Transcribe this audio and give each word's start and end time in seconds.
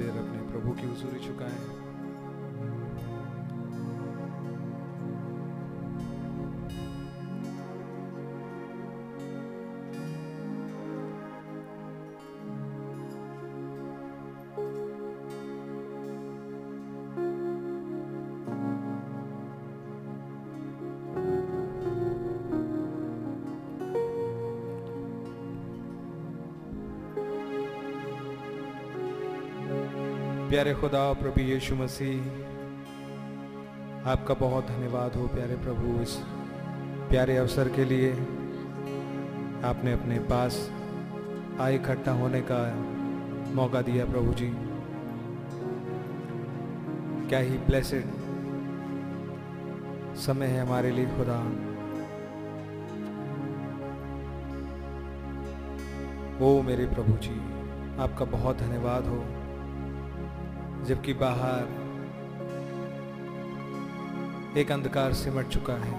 सिर 0.00 0.08
अपने 0.08 0.38
प्रभु 0.52 0.72
की 0.72 0.86
हजूरी 0.86 1.18
चुकाएँ। 1.26 1.79
प्यारे 30.50 30.74
खुदा, 30.74 31.12
प्रभु 31.12 31.40
यीशु 31.40 31.74
मसीह, 31.76 32.22
आपका 34.10 34.34
बहुत 34.34 34.66
धन्यवाद 34.66 35.14
हो 35.14 35.26
प्यारे 35.26 35.56
प्रभु 35.56 36.02
इस 36.02 36.14
प्यारे 37.10 37.36
अवसर 37.36 37.68
के 37.68 37.84
लिए। 37.84 38.10
आपने 39.64 39.92
अपने 39.92 40.18
पास 40.18 40.58
आए 41.60 41.74
इकट्ठा 41.74 42.12
होने 42.12 42.40
का 42.50 42.58
मौका 43.54 43.82
दिया 43.82 44.04
प्रभु 44.04 44.32
जी। 44.32 44.50
क्या 47.28 47.38
ही 47.38 47.58
ब्लेसेड 47.58 48.04
समय 50.16 50.46
है 50.46 50.60
हमारे 50.66 50.90
लिए 50.90 51.06
खुदा। 51.06 51.40
ओ 56.44 56.62
मेरे 56.62 56.86
प्रभु 56.86 57.12
जी, 57.12 57.40
आपका 58.02 58.24
बहुत 58.24 58.58
धन्यवाद 58.58 59.06
हो। 59.06 59.39
जबकि 60.90 61.12
बाहर 61.12 61.64
एक 64.58 64.72
अंधकार 64.72 65.12
सिमट 65.12 65.48
चुका 65.48 65.72
है। 65.72 65.92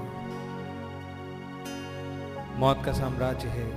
मौत 2.59 2.81
का 2.85 2.91
साम्राज्य 2.91 3.47
है। 3.47 3.67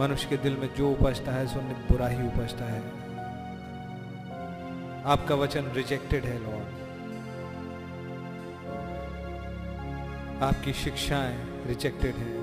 मनुष्य 0.00 0.28
के 0.28 0.36
दिल 0.36 0.56
में 0.56 0.74
जो 0.74 0.92
उपजता 0.92 1.32
है, 1.32 1.46
सो 1.46 1.60
बुरा 1.60 2.06
ही 2.06 2.26
उपजता 2.26 2.64
है। 2.64 2.82
आपका 5.04 5.34
वचन 5.34 5.62
रिजेक्टेड 5.62 6.24
है 6.24 6.38
लॉर्ड 6.38 6.64
आपकी 10.42 10.72
शिक्षाएँ 10.72 11.64
रिजेक्टेड 11.66 12.14
है। 12.14 12.38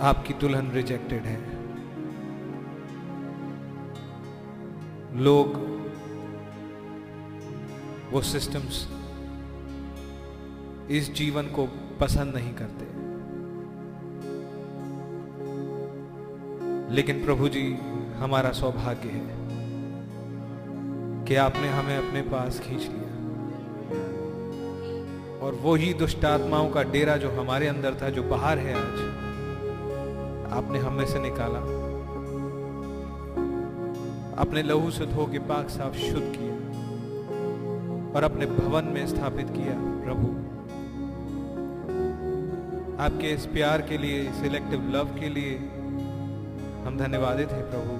आपकी 0.00 0.34
दुल्हन 0.34 0.70
रिजेक्टेड 0.70 1.22
है। 1.22 1.59
लोग, 5.20 5.54
वो 8.12 8.22
सिस्टम्स 8.22 8.88
इस 10.90 11.14
जीवन 11.14 11.42
को 11.42 11.66
पसंद 12.00 12.34
नहीं 12.34 12.54
करते। 12.54 12.84
लेकिन 16.94 17.24
प्रभु 17.24 17.48
जी, 17.48 17.78
हमारा 18.16 18.50
सौभाग्य 18.50 19.08
है 19.08 19.28
कि 21.24 21.34
आपने 21.34 21.68
हमें 21.68 21.98
अपने 21.98 22.22
पास 22.22 22.60
खींच 22.60 22.80
लिया। 22.80 23.10
और 25.40 25.54
वो 25.54 25.74
ही 25.74 25.94
दुष्ट 25.94 26.24
आत्माओं 26.24 26.70
का 26.70 26.82
डेरा 26.82 27.16
जो 27.16 27.30
हमारे 27.30 27.66
अंदर 27.66 27.94
था, 28.02 28.10
जो 28.10 28.22
बाहर 28.22 28.58
है 28.58 28.74
आज, 28.74 29.00
आपने 30.52 30.78
हमें 30.78 31.06
से 31.06 31.18
निकाला। 31.18 31.79
अपने 34.40 34.62
लहू 34.62 34.90
से 34.90 35.06
धो 35.06 35.26
के 35.26 35.38
पाक 35.38 35.68
साफ़ 35.68 35.96
शुद्ध 35.96 36.32
किया 36.36 36.54
और 38.14 38.24
अपने 38.24 38.46
भवन 38.46 38.84
में 38.84 39.06
स्थापित 39.06 39.50
किया, 39.50 39.74
प्रभु। 40.04 40.28
आपके 43.02 43.32
इस 43.32 43.46
प्यार 43.46 43.82
के 43.82 43.98
लिए 43.98 44.32
सिलेक्टिव 44.32 44.88
लव 44.94 45.04
के 45.20 45.28
लिए 45.28 45.56
हम 46.86 46.96
धन्यवादित 46.98 47.50
हैं, 47.50 47.70
प्रभु। 47.70 47.98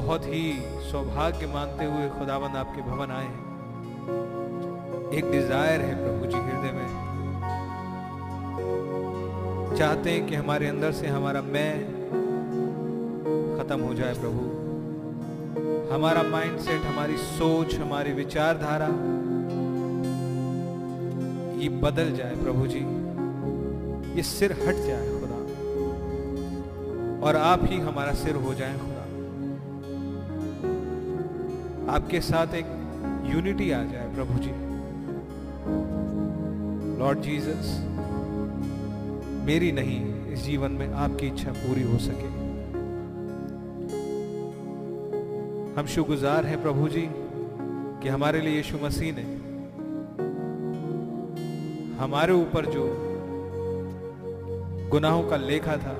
बहुत 0.00 0.26
ही 0.26 0.52
सौभाग्य 0.90 1.46
मानते 1.46 1.84
हुए 1.84 2.08
खुदाबंद 2.08 2.56
आपके 2.56 2.82
भवन 2.82 3.10
आए 3.10 3.24
हैं। 3.24 3.44
एक 5.12 5.30
डिज़ायर 5.30 5.80
है, 5.80 5.94
प्रभु 5.94 6.26
जी, 6.26 6.38
हृदय 6.38 6.72
में। 6.72 6.88
चाहते 9.76 10.10
हैं 10.10 10.26
कि 10.26 10.34
हमारे 10.34 10.66
अंदर 10.66 10.92
से 10.92 11.06
हमारा 11.06 11.42
मैं 11.42 11.95
खत्म 13.66 13.80
हो 13.80 13.94
जाए 13.94 14.14
प्रभु। 14.14 14.42
हमारा 15.94 16.22
माइंडसेट 16.22 16.82
हमारी 16.82 17.16
सोच, 17.16 17.74
हमारी 17.74 18.12
विचारधारा 18.12 18.86
ये 21.62 21.68
बदल 21.68 22.12
जाए 22.16 22.36
प्रभु 22.36 22.66
जी। 22.66 22.82
ये 24.16 24.22
सिर 24.22 24.52
हट 24.52 24.76
जाए 24.86 25.08
खुदा। 25.08 25.40
और 27.26 27.36
आप 27.36 27.60
ही 27.64 27.80
हमारा 27.80 28.12
सिर 28.14 28.36
हो 28.36 28.54
जाए 28.54 28.78
खुदा। 28.78 29.02
आपके 31.92 32.20
साथ 32.20 32.54
एक 32.54 32.66
यूनिटी 33.34 33.70
आ 33.70 33.82
जाए 33.82 34.14
प्रभु 34.14 34.38
जी। 34.38 34.52
लॉर्ड 36.98 37.20
जीसस 37.20 37.76
मेरी 39.46 39.72
नहीं, 39.72 40.26
इस 40.26 40.44
जीवन 40.44 40.70
में 40.70 40.92
आपकी 40.92 41.26
इच्छा 41.26 41.52
पूरी 41.52 41.82
हो 41.82 41.98
सके। 41.98 42.35
हम 45.76 45.86
शुगुजार 45.86 46.46
हैं 46.46 46.62
प्रभु 46.62 46.88
जी, 46.88 47.08
कि 48.02 48.08
हमारे 48.08 48.40
लिए 48.40 48.56
यीशु 48.56 48.78
मसीह 48.78 49.14
ने 49.16 49.22
हमारे 51.96 52.32
ऊपर 52.32 52.66
जो 52.66 52.84
गुनाहों 54.90 55.22
का 55.22 55.36
लेखा 55.36 55.76
था, 55.76 55.92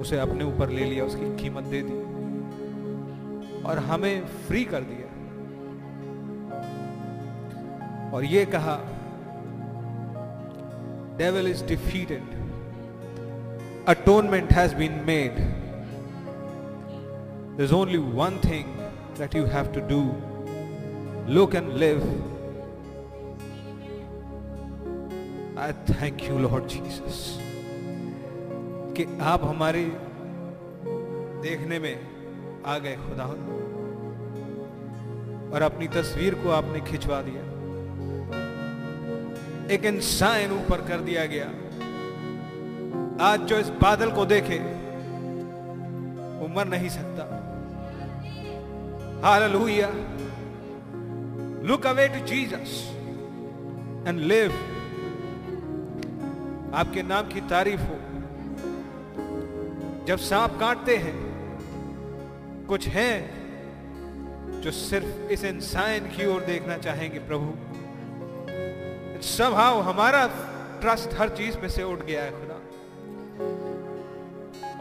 उसे 0.00 0.18
अपने 0.18 0.44
ऊपर 0.44 0.68
ले 0.68 0.84
लिया, 0.84 1.04
उसकी 1.04 1.36
कीमत 1.36 1.64
दे 1.64 1.82
दी 1.82 1.98
और 3.62 3.78
हमें 3.78 4.26
फ्री 4.26 4.64
कर 4.64 4.80
दिया। 4.80 5.08
और 8.14 8.24
ये 8.24 8.44
कहा, 8.44 8.78
devil 11.18 11.46
is 11.46 11.62
defeated. 11.62 12.22
Atonement 13.86 14.50
has 14.52 14.72
been 14.72 15.04
made. 15.04 15.36
There's 17.56 17.72
only 17.72 17.98
one 17.98 18.38
thing 18.38 18.81
that 19.22 19.34
you 19.34 19.44
have 19.44 19.66
to 19.66 19.80
do. 19.80 20.00
Look 21.28 21.50
and 21.54 21.68
live. 21.68 22.02
I 25.58 25.68
thank 25.90 26.30
you, 26.30 26.48
Lord 26.48 26.64
Jesus, 26.64 27.12
कि 28.96 29.18
आप 29.20 29.44
हमारे 29.44 29.84
देखने 31.42 31.78
में 31.78 32.00
आ 32.66 32.78
गए, 32.78 32.96
खुदा। 32.96 33.24
और 35.54 35.62
अपनी 35.62 35.88
तस्वीर 35.88 36.34
को 36.34 36.50
आपने 36.50 36.80
खिंचवा 36.80 37.22
दिया। 37.22 37.52
एक 39.74 39.84
इंसान 39.84 40.52
ऊपर 40.52 40.80
कर 40.88 41.00
दिया 41.00 41.26
गया। 41.26 41.46
आज 43.20 43.40
जो 43.40 43.58
इस 43.58 43.68
बादल 43.68 44.10
को 44.10 44.24
देखे, 44.24 44.58
वो 46.38 46.48
मर 46.48 46.64
नहीं 46.64 46.88
सकता। 46.88 47.11
Hallelujah 49.24 49.88
look 51.62 51.86
away 51.86 52.06
to 52.08 52.20
Jesus 52.26 52.72
and 54.08 54.18
live 54.20 54.52
आपके 56.74 57.02
नाम 57.02 57.28
की 57.28 57.40
तारीफ़ 57.40 57.80
हो। 57.80 57.98
जब 60.06 60.18
सांप 60.18 60.56
काटते 60.60 60.96
हैं, 60.96 61.14
कुछ 62.68 62.88
हैं 62.88 63.16
जो 64.60 64.70
सिर्फ़ 64.70 65.30
इस 65.32 65.44
इंसान 65.44 66.10
की 66.16 66.26
ओर 66.26 66.40
देखना 66.40 66.76
चाहेंगे 66.78 67.18
प्रभु। 67.18 67.48
स्वभाव 69.22 69.80
हमारा 69.80 70.26
ट्रस्ट 70.80 71.18
हर 71.20 71.28
चीज़ 71.28 71.58
में 71.58 71.68
से 71.68 71.82
उठ 71.82 72.04
गया 72.04 72.22
है, 72.22 72.30
खुदा। 72.30 72.58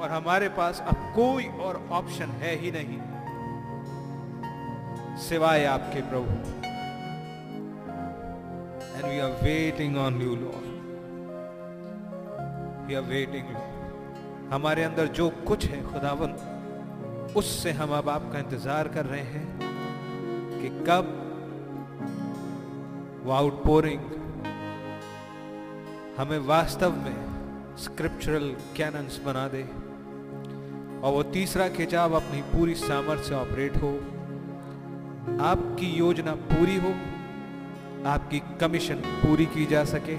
और 0.04 0.10
हमारे 0.10 0.50
पास 0.50 0.84
अब 0.88 1.12
कोई 1.16 1.46
और 1.62 1.88
ऑप्शन 1.92 2.38
है 2.42 2.56
ही 2.56 2.72
नहीं। 2.72 3.00
सिवाय 5.22 5.66
आपके 5.66 6.02
प्रभु। 6.10 6.32
And 8.96 9.06
we 9.06 9.20
are 9.20 9.32
waiting 9.44 9.98
on 9.98 10.22
you 10.22 10.36
Lord 10.36 10.70
we 12.88 12.96
are 12.96 13.04
waiting 13.10 13.56
हमारे 14.54 14.84
अंदर 14.84 15.08
जो 15.20 15.30
कुछ 15.48 15.66
है 15.66 15.82
खुदावन 15.84 16.32
उससे 17.38 17.72
हम 17.72 17.92
अब 17.98 18.10
आपका 18.10 18.40
इंतज़ार 18.40 18.88
कर 18.96 19.06
रहे 19.06 19.22
हैं 19.24 19.48
कि 20.62 20.70
कब 20.88 21.18
वो 23.26 23.32
आउटपोरिंग 23.32 24.02
हमें 26.18 26.38
वास्तव 26.48 26.96
में 27.04 27.20
स्क्रिप्चरल 27.80 28.50
कैनन्स 28.78 29.20
बना 29.26 29.48
दे 29.48 29.64
और 31.02 31.14
वो 31.14 31.22
तीसरा 31.36 31.68
खिंचाव 31.78 32.16
अपनी 32.16 32.42
पूरी 32.50 32.76
सामर्थ्य 32.78 33.24
से 33.24 33.36
ऑपरेट 33.36 33.78
हो। 33.84 33.92
आपकी 35.22 35.88
योजना 35.88 36.32
पूरी 36.48 36.78
हो, 36.78 36.94
आपकी 38.10 38.40
कमीशन 38.62 38.96
पूरी 38.96 39.46
की 39.46 39.66
जा 39.66 39.84
सके। 39.86 40.18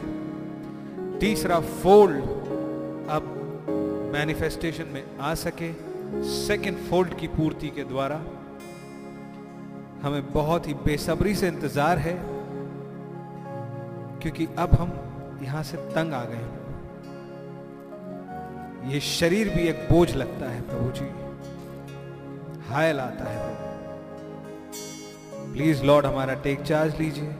तीसरा 1.18 1.58
फोल्ड 1.60 2.22
अब 3.10 3.22
मैनिफेस्टेशन 4.14 4.86
में 4.88 5.02
आ 5.20 5.34
सके। 5.36 5.72
सेकंड 6.28 6.78
फोल्ड 6.88 7.14
की 7.18 7.28
पूर्ति 7.28 7.68
के 7.68 7.84
द्वारा 7.84 8.16
हमें 10.02 10.32
बहुत 10.32 10.68
ही 10.68 10.74
बेसब्री 10.74 11.34
से 11.34 11.48
इंतज़ार 11.48 11.98
है, 11.98 12.14
क्योंकि 14.22 14.46
अब 14.58 14.74
हम 14.74 14.92
यहाँ 15.42 15.62
से 15.62 15.76
तंग 15.76 16.12
आ 16.12 16.24
गए 16.24 16.44
ये 18.92 19.00
शरीर 19.00 19.48
भी 19.48 19.62
एक 19.68 19.86
बोझ 19.90 20.14
लगता 20.14 20.50
है 20.50 20.60
प्रभु 20.60 20.90
जी। 20.90 21.08
हायल 22.68 23.00
आता 23.00 23.24
है। 23.24 23.38
प्रभु 23.38 23.61
प्लीज़ 25.52 25.82
लॉर्ड 25.82 26.06
हमारा 26.06 26.34
टेक 26.34 26.60
चार्ज 26.60 27.00
लीजिए। 27.00 27.34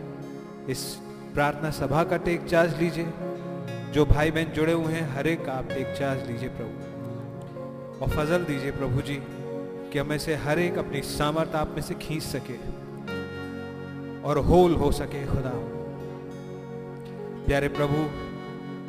इस 0.68 0.98
प्रार्थना 1.35 1.70
सभा 1.70 2.05
का 2.05 2.16
टेक 2.16 2.44
चार्ज 2.44 2.77
लीजिए। 2.77 3.07
जो 3.92 4.05
भाई 4.07 4.31
बहन 4.31 4.44
जुड़े 4.44 4.72
हुए 4.72 4.92
हैं, 4.92 5.16
हर 5.16 5.27
एक 5.27 5.44
का 5.44 5.53
आप 5.53 5.68
टेक 5.68 5.96
चार्ज 5.98 6.27
लीजिए, 6.27 6.48
प्रभु। 6.48 8.05
और 8.05 8.11
फजल 8.11 8.44
दीजिए, 8.44 8.70
प्रभु 8.70 9.03
जी, 9.03 9.18
कि 9.92 9.98
हमें 9.98 10.18
से 10.18 10.35
हर 10.35 10.59
एक 10.59 10.79
अपनी 10.79 11.03
सामर्थ 11.03 11.55
आप 11.55 11.70
में 11.70 11.83
से 11.83 11.94
खींच 11.94 12.22
सके 12.22 12.57
और 14.22 14.38
होल 14.38 14.75
हो 14.75 14.92
सके, 14.92 15.27
खुदा। 15.27 15.53
प्यारे 17.46 17.68
प्रभु, 17.68 18.05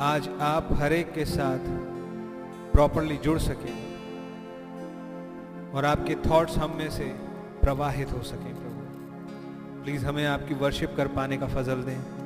आज 0.02 0.30
आप 0.42 0.70
हर 0.74 0.94
एक 0.94 1.14
के 1.14 1.26
साथ 1.26 1.60
प्रॉपरली 2.74 3.18
जुड़ 3.18 3.40
सके 3.40 3.74
और 5.72 5.86
आपके 5.86 6.16
थॉट्स 6.16 6.58
हम 6.58 6.76
में 6.78 6.90
से 6.92 7.06
प्रवाहित 7.62 8.12
हो 8.12 8.22
सके। 8.24 8.63
प्लीज़ 9.84 10.06
हमें 10.06 10.26
आपकी 10.26 10.54
वर्शिप 10.54 10.94
कर 10.98 11.08
पाने 11.08 11.38
का 11.38 11.48
फजल 11.48 11.76
दें। 11.76 12.24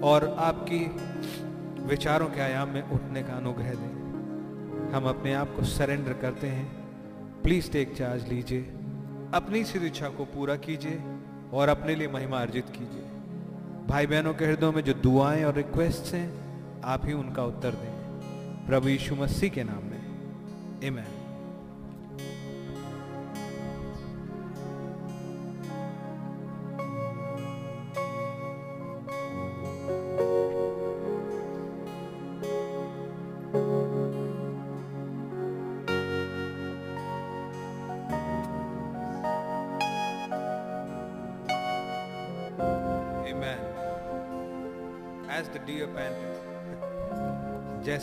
और 0.00 0.36
आपकी 0.38 0.96
विचारों 1.82 2.26
के 2.26 2.40
आयाम 2.40 2.68
में 2.68 2.82
उठने 2.82 3.22
का 3.22 3.32
अनुग्रह 3.32 3.70
दें। 3.70 4.04
हम 4.92 5.04
अपने 5.04 5.34
आप 5.34 5.56
को 5.56 5.64
सरेंडर 5.64 6.12
करते 6.12 6.46
हैं। 6.46 6.72
प्लीज़ 7.42 7.70
टेक 7.70 7.96
चार्ज 7.96 8.28
लीजिए। 8.28 8.62
अपनी 9.34 9.64
सी 9.64 9.86
इच्छा 9.86 10.08
को 10.08 10.24
पूरा 10.24 10.56
कीजिए 10.56 11.02
और 11.52 11.68
अपने 11.68 11.94
लिए 11.94 12.08
महिमा 12.08 12.38
अर्जित 12.38 12.66
कीजिए। 12.70 13.04
भाई 13.86 14.06
बहनों 14.06 14.34
के 14.34 14.44
हृदयों 14.44 14.72
में 14.72 14.82
जो 14.82 14.94
दुआएँ 14.94 15.44
और 15.44 15.54
रिक्वेस्ट 15.54 16.14
हैं, 16.14 16.34
आप 16.84 17.06
ही 17.06 17.12
उनका 17.12 17.44
उत्तर 17.44 17.70
दें। 17.70 17.94
प्रभु 18.66 18.88
यीशु 18.88 19.14
मसीह 19.14 19.50
के 19.50 19.64
नाम 19.64 19.84
में। 19.84 20.02
इमैन 20.84 21.13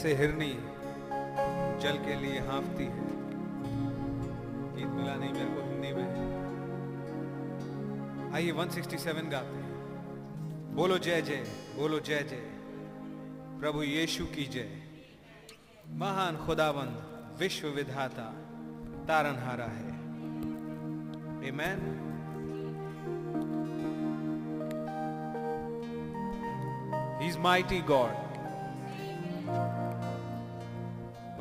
जैसे 0.01 0.15
हिरनी 0.15 0.53
जल 1.81 1.97
के 2.05 2.15
लिए 2.15 2.39
हाँफती 2.39 2.85
है। 2.85 3.01
गीत 4.75 4.87
मिला 4.87 5.15
नहीं 5.15 5.33
मेरे 5.33 5.45
को 5.45 5.61
हिंदी 5.61 5.93
में। 5.93 6.09
आइए 8.33 8.51
167 8.51 9.29
गाते 9.29 9.55
हैं। 9.57 10.75
बोलो 10.75 10.97
जय 10.97 11.21
जय, 11.21 11.43
बोलो 11.77 11.99
जय 11.99 12.23
जय। 12.23 12.41
प्रभु 13.59 13.83
यीशु 13.83 14.25
की 14.25 14.45
जय। 14.45 14.69
महान 15.89 16.37
खुदावंद 16.37 17.03
विश्व 17.39 17.67
विधाता 17.67 18.33
तारनहारा 19.07 19.65
है। 19.65 19.91
Amen. 21.41 21.79
He's 27.21 27.45
mighty 27.45 27.87
God. 27.91 28.31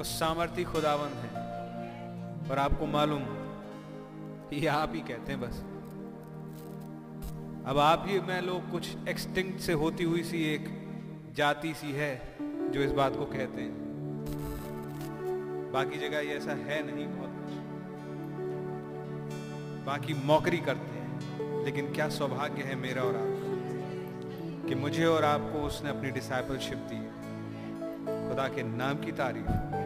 वो 0.01 0.05
सामर्थी 0.05 0.65
खुदावन 0.65 1.09
है। 1.09 1.29
और 2.51 2.59
आपको 2.59 2.87
मालूम 2.87 3.23
ये 4.53 4.67
आप 4.67 4.93
ही 4.95 5.01
कहते 5.01 5.33
हैं 5.33 5.41
बस। 5.41 5.61
अब 7.67 7.79
आप 7.79 8.05
ही 8.07 8.21
मैं 8.21 8.43
लोग 8.43 8.71
कुछ 8.71 8.97
एक्सटिंक्ट 9.09 9.61
से 9.61 9.73
होती 9.73 10.05
हुई 10.05 10.23
सी 10.23 10.43
एक 10.55 10.69
जाति 11.37 11.75
सी 11.75 11.93
है 11.93 12.37
जो 12.71 12.81
इस 12.81 12.93
बात 12.93 13.17
को 13.17 13.25
कहते 13.25 13.63
हैं। 13.63 13.75
बाकी 15.73 15.99
जगह 15.99 16.19
ये 16.19 16.37
ऐसा 16.37 16.51
है 16.51 16.95
नहीं 16.95 17.07
बहुत 17.07 17.31
कुछ। 17.31 17.53
बाकी 19.87 20.15
मौकरी 20.15 20.59
करते 20.59 20.99
हैं, 20.99 21.65
लेकिन 21.65 21.93
क्या 21.93 22.09
सौभाग्य 22.09 22.63
है 22.63 22.75
मेरा 22.75 23.03
और 23.03 23.17
आपका 23.17 24.69
कि 24.69 24.75
मुझे 24.75 25.05
और 25.07 25.25
आपको 25.25 25.59
उसने 25.59 25.91
अपनी 25.91 26.11
डिसाइपलशिप 26.11 26.79
दी 26.79 27.21
खुदा 28.29 28.49
के 28.49 28.63
नाम 28.63 28.99
की 28.99 29.13
तारीफ़। 29.13 29.80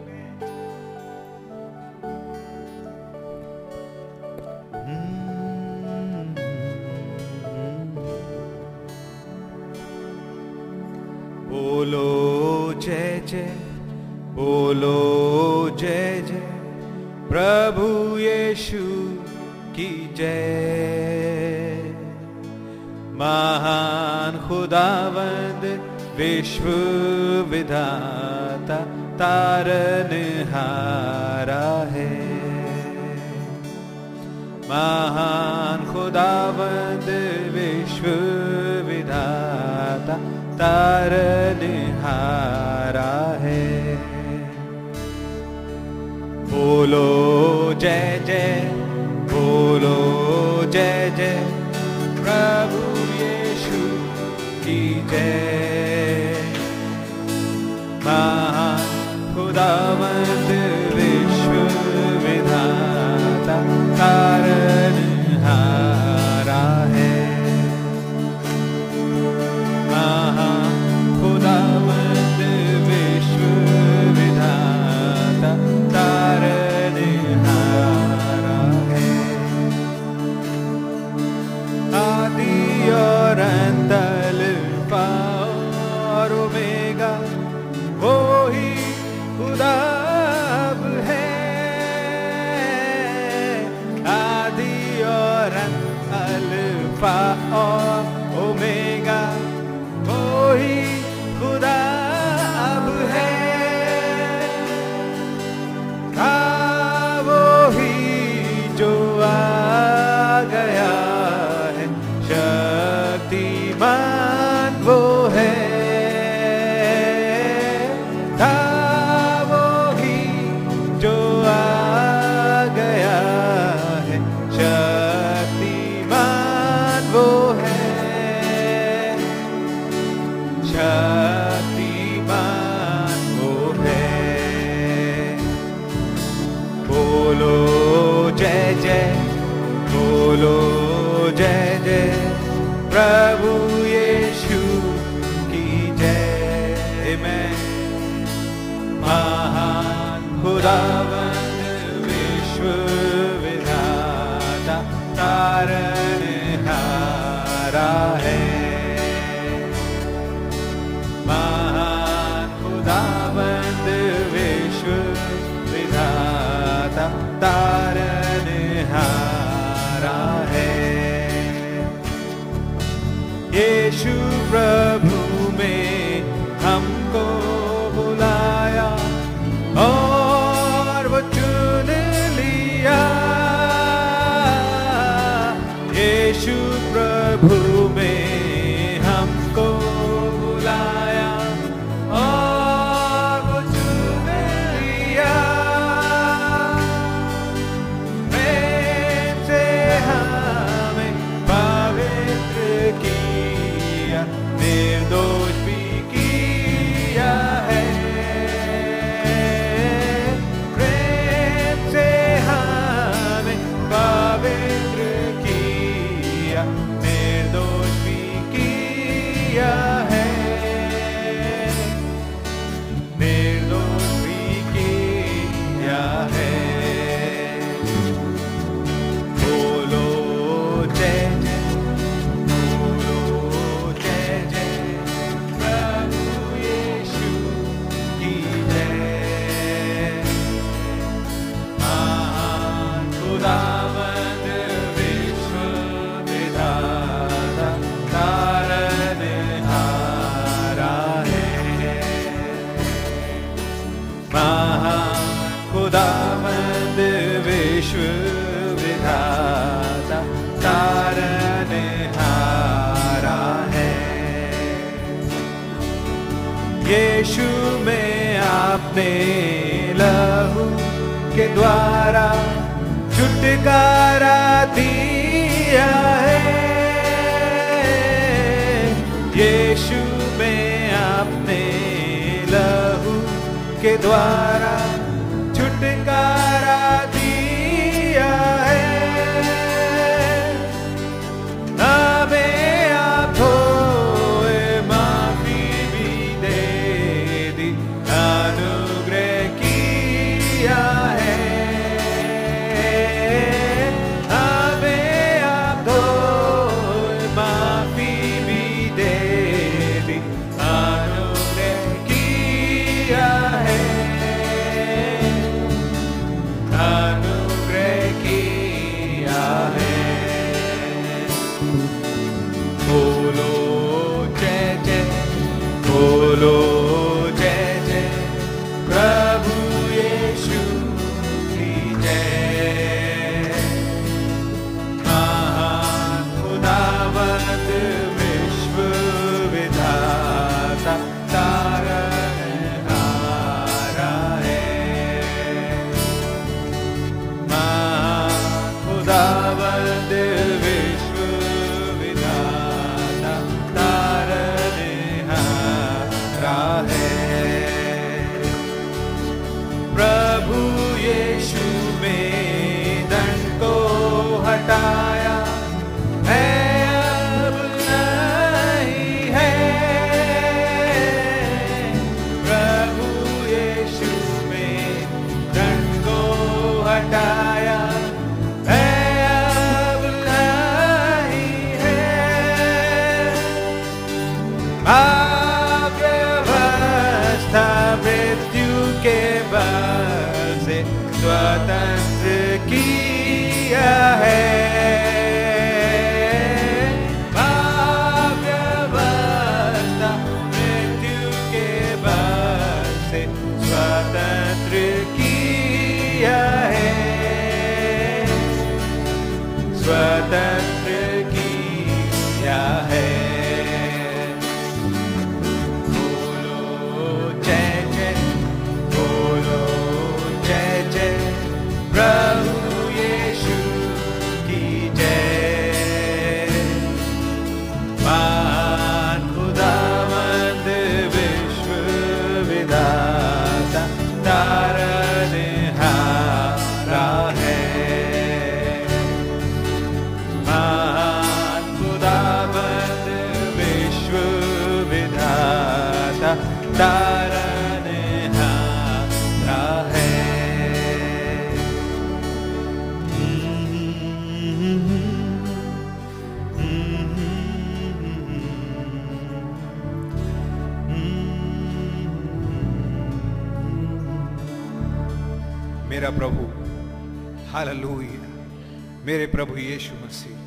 हालेलुया। 467.65 469.05
मेरे 469.05 469.27
प्रभु 469.27 469.57
यीशु 469.57 469.95
मसीह 470.05 470.37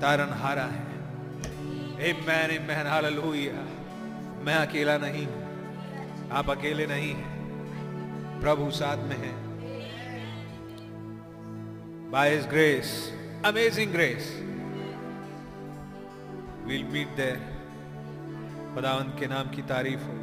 तारनहारा 0.00 0.64
है। 0.64 0.86
Amen, 1.96 2.60
amen, 2.60 2.86
hallelujah. 2.86 3.52
मैं 4.44 4.54
अकेला 4.54 4.98
नहीं 4.98 5.26
हूँ 5.26 6.30
आप 6.30 6.50
अकेले 6.50 6.86
नहीं 6.86 7.14
हैं। 7.14 8.40
प्रभु 8.40 8.70
साथ 8.70 8.96
में 8.96 9.16
है। 9.16 9.32
By 12.10 12.34
his 12.34 12.46
grace 12.46 13.14
amazing 13.44 13.92
grace 13.92 14.40
will 16.66 16.84
meet 16.84 17.08
there 17.08 17.38
खुदावंत 18.74 19.16
के 19.20 19.26
नाम 19.26 19.50
की 19.50 19.62
तारीफ़ 19.62 20.00
हो। 20.00 20.20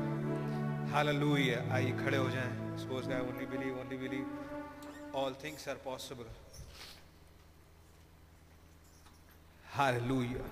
हालेलुया 0.94 1.74
आइए 1.74 1.92
खड़े 1.92 2.18
हो 2.18 2.30
जाएँ। 2.30 2.78
Suppose 2.78 3.10
guy 3.10 3.20
only 3.20 3.46
believe 3.46 3.80
only 3.80 3.98
believe 3.98 4.41
all 5.16 5.36
things 5.44 5.68
are 5.70 5.76
possible 5.86 6.26
hallelujah 9.76 10.46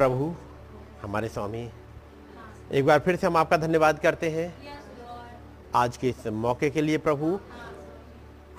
प्रभु, 0.00 0.34
हमारे 1.02 1.28
स्वामी। 1.28 1.70
एक 2.72 2.86
बार 2.86 2.98
फिर 2.98 3.16
से 3.16 3.26
हम 3.26 3.36
आपका 3.36 3.56
धन्यवाद 3.56 3.98
करते 3.98 4.30
हैं। 4.30 4.78
आज 5.74 5.96
के 5.96 6.08
इस 6.08 6.26
मौके 6.26 6.70
के 6.70 6.80
लिए 6.80 6.98
प्रभु 6.98 7.38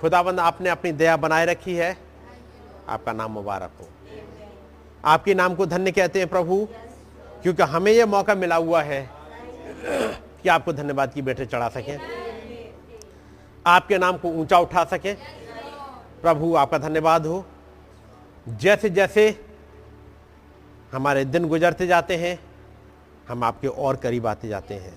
खुदाबंद 0.00 0.40
आपने 0.40 0.68
अपनी 0.68 0.92
दया 0.92 1.16
बनाए 1.16 1.46
रखी 1.46 1.74
है। 1.74 1.96
आपका 2.88 3.12
नाम 3.12 3.32
मुबारक 3.32 3.70
हो। 3.80 3.88
आपके 5.04 5.34
नाम 5.34 5.54
को 5.54 5.66
धन्य 5.66 5.92
कहते 5.92 6.18
हैं 6.18 6.28
प्रभु, 6.28 6.68
क्योंकि 7.42 7.62
हमें 7.62 7.92
यह 7.92 8.06
मौका 8.06 8.34
मिला 8.34 8.56
हुआ 8.56 8.82
है 8.82 9.10
कि 10.42 10.48
आपको 10.48 10.72
धन्यवाद 10.72 11.12
की 11.12 11.22
बेटे 11.22 11.46
चढ़ा 11.46 11.68
सकें। 11.68 11.98
आपके 13.66 13.98
नाम 13.98 14.16
को 14.16 14.28
ऊँचा 14.28 14.58
उठा 14.58 14.84
सकें। 14.84 15.16
प्रभु, 16.22 16.54
आपका 16.56 16.78
धन्यवाद 16.78 17.26
हो। 17.26 17.44
जैसे 18.48 18.90
जैसे 18.90 19.51
हमारे 20.92 21.24
दिन 21.24 21.48
गुजरते 21.48 21.86
जाते 21.86 22.16
हैं, 22.16 22.38
हम 23.28 23.44
आपके 23.44 23.68
और 23.68 23.96
करीब 23.96 24.26
आते 24.26 24.48
जाते 24.48 24.74
हैं। 24.74 24.92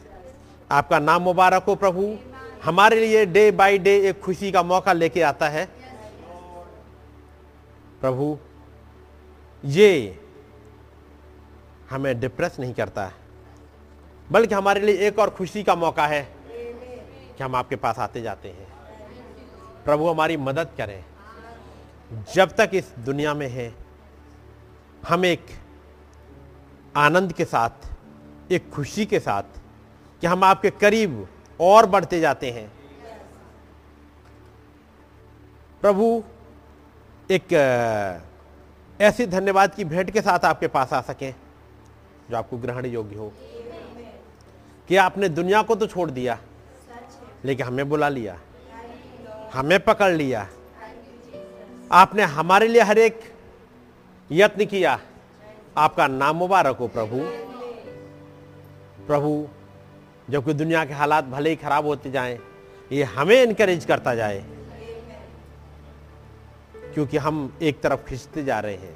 आपका 0.72 1.00
नाम 1.00 1.22
मुबारक 1.22 1.64
हो 1.64 1.76
प्रभु। 1.76 2.18
हमारे 2.64 3.00
लिए 3.00 3.26
डे 3.26 3.52
बाय 3.52 3.78
डे 3.78 3.96
एक 4.10 4.22
खुशी 4.22 4.52
का 4.52 4.64
मौका 4.64 4.94
लेके 4.94 5.22
आता 5.22 5.50
है। 5.50 5.66
प्रभु, 8.02 8.38
ये 9.66 10.20
हमें 11.90 12.20
डिप्रेस 12.20 12.60
नहीं 12.60 12.74
करता 12.74 13.06
है 13.06 13.14
बल्कि 14.32 14.56
हमारे 14.56 14.82
लिए 14.82 15.08
एक 15.08 15.20
और 15.20 15.30
खुशी 15.30 15.64
का 15.64 15.76
मौका 15.76 16.08
है 16.08 16.22
कि 17.38 17.44
हम 17.44 17.56
आपके 17.56 17.76
पास 17.76 18.00
आते 18.00 18.22
जाते 18.22 18.50
हैं। 18.50 18.68
प्रभु, 19.86 20.10
हमारी 20.10 20.38
मदद 20.38 20.70
करें। 20.78 21.04
जब 22.34 22.56
तक 22.56 22.72
इस 22.74 22.94
दुनिया 23.00 23.34
में 23.34 23.48
है, 23.48 23.74
हम 25.08 25.26
एक 25.26 25.46
आनंद 26.98 27.34
के 27.34 27.46
साथ, 27.46 27.70
एक 28.52 28.70
खुशी 28.70 29.06
के 29.06 29.20
साथ 29.20 29.44
कि 30.22 30.28
हम 30.28 30.44
आपके 30.44 30.70
करीब 30.70 31.28
और 31.60 31.86
बढ़ते 31.86 32.20
जाते 32.20 32.52
हैं। 32.52 32.72
प्रभु, 35.82 36.24
एक 37.32 37.54
ऐसी 39.02 39.26
धन्यवाद 39.26 39.74
की 39.76 39.86
भेंट 39.86 40.12
के 40.12 40.22
साथ 40.22 40.46
आपके 40.46 40.68
पास 40.68 40.94
आ 40.94 41.02
सकें, 41.02 41.34
जो 42.32 42.38
आपको 42.38 42.58
ग्रहण 42.58 42.86
योग्य 42.86 43.16
हो। 43.16 43.32
कि 44.90 44.96
आपने 44.96 45.30
दुनिया 45.30 45.62
को 45.62 45.76
तो 45.76 45.88
छोड़ 45.88 46.10
दिया, 46.12 46.38
लेकिन 47.46 47.66
हमें 47.66 47.90
बुला 47.90 48.10
लिया, 48.10 48.40
हमें 49.54 49.80
पकड़ 49.80 50.12
लिया। 50.12 50.48
आपने 51.92 52.24
हमारे 52.24 52.68
लिए 52.68 52.82
हर 52.82 52.98
एक 52.98 53.20
यत्न 54.32 54.66
किया। 54.66 55.00
आपका 55.78 56.08
नाम 56.08 56.36
मुबारक 56.36 56.78
हो 56.78 56.88
प्रभु। 56.88 57.20
प्रभु 59.08 59.48
जबकि 60.30 60.54
दुनिया 60.54 60.86
के 60.86 60.94
हालात 60.94 61.26
भले 61.26 61.50
ही 61.50 61.56
खराब 61.56 61.86
होते 61.86 62.12
जाएँ, 62.12 62.40
ये 62.92 63.04
हमें 63.04 63.44
इनकरेज 63.44 63.86
करता 63.86 64.16
जाए। 64.16 64.46
क्योंकि 66.94 67.18
हम 67.18 67.58
एक 67.62 67.82
तरफ़ 67.82 68.00
खिंचते 68.00 68.44
जा 68.44 68.60
रहे 68.60 68.76
हैं। 68.76 68.94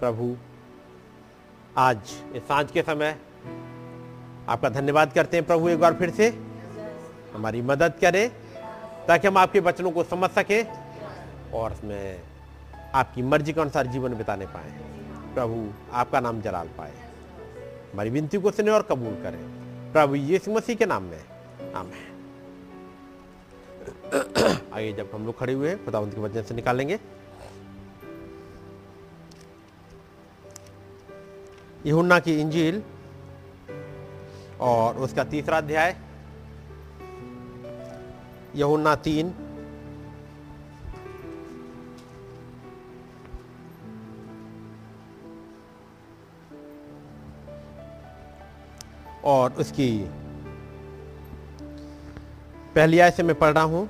प्रभु, 0.00 0.36
आज 1.76 1.98
इस 2.34 2.42
साँझ 2.42 2.70
के 2.70 2.82
समय 2.82 3.18
आपका 4.48 4.68
धन्यवाद 4.68 5.12
करते 5.12 5.36
हैं 5.36 5.46
प्रभु 5.46 5.68
एक 5.68 5.80
बार 5.80 5.94
फिर 5.94 6.10
से। 6.10 6.28
हमारी 7.34 7.62
मदद 7.62 7.92
करें, 8.00 8.30
ताकि 9.08 9.28
हम 9.28 9.36
आपके 9.38 9.60
वचनों 9.60 9.90
को 9.90 10.04
समझ 10.04 10.30
सकें 10.30 10.66
और 11.52 11.72
उसमें 11.72 12.20
आपकी 12.94 13.22
मर्ज़ी 13.22 13.52
के 13.52 13.60
अनुसार 13.60 13.86
जीवन 13.86 14.14
बिताने 14.14 14.46
पाए। 14.46 14.95
प्रभु 15.36 15.72
आपका 15.92 16.20
नाम 16.20 16.40
जलाल 16.40 16.68
पाए। 16.68 16.92
हमारी 17.92 18.10
विनती 18.10 18.38
को 18.38 18.50
सुने 18.50 18.70
और 18.70 18.82
कबूल 18.82 19.14
करें। 19.22 19.40
प्रभु 19.92 20.14
यीशु 20.14 20.52
मसीह 20.52 20.76
के 20.76 20.86
नाम 20.86 21.02
में। 21.02 21.24
आमेन। 21.72 22.12
आइए 24.72 24.92
जब 24.92 25.10
हम 25.14 25.26
लोग 25.26 25.38
खड़े 25.38 25.52
हुए 25.52 25.68
हैं, 25.68 25.84
खुदावंत 25.84 26.14
के 26.14 26.20
वचन 26.20 26.42
से 26.42 26.54
निकालेंगे। 26.54 27.00
यूहन्ना 31.86 32.18
की 32.18 32.40
इंजील 32.40 32.82
और 34.60 34.96
उसका 34.96 35.24
तीसरा 35.24 35.58
अध्याय। 35.58 35.96
यहुन्ना 38.54 38.94
तीन। 38.94 39.45
और 49.26 49.52
उसकी 49.52 49.90
पहली 52.74 52.98
आय 52.98 53.10
से 53.10 53.22
मैं 53.22 53.38
पढ़ 53.38 53.52
रहा 53.54 53.64
हूँ। 53.64 53.88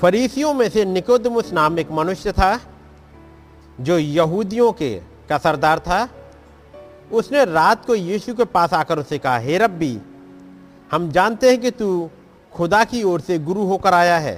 फरीसियों 0.00 0.52
में 0.54 0.68
से 0.68 0.84
निकोदमुस 0.84 1.52
नाम 1.52 1.78
एक 1.78 1.90
मनुष्य 1.92 2.32
था, 2.32 2.58
जो 3.80 3.98
यहूदियों 3.98 4.70
के 4.72 4.94
का 5.28 5.38
सरदार 5.38 5.78
था। 5.78 6.08
उसने 7.12 7.44
रात 7.44 7.84
को 7.84 7.94
यीशु 7.94 8.34
के 8.34 8.44
पास 8.46 8.72
आकर 8.74 8.98
उसे 8.98 9.18
कहा, 9.18 9.36
हे 9.38 9.58
रब्बी, 9.58 9.98
हम 10.90 11.10
जानते 11.10 11.50
हैं 11.50 11.60
कि 11.60 11.70
तू 11.70 12.10
खुदा 12.52 12.82
की 12.84 13.02
ओर 13.02 13.20
से 13.20 13.38
गुरु 13.38 13.64
होकर 13.64 13.94
आया 13.94 14.18
है, 14.18 14.36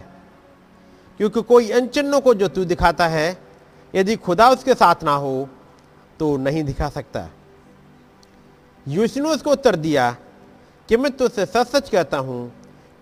क्योंकि 1.20 1.43
कोई 1.43 1.70
इन 1.70 1.87
चिन्हों 1.89 2.20
को 2.20 2.35
जो 2.35 2.49
तू 2.49 2.64
दिखाता 2.64 3.07
है, 3.09 3.37
यदि 3.95 4.16
खुदा 4.16 4.49
उसके 4.51 4.75
साथ 4.75 5.05
ना 5.05 5.14
हो 5.14 5.49
तो 6.18 6.37
नहीं 6.37 6.64
दिखा 6.64 6.89
सकता। 6.89 7.29
यीशु 8.87 9.20
ने 9.22 9.28
उसको 9.28 9.51
उत्तर 9.51 9.76
दिया 9.76 10.11
कि 10.89 10.97
मैं 10.97 11.11
तुझसे 11.12 11.47
सच 11.47 11.66
सच 11.66 11.89
कहता 11.89 12.18
हूँ, 12.18 12.53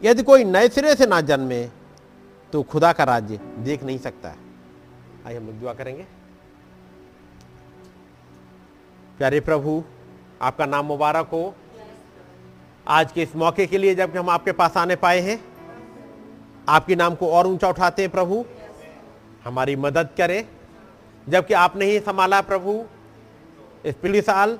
यदि 0.03 0.23
कोई 0.23 0.45
नए 0.45 0.69
सिरे 0.69 0.95
से 0.95 1.07
ना 1.07 1.21
जन्मे 1.21 1.63
तो 2.53 2.63
खुदा 2.63 2.93
का 2.93 3.05
राज्य 3.05 3.39
देख 3.59 3.83
नहीं 3.83 3.99
सकता। 3.99 4.35
आइए 5.27 5.37
हम 5.37 5.47
लोग 5.47 5.61
दुआ 5.61 5.73
करेंगे। 5.75 6.07
प्यारे 9.19 9.41
प्रभु, 9.41 9.83
आपका 10.43 10.67
नाम 10.67 10.87
मुबारक 10.87 11.29
हो। 11.29 11.55
आज 12.87 13.13
के 13.13 13.23
इस 13.23 13.35
मौके 13.37 13.67
के 13.67 13.79
लिए 13.79 13.95
जबकि 13.95 14.19
हम 14.19 14.31
आपके 14.31 14.53
पास 14.53 14.77
आने 14.77 14.97
पाए 14.97 15.21
हैं, 15.21 15.39
आपके 16.69 16.97
नाम 16.97 17.15
को 17.15 17.31
और 17.31 17.47
ऊँचा 17.47 17.69
उठाते 17.69 18.03
हैं 18.03 18.11
प्रभु। 18.11 18.45
हमारी 19.45 19.77
मदद 19.77 20.09
करें। 20.17 20.45
जबकि 21.27 21.55
आपने 21.55 21.85
ही 21.85 21.99
संभाला 22.01 22.41
प्रभु, 22.41 22.83
इस 23.85 23.95
पिछले 23.95 24.21
साल 24.23 24.59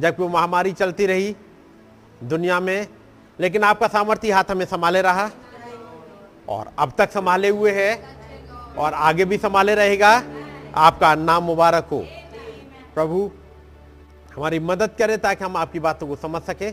जबकि 0.00 0.22
वो 0.22 0.28
महामारी 0.28 0.72
चलती 0.72 1.06
रही 1.06 1.36
दुनिया 2.24 2.60
में, 2.60 2.86
लेकिन 3.40 3.62
आपका 3.64 3.88
सामर्थ्य 3.88 4.32
हाथ 4.32 4.44
हमें 4.50 4.64
संभाले 4.66 5.02
रहा। 5.02 5.30
और 6.48 6.70
अब 6.78 6.92
तक 6.98 7.10
संभाले 7.10 7.48
हुए 7.48 7.72
है 7.72 8.16
और 8.78 8.94
आगे 8.94 9.24
भी 9.24 9.38
संभाले 9.38 9.74
रहेगा। 9.74 10.22
आपका 10.74 11.14
नाम 11.14 11.42
मुबारक 11.42 11.84
हो। 11.84 12.06
प्रभु, 12.94 13.30
हमारी 14.36 14.58
मदद 14.58 14.90
करें 14.98 15.18
ताकि 15.18 15.44
हम 15.44 15.56
आपकी 15.56 15.80
बातों 15.80 16.06
को 16.08 16.16
समझ 16.16 16.42
सके। 16.42 16.70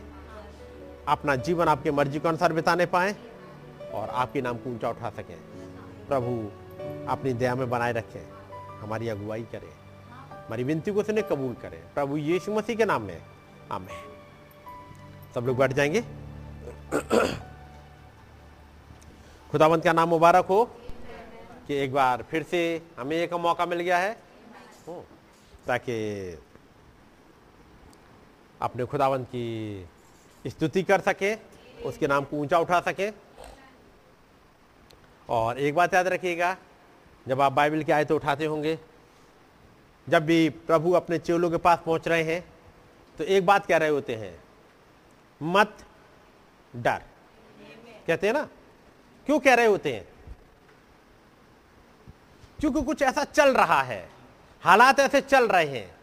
अपना 1.08 1.36
जीवन 1.36 1.68
आपकी 1.68 1.92
मर्ज़ी 1.92 2.20
के 2.20 2.28
अनुसार 2.28 2.54
बिताने 2.54 2.86
पाए 2.86 3.16
और 3.94 4.10
आपके 4.10 4.42
नाम 4.42 4.58
को 4.58 4.70
ऊँचा 4.70 4.90
उठा 4.90 5.10
सकें। 5.10 5.38
प्रभु, 6.08 6.52
अपनी 7.12 7.34
दया 7.34 7.56
में 7.56 7.70
बनाए 7.70 7.92
रखें। 7.92 8.28
हमारी 8.80 9.10
अगुवाई 9.10 9.42
करें। 9.42 9.83
हमारी 10.46 10.64
विनती 10.64 10.92
को 10.92 11.04
सुने 11.04 11.22
कबूल 11.22 11.54
करे। 11.54 11.84
प्रभु 11.96 12.18
यीशु 12.18 12.54
मसीह 12.54 12.76
के 12.76 12.86
नाम 12.86 13.02
में। 13.02 13.22
आमेन। 13.72 14.20
सब 15.36 15.46
लोग 15.46 15.58
बैठ 15.58 15.74
जाएँगे। 15.74 16.02
खुदावंत 19.52 19.84
का 19.84 19.94
नाम 19.94 20.10
मुबारक 20.10 20.46
हो 20.46 20.66
कि 21.68 21.74
एक 21.74 21.94
बार 21.94 22.24
फिर 22.24 22.44
से 22.44 22.82
हमें 22.98 23.18
एक 23.18 23.34
मौका 23.34 23.66
मिल 23.66 23.80
गया 23.80 23.98
है, 23.98 24.18
ताकि 25.68 25.94
अपने 28.62 28.86
खुदावंत 28.86 29.28
की 29.28 29.88
स्तुति 30.48 30.84
कर 30.84 31.00
सके, 31.00 31.36
उसके 31.86 32.08
नाम 32.08 32.24
को 32.24 32.38
ऊँचा 32.38 32.60
उठा 32.60 32.82
सके। 32.82 33.12
और 35.30 35.60
एक 35.60 35.76
बात 35.76 35.94
याद 35.94 36.08
रखिएगा, 36.08 36.58
जब 37.28 37.42
आप 37.42 37.52
बाइबल 37.52 37.84
की 37.84 37.92
आयत 37.92 38.12
उठाते 38.12 38.46
होंगे 38.46 38.80
जब 40.08 40.26
भी 40.26 40.50
प्रभु 40.68 40.92
अपने 40.92 41.18
चेलों 41.20 41.50
के 41.52 41.58
पास 41.58 41.80
पहुँच 41.86 42.08
रहे 42.08 42.24
हैं 42.24 42.44
तो 43.16 43.24
एक 43.24 43.46
बात 43.46 43.66
कह 43.66 43.78
रहे 43.78 43.90
होते 43.90 44.16
हैं, 44.16 44.34
मत 45.42 45.86
डर। 46.74 47.02
कहते 48.08 48.28
हैं 48.28 48.34
ना? 48.34 48.48
क्यों 49.28 49.40
कह 49.40 49.54
रहे 49.54 49.66
होते 49.66 49.94
हैं? 49.94 50.08
क्योंकि 52.60 52.82
कुछ 52.82 53.02
ऐसा 53.02 53.24
चल 53.24 53.54
रहा 53.54 53.82
है, 53.82 54.08
हालात 54.64 55.00
ऐसे 55.00 55.22
चल 55.22 55.48
रहे 55.48 55.66
हैं, 55.68 55.96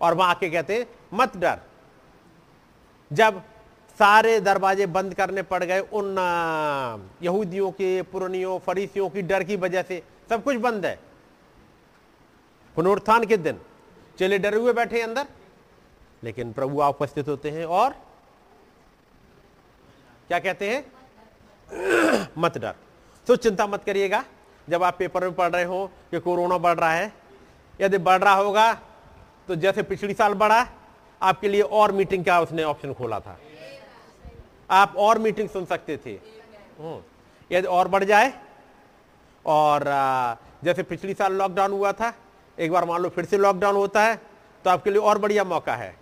और 0.00 0.14
वहाँ 0.14 0.30
आके 0.30 0.50
कहते 0.50 0.74
हैं, 0.74 0.86
मत 1.14 1.36
डर। 1.36 1.58
जब 3.10 3.42
सारे 3.98 4.38
दरवाजे 4.40 4.86
बंद 4.88 5.14
करने 5.14 5.42
पड़ 5.42 5.62
गए, 5.64 5.80
उन 5.80 6.16
यहूदियों 7.22 7.70
के, 7.70 8.02
पुरानियों, 8.02 8.58
फरीसियों 8.58 9.08
की 9.10 9.22
डर 9.22 9.44
की 9.44 9.56
वजह 9.56 9.82
से 9.82 10.02
सब 10.30 10.44
कुछ 10.44 10.56
बंद 10.56 10.86
है। 10.86 10.98
पुनरुत्थान 12.76 13.24
के 13.24 13.36
दिन। 13.36 13.60
चले 14.18 14.38
डरे 14.38 14.56
हुए 14.56 14.72
बैठे 14.72 15.00
अंदर। 15.00 15.26
लेकिन 16.24 16.52
प्रभु 16.52 16.80
आप 16.80 16.94
उपस्थित 16.94 17.28
होते 17.28 17.50
हैं 17.50 17.66
और 17.66 17.92
क्या 20.28 20.38
कहते 20.38 20.70
हैं? 20.70 20.92
मत 22.38 22.58
डर। 22.58 22.74
तो 23.26 23.36
चिंता 23.36 23.66
मत 23.66 23.84
करिएगा। 23.84 24.24
जब 24.68 24.82
आप 24.82 24.96
पेपर 24.98 25.20
में 25.20 25.34
पढ़ 25.34 25.50
रहे 25.50 25.64
हो 25.64 25.90
कि 26.10 26.20
कोरोना 26.20 26.58
बढ़ 26.58 26.78
रहा 26.78 26.92
है, 26.92 27.12
यदि 27.80 27.98
बढ़ 27.98 28.24
रहा 28.24 28.34
होगा 28.34 28.74
तो 29.48 29.54
जैसे 29.54 29.82
पिछली 29.82 30.14
साल 30.14 30.34
बढ़ा, 30.34 30.66
आपके 31.22 31.48
लिए 31.48 31.62
और 31.62 31.92
मीटिंग 31.92 32.24
का 32.24 32.40
उसने 32.40 32.64
ऑप्शन 32.64 32.94
खोला 32.94 33.20
था। 33.20 33.38
आप 34.70 34.94
और 34.96 35.18
मीटिंग 35.18 35.48
सुन 35.48 35.64
सकते 35.64 35.96
थे। 35.96 36.10
हम्म। 36.80 37.02
यदि 37.52 37.68
और 37.68 37.88
बढ़ 37.88 38.04
जाए, 38.04 38.32
और 39.46 39.84
जैसे 40.64 40.82
पिछली 40.82 41.14
साल 41.14 41.32
लॉकडाउन 41.32 41.70
हुआ 41.70 41.92
था 41.92 42.14
एक 42.58 42.72
बार 42.72 42.84
मान 42.84 43.00
लो 43.02 43.08
फिर 43.08 43.24
से 43.24 43.38
लॉकडाउन 43.38 43.76
होता 43.76 44.02
है 44.02 44.16
तो 44.64 44.70
आपके 44.70 44.90
लिए 44.90 45.00
और 45.00 45.18
बढ़िया 45.18 45.44
मौका 45.44 45.74
है 45.74 45.94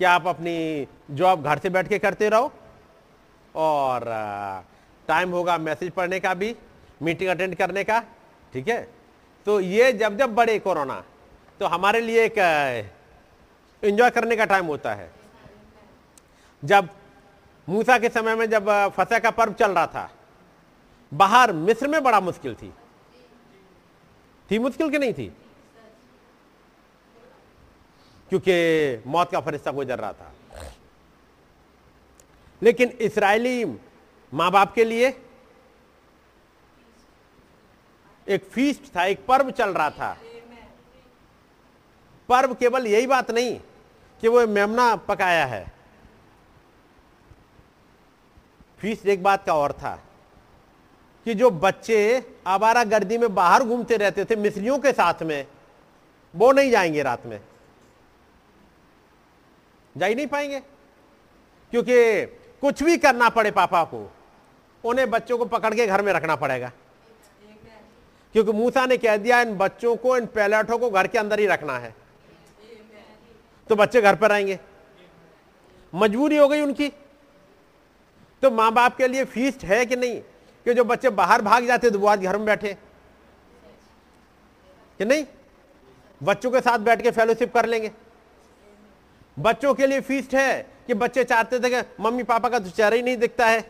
कि 0.00 0.04
आप 0.04 0.26
अपनी 0.26 0.86
जॉब 1.10 1.42
घर 1.42 1.58
से 1.58 1.70
बैठ 1.70 1.88
के 1.88 1.98
करते 1.98 2.28
रहो 2.28 2.52
और 3.54 4.04
टाइम 5.08 5.30
होगा 5.30 5.56
मैसेज 5.58 5.90
पढ़ने 5.92 6.20
का 6.20 6.34
भी 6.34 6.54
मीटिंग 7.02 7.30
अटेंड 7.30 7.54
करने 7.54 7.84
का, 7.84 8.00
ठीक 8.52 8.68
है? 8.68 8.82
तो 9.46 9.60
ये 9.60 9.92
जब 9.92 10.16
जब 10.18 10.34
बढ़े 10.34 10.58
कोरोना 10.58 11.02
तो 11.60 11.66
हमारे 11.66 12.00
लिए 12.00 12.24
एक 12.24 12.38
एंजॉय 13.82 14.10
करने 14.10 14.36
का 14.36 14.44
टाइम 14.44 14.66
होता 14.66 14.94
है। 14.94 15.10
जब 16.62 16.88
मूसा 17.68 17.98
के 17.98 18.08
समय 18.08 18.34
में 18.36 18.48
जब 18.50 18.68
फसा 18.96 19.18
का 19.18 19.30
पर्व 19.30 19.52
चल 19.52 19.72
रहा 19.72 19.86
था, 19.86 20.10
बाहर 21.12 21.52
मिस्र 21.52 21.88
में 21.88 22.02
बड़ा 22.02 22.20
मुश्किल 22.20 22.54
थी। 22.54 22.72
थी 24.48 24.58
मुश्किल 24.58 24.90
की 24.90 24.98
नहीं 24.98 25.12
थी? 25.12 25.32
क्योंकि 28.34 29.10
मौत 29.10 29.30
का 29.30 29.40
फरिश्ता 29.40 29.70
गुजर 29.70 29.98
रहा 29.98 30.12
था। 30.12 30.32
लेकिन 32.62 32.88
इसराइली 32.88 33.64
माँ 34.34 34.50
बाप 34.50 34.74
के 34.74 34.84
लिए 34.84 35.22
एक 38.28 38.44
फीस्ट 38.44 38.96
था, 38.96 39.04
एक 39.04 39.26
पर्व 39.26 39.50
चल 39.50 39.70
रहा 39.70 39.90
था। 39.90 40.18
पर्व 42.28 42.54
केवल 42.54 42.86
यही 42.86 43.06
बात 43.06 43.30
नहीं 43.30 43.60
कि 44.20 44.28
वो 44.28 44.46
मेमना 44.46 44.96
पकाया 44.96 45.46
है। 45.46 45.72
फ़ीस 48.78 49.06
एक 49.06 49.22
बात 49.22 49.46
का 49.46 49.54
और 49.54 49.72
था 49.72 50.02
कि 51.24 51.34
जो 51.34 51.50
बच्चे 51.50 52.22
आवारा 52.46 52.84
गर्दी 52.84 53.18
में 53.18 53.34
बाहर 53.34 53.62
घूमते 53.62 53.96
रहते 53.96 54.24
थे, 54.24 54.36
मिस्रियों 54.36 54.78
के 54.78 54.92
साथ 54.92 55.22
में, 55.22 55.46
वो 56.36 56.52
नहीं 56.52 56.70
जाएँगे 56.70 57.02
रात 57.02 57.26
में। 57.26 57.40
जा 59.96 60.06
ही 60.06 60.14
नहीं 60.14 60.26
पाएँगे। 60.26 60.60
क्योंकि 61.70 62.26
कुछ 62.60 62.82
भी 62.82 62.98
करना 62.98 63.28
पड़े 63.28 63.50
पापा 63.50 63.84
को, 63.84 64.12
उन्हें 64.84 65.10
बच्चों 65.10 65.38
को 65.38 65.44
पकड़ 65.44 65.74
के 65.74 65.86
घर 65.86 66.02
में 66.02 66.12
रखना 66.12 66.36
पड़ेगा। 66.36 66.72
क्योंकि 68.32 68.52
मूसा 68.52 68.86
ने 68.86 68.96
कह 68.96 69.16
दिया, 69.16 69.40
इन 69.40 69.54
बच्चों 69.54 69.96
को, 69.96 70.16
इन 70.16 70.26
पैलेटों 70.26 70.78
को 70.78 70.90
घर 70.90 71.06
के 71.06 71.18
अंदर 71.18 71.40
ही 71.40 71.46
रखना 71.46 71.78
है। 71.78 71.94
तो 73.68 73.76
बच्चे 73.76 74.02
घर 74.02 74.16
पर 74.16 74.32
आएँगे 74.32 74.60
मजबूरी 75.94 76.36
हो 76.36 76.48
गई 76.48 76.60
उनकी। 76.60 76.88
तो 78.42 78.50
माँ 78.50 78.72
बाप 78.72 78.96
के 78.96 79.08
लिए 79.08 79.24
फीस्ट 79.24 79.64
है 79.64 79.86
कि 79.86 79.96
नहीं? 79.96 80.20
कि 80.64 80.74
जो 80.74 80.84
बच्चे 80.84 81.10
बाहर 81.10 81.42
भाग 81.42 81.64
जाते 81.64 81.90
तो 81.90 81.98
वो 81.98 82.06
आज 82.06 82.22
घर 82.22 82.36
में 82.36 82.46
बैठे। 82.46 82.74
कि 84.98 85.04
नहीं? 85.04 85.26
बच्चों 86.22 86.50
के 86.50 86.60
साथ 86.60 86.78
बैठ 86.78 87.02
के 87.02 87.10
फेलोशिप 87.10 87.54
कर 87.54 87.66
लेंगे। 87.66 87.92
बच्चों 89.36 89.74
के 89.74 89.86
लिए 89.86 90.00
फीस्ट 90.00 90.34
है 90.34 90.66
कि 90.86 90.94
बच्चे 90.94 91.24
चाहते 91.24 91.58
थे 91.60 91.70
कि 91.70 92.02
मम्मी 92.02 92.22
पापा 92.22 92.48
का 92.48 92.58
तो 92.58 92.70
चेहरा 92.70 92.96
ही 92.96 93.02
नहीं 93.02 93.16
दिखता 93.16 93.46
है। 93.46 93.60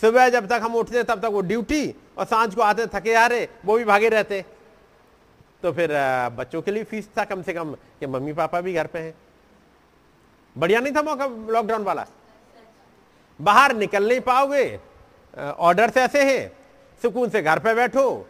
सुबह 0.00 0.28
जब 0.28 0.46
तक 0.46 0.60
हम 0.62 0.74
उठते 0.74 1.02
तब 1.02 1.20
तक 1.20 1.30
वो 1.32 1.40
ड्यूटी 1.40 1.94
और 2.18 2.24
साँझ 2.24 2.54
को 2.54 2.62
आते 2.62 2.86
थके 2.86 3.14
रहे 3.28 3.48
वो 3.64 3.76
भी 3.78 3.84
भागे 3.84 4.08
रहते। 4.08 4.44
तो 5.62 5.72
फिर 5.72 5.90
बच्चों 6.36 6.62
के 6.62 6.70
लिए 6.70 6.84
फ़ीस 6.84 7.08
था 7.18 7.24
कम 7.24 7.42
से 7.42 7.52
कम 7.54 7.72
कि 8.00 8.06
मम्मी 8.06 8.32
पापा 8.32 8.60
भी 8.60 8.72
घर 8.74 8.86
पे 8.86 8.98
हैं। 8.98 9.14
बढ़िया 10.56 10.80
नहीं 10.80 10.94
था 10.94 11.02
मौका 11.02 11.26
लॉकडाउन 11.52 11.82
वाला? 11.82 12.06
बाहर 13.40 13.74
निकल 13.76 14.08
नहीं 14.08 14.20
पाओगे। 14.20 14.78
ऑर्डर 15.34 15.90
से 15.90 16.00
ऐसे 16.00 16.22
हैं, 16.24 16.52
सुकून 17.02 17.30
से 17.30 17.42
घर 17.42 17.58
पे 17.58 17.74
बैठो। 17.74 18.26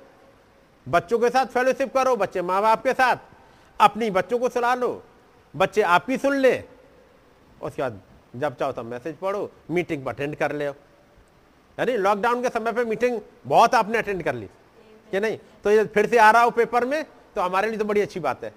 बच्चों 0.86 1.18
के 1.18 1.28
साथ 1.30 1.46
फेलोशिप 1.46 1.92
करो, 1.94 2.16
बच्चे 2.16 2.42
माँ 2.42 2.62
बाप 2.62 2.82
के 2.82 2.92
साथ। 2.92 3.16
अपनी 3.80 4.10
बच्चों 4.10 4.38
को 4.38 4.48
सुना 4.48 4.74
लो। 4.74 5.02
बच्चे 5.56 5.82
आप 5.82 6.06
ही 6.10 6.16
सुन 6.18 6.34
ले। 6.36 6.56
उसके 7.62 7.82
बाद 7.82 8.00
जब 8.36 8.56
चाहो 8.56 8.72
तब 8.72 8.84
मैसेज 8.84 9.16
पढ़ो, 9.16 9.50
मीटिंग 9.70 10.06
अटेंड 10.06 10.36
कर 10.36 10.52
ले। 10.52 10.66
अरे 11.78 11.96
लॉकडाउन 11.98 12.42
के 12.42 12.48
समय 12.48 12.72
पे 12.72 12.84
मीटिंग 12.84 13.20
बहुत 13.46 13.74
आपने 13.74 13.98
अटेंड 13.98 14.22
कर 14.22 14.34
ली, 14.34 14.46
कि 15.12 15.20
नहीं? 15.20 15.38
तो 15.64 15.70
ये 15.70 15.84
फिर 15.86 16.06
से 16.06 16.18
आ 16.18 16.30
रहा 16.30 16.42
हो 16.42 16.50
पेपर 16.52 16.84
में 16.84 17.04
तो 17.34 17.40
हमारे 17.40 17.68
लिए 17.68 17.78
तो 17.78 17.84
बड़ी 17.84 18.00
अच्छी 18.00 18.20
बात 18.20 18.44
है, 18.44 18.52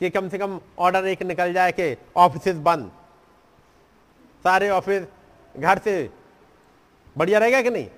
कि 0.00 0.10
कम 0.10 0.28
से 0.28 0.38
कम 0.38 0.60
ऑर्डर 0.78 1.06
एक 1.06 1.22
निकल 1.24 1.52
जाए 1.52 1.72
कि 1.72 1.96
ऑफ़िस 2.16 2.56
बंद। 2.58 2.90
सारे 4.44 4.68
ऑफ़िस 4.70 5.06
घर 5.54 5.78
से, 5.78 6.10
बढ़िया 7.16 7.38
रहेगा 7.38 7.62
कि 7.62 7.70
नहीं? 7.70 7.88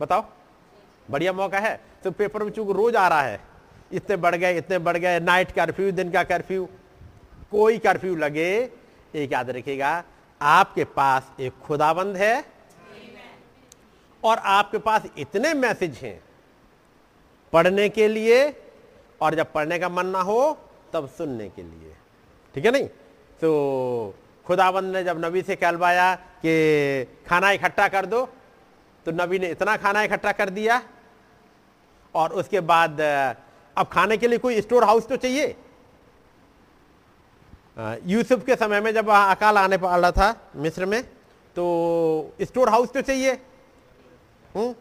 बताओ, 0.00 0.24
बढ़िया 1.08 1.32
मौका 1.32 1.58
है। 1.58 1.80
तो 2.04 2.10
पेपर 2.10 2.42
में 2.42 2.50
चूँकि 2.50 2.72
रोज 2.72 2.96
आ 2.96 3.06
रहा 3.08 3.22
है। 3.22 3.40
इतने 3.92 4.16
बढ़ 4.16 4.34
गए, 4.34 4.56
इतने 4.58 4.78
बढ़ 4.78 4.96
गए 4.96 5.20
नाइट 5.20 5.50
कर्फ्यू 5.52 5.90
दिन 5.92 6.10
का 6.10 6.22
कर्फ्यू 6.24 6.68
कोई 7.50 7.78
कर्फ्यू 7.78 8.14
लगे, 8.16 8.50
एक 9.14 9.32
याद 9.32 9.50
रखिएगा, 9.50 10.02
आपके 10.40 10.84
पास 10.86 11.30
एक 11.40 11.52
खुदाबंद 11.62 12.16
है। 12.16 12.44
और 14.22 14.38
आपके 14.38 14.78
पास 14.78 15.06
इतने 15.18 15.52
मैसेज 15.54 15.98
हैं, 16.02 16.20
पढ़ने 17.52 17.88
के 17.88 18.08
लिए, 18.08 18.54
और 19.20 19.34
जब 19.34 19.52
पढ़ने 19.52 19.78
का 19.78 19.88
मन 19.88 20.06
ना 20.06 20.20
हो, 20.20 20.58
तब 20.92 21.08
सुनने 21.08 21.48
के 21.48 21.62
लिए। 21.62 21.94
ठीक 22.54 22.64
है 22.64 22.70
नहीं? 22.70 22.86
तो 23.40 24.14
खुदाबंद 24.46 24.96
ने 24.96 25.02
जब 25.04 25.24
नबी 25.24 25.42
से 25.42 25.56
कहलवाया 25.56 26.14
कि 26.44 27.04
खाना 27.28 27.50
इकट्ठा 27.50 27.88
कर 27.88 28.06
दो 28.06 28.24
तो 29.06 29.12
नबी 29.14 29.38
ने 29.38 29.48
इतना 29.48 29.76
खाना 29.76 30.02
इकट्ठा 30.02 30.32
कर 30.32 30.50
दिया, 30.50 30.82
और 32.14 32.32
उसके 32.32 32.60
बाद 32.62 33.00
अब 33.80 33.86
खाने 33.86 34.16
के 34.16 34.28
लिए 34.28 34.38
कोई 34.38 34.60
स्टोर 34.60 34.84
हाउस 34.84 35.06
तो 35.08 35.16
चाहिए? 35.16 35.56
यूसुफ 38.06 38.44
के 38.44 38.56
समय 38.56 38.80
में 38.80 38.92
जब 38.94 39.08
अकाल 39.10 39.58
आने 39.58 39.76
वाला 39.76 40.10
था, 40.10 40.34
मिस्र 40.56 40.86
में 40.86 41.02
तो 41.56 42.36
स्टोर 42.42 42.68
हाउस 42.68 42.92
तो 42.92 43.00
चाहिए। 43.00 43.32
हम्म? 44.56 44.74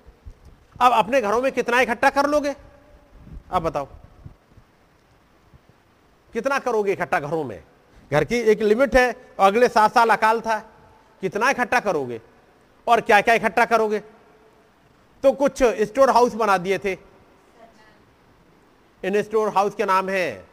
अब 0.82 0.93
अपने 0.93 1.22
घरों 1.22 1.41
में 1.41 1.52
कितना 1.52 1.80
इकट्ठा 1.82 2.10
कर 2.10 2.26
लोगे? 2.26 2.56
अब 3.52 3.64
बताओ। 3.64 3.88
कितना 6.34 6.60
करोगे 6.60 6.93
इकट्ठा 6.93 7.20
घरों 7.20 7.43
में? 7.43 7.64
घर 8.12 8.24
की 8.24 8.36
एक 8.36 8.62
लिमिट 8.62 8.95
है 8.95 9.12
और 9.39 9.47
अगले 9.47 9.68
सात 9.70 9.93
साल 9.93 10.10
अकाल 10.10 10.41
था। 10.41 10.60
कितना 11.22 11.50
इकट्ठा 11.50 11.80
करोगे? 11.80 12.22
और 12.88 13.02
क्या 13.02 13.22
क्या 13.22 13.36
इकट्ठा 13.36 13.66
करोगे? 13.66 14.00
तो 15.24 15.32
कुछ 15.32 15.64
स्टोर 15.64 16.10
हाउस 16.10 16.34
बना 16.34 16.58
दिए 16.58 16.78
थे। 16.78 17.09
इन 19.04 19.22
स्टोर 19.22 19.50
हाउस 19.50 19.76
के 19.76 19.86
नाम 19.86 20.10
है। 20.10 20.45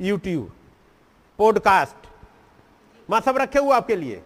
यूट्यूब 0.00 0.52
पॉडकास्ट 1.38 2.06
वहाँ 3.08 3.20
सब 3.20 3.36
रखे 3.36 3.58
हुए 3.58 3.74
आपके 3.76 3.96
लिए। 3.96 4.22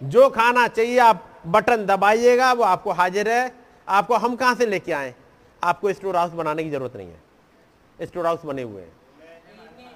जो 0.00 0.28
खाना 0.30 0.66
चाहिए 0.68 0.98
आप 0.98 1.24
बटन 1.46 1.86
दबाइएगा, 1.86 2.52
वो 2.52 2.64
आपको 2.64 2.92
हाजिर 2.92 3.28
है। 3.28 3.52
आपको 3.88 4.14
हम 4.14 4.36
कहाँ 4.36 4.54
से 4.54 4.66
लेके 4.66 4.92
आए? 4.92 5.14
आपको 5.62 5.92
स्टोर 5.92 6.16
हाउस 6.16 6.32
बनाने 6.32 6.64
की 6.64 6.70
ज़रूरत 6.70 6.96
नहीं 6.96 7.08
है। 7.08 8.06
स्टोर 8.06 8.26
हाउस 8.26 8.44
बने 8.44 8.62
हुए 8.62 8.82
हैं। 8.82 8.92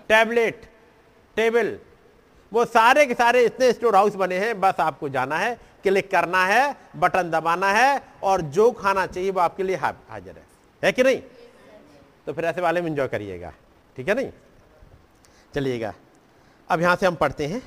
टैबलेट 0.09 0.67
टेबल 1.37 1.79
वो 2.53 2.65
सारे 2.65 3.07
के 3.07 3.15
सारे 3.15 3.45
इतने 3.45 3.73
स्टोर 3.73 3.97
हाउस 3.97 4.15
बने 4.15 4.39
हैं। 4.39 4.61
बस 4.61 4.75
आपको 4.81 5.09
जाना 5.09 5.37
है 5.39 5.55
क्लिक 5.83 6.11
करना 6.11 6.45
है, 6.47 6.77
बटन 6.97 7.31
दबाना 7.31 7.73
है 7.73 8.03
और 8.23 8.41
जो 8.41 8.71
खाना 8.73 9.07
चाहिए 9.07 9.31
वो 9.31 9.41
आपके 9.41 9.63
लिए 9.63 9.77
हाजिर 9.77 10.37
है। 10.37 10.47
है 10.85 10.93
कि 10.93 11.03
नहीं? 11.03 11.23
तो 12.29 12.33
फिर 12.33 12.45
ऐसे 12.45 12.61
वाले 12.61 12.81
में 12.81 12.89
इंजॉय 12.91 13.09
करिएगा। 13.09 13.53
ठीक 13.97 14.09
है 14.09 14.15
नहीं? 14.15 14.31
चलिएगा। 15.55 15.93
अब 16.71 16.81
यहाँ 16.81 16.97
से 16.97 17.07
हम 17.07 17.15
पढ़ते 17.15 17.47
हैं। 17.47 17.63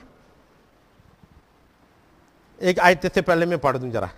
एक 2.62 2.80
आयत 2.80 3.07
से 3.14 3.22
पहले 3.22 3.45
मैं 3.45 3.57
पढ़ 3.59 3.78
दूँ 3.78 3.89
जरा। 3.91 4.09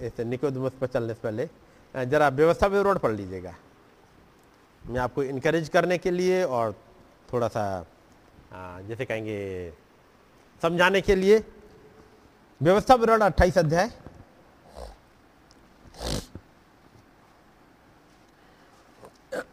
ऐसे 0.00 0.24
निकोदमस 0.24 0.72
पर 0.80 0.86
चलने 0.86 1.14
से 1.14 1.20
पहले। 1.20 1.48
जरा 1.94 2.28
व्यवस्था 2.28 2.66
विवरण 2.66 2.98
पढ़ 2.98 3.12
लीजिएगा। 3.12 3.54
मैं 4.82 5.00
आपको 5.00 5.22
इनकरेज 5.22 5.68
करने 5.68 5.98
के 5.98 6.10
लिए 6.10 6.42
और 6.44 6.74
थोड़ा 7.32 7.48
सा 7.48 7.86
जैसे 8.82 9.04
कहेंगे, 9.04 9.72
समझाने 10.62 11.00
के 11.00 11.14
लिए। 11.14 11.42
व्यवस्था 12.60 12.94
विवरण 12.94 13.20
अट्ठाईस 13.20 13.58
अध्याय। 13.58 13.90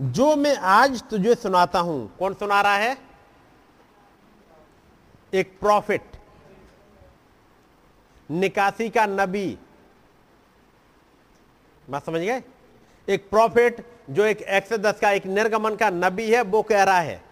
जो 0.00 0.34
मैं 0.36 0.56
आज 0.56 1.02
तुझे 1.02 1.34
सुनाता 1.34 1.78
हूँ, 1.78 2.16
कौन 2.18 2.34
सुना 2.34 2.60
रहा 2.60 2.76
है? 2.76 2.96
एक 5.34 5.58
प्रॉफिट 5.60 6.16
निकासी 8.30 8.88
का 8.88 9.06
नबी। 9.06 9.58
बात 11.90 12.06
समझ 12.06 12.20
गए? 12.20 12.42
एक 13.08 13.28
प्रॉफिट 13.30 13.84
जो 14.10 14.24
एक 14.24 14.42
एक 14.42 14.72
दस 14.72 15.00
का, 15.00 15.10
एक 15.10 15.26
निर्गमन 15.26 15.76
का 15.76 15.90
नबी 15.90 16.30
है, 16.30 16.42
वो 16.42 16.62
कह 16.62 16.82
रहा 16.82 17.00
है, 17.00 17.22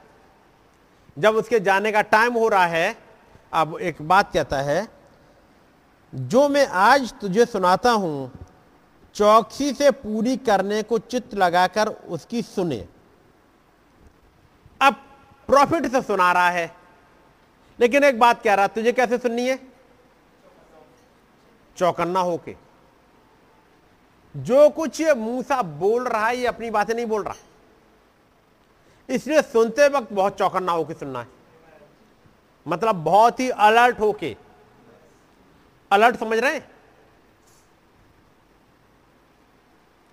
जब 1.18 1.36
उसके 1.36 1.60
जाने 1.60 1.92
का 1.92 2.02
टाइम 2.02 2.32
हो 2.32 2.48
रहा 2.48 2.66
है, 2.66 2.96
अब 3.52 3.78
एक 3.80 4.02
बात 4.02 4.32
कहता 4.32 4.60
है, 4.60 4.86
जो 6.12 6.48
मैं 6.48 6.66
आज 6.66 7.12
तुझे 7.12 7.44
सुनाता 7.46 7.90
हूँ 7.90 8.47
चौकसी 9.18 9.72
से 9.72 9.90
पूरी 9.90 10.36
करने 10.36 10.82
को 10.82 10.98
चित्त 10.98 11.34
लगाकर 11.34 11.88
उसकी 11.88 12.42
सुने। 12.42 12.88
अब 14.82 14.94
प्रॉफिट 15.46 15.86
से 15.86 16.02
सुना 16.02 16.32
रहा 16.32 16.50
है। 16.50 16.76
लेकिन 17.80 18.04
एक 18.04 18.18
बात 18.18 18.42
कह 18.42 18.54
रहा, 18.54 18.66
तुझे 18.66 18.92
कैसे 18.92 19.18
सुननी 19.18 19.48
है? 19.48 19.68
चौकन्ना 21.76 22.20
होके। 22.20 22.56
जो 24.36 24.70
कुछ 24.70 25.00
ये 25.00 25.14
मूसा 25.14 25.62
बोल 25.62 26.08
रहा 26.08 26.26
है, 26.26 26.36
ये 26.36 26.46
अपनी 26.46 26.70
बातें 26.70 26.94
नहीं 26.94 27.06
बोल 27.06 27.22
रहा। 27.22 27.34
इसलिए 29.08 29.42
सुनते 29.42 29.88
वक्त 29.88 30.12
बहुत 30.12 30.38
चौकन्ना 30.38 30.72
होके 30.72 30.94
सुनना 30.94 31.20
है। 31.20 31.28
मतलब 32.68 32.94
बहुत 32.94 33.40
ही 33.40 33.50
अलर्ट 33.50 34.00
होके। 34.00 34.36
अलर्ट 35.92 36.16
समझ 36.16 36.38
रहे 36.38 36.54
हैं? 36.54 36.77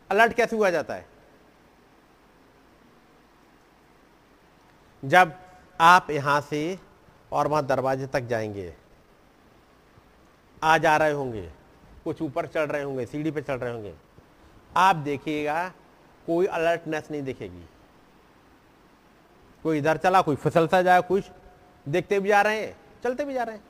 अलर्ट 0.09 0.33
कैसे 0.33 0.55
हुआ 0.55 0.69
जाता 0.69 0.93
है? 0.93 1.05
जब 5.03 5.33
आप 5.79 6.09
यहाँ 6.11 6.39
से 6.41 6.79
और 7.31 7.47
वहाँ 7.47 7.65
दरवाजे 7.65 8.07
तक 8.07 8.21
जाएँगे, 8.21 8.73
आ 10.63 10.77
जा 10.77 10.95
रहे 10.97 11.11
होंगे, 11.11 11.49
कुछ 12.03 12.21
ऊपर 12.21 12.47
चढ़ 12.47 12.71
रहे 12.71 12.83
होंगे, 12.83 13.05
सीढ़ी 13.05 13.31
पे 13.31 13.41
चढ़ 13.41 13.57
रहे 13.57 13.73
होंगे, 13.73 13.93
आप 14.75 14.95
देखिएगा, 14.95 15.67
कोई 16.27 16.45
अलर्टनेस 16.45 17.11
नहीं 17.11 17.21
दिखेगी। 17.23 17.65
कोई 19.65 19.77
इधर 19.77 19.97
चला, 19.97 20.21
कोई 20.21 20.35
फिसलता 20.35 20.81
जाए 20.81 21.01
कुछ 21.01 21.29
देखते 21.85 22.19
भी 22.19 22.29
जा 22.29 22.41
रहे 22.41 22.61
हैं, 22.61 22.75
चलते 23.03 23.25
भी 23.25 23.33
जा 23.33 23.43
रहे 23.43 23.55
हैं। 23.55 23.63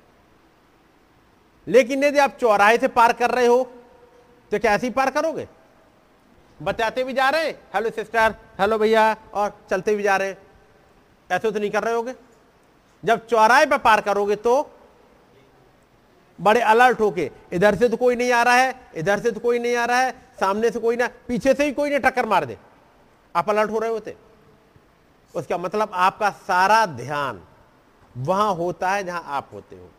लेकिन 1.68 2.04
यदि 2.04 2.20
आप 2.20 2.32
चौराहे 2.32 2.78
से 2.78 2.88
पार 2.88 3.14
कर 3.14 3.32
रहे 3.32 3.46
हो 3.46 3.64
तो 4.52 4.60
क्या 4.60 4.74
ऐसे 4.74 4.88
ही 4.88 4.94
पार 4.94 5.12
करोगे? 5.12 5.48
बताते 6.60 7.04
भी 7.04 7.14
जा 7.14 7.30
रहे 7.30 7.46
हैं। 7.48 7.60
हेलो 7.76 7.90
सिस्टर 7.90 8.36
हेलो 8.60 8.78
भैया. 8.78 9.16
और 9.34 9.58
चलते 9.70 9.96
भी 9.96 10.04
जा 10.04 10.18
रहे 10.18 10.28
हैं। 10.28 10.38
ऐसे 11.30 11.52
तो 11.52 11.60
नहीं 11.60 11.72
कर 11.72 11.84
रहे 11.84 11.94
होगे? 11.94 12.14
जब 13.04 13.26
चौराहे 13.28 13.66
पर 13.66 13.78
पार 13.78 14.02
करोगे 14.02 14.36
तो 14.36 14.72
बड़े 16.40 16.62
अलर्ट 16.62 17.00
होके, 17.00 17.30
इधर 17.54 17.76
से 17.76 17.90
तो 17.90 17.98
कोई 17.98 18.16
नहीं 18.16 18.32
आ 18.32 18.42
रहा 18.44 18.56
है, 18.56 18.74
इधर 18.96 19.20
से 19.20 19.32
तो 19.32 19.40
कोई 19.40 19.60
नहीं 19.60 19.76
आ 19.76 19.86
रहा 19.86 20.00
है, 20.00 20.12
सामने 20.40 20.70
से 20.72 20.80
कोई 20.80 20.96
ना, 20.96 21.08
पीछे 21.28 21.54
से 21.54 21.66
ही 21.66 21.72
कोई 21.72 21.90
नहीं 21.90 22.00
टक्कर 22.00 22.26
मार 22.26 22.46
दे। 22.46 22.58
आप 23.36 23.50
अलर्ट 23.50 23.72
हो 23.72 23.80
रहे 23.80 23.90
होते। 23.90 24.16
उसका 25.36 25.58
मतलब 25.58 25.92
आपका 25.94 26.30
सारा 26.30 26.86
ध्यान 26.86 27.42
वहाँ 28.18 28.54
होता 28.54 28.92
है 28.92 29.04
जहाँ 29.04 29.24
आप 29.28 29.50
होते 29.54 29.76
हो। 29.76 29.90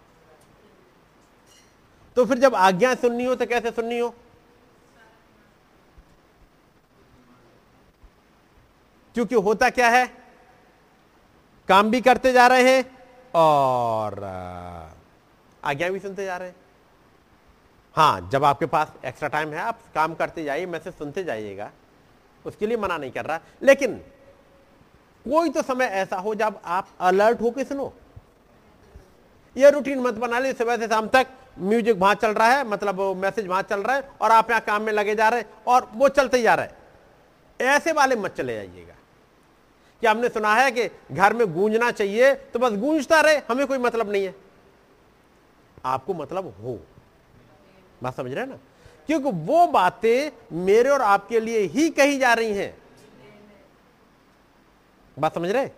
तो 2.17 2.25
फिर 2.25 2.39
जब 2.39 2.55
आज्ञा 2.55 2.95
सुननी 2.95 3.25
हो 3.25 3.35
तो 3.35 3.47
कैसे 3.47 3.71
सुननी 3.71 3.99
हो? 3.99 4.15
क्योंकि 9.17 9.35
होता 9.35 9.69
क्या 9.71 9.89
है? 9.89 10.07
काम 11.69 11.91
भी 11.91 12.01
करते 12.01 12.33
जा 12.33 12.47
रहे 12.47 12.63
हैं 12.63 12.85
और 13.35 14.23
आज्ञा 15.63 15.89
भी 15.91 15.99
सुनते 15.99 16.25
जा 16.25 16.37
रहे 16.37 16.49
हैं। 16.49 16.57
हाँ 17.97 18.29
जब 18.33 18.45
आपके 18.45 18.67
पास 18.67 18.93
एक्स्ट्रा 19.05 19.29
टाइम 19.29 19.53
है, 19.53 19.59
आप 19.59 19.79
काम 19.95 20.15
करते 20.15 20.45
जाइए 20.45 20.67
मैसेज 20.67 20.95
सुनते 20.95 21.25
जाइएगा। 21.25 21.71
उसके 22.45 22.67
लिए 22.67 22.77
मना 22.77 22.99
नहीं 22.99 23.11
कर 23.11 23.25
रहा। 23.25 23.41
लेकिन, 23.63 23.95
कोई 25.25 25.51
तो 25.51 25.63
समय 25.63 25.85
ऐसा 25.85 26.17
हो 26.17 26.35
जब 26.35 26.61
आप 26.65 26.89
अलर्ट 27.01 27.41
होके 27.41 27.65
सुनो। 27.65 27.93
यह 29.57 29.69
रूटीन 29.69 30.01
मत 30.01 30.15
बना 30.15 30.39
ली 30.39 30.53
सुबह 30.53 30.77
से 30.77 30.87
शाम 30.87 31.09
तक 31.09 31.27
म्यूज़िक 31.59 31.97
वहाँ 31.97 32.15
चल 32.15 32.35
रहा 32.35 32.49
है 32.49 32.67
मतलब 32.69 33.01
मैसेज 33.17 33.47
वहाँ 33.47 33.63
चल 33.63 33.83
रहा 33.83 33.97
है 33.97 34.09
और 34.21 34.31
आप 34.31 34.51
यहाँ 34.51 34.63
काम 34.63 34.83
में 34.83 34.93
लगे 34.93 35.15
जा 35.15 35.29
रहे 35.29 35.41
हैं 35.41 35.49
और 35.69 35.91
वो 35.95 36.09
चलते 36.11 36.43
जा 36.43 36.55
रहे 36.55 36.67
हैं। 36.67 36.75
ऐसे 37.61 37.93
वाले 37.93 38.17
मत 38.17 38.35
चले 38.35 38.55
जाइएगा। 38.55 38.95
कि 40.01 40.07
हमने 40.07 40.29
सुना 40.29 40.55
है 40.55 40.71
कि 40.71 40.89
घर 41.13 41.33
में 41.33 41.47
गूंजना 41.55 41.91
चाहिए 41.91 42.35
तो 42.35 42.59
बस 42.59 42.73
गूंजता 42.73 43.21
रहे? 43.21 43.37
हमें 43.37 43.67
कोई 43.67 43.79
मतलब 43.79 44.11
नहीं 44.13 44.25
है। 44.25 44.35
आपको 45.85 46.15
मतलब 46.15 46.57
हो। 46.63 46.79
बात 48.03 48.17
समझ 48.17 48.33
रहे 48.33 48.45
हैं 48.45 48.51
ना? 48.51 48.59
क्योंकि 49.07 49.31
वो 49.31 49.67
बातें 49.67 50.31
मेरे 50.65 50.91
और 50.91 51.03
आपके 51.03 51.41
लिए 51.41 51.61
ही 51.61 51.89
कही 51.91 52.19
जा 52.19 52.33
रही 52.35 52.53
हैं। 52.53 52.77
बात 55.19 55.35
समझ 55.35 55.51
रहे 55.51 55.71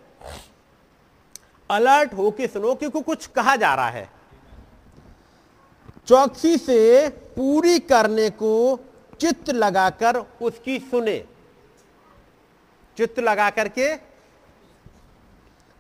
अलर्ट 1.71 2.15
हो 2.15 2.23
होके 2.23 2.47
सुनो, 2.47 2.75
क्योंकि 2.75 3.01
कुछ 3.01 3.27
कहा 3.27 3.57
जा 3.57 3.75
रहा 3.75 3.89
है। 3.89 4.11
चौकसी 6.07 6.57
से 6.57 7.09
पूरी 7.09 7.79
करने 7.79 8.29
को 8.31 8.81
चित्त 9.21 9.51
लगाकर 9.51 10.17
उसकी 10.17 10.79
सुने। 10.79 11.19
चित्त 12.97 13.19
लगा 13.19 13.51
करके 13.51 14.08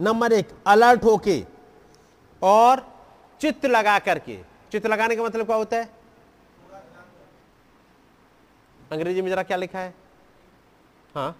नंबर 0.00 0.32
एक 0.32 0.48
अलर्ट 0.66 1.04
होके 1.04 1.44
और 2.42 2.80
चित्त 3.40 3.66
लगा 3.66 3.98
करके। 3.98 4.42
चित्त 4.72 4.86
लगाने 4.86 5.16
का 5.16 5.22
मतलब 5.22 5.46
क्या 5.46 5.56
होता 5.56 5.76
है? 5.76 5.84
अंग्रेज़ी 8.92 9.22
में 9.22 9.30
जरा 9.30 9.42
क्या 9.42 9.56
लिखा 9.56 9.78
है? 9.78 9.94
हाँ? 11.14 11.36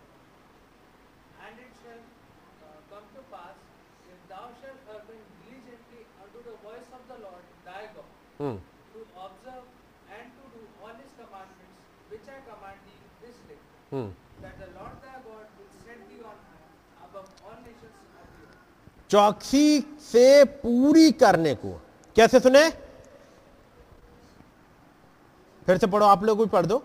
हम्म 8.40 8.58
hmm. 13.92 14.27
चौकसी 19.10 19.80
से 20.00 20.44
पूरी 20.44 21.12
करने 21.12 21.54
को। 21.54 21.82
कैसे 22.16 22.40
सुने? 22.40 22.70
फिर 25.66 25.78
से 25.78 25.86
पढ़ो 25.86 26.06
आप 26.06 26.24
लोग 26.24 26.38
भी 26.38 26.46
पढ़ 26.46 26.66
दो। 26.66 26.84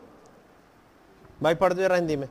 भाई 1.41 1.55
पढ़ 1.55 1.73
दो 1.73 1.81
जरा 1.81 1.95
हिंदी 1.95 2.15
में। 2.15 2.29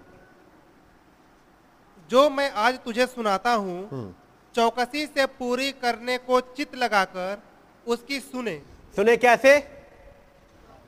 जो 2.11 2.31
मैं 2.31 2.51
आज 2.51 2.79
तुझे 2.79 3.07
सुनाता 3.07 3.53
हूँ 3.53 3.89
हम्म। 3.89 4.15
चौकसी 4.55 5.07
से 5.07 5.27
पूरी 5.27 5.73
करने 5.73 6.19
को 6.19 6.41
चित 6.41 6.75
लगाकर 6.75 7.43
उसकी 7.87 8.21
सुने। 8.21 8.63
सुने 8.97 9.17
कैसे? 9.17 9.83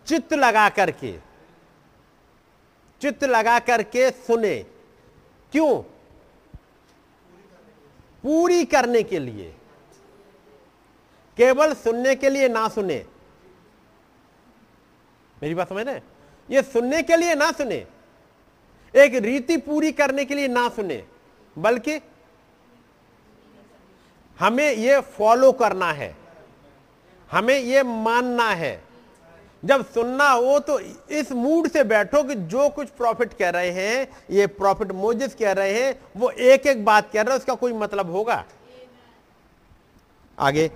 चित्त 0.06 0.32
लगा 0.34 0.68
करके। 0.68 1.18
चित्त 3.00 3.24
लगा 3.24 3.58
करके 3.58 4.10
सुने। 4.10 4.66
क्यों? 5.52 5.93
पूरी 8.24 8.64
करने 8.64 9.02
के 9.02 9.18
लिए। 9.18 9.54
केवल 11.36 11.74
सुनने 11.74 12.14
के 12.14 12.28
लिए 12.28 12.48
ना 12.48 12.68
सुने। 12.68 13.06
मेरी 15.42 15.54
बात 15.54 15.68
समझ 15.68 15.86
रहे 15.86 16.00
ये 16.50 16.62
सुनने 16.62 17.02
के 17.02 17.16
लिए 17.16 17.34
ना 17.34 17.52
सुने। 17.52 17.86
एक 18.94 19.14
रीति 19.14 19.56
पूरी 19.56 19.92
करने 19.92 20.24
के 20.24 20.34
लिए 20.34 20.48
ना 20.48 20.68
सुने, 20.68 21.04
बल्कि 21.58 22.00
हमें 24.38 24.72
यह 24.72 25.00
फॉलो 25.00 25.52
करना 25.52 25.92
है। 25.92 26.16
हमें 27.30 27.58
यह 27.58 27.84
मानना 27.84 28.48
है। 28.48 28.83
जब 29.64 29.84
सुनना 29.90 30.30
हो 30.30 30.58
तो 30.58 30.78
इस 31.10 31.30
मूड 31.32 31.68
से 31.68 31.84
बैठो 31.84 32.22
कि 32.22 32.34
जो 32.34 32.68
कुछ 32.68 32.88
प्रॉफिट 32.88 33.32
कह 33.34 33.50
रहे 33.50 33.70
हैं 33.70 34.06
ये 34.30 34.46
प्रॉफिट 34.46 34.92
मोजिस 34.92 35.34
कह 35.34 35.52
रहे 35.52 35.72
हैं 35.72 35.94
वो 36.16 36.30
एक 36.30 36.66
एक 36.66 36.84
बात 36.84 37.10
कह 37.12 37.22
रहे 37.22 37.32
हैं 37.32 37.38
उसका 37.38 37.54
कोई 37.54 37.72
मतलब 37.72 38.10
होगा? 38.10 38.44
आगे। 40.38 40.68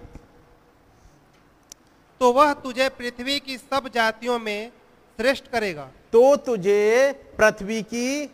तो 2.20 2.32
वह 2.32 2.52
तुझे 2.52 2.88
पृथ्वी 2.88 3.38
की 3.40 3.56
सब 3.58 3.88
जातियों 3.88 4.38
में 4.38 4.72
श्रेष्ठ 5.18 5.44
करेगा। 5.48 5.90
तो 6.12 6.36
तुझे 6.36 7.12
पृथ्वी 7.38 7.82
की 7.82 8.26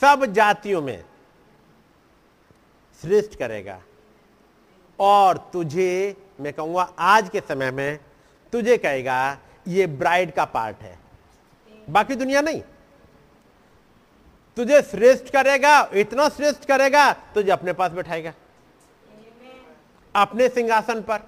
सब 0.00 0.24
जातियों 0.26 0.82
में 0.82 1.04
श्रेष्ठ 3.02 3.34
करेगा। 3.34 3.80
और 4.98 5.36
तुझे 5.52 6.16
मैं 6.40 6.52
कहूँगा 6.52 6.82
आज 6.98 7.28
के 7.28 7.40
समय 7.40 7.70
में 7.70 7.98
तुझे 8.52 8.76
कहेगा 8.76 9.38
ये 9.68 9.86
ब्राइड 9.86 10.32
का 10.34 10.44
पार्ट 10.44 10.76
है। 10.76 10.98
बाकी 11.90 12.14
दुनिया 12.14 12.40
नहीं। 12.40 12.62
तुझे 14.56 14.82
श्रेष्ठ 14.82 15.30
करेगा, 15.30 15.88
इतना 15.94 16.28
श्रेष्ठ 16.28 16.64
करेगा, 16.64 17.12
तुझे 17.12 17.50
अपने 17.50 17.72
पास 17.72 17.92
बैठाएगा। 17.92 18.32
अपने 20.14 20.48
सिंहासन 20.48 21.00
पर। 21.02 21.18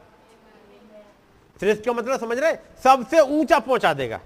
श्रेष्ठ 1.61 1.85
का 1.85 1.93
मतलब 1.93 2.21
समझ 2.21 2.39
रहे? 2.39 2.57
सबसे 2.85 3.21
ऊँचा 3.21 3.59
पहुँचा 3.59 3.93
देगा। 3.95 4.21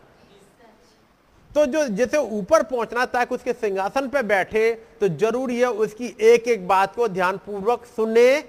तो 1.51 1.67
जो, 1.67 1.87
जिसे 1.89 2.17
ऊपर 2.17 2.63
पहुँचना 2.63 3.05
ताकि 3.07 3.35
उसके 3.35 3.53
सिंहासन 3.53 4.09
पर 4.09 4.23
बैठे 4.23 4.73
तो 5.01 5.09
ज़रूरी 5.09 5.61
है 5.61 5.67
उसकी 5.67 6.17
एक 6.21 6.49
एक 6.49 6.67
बात 6.69 6.95
को 6.95 7.09
ध्यानपूर्वक 7.09 7.85
सुने 7.87 8.41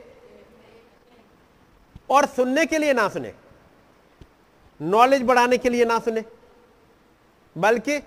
और 2.10 2.26
सुनने 2.26 2.66
के 2.66 2.78
लिए 2.78 2.94
ना 2.94 3.08
सुने। 3.10 3.34
नॉलेज 4.82 5.22
बढ़ाने 5.22 5.58
के 5.58 5.70
लिए 5.70 5.86
ना 5.86 6.00
सुने 6.00 6.24
बल्कि 7.56 8.00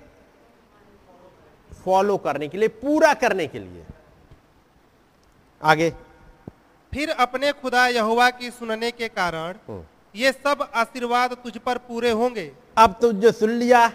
फॉलो 1.85 2.17
करने 2.17 2.49
के 2.49 2.59
लिए 2.59 2.69
पूरा 2.69 3.15
करने 3.15 3.47
के 3.47 3.59
लिए। 3.59 3.85
आगे। 5.63 5.91
फिर 6.93 7.11
अपने 7.11 7.53
खुदा 7.53 7.87
यहोवा 7.87 8.31
की 8.31 8.51
सुनने 8.51 8.91
के 8.91 9.09
कारण। 9.09 9.83
ये 10.15 10.33
सब 10.33 10.71
आशीर्वाद 10.75 11.33
तुझ 11.35 11.57
पर 11.59 11.79
पूरे 11.79 12.11
होंगे। 12.11 12.53
अब 12.79 12.99
तुम 13.01 13.13
जो 13.13 13.33
सुन 13.33 13.51
लिया 13.51 13.91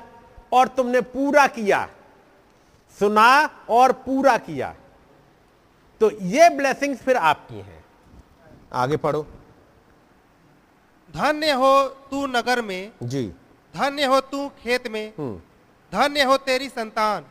और 0.54 0.68
तुमने 0.68 1.02
पूरा 1.02 1.48
किया। 1.48 1.88
सुना 3.00 3.50
और 3.70 3.92
पूरा 3.92 4.38
किया। 4.38 4.76
तो 6.02 6.12
ये 6.12 6.50
ब्लेसिंग्स 6.50 7.00
फिर 7.00 7.18
आपकी 7.18 7.56
हैं। 7.56 7.86
आगे 8.74 8.98
पढ़ो। 8.98 9.28
धन्य 11.18 11.52
हो 11.52 11.84
तू 12.12 12.26
नगर 12.28 12.62
में 12.62 12.92
जी। 13.04 13.28
धन्य 13.74 14.06
हो 14.06 14.20
तू 14.22 14.48
खेत 14.60 14.88
में 14.88 15.14
हम्म। 15.18 15.36
धन्य 15.92 16.24
हो 16.24 16.38
तेरी 16.38 16.70
संतान 16.70 17.26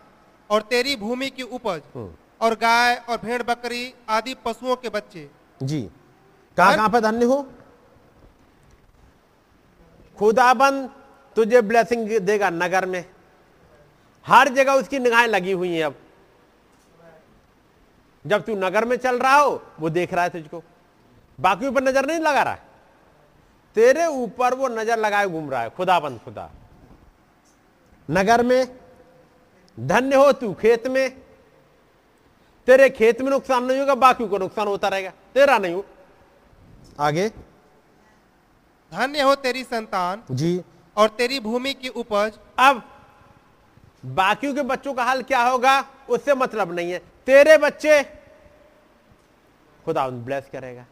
और 0.51 0.63
तेरी 0.63 0.97
भूमि 0.97 1.31
की 1.31 1.43
उपज 1.43 1.83
हम्म। 1.95 2.11
और 2.41 2.55
गाय 2.55 2.95
और 3.09 3.17
भेड़ 3.17 3.43
बकरी 3.43 3.95
आदि 4.09 4.35
पशुओं 4.45 4.77
के 4.77 4.89
बच्चे। 4.89 5.29
जी। 5.63 5.81
कहाँ 6.57 6.75
कहाँ 6.77 6.89
पे 6.89 7.01
धन्य 7.01 7.25
हो? 7.25 7.43
खुदाबंद 10.19 10.91
तुझे 11.37 11.61
ब्लेसिंग 11.63 12.19
देगा 12.21 12.51
नगर 12.51 12.87
में। 12.87 13.05
हर 14.27 14.49
जगह 14.49 14.73
उसकी 14.73 14.99
निगाहें 14.99 15.27
लगी 15.29 15.53
हुई 15.53 15.73
हैं 15.73 15.85
अब। 15.85 15.95
जब 18.25 18.45
तू 18.45 18.57
नगर 18.57 18.85
में 18.85 18.97
चल 18.97 19.19
रहा 19.19 19.37
हो 19.37 19.63
वो 19.81 19.91
देख 19.91 20.15
रहा 20.15 20.25
है 20.25 20.31
तुझको। 20.31 20.63
बाकी 21.39 21.67
ऊपर 21.67 21.83
नज़र 21.83 22.07
नहीं 22.07 22.21
लगा 22.21 22.43
रहा? 22.43 22.53
है 22.53 22.66
तेरे 23.77 24.07
ऊपर 24.07 24.55
वो 24.55 24.69
नज़र 24.69 24.99
लगाए 24.99 25.27
घूम 25.27 25.51
रहा 25.51 25.63
है 25.63 25.71
खुदाबंद 25.71 26.21
खुदा। 26.21 26.51
नगर 28.09 28.43
में 28.43 28.79
धन्य 29.81 30.17
हो 30.17 30.33
तू 30.33 30.53
खेत 30.55 30.87
में। 30.87 31.11
तेरे 32.69 32.89
खेत 32.91 33.21
में 33.23 33.31
नुकसान 33.31 33.65
नहीं 33.65 33.81
होगा 33.81 33.95
बाकी 33.95 34.29
को 34.29 34.39
नुकसान 34.39 34.69
होता 34.69 34.89
रहेगा। 34.89 35.11
तेरा 35.35 35.59
नहीं 35.59 35.75
हो। 35.75 35.85
आगे। 37.01 37.29
धन्य 38.93 39.23
हो 39.23 39.35
तेरी 39.35 39.65
संतान 39.65 40.23
जी। 40.31 40.63
और 40.97 41.09
तेरी 41.09 41.41
भूमि 41.41 41.75
की 41.75 41.89
उपज। 41.89 42.39
अब 42.59 42.83
बाकियों 44.07 44.55
के 44.55 44.63
बच्चों 44.63 44.95
का 44.95 45.05
हाल 45.05 45.23
क्या 45.23 45.43
होगा 45.43 45.81
उससे 46.11 46.35
मतलब 46.35 46.73
नहीं 46.73 46.93
है। 46.93 46.99
तेरे 47.27 47.59
बच्चे 47.59 48.03
खुदा 49.85 50.09
ब्लेस 50.09 50.49
करेगा। 50.53 50.87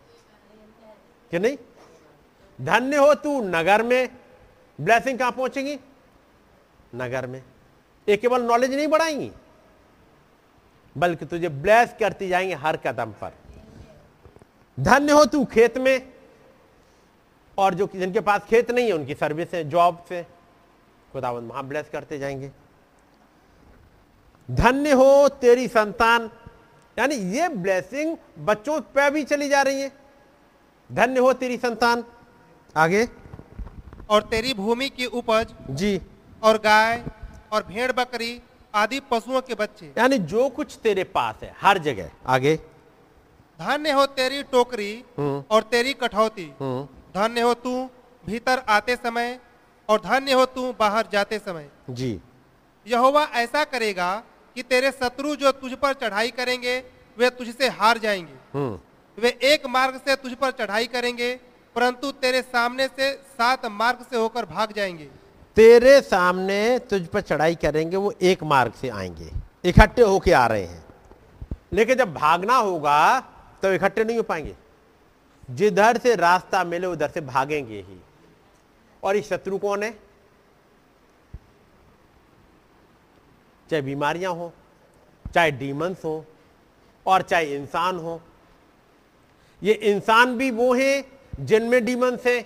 कि 1.31 1.39
नहीं? 1.39 1.57
धन्य 2.59 2.97
हो 2.97 3.15
तू 3.15 3.41
नगर 3.43 3.83
में। 3.83 4.09
ब्लैसिंग 4.79 5.19
कहाँ 5.19 5.33
पहुंचेगी? 5.33 5.79
नगर 6.95 7.27
में। 7.27 7.43
ये 8.09 8.17
केवल 8.17 8.43
नॉलेज 8.43 8.75
नहीं 8.75 8.89
बढ़ाएँगी, 8.89 9.31
बल्कि 10.97 11.27
तुझे 11.27 11.49
ब्लेस 11.49 11.95
करती 12.01 12.29
जाएँगे 12.29 12.55
हर 12.55 12.77
कदम 12.77 13.13
पर। 13.21 13.33
धन्य 14.79 15.13
हो 15.13 15.25
तू 15.25 15.45
खेत 15.45 15.79
में, 15.79 16.13
और 17.59 17.75
जो 17.75 17.89
जिनके 17.95 18.21
पास 18.21 18.45
खेत 18.45 18.71
नहीं 18.71 18.87
है, 18.87 18.93
उनकी 18.93 19.15
सर्विस 19.15 19.55
है 19.55 19.65
जॉब 19.65 20.05
से। 20.09 20.23
खुदावंद 21.13 21.51
वहाँ 21.51 21.65
ब्लेस 21.65 21.89
करते 21.93 22.19
जाएँगे। 22.19 22.51
धन्य 24.49 24.93
हो 24.93 25.29
तेरी 25.41 25.69
संतान, 25.69 26.31
यानी 26.97 27.15
ये 27.15 27.49
ब्लेसिंग 27.49 28.17
बच्चों 28.39 28.81
पे 28.81 29.11
भी 29.11 29.23
चली 29.25 29.49
जा 29.49 29.63
रही 29.63 29.81
है। 29.81 29.93
धन्य 30.91 31.21
हो 31.21 31.33
तेरी 31.33 31.57
संतान 31.57 32.05
आगे। 32.77 33.09
और 34.11 34.23
तेरी 34.23 34.55
भूमि 34.55 34.89
की 34.89 35.07
उपज 35.07 35.55
जी। 35.71 36.01
और 36.43 36.57
गाय 36.59 37.05
और 37.53 37.63
भेड़ 37.63 37.93
बकरी 37.93 38.43
आदि 38.75 39.01
पशुओं 39.01 39.41
के 39.41 39.55
बच्चे। 39.55 39.93
यानी 39.99 40.19
जो 40.19 40.49
कुछ 40.49 40.79
तेरे 40.83 41.05
पास 41.05 41.35
है 41.43 41.55
हर 41.61 41.79
जगह। 41.79 42.11
आगे। 42.27 42.57
धन्य 43.61 43.91
हो 43.91 44.07
तेरी 44.07 44.43
टोकरी 44.43 45.05
हम्म। 45.19 45.45
और 45.51 45.63
तेरी 45.63 45.93
कठौती। 45.93 46.53
हम्म। 46.61 46.85
धन्य 47.15 47.41
हो 47.41 47.55
तू 47.55 47.91
भीतर 48.27 48.63
आते 48.69 48.97
समय 48.97 49.41
और 49.89 50.01
धन्य 50.01 50.33
हो 50.33 50.47
तू 50.47 50.73
बाहर 50.73 51.07
जाते 51.13 51.39
समय। 51.39 51.69
जी। 51.91 52.21
यहोवा 52.87 53.23
ऐसा 53.23 53.65
करेगा 53.65 54.23
कि 54.55 54.63
तेरे 54.63 54.91
शत्रु 54.91 55.37
जो 55.37 55.53
तुझ 55.53 55.73
पर 55.73 55.93
चढ़ाई 55.93 56.31
करेंगे 56.31 56.83
वे 57.19 57.31
तुझसे 57.31 57.69
हार 57.69 57.99
जाएँगे। 57.99 58.59
हम्म। 58.59 58.79
वे 59.23 59.39
एक 59.43 59.67
मार्ग 59.67 59.97
से 59.97 60.17
तुझ 60.17 60.33
पर 60.33 60.51
चढ़ाई 60.51 60.87
करेंगे 60.87 61.41
परंतु 61.75 62.11
तेरे 62.13 62.43
सामने 62.43 62.89
से 62.89 63.13
सात 63.13 63.67
मार्ग 63.67 64.07
से 64.11 64.17
होकर 64.17 64.47
भाग 64.47 64.73
जाएँगे। 64.73 65.05
तेरे 65.57 66.01
सामने 66.01 66.79
तुझ 66.79 67.07
पर 67.07 67.21
चढ़ाई 67.21 67.55
करेंगे, 67.55 67.97
वो 67.97 68.15
एक 68.23 68.43
मार्ग 68.43 68.73
से 68.73 68.89
आएँगे। 68.89 69.31
इकट्ठे 69.65 70.03
होके 70.03 70.33
आ 70.33 70.47
रहे 70.47 70.65
हैं। 70.65 70.85
लेकिन 71.73 71.99
जब 71.99 72.15
भागना 72.15 72.57
होगा 72.57 73.21
तो 73.63 73.73
इकट्ठे 73.73 74.05
नहीं 74.05 74.17
हो 74.17 74.23
पाएँगे। 74.23 74.57
जिधर 75.51 75.99
से 75.99 76.15
रास्ता 76.15 76.65
मिले, 76.65 76.87
उधर 76.87 77.09
से 77.09 77.21
भागेंगे 77.21 77.81
ही। 77.81 78.01
और 79.03 79.17
ये 79.17 79.23
शत्रु 79.23 79.59
कौन 79.59 79.83
है? 79.83 79.91
चाहे 83.71 83.83
बीमारियाँ 83.83 84.33
हो, 84.33 84.53
चाहे 85.35 85.51
डीमंस 85.51 86.05
हो, 86.05 86.25
और 87.07 87.23
चाहे 87.23 87.57
इंसान 87.57 87.99
हो। 87.99 88.21
ये 89.63 89.73
इंसान 89.73 90.39
भी 90.39 90.51
वो 90.51 90.75
हैं 90.75 91.14
जिनमें 91.41 91.85
डीमंस 91.85 92.27
है, 92.27 92.39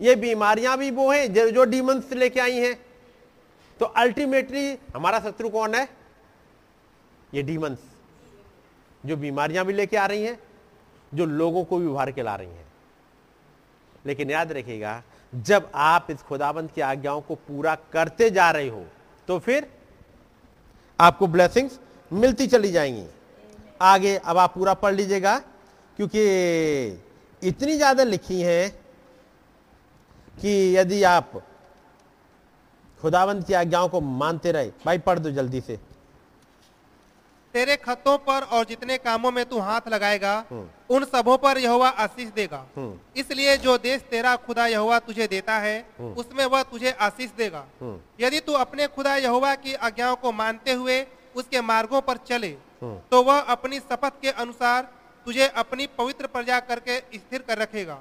ये 0.00 0.14
बीमारियाँ 0.16 0.76
भी 0.78 0.90
वो 0.90 1.10
हैं, 1.12 1.32
जो 1.32 1.64
डीमंस 1.64 2.12
लेके 2.12 2.40
आई 2.40 2.56
हैं। 2.56 2.74
तो 3.80 3.86
अल्टीमेटली 3.86 4.78
हमारा 4.94 5.20
शत्रु 5.20 5.48
कौन 5.48 5.74
है? 5.74 5.88
ये 7.32 7.42
डीमंस 7.42 7.78
जो 9.04 9.16
बीमारियाँ 9.16 9.64
भी 9.64 9.72
लेके 9.72 9.96
आ 9.96 10.06
रही 10.06 10.22
हैं, 10.22 10.38
जो 11.12 11.24
लोगों 11.26 11.64
को 11.64 11.78
भी 11.78 11.86
उभार 11.86 12.10
के 12.12 12.22
ला 12.22 12.34
रही 12.36 12.48
हैं। 12.48 12.66
लेकिन 14.06 14.30
याद 14.30 14.52
रखिएगा, 14.52 15.02
जब 15.32 15.70
आप 15.74 16.06
इस 16.10 16.22
खुदाबंद 16.22 16.70
की 16.70 16.80
आज्ञाओं 16.80 17.20
को 17.20 17.34
पूरा 17.36 17.74
करते 17.92 18.30
जा 18.30 18.50
रहे 18.50 18.68
हो 18.68 18.84
तो 19.28 19.38
फिर 19.38 19.66
आपको 20.98 21.26
ब्लेसिंग्स 21.26 21.78
मिलती 22.10 22.46
चली 22.46 22.70
जाएँगी। 22.72 23.06
आगे 23.82 24.16
अब 24.16 24.38
आप 24.38 24.54
पूरा 24.54 24.74
पढ़ 24.74 24.94
लीजिएगा, 24.94 25.38
क्योंकि 25.98 26.22
इतनी 27.42 27.76
ज़्यादा 27.76 28.04
लिखी 28.04 28.40
हैं 28.40 28.70
कि 30.34 30.52
यदि 30.76 31.02
आप 31.04 31.42
खुदावंत 33.00 33.46
की 33.46 33.54
आज्ञाओं 33.54 33.88
को 33.88 34.00
मानते 34.00 34.52
रहे 34.52 34.68
भाई 34.84 34.98
पढ़ 35.00 35.18
दो 35.18 35.30
जल्दी 35.30 35.60
से 35.60 35.78
तेरे 37.54 37.74
खतों 37.76 38.16
पर 38.18 38.42
और 38.48 38.64
जितने 38.64 38.96
कामों 38.98 39.30
में 39.30 39.44
तू 39.44 39.58
हाथ 39.60 39.88
लगाएगा 39.88 40.32
उन 40.90 41.04
सबों 41.06 41.36
पर 41.38 41.58
यहोवा 41.58 41.88
आशीष 42.00 42.28
देगा 42.32 42.64
हम्म। 42.76 43.20
इसलिए 43.20 43.56
जो 43.58 43.76
देश 43.78 44.02
तेरा 44.10 44.34
खुदा 44.38 44.66
यहोवा 44.66 44.98
तुझे 45.00 45.26
देता 45.26 45.58
है 45.58 45.74
उसमें 46.16 46.44
वह 46.46 46.62
तुझे 46.70 46.90
आशीष 47.00 47.30
देगा 47.36 47.64
हम्म। 47.80 47.98
यदि 48.20 48.40
तू 48.40 48.52
अपने 48.58 48.86
खुदा 48.86 49.16
यहोवा 49.18 49.54
की 49.56 49.74
आज्ञाओं 49.82 50.16
को 50.16 50.32
मानते 50.34 50.72
हुए 50.74 51.04
उसके 51.36 51.60
मार्गों 51.62 52.00
पर 52.00 52.16
चले 52.26 52.56
हम्म। 52.82 52.98
तो 53.10 53.22
वह 53.22 53.38
अपनी 53.50 53.78
शपथ 53.80 54.20
के 54.22 54.30
अनुसार 54.30 54.88
तुझे 55.26 55.46
अपनी 55.56 55.86
पवित्र 55.98 56.26
प्रजा 56.26 56.58
करके 56.60 56.98
स्थिर 56.98 57.42
कर 57.42 57.58
रखेगा। 57.58 57.98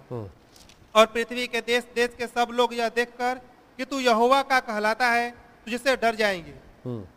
और 0.95 1.05
पृथ्वी 1.05 1.47
के 1.47 1.61
देश 1.61 1.83
देश 1.95 2.15
के 2.17 2.27
सब 2.27 2.47
लोग 2.51 2.73
यह 2.73 2.89
देखकर 2.89 3.39
कि 3.79 3.85
तू 3.85 3.99
यहोवा 3.99 4.41
का 4.41 4.59
कहलाता 4.59 5.07
है 5.07 5.29
तुझसे 5.65 5.95
डर 5.95 6.15
जाएँगे। 6.15 6.53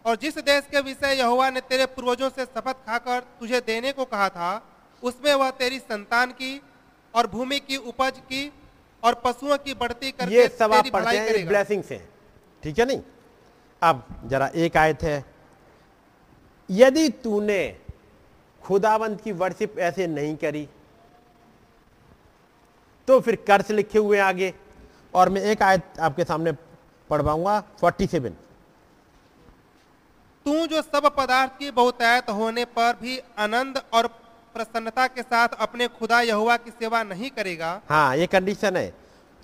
और 0.06 0.16
जिस 0.16 0.38
देश 0.38 0.64
के 0.70 0.80
विषय 0.80 1.14
यहोवा 1.18 1.48
ने 1.50 1.60
तेरे 1.60 1.86
पूर्वजों 1.86 2.30
से 2.30 2.44
शपथ 2.44 2.84
खाकर 2.86 3.20
तुझे 3.40 3.60
देने 3.60 3.92
को 3.92 4.04
कहा 4.04 4.28
था 4.28 4.50
उसमें 5.02 5.32
वह 5.34 5.50
तेरी 5.50 5.78
संतान 5.78 6.30
की 6.32 6.60
और 7.14 7.26
भूमि 7.26 7.58
की 7.58 7.76
उपज 7.76 8.18
की 8.22 8.52
और 9.02 9.14
पशुओं 9.14 9.56
की 9.58 9.74
बढ़ती 9.74 10.10
करके 10.10 10.34
ये 10.34 10.46
सब 10.48 10.72
आप 10.72 10.86
पढ़ते 10.88 11.16
हैं 11.18 11.46
ब्लेसिंग 11.48 11.82
से। 11.82 11.96
ठीक 12.62 12.78
है 12.78 12.84
नहीं? 12.86 13.00
अब 13.82 14.06
जरा 14.26 14.50
एक 14.56 14.76
आयत 14.76 15.02
है। 15.02 15.24
यदि 16.70 17.08
तूने 17.24 17.62
खुदावंत 18.64 19.20
की 19.20 19.32
वर्शिप 19.32 19.78
ऐसे 19.78 20.06
नहीं 20.06 20.36
करी। 20.36 20.68
तो 23.08 23.20
फिर 23.20 23.36
कर्ज 23.36 23.72
लिखे 23.72 23.98
हुए 23.98 24.18
आगे। 24.18 24.52
और 25.14 25.28
मैं 25.28 25.42
एक 25.42 25.62
आयत 25.62 25.98
आपके 26.00 26.24
सामने 26.24 26.52
पढ़वाऊँगा 27.10 27.62
47 27.84 28.32
तू 30.46 30.66
जो 30.66 30.80
सब 30.82 31.06
पदार्थ 31.16 31.58
की 31.58 31.70
बहुतायत 31.70 32.30
होने 32.30 32.64
पर 32.64 32.96
भी 33.02 33.18
आनंद 33.38 33.82
और 33.92 34.06
प्रसन्नता 34.54 35.06
के 35.06 35.22
साथ 35.22 35.48
अपने 35.58 35.88
खुदा 35.88 36.20
यहोवा 36.20 36.56
की 36.56 36.70
सेवा 36.70 37.02
नहीं 37.02 37.30
करेगा 37.30 37.80
हाँ 37.88 38.16
ये 38.16 38.26
कंडीशन 38.26 38.76
है। 38.76 38.88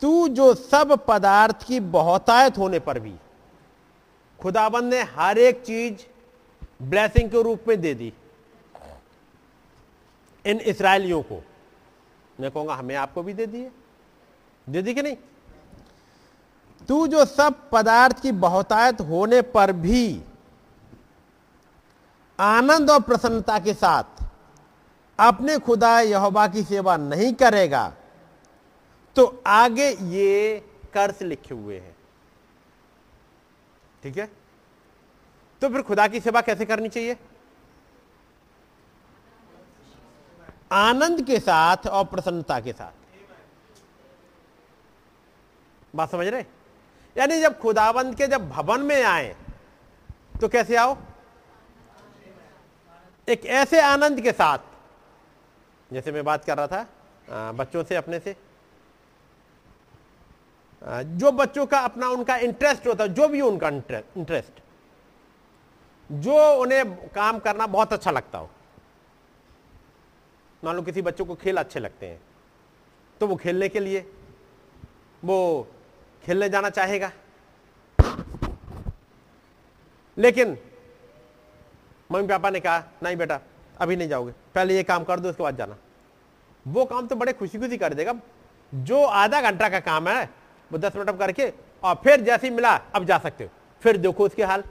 तू 0.02 0.28
जो 0.28 0.54
सब 0.54 1.06
पदार्थ 1.08 1.66
की 1.66 1.80
बहुतायत 1.80 2.58
होने 2.58 2.78
पर 2.78 2.98
भी 2.98 3.14
खुदाबंद 4.40 4.94
ने 4.94 5.02
हर 5.16 5.38
एक 5.38 5.62
चीज़ 5.62 6.06
ब्लेसिंग 6.82 7.30
के 7.30 7.42
रूप 7.42 7.64
में 7.68 7.80
दे 7.80 7.94
दी। 7.94 8.12
इन 10.47 10.61
इसराइलियों 10.61 11.22
को। 11.22 11.43
मैं 12.41 12.51
कहूँगा, 12.51 12.74
हमें 12.74 12.95
आपको 12.97 13.22
भी 13.22 13.32
दे 13.34 13.47
दिए। 13.47 13.70
दे 14.66 14.82
दी 14.82 14.95
कि 14.95 15.03
नहीं? 15.03 15.16
तू 16.88 17.07
जो 17.07 17.24
सब 17.24 17.68
पदार्थ 17.70 18.20
की 18.22 18.32
बहुतायत 18.32 19.01
होने 19.01 19.41
पर 19.43 19.72
भी 19.72 20.22
आनंद 22.38 22.91
और 22.91 23.01
प्रसन्नता 23.01 23.59
के 23.59 23.74
साथ 23.74 24.22
अपने 25.18 25.59
खुदा 25.59 26.01
यहोवा 26.01 26.47
की 26.49 26.62
सेवा 26.62 26.97
नहीं 26.97 27.32
करेगा 27.34 27.93
तो 29.16 29.43
आगे 29.47 29.88
ये 29.91 30.59
कर्ज 30.95 31.22
लिखे 31.22 31.55
हुए 31.55 31.78
हैं। 31.78 31.97
ठीक 34.03 34.18
है? 34.18 34.28
तो 35.62 35.68
फिर 35.68 35.82
खुदा 35.82 36.07
की 36.09 36.20
सेवा 36.20 36.41
कैसे 36.41 36.64
करनी 36.64 36.88
चाहिए? 36.88 37.16
आनंद 40.70 41.22
के 41.26 41.38
साथ 41.40 41.86
और 41.86 42.04
प्रसन्नता 42.04 42.60
के 42.60 42.72
साथ। 42.72 42.92
बात 45.96 46.10
समझ 46.10 46.26
रहे? 46.26 46.44
यानी 47.16 47.40
जब 47.40 47.58
खुदाबंद 47.58 48.14
के 48.14 48.26
जब 48.26 48.48
भवन 48.48 48.80
में 48.80 49.02
आए 49.02 49.36
तो 50.40 50.48
कैसे 50.48 50.76
आओ? 50.76 50.96
एक 53.28 53.46
ऐसे 53.46 53.80
आनंद 53.80 54.20
के 54.20 54.32
साथ। 54.32 54.58
जैसे 55.90 56.12
मैं 56.12 56.24
बात 56.24 56.44
कर 56.44 56.56
रहा 56.56 56.66
था 56.66 56.86
आ, 57.28 57.52
बच्चों 57.52 57.84
से 57.84 57.96
अपने 57.96 58.18
से। 58.20 58.36
आ, 60.82 61.02
जो 61.02 61.32
बच्चों 61.32 61.66
का 61.66 61.78
अपना 61.78 62.08
उनका 62.08 62.36
इंटरेस्ट 62.36 62.86
होता 62.86 63.04
है 63.04 63.14
जो 63.14 63.28
भी 63.28 63.40
उनका 63.40 63.68
इंटरेस्ट 63.68 64.62
जो 66.10 66.36
उन्हें 66.54 67.08
काम 67.08 67.38
करना 67.38 67.66
बहुत 67.66 67.92
अच्छा 67.92 68.10
लगता 68.10 68.38
हो। 68.38 68.50
मान 70.62 70.76
लो 70.76 70.82
किसी 70.82 71.02
बच्चों 71.02 71.24
को 71.24 71.34
खेल 71.34 71.56
अच्छे 71.56 71.80
लगते 71.80 72.06
हैं 72.06 72.20
तो 73.20 73.26
वो 73.26 73.36
खेलने 73.36 73.68
के 73.68 73.80
लिए, 73.80 74.00
वो 75.22 75.66
खेलने 76.24 76.48
जाना 76.48 76.70
चाहेगा। 76.70 77.11
लेकिन 80.16 80.56
मम्मी 82.11 82.28
पापा 82.28 82.50
ने 82.50 82.61
कहा, 82.61 82.82
नहीं 83.02 83.16
बेटा, 83.16 83.40
अभी 83.78 83.96
नहीं 83.96 84.08
जाओगे, 84.08 84.32
पहले 84.54 84.76
ये 84.76 84.82
काम 84.82 85.04
कर 85.04 85.20
दो, 85.20 85.28
उसके 85.28 85.42
बाद 85.42 85.56
जाना। 85.56 85.76
वो 86.66 86.84
काम 86.84 87.06
तो 87.06 87.16
बड़े 87.16 87.32
खुशी 87.32 87.58
खुशी 87.58 87.76
कर 87.76 87.94
देगा। 87.94 88.14
जो 88.72 89.04
आधा 89.04 89.40
घंटा 89.40 89.68
का 89.68 89.80
काम 89.80 90.08
है, 90.08 90.28
वो 90.72 90.78
दस 90.78 90.96
मिनट 90.96 91.18
करके, 91.18 91.52
और 91.82 91.94
फिर 91.94 92.20
जैसे 92.20 92.48
ही 92.48 92.54
मिला, 92.54 92.74
अब 92.94 93.04
जा 93.04 93.18
सकते 93.18 93.44
हो। 93.44 93.50
फिर 93.82 93.96
देखो 93.96 94.26
उसके 94.26 94.44
हाल। 94.44 94.64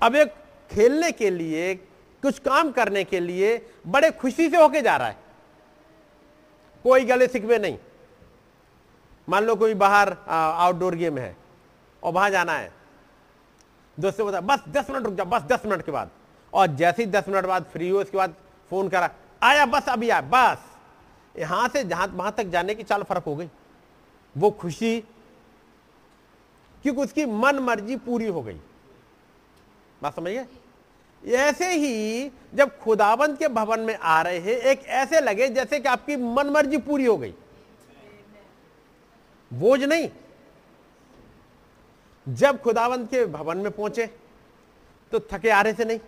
अब 0.00 0.14
एक 0.16 0.34
खेलने 0.70 1.12
के 1.12 1.30
लिए 1.30 1.74
कुछ 2.22 2.38
काम 2.38 2.70
करने 2.72 3.04
के 3.04 3.20
लिए 3.20 3.56
बड़े 3.86 4.10
खुशी 4.10 4.48
से 4.50 4.56
होके 4.56 4.80
जा 4.80 4.96
रहा 4.96 5.08
है। 5.08 5.16
कोई 6.84 7.04
गले 7.04 7.26
सिकवे 7.28 7.58
नहीं। 7.58 7.78
मान 9.28 9.44
लो 9.44 9.54
कोई 9.56 9.74
बाहर 9.74 10.16
आउटडोर 10.28 10.94
गेम 10.94 11.18
है 11.18 11.36
और 12.02 12.12
वहाँ 12.12 12.30
जाना 12.30 12.52
है। 12.52 12.72
दोस्तों 13.98 14.26
बता, 14.26 14.40
बस 14.40 14.64
दस 14.68 14.90
मिनट 14.90 15.04
रुक 15.06 15.14
जा, 15.14 15.24
बस 15.24 15.42
दस 15.42 15.66
मिनट 15.66 15.84
के 15.84 15.92
बाद। 15.92 16.10
और 16.52 16.66
जैसे 16.66 17.02
ही 17.04 17.10
दस 17.10 17.28
मिनट 17.28 17.46
बाद 17.46 17.64
फ्री 17.64 17.88
हो, 17.88 18.00
उसके 18.00 18.16
बाद 18.16 18.34
फ़ोन 18.70 18.88
करा, 18.88 19.10
आया, 19.42 19.66
बस 19.66 19.88
अभी 19.88 20.10
आया, 20.10 20.20
बस। 20.20 20.66
यहाँ 21.38 21.68
से 21.68 21.84
जहाँ, 21.84 22.06
वहाँ 22.06 22.32
तक 22.32 22.44
जाने 22.44 22.74
की 22.74 22.82
चाल 22.82 23.02
फ़र्क 23.02 23.24
हो 23.24 23.36
गई। 23.36 23.48
वो 24.36 24.50
खुशी, 24.50 25.00
क्योंकि 26.82 27.00
उसकी 27.00 27.26
मन 27.26 27.58
मर्ज़ी 27.58 27.96
पूरी 27.96 28.26
हो 28.26 28.42
गई। 28.42 28.60
बात 30.02 30.16
समझिए? 30.16 30.46
ऐसे 31.22 31.72
ही 31.74 32.30
जब 32.54 32.78
खुदाबंद 32.78 33.36
के 33.38 33.48
भवन 33.48 33.80
में 33.80 33.96
आ 33.96 34.20
रहे 34.22 34.38
हैं, 34.38 34.52
एक 34.52 34.84
ऐसे 34.84 35.20
लगे 35.20 35.48
जैसे 35.48 35.80
कि 35.80 35.88
आपकी 35.88 36.16
मनमर्जी 36.16 36.78
पूरी 36.78 37.04
हो 37.04 37.16
गई। 37.16 37.34
बोझ 39.50 39.82
नहीं। 39.82 40.08
जब 42.26 42.60
खुदावंत 42.62 43.10
के 43.10 43.24
भवन 43.26 43.58
में 43.58 43.70
पहुँचे 43.70 44.06
तो 45.12 45.20
थके 45.32 45.50
आ 45.50 45.60
रहे 45.62 45.72
से 45.72 45.84
नहीं। 45.84 46.00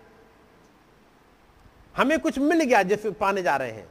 हमें 1.95 2.19
कुछ 2.19 2.39
मिल 2.39 2.63
गया 2.63 2.83
जिस 2.83 3.07
पाने 3.21 3.43
जा 3.43 3.57
रहे 3.57 3.71
हैं। 3.71 3.89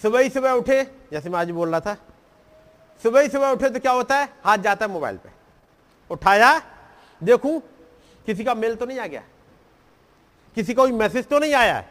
सुबह 0.00 0.20
ही 0.20 0.30
सुबह 0.30 0.50
उठे, 0.50 0.82
जैसे 1.12 1.30
मैं 1.30 1.38
आज 1.38 1.50
बोल 1.50 1.68
रहा 1.68 1.80
था। 1.80 1.96
सुबह 3.02 3.20
ही 3.20 3.28
सुबह 3.28 3.50
उठे 3.50 3.68
तो 3.70 3.80
क्या 3.80 3.92
होता 3.92 4.16
है? 4.16 4.28
हाथ 4.44 4.58
जाता 4.58 4.86
है 4.86 4.92
मोबाइल 4.92 5.16
पे। 5.16 5.30
उठाया, 6.10 6.60
देखूँ, 7.20 7.60
किसी 8.26 8.44
का 8.44 8.54
मेल 8.54 8.74
तो 8.76 8.86
नहीं 8.86 8.98
आ 8.98 9.06
गया। 9.06 9.22
किसी 10.58 10.74
का 10.74 10.82
कोई 10.82 10.92
मैसेज 10.92 11.26
तो 11.28 11.38
नहीं 11.38 11.54
आया 11.54 11.74
है? 11.76 11.82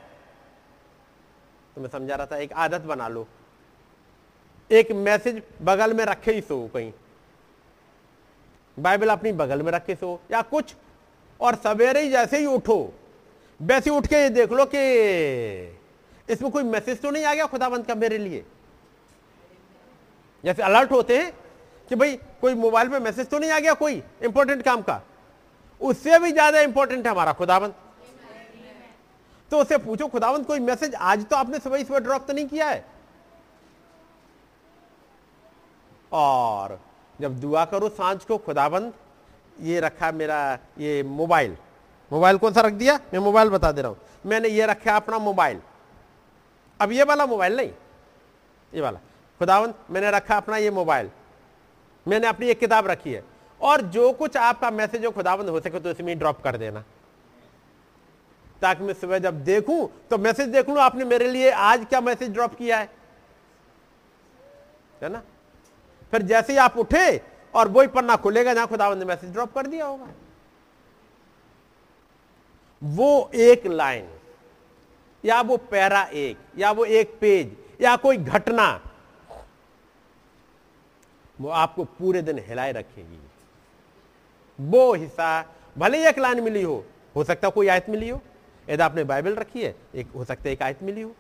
तो 1.75 1.81
मैं 1.81 1.89
समझा 1.89 2.15
रहा 2.15 2.25
था, 2.25 2.37
एक 2.37 2.53
आदत 2.53 2.81
बना 2.81 3.07
लो। 3.07 3.27
एक 4.71 4.91
मैसेज 4.91 5.41
बगल 5.61 5.93
में 5.93 6.03
रखे 6.05 6.33
ही 6.33 6.41
सो 6.41 6.57
कहीं। 6.73 6.91
बाइबल 8.77 9.09
अपनी 9.09 9.31
बगल 9.31 9.61
में 9.61 9.71
रखे 9.71 9.95
सो, 9.95 10.19
या 10.31 10.41
कुछ, 10.41 10.75
और 11.39 11.55
सवेरे 11.55 12.01
ही 12.01 12.09
जैसे 12.09 12.37
ही 12.37 12.45
उठो, 12.45 12.93
वैसे 13.59 13.89
उठ 13.89 14.07
के 14.07 14.29
देख 14.29 14.51
लो 14.51 14.65
कि 14.65 14.83
इसमें 16.29 16.51
कोई 16.51 16.63
मैसेज 16.65 17.01
तो 17.01 17.11
नहीं 17.11 17.25
आ 17.25 17.33
गया 17.33 17.45
खुदाबंद 17.45 17.85
का 17.85 17.95
मेरे 17.95 18.17
लिए? 18.17 18.45
जैसे 20.43 20.63
अलर्ट 20.63 20.91
होते 20.91 21.17
हैं 21.17 21.31
कि 21.87 21.95
भाई, 21.95 22.15
कोई 22.41 22.53
मोबाइल 22.55 22.89
पे 22.89 22.99
मैसेज 22.99 23.29
तो 23.29 23.39
नहीं 23.39 23.51
आ 23.51 23.59
गया 23.59 23.73
कोई 23.73 24.03
इंपॉर्टेंट 24.23 24.63
काम 24.63 24.81
का? 24.81 25.01
उससे 25.81 26.19
भी 26.19 26.31
ज़्यादा 26.31 26.61
इंपॉर्टेंट 26.61 27.05
है 27.05 27.11
हमारा 27.11 27.33
खुदाबंद। 27.33 27.73
तो 29.51 29.59
उसे 29.61 29.77
पूछो, 29.77 30.07
खुदावंत, 30.07 30.47
कोई 30.47 30.59
मैसेज? 30.59 30.95
आज 30.95 31.25
तो 31.25 31.35
आपने 31.35 31.59
सुबह 31.59 31.83
सुबह 31.83 31.99
ड्रॉप 31.99 32.27
तो 32.27 32.33
नहीं 32.33 32.47
किया 32.47 32.69
है। 32.69 32.85
और 36.11 36.79
जब 37.21 37.39
दुआ 37.39 37.65
करो 37.65 37.89
साँझ 37.89 38.23
को 38.23 38.37
खुदाबंद 38.37 38.93
ये 39.61 39.79
रखा 39.79 40.11
मेरा, 40.11 40.59
ये 40.79 41.03
मोबाइल। 41.03 41.57
मोबाइल 42.11 42.37
कौन 42.37 42.53
सा 42.53 42.61
रख 42.61 42.73
दिया? 42.73 42.99
मैं 43.13 43.19
मोबाइल 43.19 43.49
बता 43.49 43.71
दे 43.71 43.81
रहा 43.81 43.91
हूँ। 43.91 43.97
मैंने 44.25 44.49
ये 44.49 44.65
रखा 44.65 44.95
अपना 44.95 45.19
मोबाइल। 45.19 45.61
अब 46.79 46.91
ये 46.91 47.03
वाला 47.03 47.25
मोबाइल 47.25 47.57
नहीं। 47.57 47.71
ये 48.73 48.81
वाला। 48.81 48.99
खुदावंत, 49.39 49.75
मैंने 49.89 50.11
रखा 50.11 50.37
अपना 50.37 50.57
ये 50.57 50.71
मोबाइल। 50.71 51.09
मैंने 52.07 52.27
अपनी 52.27 52.47
एक 52.47 52.59
किताब 52.59 52.87
रखी 52.87 53.13
है। 53.13 53.23
और 53.61 53.81
जो 53.81 54.11
कुछ 54.11 54.37
आपका 54.37 54.71
मैसेज 54.71 55.05
हो 55.05 55.11
खुदाबंद 55.11 55.49
हो 55.49 55.59
सके 55.59 55.79
तो 55.79 55.91
इसमें 55.91 56.19
ड्रॉप 56.19 56.41
कर 56.41 56.57
देना। 56.57 56.83
ताकि 58.61 58.83
मैं 58.83 58.93
सुबह 58.93 59.19
जब 59.19 59.43
देखूँ 59.43 59.89
तो 60.09 60.17
मैसेज 60.17 60.47
देख 60.49 60.69
लू 60.69 60.75
आपने 60.75 61.05
मेरे 61.05 61.27
लिए 61.31 61.51
आज 61.51 61.85
क्या 61.85 62.01
मैसेज 62.01 62.31
ड्रॉप 62.33 62.55
किया 62.55 62.77
है? 62.77 62.89
ना? 65.09 65.21
फिर 66.11 66.21
जैसे 66.21 66.53
ही 66.53 66.59
आप 66.59 66.77
उठे 66.77 67.21
और 67.53 67.67
वही 67.67 67.87
पन्ना 67.87 68.15
खुलेगा 68.15 68.53
जहाँ 68.53 68.67
खुदाबंद 68.67 68.99
ने 68.99 69.05
मैसेज 69.05 69.31
ड्रॉप 69.31 69.53
कर 69.53 69.67
दिया 69.67 69.85
होगा। 69.85 70.07
वो 72.81 73.29
एक 73.33 73.65
लाइन, 73.67 74.07
या 75.23 75.41
वो 75.41 75.57
पैरा 75.57 76.01
एक, 76.03 76.37
या 76.57 76.71
वो 76.71 76.85
एक 76.85 77.17
पेज, 77.21 77.55
या 77.81 77.95
कोई 77.95 78.17
घटना, 78.17 78.67
वो 81.41 81.49
आपको 81.49 81.83
पूरे 81.83 82.21
दिन 82.21 82.39
हिलाए 82.39 82.71
रखेगी। 82.71 83.19
वो 84.59 84.93
हिस्सा, 84.93 85.45
भले 85.77 85.97
ही 85.97 86.05
एक 86.05 86.19
लाइन 86.19 86.41
मिली 86.43 86.61
हो 86.63 86.83
हो 87.15 87.23
सकता 87.23 87.49
कोई 87.49 87.67
आयत 87.67 87.89
मिली 87.89 88.09
हो। 88.09 88.21
यदि 88.69 88.83
आपने 88.83 89.03
बाइबल 89.03 89.35
रखी 89.35 89.63
है 89.63 89.75
एक 89.95 90.11
हो 90.11 90.23
सकता 90.25 90.49
है 90.49 90.53
एक 90.53 90.61
आयत 90.61 90.83
मिली 90.83 91.01
हो। 91.01 91.15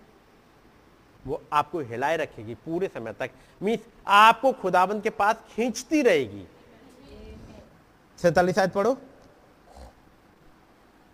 वो 1.25 1.41
आपको 1.53 1.79
हिलाए 1.81 2.17
रखेगी 2.17 2.53
पूरे 2.55 2.87
समय 2.87 3.13
तक। 3.13 3.29
मीन्स 3.61 3.85
आपको 4.07 4.51
खुदाबंद 4.53 5.03
के 5.03 5.09
पास 5.11 5.43
खींचती 5.55 6.01
रहेगी। 6.01 6.45
सैतालीस 8.19 8.59
आयत 8.59 8.73
पढ़ो। 8.73 8.93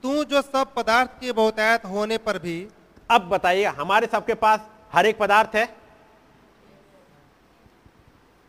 तू 0.04 0.24
जो 0.24 0.42
सब 0.42 0.74
पदार्थ 0.76 1.10
के 1.20 1.32
बहुतायत 1.32 1.86
होने 1.86 2.18
पर 2.18 2.38
भी 2.40 2.68
अब 3.10 3.28
बताइए 3.30 3.66
हमारे 3.78 4.08
सबके 4.08 4.34
पास 4.36 4.68
हर 4.94 5.06
एक 5.06 5.18
पदार्थ 5.18 5.56
है? 5.56 5.66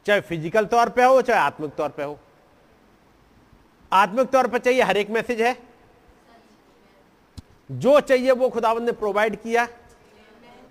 चाहे 0.06 0.20
फ़िज़िकल 0.20 0.66
तौर 0.66 0.88
पे 0.88 1.04
हो 1.04 1.20
चाहे 1.22 1.40
आत्मिक 1.40 1.74
तौर 1.74 1.88
पे 1.88 2.02
हो। 2.02 2.18
आत्मिक 3.92 4.30
तौर 4.30 4.46
पर 4.46 4.58
चाहिए 4.58 4.82
हर 4.82 4.96
एक 4.96 5.10
मैसेज 5.10 5.40
है? 5.40 5.56
जो 7.70 7.98
चाहिए 8.00 8.32
वो 8.32 8.48
खुदावन 8.48 8.82
ने 8.84 8.92
प्रोवाइड 8.92 9.36
किया। 9.36 9.66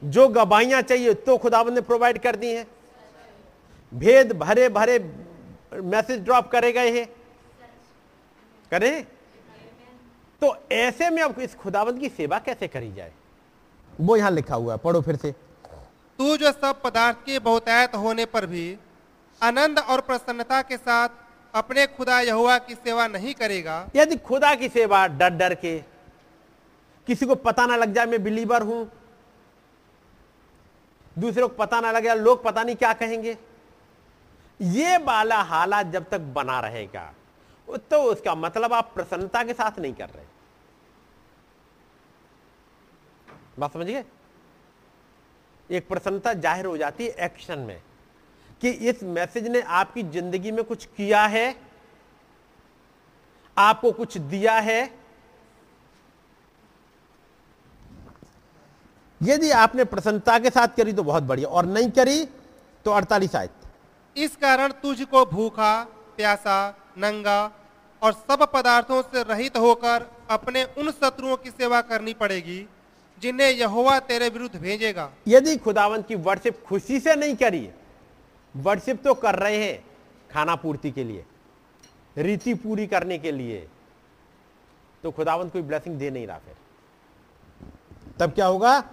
जो 0.01 0.27
गवाहियाँ 0.27 0.81
चाहिए 0.81 1.13
तो 1.25 1.37
खुदावंद 1.37 1.73
ने 1.75 1.81
प्रोवाइड 1.81 2.17
कर 2.17 2.35
दी 2.35 2.53
हैं। 2.53 2.65
भेद 3.91 4.31
भरे 4.33 4.67
भरे 4.69 4.97
मैसेज 5.73 6.19
ड्रॉप 6.21 6.47
करे 6.51 6.71
गए 6.71 6.91
हैं। 6.91 7.07
करें? 8.71 9.03
तो 10.41 10.55
ऐसे 10.71 11.09
में 11.09 11.21
अब 11.23 11.39
इस 11.39 11.55
खुदावंद 11.55 11.99
की 11.99 12.09
सेवा 12.09 12.39
कैसे 12.39 12.67
करी 12.67 12.91
जाए? 12.93 13.11
वो 14.01 14.15
यहाँ 14.17 14.31
लिखा 14.31 14.55
हुआ 14.55 14.73
है 14.73 14.79
पढ़ो 14.79 15.01
फिर 15.01 15.15
से। 15.15 15.31
तू 16.19 16.35
जो 16.37 16.51
सब 16.51 16.81
पदार्थ 16.81 17.17
के 17.25 17.39
बहुतायत 17.39 17.95
होने 17.95 18.25
पर 18.25 18.45
भी 18.45 18.65
आनंद 19.41 19.79
और 19.79 20.01
प्रसन्नता 20.01 20.61
के 20.61 20.77
साथ 20.77 21.09
अपने 21.53 21.85
खुदा 21.87 22.19
यहुआ 22.21 22.57
की 22.57 22.75
सेवा 22.75 23.07
नहीं 23.07 23.33
करेगा 23.33 23.85
यदि 23.95 24.15
खुदा 24.19 24.53
की 24.55 24.69
सेवा 24.69 25.05
डर 25.07 25.29
डर 25.31 25.53
के 25.55 25.77
किसी 27.07 27.25
को 27.25 27.35
पता 27.37 27.65
ना 27.65 27.75
लग 27.75 27.93
जाए, 27.93 28.05
मैं 28.05 28.23
बिलीवर 28.23 28.61
हूँ। 28.63 28.89
दूसरे 31.15 31.41
को 31.41 31.47
पता 31.49 31.79
ना 31.81 31.91
लग 31.91 32.03
जाए, 32.03 32.15
लोग 32.17 32.43
पता 32.43 32.63
नहीं 32.63 32.75
क्या 32.75 32.93
कहेंगे। 32.95 33.37
ये 34.59 34.97
वाला 34.99 35.41
हालात 35.43 35.87
जब 35.87 36.09
तक 36.09 36.19
बना 36.33 36.59
रहेगा 36.61 37.13
तो 37.67 38.01
उसका 38.03 38.33
मतलब 38.35 38.73
आप 38.73 38.91
प्रसन्नता 38.95 39.43
के 39.43 39.53
साथ 39.53 39.79
नहीं 39.79 39.93
कर 39.93 40.09
रहे। 40.09 40.25
बात 43.59 43.73
समझिए 43.73 44.03
एक 45.69 45.87
प्रसन्नता 45.87 46.33
ज़ाहिर 46.35 46.65
हो 46.65 46.77
जाती 46.77 47.05
है 47.05 47.25
एक्शन 47.25 47.59
में, 47.59 47.81
कि 48.61 48.69
इस 48.69 49.03
मैसेज 49.05 49.47
ने 49.47 49.61
आपकी 49.61 50.03
ज़िंदगी 50.05 50.51
में 50.51 50.63
कुछ 50.63 50.85
किया 50.87 51.23
है, 51.27 51.55
आपको 53.57 53.91
कुछ 53.93 54.17
दिया 54.17 54.53
है 54.55 55.02
यदि 59.21 59.49
आपने 59.57 59.83
प्रसन्नता 59.85 60.37
के 60.39 60.49
साथ 60.49 60.75
करी 60.77 60.93
तो 60.93 61.03
बहुत 61.03 61.23
बढ़िया 61.23 61.49
और 61.49 61.65
नहीं 61.65 61.89
करी 61.91 62.23
तो 62.85 62.91
अड़तालीस 62.91 63.35
आयत। 63.35 63.51
इस 64.15 64.35
कारण 64.35 64.71
तुझको 64.81 65.25
भूखा 65.25 65.83
प्यासा 66.17 66.57
नंगा 66.97 67.51
और 68.01 68.13
सब 68.13 68.47
पदार्थों 68.53 69.01
से 69.03 69.23
रहित 69.23 69.57
होकर 69.57 70.05
अपने 70.29 70.63
उन 70.77 70.91
शत्रुओं 70.91 71.37
की 71.37 71.49
सेवा 71.51 71.81
करनी 71.83 72.13
पड़ेगी 72.13 72.59
जिन्हें 73.17 73.49
यहोवा 73.49 73.99
तेरे 74.01 74.29
विरुद्ध 74.29 74.55
भेजेगा। 74.55 75.09
यदि 75.27 75.55
खुदावंत 75.57 76.07
की 76.07 76.15
वर्शिप 76.17 76.63
खुशी 76.67 76.99
से 76.99 77.15
नहीं 77.15 77.35
करी 77.35 77.69
वर्शिप 78.55 79.03
तो 79.03 79.13
कर 79.13 79.35
रहे 79.35 79.63
हैं 79.63 79.83
खाना 80.31 80.55
पूर्ति 80.55 80.91
के 80.91 81.03
लिए 81.03 81.25
रीति 82.17 82.53
पूरी 82.55 82.87
करने 82.87 83.17
के 83.17 83.31
लिए 83.31 83.67
तो 85.03 85.11
खुदावंत 85.11 85.53
कोई 85.53 85.61
ब्लेसिंग 85.61 85.97
दे 85.99 86.09
नहीं 86.11 86.27
रहा 86.27 86.37
फिर। 86.37 86.55
तब 88.19 88.31
क्या 88.31 88.45
होगा? 88.45 88.83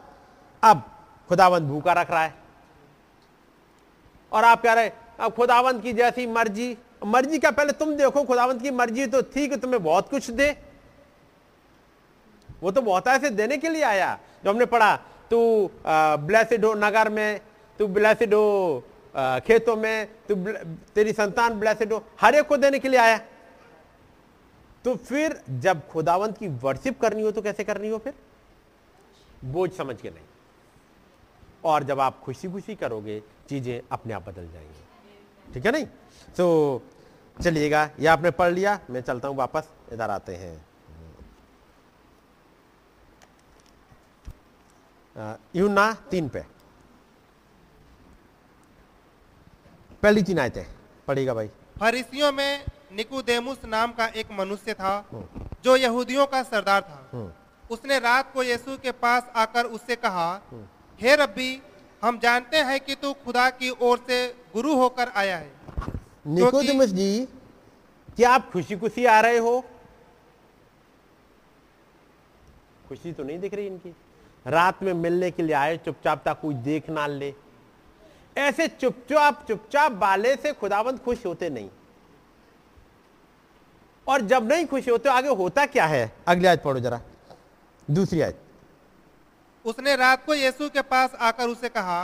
अब 0.62 0.82
खुदावंत 1.28 1.62
भूखा 1.62 1.92
रख 1.92 2.10
रहा 2.10 2.22
है। 2.22 2.34
और 4.32 4.44
आप 4.44 4.62
कह 4.62 4.72
रहे 4.72 4.90
अब 5.20 5.32
खुदावंत 5.32 5.82
की 5.82 5.92
जैसी 5.92 6.26
मर्ज़ी 6.26 6.76
मर्ज़ी 7.06 7.38
का 7.38 7.50
पहले 7.50 7.72
तुम 7.72 7.94
देखो, 7.94 8.22
खुदावंत 8.22 8.62
की 8.62 8.70
मर्ज़ी 8.70 9.06
तो 9.06 9.22
थी 9.24 9.46
कि 9.48 9.56
तुम्हें 9.56 9.82
बहुत 9.82 10.08
कुछ 10.10 10.30
दे। 10.30 10.50
वो 12.62 12.70
तो 12.70 12.82
बहुत 12.82 13.06
ऐसे 13.08 13.30
देने 13.30 13.56
के 13.56 13.68
लिए 13.68 13.82
आया। 13.82 14.18
जो 14.44 14.50
हमने 14.50 14.66
पढ़ा, 14.66 14.96
तू 15.30 15.70
ब्लेसिड 15.86 16.64
हो 16.64 16.72
नगर 16.74 17.08
में, 17.08 17.40
तू 17.80 17.86
ब्लेसिड 17.88 18.34
हो 18.34 18.82
खेतों 19.46 19.76
में, 19.76 20.06
तू 20.28 20.34
तेरी 20.94 21.12
संतान 21.12 21.58
ब्लेसिड 21.60 21.92
हो, 21.92 22.04
हर 22.20 22.34
एक 22.34 22.46
को 22.46 22.56
देने 22.56 22.78
के 22.78 22.88
लिए 22.88 23.00
आया। 23.00 23.18
तो 24.84 24.94
फिर 24.96 25.40
जब 25.50 25.86
खुदावंत 25.88 26.38
की 26.38 26.48
वर्शिप 26.48 27.00
करनी 27.00 27.22
हो 27.22 27.30
तो 27.30 27.42
कैसे 27.42 27.64
करनी 27.64 27.88
हो 27.88 27.98
फिर? 27.98 28.14
बोझ 29.44 29.70
समझ 29.72 30.00
के 30.00 30.10
नहीं। 30.10 30.24
और 31.64 31.84
जब 31.84 32.00
आप 32.00 32.20
खुशी 32.20 32.48
खुशी 32.52 32.74
करोगे 32.74 33.20
चीज़ें 33.48 33.80
अपने 33.92 34.14
आप 34.14 34.28
बदल 34.28 34.48
जाएँगी। 34.48 35.52
ठीक 35.54 35.66
है 35.66 35.72
नहीं? 35.72 35.86
तो 36.36 36.82
चलिएगा 37.36 37.88
ये 38.00 38.06
आपने 38.06 38.30
पढ़ 38.32 38.52
लिया 38.52 38.78
मैं 38.90 39.00
चलता 39.02 39.28
हूँ 39.28 39.36
वापस 39.36 39.68
इधर 39.92 40.10
आते 40.10 40.36
हैं। 40.36 40.56
यूना 45.56 45.92
तीन 46.10 46.28
पे। 46.28 46.44
पहली 50.02 50.22
तीन 50.22 50.38
आयतें 50.38 50.64
पढ़ेगा 51.08 51.34
भाई। 51.34 51.48
फरीसियों 51.80 52.32
में 52.32 52.64
निकुदेमुस 52.92 53.64
नाम 53.64 53.92
का 53.92 54.06
एक 54.06 54.30
मनुष्य 54.32 54.74
था 54.74 54.92
जो 55.64 55.76
यहूदियों 55.76 56.26
का 56.26 56.42
सरदार 56.42 56.80
था। 56.82 57.08
हम्म। 57.12 57.32
उसने 57.70 57.98
रात 57.98 58.32
को 58.34 58.42
यीशु 58.42 58.76
के 58.76 58.92
पास 58.92 59.30
आकर 59.36 59.64
उससे 59.66 59.96
कहा 59.96 60.30
हे 61.00 61.14
रब्बी 61.16 61.62
हम 62.02 62.18
जानते 62.18 62.56
हैं 62.56 62.80
कि 62.80 62.94
तू 62.94 63.12
खुदा 63.24 63.48
की 63.50 63.70
ओर 63.70 63.98
से 64.08 64.26
गुरु 64.52 64.74
होकर 64.74 65.08
आया 65.08 65.36
है। 65.36 65.52
निकोदेमस 66.26 66.88
जी 66.88 67.24
क्या 68.16 68.30
आप 68.30 68.50
खुशी 68.52 68.76
खुशी 68.76 69.04
आ 69.04 69.20
रहे 69.20 69.38
हो? 69.38 69.60
खुशी 72.88 73.12
तो 73.12 73.24
नहीं 73.24 73.38
दिख 73.38 73.54
रही 73.54 73.66
इनकी। 73.66 73.94
रात 74.46 74.82
में 74.82 74.92
मिलने 74.92 75.30
के 75.30 75.42
लिए 75.42 75.54
आए 75.54 75.76
चुपचाप 75.76 76.26
था 76.26 76.32
कोई 76.32 76.54
देख 76.54 76.90
ना 76.90 77.06
ले। 77.06 77.34
ऐसे 78.36 78.68
चुपचाप 78.68 79.44
चुपचाप 79.48 79.92
बाले 79.92 80.34
से 80.36 80.52
खुदाबंद 80.52 80.98
खुश 80.98 81.24
होते 81.26 81.50
नहीं। 81.50 81.70
और 84.06 84.20
जब 84.20 84.52
नहीं 84.52 84.66
खुश 84.66 84.88
होते 84.88 85.08
आगे 85.08 85.28
होता 85.28 85.66
क्या 85.66 85.86
है? 85.86 86.12
अगली 86.28 86.46
आज 86.46 86.58
पढ़ो 86.58 86.80
जरा। 86.80 87.00
दूसरी 87.90 88.20
आज 88.20 88.34
उसने 89.64 89.94
रात 89.96 90.24
को 90.26 90.34
यीशु 90.34 90.68
के 90.68 90.82
पास 90.84 91.14
आकर 91.20 91.48
उसे 91.48 91.68
कहा 91.70 92.00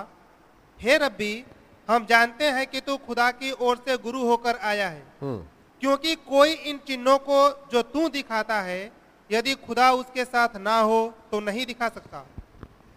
हे 0.81 0.97
रब्बी 0.99 1.45
हम 1.89 2.07
जानते 2.07 2.45
हैं 2.51 2.67
कि 2.67 2.81
तू 2.81 2.97
खुदा 2.99 3.31
की 3.33 3.51
ओर 3.61 3.77
से 3.79 3.97
गुरु 3.99 4.23
होकर 4.23 4.57
आया 4.63 4.89
है 4.89 5.03
हम्म। 5.21 5.39
क्योंकि 5.83 6.15
कोई 6.25 6.53
इन 6.53 6.79
चिन्हों 6.87 7.19
को 7.21 7.39
जो 7.73 7.83
तू 7.85 8.09
दिखाता 8.09 8.61
है 8.63 8.81
यदि 9.31 9.55
खुदा 9.57 9.91
उसके 9.93 10.25
साथ 10.25 10.57
ना 10.59 10.79
हो 10.81 11.01
तो 11.31 11.41
नहीं 11.41 11.67
दिखा 11.67 11.89
सकता 11.89 12.25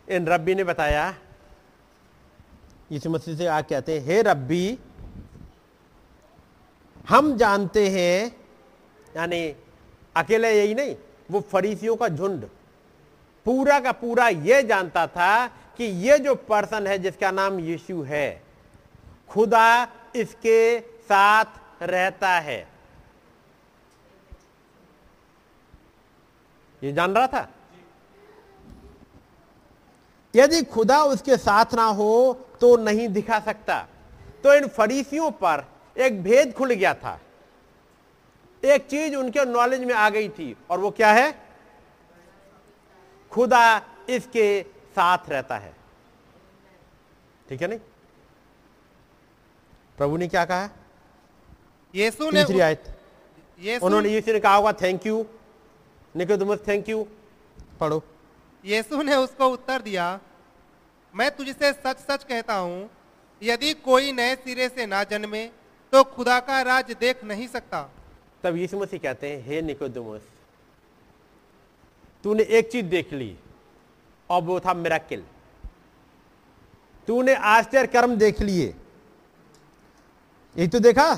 इन 0.08 0.28
रब्बी 0.28 0.56
ने 0.56 0.64
बताया 0.64 1.14
यीशु 2.92 3.10
मसीह 3.10 3.36
से 3.36 3.48
आ 3.48 3.62
कहते 3.64 3.98
हैं 3.98 4.06
हे 4.06 4.22
रब्बी 4.24 4.78
हम 7.10 7.36
जानते 7.38 7.88
हैं 7.90 8.36
यानी 9.16 9.42
अकेले 10.16 10.52
यही 10.52 10.74
नहीं 10.76 10.96
वो 11.32 11.40
फरीसियों 11.52 11.96
का 11.96 12.08
झुंड 12.10 12.46
पूरा 13.46 13.80
का 13.80 13.92
पूरा 13.92 14.28
यह 14.28 14.62
जानता 14.62 15.06
था 15.08 15.48
कि 15.78 15.84
ये 15.84 16.18
जो 16.20 16.36
पर्सन 16.36 16.88
है, 16.88 16.98
जिसका 17.00 17.32
नाम 17.32 17.60
यीशु 17.60 18.02
है, 18.02 18.44
खुदा 19.30 19.88
इसके 20.16 20.80
साथ 20.80 21.46
रहता 21.82 22.30
है। 22.30 22.68
ये 26.82 26.92
जान 26.94 27.14
रहा 27.14 27.28
था? 27.28 27.48
यदि 30.36 30.62
खुदा 30.64 31.04
उसके 31.04 31.38
साथ 31.38 31.74
ना 31.74 31.86
हो 31.86 32.34
तो 32.62 32.76
नहीं 32.78 33.08
दिखा 33.08 33.40
सकता। 33.40 33.80
तो 34.44 34.54
इन 34.54 34.68
फरीसियों 34.68 35.32
पर 35.32 35.66
एक 35.98 36.22
भेद 36.24 36.54
खुल 36.54 36.74
गया 36.74 36.94
था। 36.94 37.20
एक 38.64 38.88
चीज़ 38.88 39.16
उनके 39.16 39.46
नॉलेज 39.46 39.84
में 39.84 39.94
आ 39.94 40.10
गई 40.10 40.30
थी, 40.30 40.56
और 40.70 40.80
वो 40.80 40.92
क्या 40.92 41.12
है? 41.12 41.49
खुदा 43.32 43.66
इसके 44.10 44.62
साथ 44.96 45.30
रहता 45.30 45.58
है। 45.58 45.74
ठीक 47.48 47.62
है 47.62 47.68
नहीं? 47.68 47.80
प्रभु 49.98 50.18
ने 50.18 50.28
क्या 50.28 50.46
कहा? 50.46 50.70
यीशु 51.94 52.30
ने 52.32 52.44
तीसरी 52.44 52.60
आयत। 52.62 52.84
उन्होंने 53.84 54.10
यीशु 54.10 54.34
ने 54.34 54.40
कहा 54.40 54.56
होगा 54.56 54.72
thank 54.82 55.06
you 55.06 55.26
Nicodemus 56.16 56.60
thank 56.68 56.90
you 56.90 57.08
पढ़ो। 57.80 58.02
यीशु 58.64 59.02
ने 59.04 59.16
उसको 59.18 59.48
उत्तर 59.50 59.82
दिया 59.82 60.20
मैं 61.14 61.30
तुझसे 61.36 61.72
सच 61.74 61.98
सच 62.02 62.24
कहता 62.24 62.56
हूँ 62.56 62.90
यदि 63.42 63.74
कोई 63.86 64.12
नए 64.12 64.36
सिरे 64.38 64.68
से 64.70 64.86
ना 64.86 65.04
जन्मे 65.06 65.46
तो 65.94 66.04
खुदा 66.06 66.40
का 66.40 66.62
राज 66.62 66.92
देख 67.00 67.24
नहीं 67.24 67.48
सकता। 67.50 67.82
तब 68.44 68.56
यीशु 68.58 68.80
मसीह 68.80 69.00
कहते 69.00 69.30
हैं 69.30 69.42
हे 69.46 69.62
निकोदेमस 69.62 70.22
तूने 72.24 72.44
एक 72.44 72.72
चीज़ 72.72 72.86
देख 72.86 73.14
ली, 73.14 73.36
और 74.30 74.42
वो 74.42 74.60
था 74.60 74.74
मिराकिल 74.74 75.24
तूने 77.08 77.34
आश्चर्य 77.34 77.88
कर्म 77.88 78.16
देख 78.16 78.42
लिए। 78.42 78.66
यही 80.56 80.68
तो 80.68 80.80
देखा? 80.80 81.14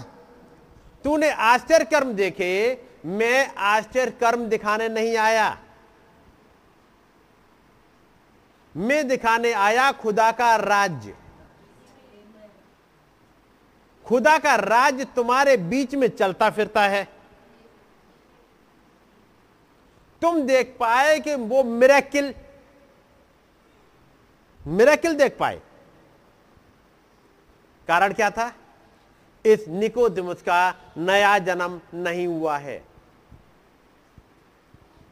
तूने 1.06 1.30
आश्चर्य 1.32 1.86
कर्म 1.86 2.14
देखे, 2.14 2.52
मैं 3.06 3.54
आश्चर्य 3.56 4.12
कर्म 4.12 4.46
दिखाने 4.46 4.90
नहीं 4.90 5.16
आया। 5.18 5.58
मैं 8.76 9.08
दिखाने 9.08 9.52
आया 9.54 9.92
खुदा 9.92 10.32
का 10.32 10.56
राज्य। 10.56 11.16
खुदा 14.06 14.38
का 14.38 14.56
राज्य 14.56 15.06
तुम्हारे 15.06 15.58
बीच 15.58 15.96
में 15.96 16.08
चलता 16.10 16.50
फिरता 16.50 16.82
है। 16.82 17.08
तुम 20.22 20.42
देख 20.42 20.76
पाए 20.80 21.20
कि 21.20 21.36
वो 21.36 21.64
मिरेकिल 21.64 22.34
मिरेकिल 24.66 25.16
देख 25.16 25.38
पाए। 25.38 25.62
कारण 27.88 28.14
क्या 28.14 28.30
था? 28.30 28.52
इस 29.46 29.68
निकोदिमुस 29.68 30.42
का 30.42 30.94
नया 30.98 31.38
जन्म 31.40 31.80
नहीं 31.94 32.28
हुआ 32.28 32.58
है। 32.58 32.84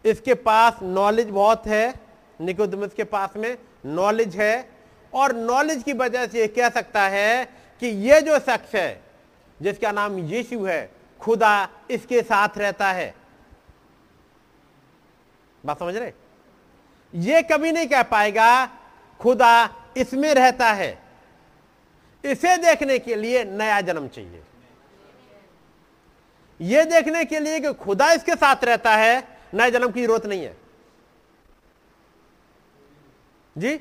इसके 0.05 0.33
पास 0.33 0.79
नॉलेज 0.83 1.29
बहुत 1.29 1.67
है, 1.67 1.93
निकोदिमुस 2.41 2.93
के 2.93 3.03
पास 3.03 3.33
में 3.37 3.57
नॉलेज 3.85 4.35
है, 4.35 4.69
और 5.13 5.35
नॉलेज 5.35 5.83
की 5.83 5.93
वजह 5.93 6.27
से 6.27 6.47
कह 6.47 6.69
सकता 6.69 7.01
है 7.01 7.45
कि 7.81 7.87
ये 7.87 8.21
जो 8.21 8.39
शख्स 8.39 8.75
है, 8.75 9.01
जिसका 9.61 9.91
नाम 9.91 10.17
यीशु 10.19 10.63
है, 10.65 10.91
खुदा 11.19 11.69
इसके 11.91 12.21
साथ 12.21 12.57
रहता 12.57 12.91
है। 12.91 13.13
बात 15.65 15.79
समझ 15.79 15.95
रहे? 15.95 16.11
ये 17.15 17.41
कभी 17.41 17.71
नहीं 17.71 17.87
कह 17.87 18.03
पाएगा, 18.03 18.65
खुदा 19.19 19.69
इसमें 19.97 20.33
रहता 20.33 20.71
है। 20.71 21.01
इसे 22.25 22.57
देखने 22.57 22.99
के 22.99 23.15
लिए 23.15 23.43
नया 23.43 23.81
जन्म 23.81 24.07
चाहिए। 24.07 24.43
यह 26.61 26.83
देखने 26.83 27.25
के 27.25 27.39
लिए 27.39 27.59
कि 27.59 27.73
खुदा 27.73 28.11
इसके 28.11 28.35
साथ 28.35 28.55
रहता 28.63 28.95
है, 28.95 29.39
नए 29.53 29.71
जन्म 29.71 29.91
की 29.91 30.03
ज़रूरत 30.03 30.25
नहीं 30.25 30.43
है। 30.43 30.57
जी? 33.57 33.77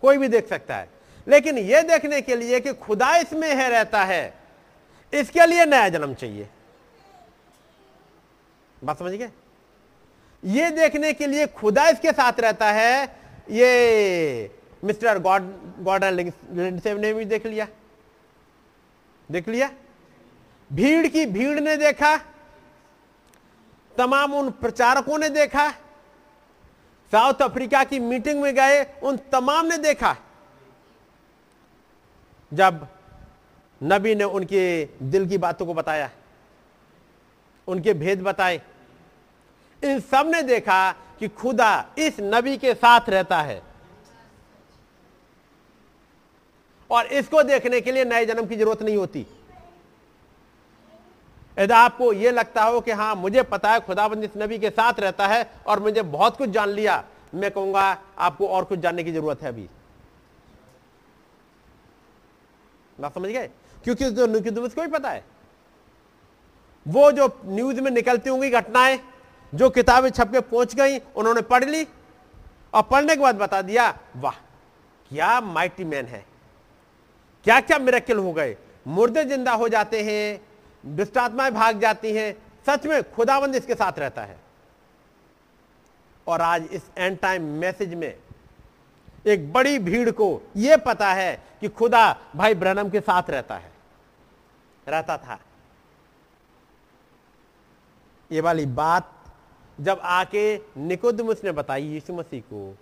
कोई 0.00 0.18
भी 0.18 0.28
देख 0.28 0.48
सकता 0.48 0.76
है। 0.76 0.90
लेकिन 1.28 1.58
यह 1.58 1.82
देखने 1.82 2.20
के 2.20 2.36
लिए 2.36 2.60
कि 2.60 2.74
खुदा 2.74 3.16
इसमें 3.16 3.54
है, 3.54 3.70
रहता 3.70 4.04
है, 4.04 4.34
इसके 5.14 5.46
लिए 5.46 5.64
नया 5.64 5.88
जन्म 5.88 6.14
चाहिए। 6.14 6.48
बात 8.84 8.98
समझ 8.98 9.12
गए? 9.12 9.30
ये 10.42 10.70
देखने 10.70 11.12
के 11.12 11.26
लिए 11.26 11.46
खुदा 11.46 11.88
इसके 11.88 12.12
साथ 12.12 12.40
रहता 12.40 12.70
है। 12.72 13.04
ये 13.50 14.50
मिस्टर 14.84 15.18
गॉड 15.18 16.04
लिंडसे 16.04 16.94
ने 16.94 17.12
भी 17.14 17.24
देख 17.24 17.46
लिया। 17.46 17.66
देख 19.28 19.48
लिया? 19.48 19.70
भीड़ 20.70 21.06
की 21.06 21.26
भीड़ 21.26 21.60
ने 21.60 21.76
देखा। 21.76 22.16
तमाम 23.98 24.34
उन 24.34 24.50
प्रचारकों 24.50 25.18
ने 25.18 25.28
देखा। 25.28 25.70
साउथ 27.12 27.42
अफ्रीका 27.42 27.82
की 27.84 27.98
मीटिंग 27.98 28.40
में 28.42 28.54
गए, 28.54 28.84
उन 29.02 29.16
तमाम 29.32 29.66
ने 29.66 29.78
देखा। 29.78 30.16
जब 32.52 32.86
नबी 33.80 34.14
ने 34.14 34.24
उनके 34.24 34.84
दिल 35.02 35.28
की 35.28 35.38
बातों 35.38 35.66
को 35.66 35.74
बताया, 35.74 36.10
उनके 37.68 37.94
भेद 37.94 38.22
बताए 38.22 38.60
इन 39.82 40.00
सबने 40.00 40.42
देखा 40.42 40.92
कि 41.18 41.28
खुदा 41.28 41.86
इस 41.98 42.16
नबी 42.20 42.56
के 42.56 42.74
साथ 42.74 43.08
रहता 43.08 43.40
है। 43.42 43.62
और 46.90 47.06
इसको 47.06 47.42
देखने 47.42 47.80
के 47.80 47.92
लिए 47.92 48.04
नए 48.04 48.26
जन्म 48.26 48.46
की 48.46 48.56
ज़रूरत 48.56 48.82
नहीं 48.82 48.96
होती। 48.96 49.26
यदि 51.58 51.72
आपको 51.72 52.12
यह 52.12 52.30
लगता 52.30 52.62
हो 52.64 52.80
कि 52.80 52.90
हाँ 52.90 53.14
मुझे 53.14 53.42
पता 53.42 53.72
है 53.72 53.80
खुदाबंद 53.80 54.24
इस 54.24 54.30
नबी 54.36 54.58
के 54.58 54.70
साथ 54.70 55.00
रहता 55.00 55.26
है 55.26 55.50
और 55.66 55.80
मुझे 55.80 56.02
बहुत 56.02 56.36
कुछ 56.36 56.50
जान 56.50 56.68
लिया, 56.68 57.04
मैं 57.34 57.50
कहूँगा, 57.50 57.98
आपको 58.18 58.48
और 58.48 58.64
कुछ 58.64 58.78
जानने 58.78 59.04
की 59.04 59.12
ज़रूरत 59.12 59.42
है 59.42 59.48
अभी। 59.48 59.68
बात 63.00 63.14
समझ 63.14 63.28
गए? 63.30 63.50
क्योंकि 63.84 64.10
जो 64.10 64.26
निकुदमस 64.26 64.74
को 64.74 64.82
ही 64.82 64.88
पता 64.88 65.10
है। 65.10 65.24
वो 66.86 67.10
जो 67.12 67.28
न्यूज़ 67.44 67.80
में 67.80 67.90
निकलती 67.90 68.30
होंगी 68.30 68.50
घटनाएँ 68.50 68.98
जो 69.52 69.70
किताबें 69.70 70.10
छप 70.10 70.30
के 70.32 70.40
पहुँच 70.40 70.74
गई, 70.74 70.98
उन्होंने 70.98 71.42
पढ़ 71.42 71.64
ली 71.64 71.86
और 72.74 72.82
पढ़ने 72.82 73.16
के 73.16 73.22
बाद 73.22 73.36
बता 73.36 73.62
दिया, 73.62 73.98
वाह, 74.16 74.34
क्या 75.10 75.40
माइटी 75.40 75.84
मैन 75.84 76.06
है। 76.06 76.24
क्या 77.44 77.60
क्या 77.60 77.78
मिरक्ल 77.78 78.18
हो 78.18 78.32
गए। 78.32 78.56
मुर्दे 78.86 79.24
ज़िंदा 79.24 79.52
हो 79.52 79.68
जाते 79.68 80.02
हैं, 80.02 80.40
दुष्टात्माएँ 80.96 81.50
भाग 81.50 81.80
जाती 81.80 82.12
हैं, 82.12 82.32
सच 82.66 82.86
में 82.86 83.12
खुदाबंद 83.12 83.54
इसके 83.54 83.74
साथ 83.74 83.98
रहता 83.98 84.22
है। 84.22 84.38
और 86.26 86.40
आज 86.40 86.68
इस 86.72 86.90
एंड 86.98 87.18
टाइम 87.18 87.42
मैसेज 87.42 87.94
में 87.94 88.14
एक 89.26 89.52
बड़ी 89.52 89.78
भीड़ 89.78 90.10
को 90.10 90.40
यह 90.56 90.76
पता 90.76 91.12
है 91.12 91.42
कि 91.60 91.68
खुदा 91.68 92.16
भाई 92.36 92.54
ब्रनम 92.54 92.90
के 92.90 93.00
साथ 93.00 93.30
रहता 93.30 93.56
है। 93.56 93.72
रहता 94.88 95.16
था। 95.18 95.38
ये 98.30 98.40
वाली 98.40 98.66
बात 98.66 99.12
जब 99.80 100.00
आके 100.04 100.44
निकोदमुस 100.76 101.44
ने 101.44 101.52
बताई 101.52 101.86
यीशु 101.86 102.12
मसीह 102.12 102.40
को। 102.40 102.76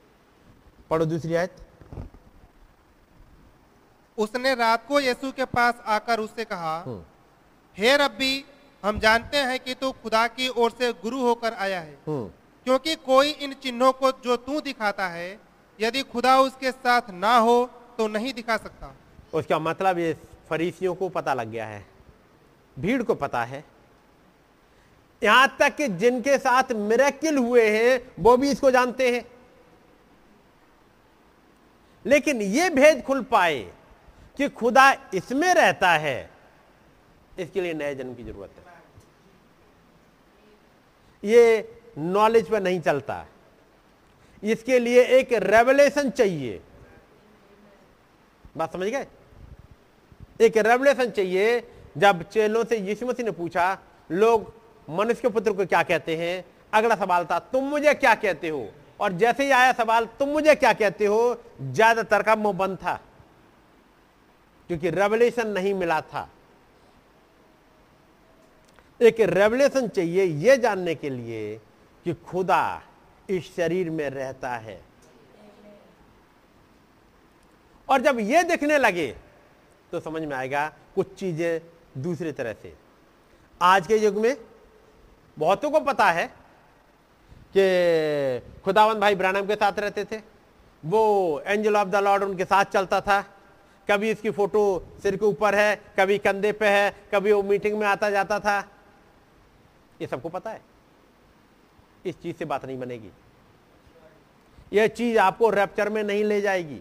पढ़ो 0.91 1.05
दूसरी 1.05 1.35
आयत। 1.35 1.57
उसने 4.19 4.55
रात 4.55 4.87
को 4.87 5.01
यीशु 5.01 5.31
के 5.33 5.45
पास 5.45 5.83
आकर 5.87 6.21
उससे 6.21 6.45
कहा 6.45 6.79
हम्म। 6.87 7.03
हे 7.79 7.97
रब्बी 7.97 8.45
हम 8.83 8.99
जानते 8.99 9.37
हैं 9.37 9.59
कि 9.61 9.75
तू 9.75 9.91
खुदा 9.93 10.27
की 10.29 10.49
ओर 10.49 10.71
से 10.71 10.93
गुरु 10.93 11.21
होकर 11.21 11.55
आया 11.55 11.81
है। 11.81 11.95
हम्म। 12.07 12.29
क्योंकि 12.67 12.95
कोई 12.95 13.31
इन 13.31 13.53
चिन्हों 13.53 13.93
को 13.93 14.11
जो 14.25 14.37
तू 14.37 14.61
दिखाता 14.61 15.09
है 15.09 15.41
यदि 15.81 16.03
खुदा 16.03 16.39
उसके 16.41 16.73
साथ 16.73 17.11
ना 17.11 17.37
हो 17.39 17.71
तो 17.99 18.09
नहीं 18.09 18.33
दिखा 18.35 18.57
सकता। 18.57 18.95
उसका 19.35 19.59
मतलब 19.59 19.99
ये 19.99 20.17
फरीसियों 20.49 20.95
को 20.95 21.09
पता 21.09 21.35
लग 21.35 21.51
गया 21.51 21.67
है 21.67 21.87
भीड़ 22.79 23.03
को 23.03 23.15
पता 23.15 23.45
है। 23.45 23.65
यहाँ 25.23 25.57
तक 25.61 25.75
कि 25.77 25.89
जिनके 25.89 26.39
साथ 26.39 26.73
मिरेकिल 26.73 27.39
हुए 27.39 27.69
हैं, 27.71 28.11
वो 28.21 28.37
भी 28.37 28.51
इसको 28.51 28.71
जानते 28.71 29.11
हैं। 29.17 29.25
लेकिन 32.05 32.43
ये 32.43 32.69
भेद 32.71 33.03
खुल 33.03 33.23
पाए 33.23 33.59
कि 34.39 34.49
खुदा 34.49 34.93
इसमें 35.15 35.53
रहता 35.55 35.91
है, 35.91 36.31
इसके 37.39 37.61
लिए 37.61 37.75
नए 37.75 37.95
जन्म 37.95 38.15
की 38.15 38.25
ज़रूरत 38.25 38.51
है। 38.59 38.65
ये 41.23 41.81
नॉलेज 41.99 42.49
पर 42.51 42.63
नहीं 42.63 42.81
चलता। 42.81 43.27
इसके 44.43 44.79
लिए 44.79 45.03
एक 45.19 45.33
रेवलेशन 45.33 46.11
चाहिए। 46.11 46.61
बात 48.57 48.73
समझ 48.73 48.87
गए? 48.87 49.07
एक 50.41 50.57
रेवलेशन 50.57 51.11
चाहिए। 51.11 51.61
जब 51.99 52.23
चेलों 52.23 52.65
से 52.65 52.77
यीशु 52.79 53.07
मसीह 53.07 53.25
ने 53.25 53.31
पूछा, 53.31 53.79
लोग 54.11 54.53
मनुष्य 54.89 55.21
के 55.21 55.29
पुत्र 55.29 55.53
को 55.53 55.67
क्या 55.67 55.83
कहते 55.83 56.17
हैं? 56.17 56.45
अगला 56.73 56.95
सवाल 56.97 57.25
था, 57.25 57.39
तुम 57.39 57.65
मुझे 57.65 57.95
क्या 57.95 58.15
कहते 58.17 58.49
हो? 58.49 58.69
और 59.01 59.13
जैसे 59.15 59.45
ही 59.45 59.51
आया 59.51 59.73
सवाल, 59.75 60.07
तुम 60.19 60.29
मुझे 60.29 60.55
क्या 60.55 60.73
कहते 60.73 61.07
हो? 61.07 61.43
ज़्यादातर 61.63 62.23
का 62.23 62.37
मुँह 62.37 62.53
बंद 62.55 62.77
था, 62.77 62.95
क्योंकि 64.71 64.91
रेवलेशन 64.91 65.49
नहीं 65.49 65.75
मिला 65.75 66.01
था। 66.03 66.29
एक 69.01 69.21
रेवलेशन 69.21 69.89
चाहिए 69.89 70.25
यह 70.25 70.57
जानने 70.57 70.95
के 70.95 71.11
लिए 71.11 71.57
कि 72.07 72.15
खुदा 72.27 72.83
इस 73.29 73.55
शरीर 73.57 73.91
में 73.91 74.09
रहता 74.11 74.51
है। 74.51 74.81
और 77.89 78.01
जब 78.01 78.19
यह 78.21 78.43
देखने 78.45 78.79
लगे 78.79 79.07
तो 79.93 80.01
समझ 80.01 80.23
में 80.23 80.37
आएगा 80.37 80.67
कुछ 80.95 81.15
चीज़ें 81.15 81.61
दूसरी 81.99 82.33
तरह 82.33 82.53
से। 82.53 82.73
आज 83.61 83.87
के 83.87 83.97
युग 83.97 84.17
में 84.17 84.37
बहुतों 85.39 85.71
को 85.71 85.81
पता 85.81 86.11
है 86.11 86.27
कि 87.57 88.63
खुदावन 88.65 89.01
भाई 89.01 89.15
ब्रानम 89.15 89.47
के 89.47 89.55
साथ 89.55 89.79
रहते 89.79 90.05
थे। 90.05 90.21
वो 90.85 91.43
एंजल 91.47 91.77
ऑफ़ 91.77 91.89
द 91.89 91.97
लॉर्ड 91.97 92.23
उनके 92.23 92.45
साथ 92.45 92.65
चलता 92.65 93.01
था। 93.01 93.21
कभी 93.91 94.11
इसकी 94.11 94.31
फ़ोटो 94.31 94.63
सिर 95.03 95.17
के 95.17 95.25
ऊपर 95.25 95.55
है, 95.55 95.77
कभी 95.99 96.19
कंधे 96.19 96.53
पे 96.53 96.67
है, 96.67 96.95
कभी 97.15 97.33
वो 97.33 97.43
मीटिंग 97.43 97.79
में 97.79 97.87
आता 97.87 98.11
जाता 98.11 98.41
था। 98.41 98.59
ये 100.01 100.07
सबको 100.07 100.29
पता 100.29 100.51
है। 100.51 100.61
इस 102.07 102.21
चीज़ 102.23 102.37
से 102.37 102.45
बात 102.45 102.65
नहीं 102.65 102.79
बनेगी। 102.79 103.11
यह 104.73 104.87
चीज़ 104.87 105.19
आपको 105.19 105.51
रैप्चर 105.51 105.89
में 105.89 106.03
नहीं 106.03 106.25
ले 106.25 106.41
जाएगी। 106.41 106.81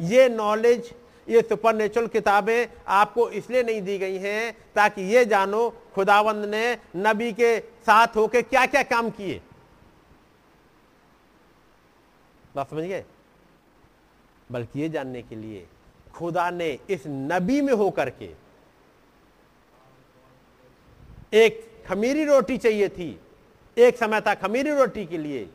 ये 0.00 0.28
नॉलेज 0.28 0.94
ये 1.28 1.42
सुपर 1.42 2.06
किताबें 2.06 2.66
आपको 2.88 3.30
इसलिए 3.30 3.62
नहीं 3.62 3.82
दी 3.82 3.98
गई 3.98 4.16
हैं 4.18 4.56
ताकि 4.74 5.02
ये 5.02 5.24
जानो 5.24 5.68
खुदावंद 5.94 6.44
ने 6.44 6.78
नबी 6.96 7.32
के 7.32 7.58
साथ 7.60 8.16
होके 8.16 8.42
क्या 8.42 8.64
क्या 8.66 8.82
काम 8.82 9.10
किए? 9.10 9.40
बात 12.56 12.70
समझ 12.70 12.84
गए? 12.84 13.04
बल्कि 14.52 14.80
ये 14.80 14.88
जानने 14.88 15.22
के 15.22 15.36
लिए, 15.36 15.66
खुदा 16.14 16.50
ने 16.50 16.78
इस 16.90 17.02
नबी 17.06 17.60
में 17.60 17.72
होकर 17.72 18.10
के 18.10 18.30
एक 21.32 21.62
खमीरी 21.88 22.24
रोटी 22.24 22.58
चाहिए 22.58 22.88
थी। 22.88 23.18
एक 23.76 23.96
समय 23.96 24.20
था 24.20 24.34
खमीरी 24.34 24.70
रोटी 24.70 25.04
के 25.06 25.18
लिए 25.18 25.48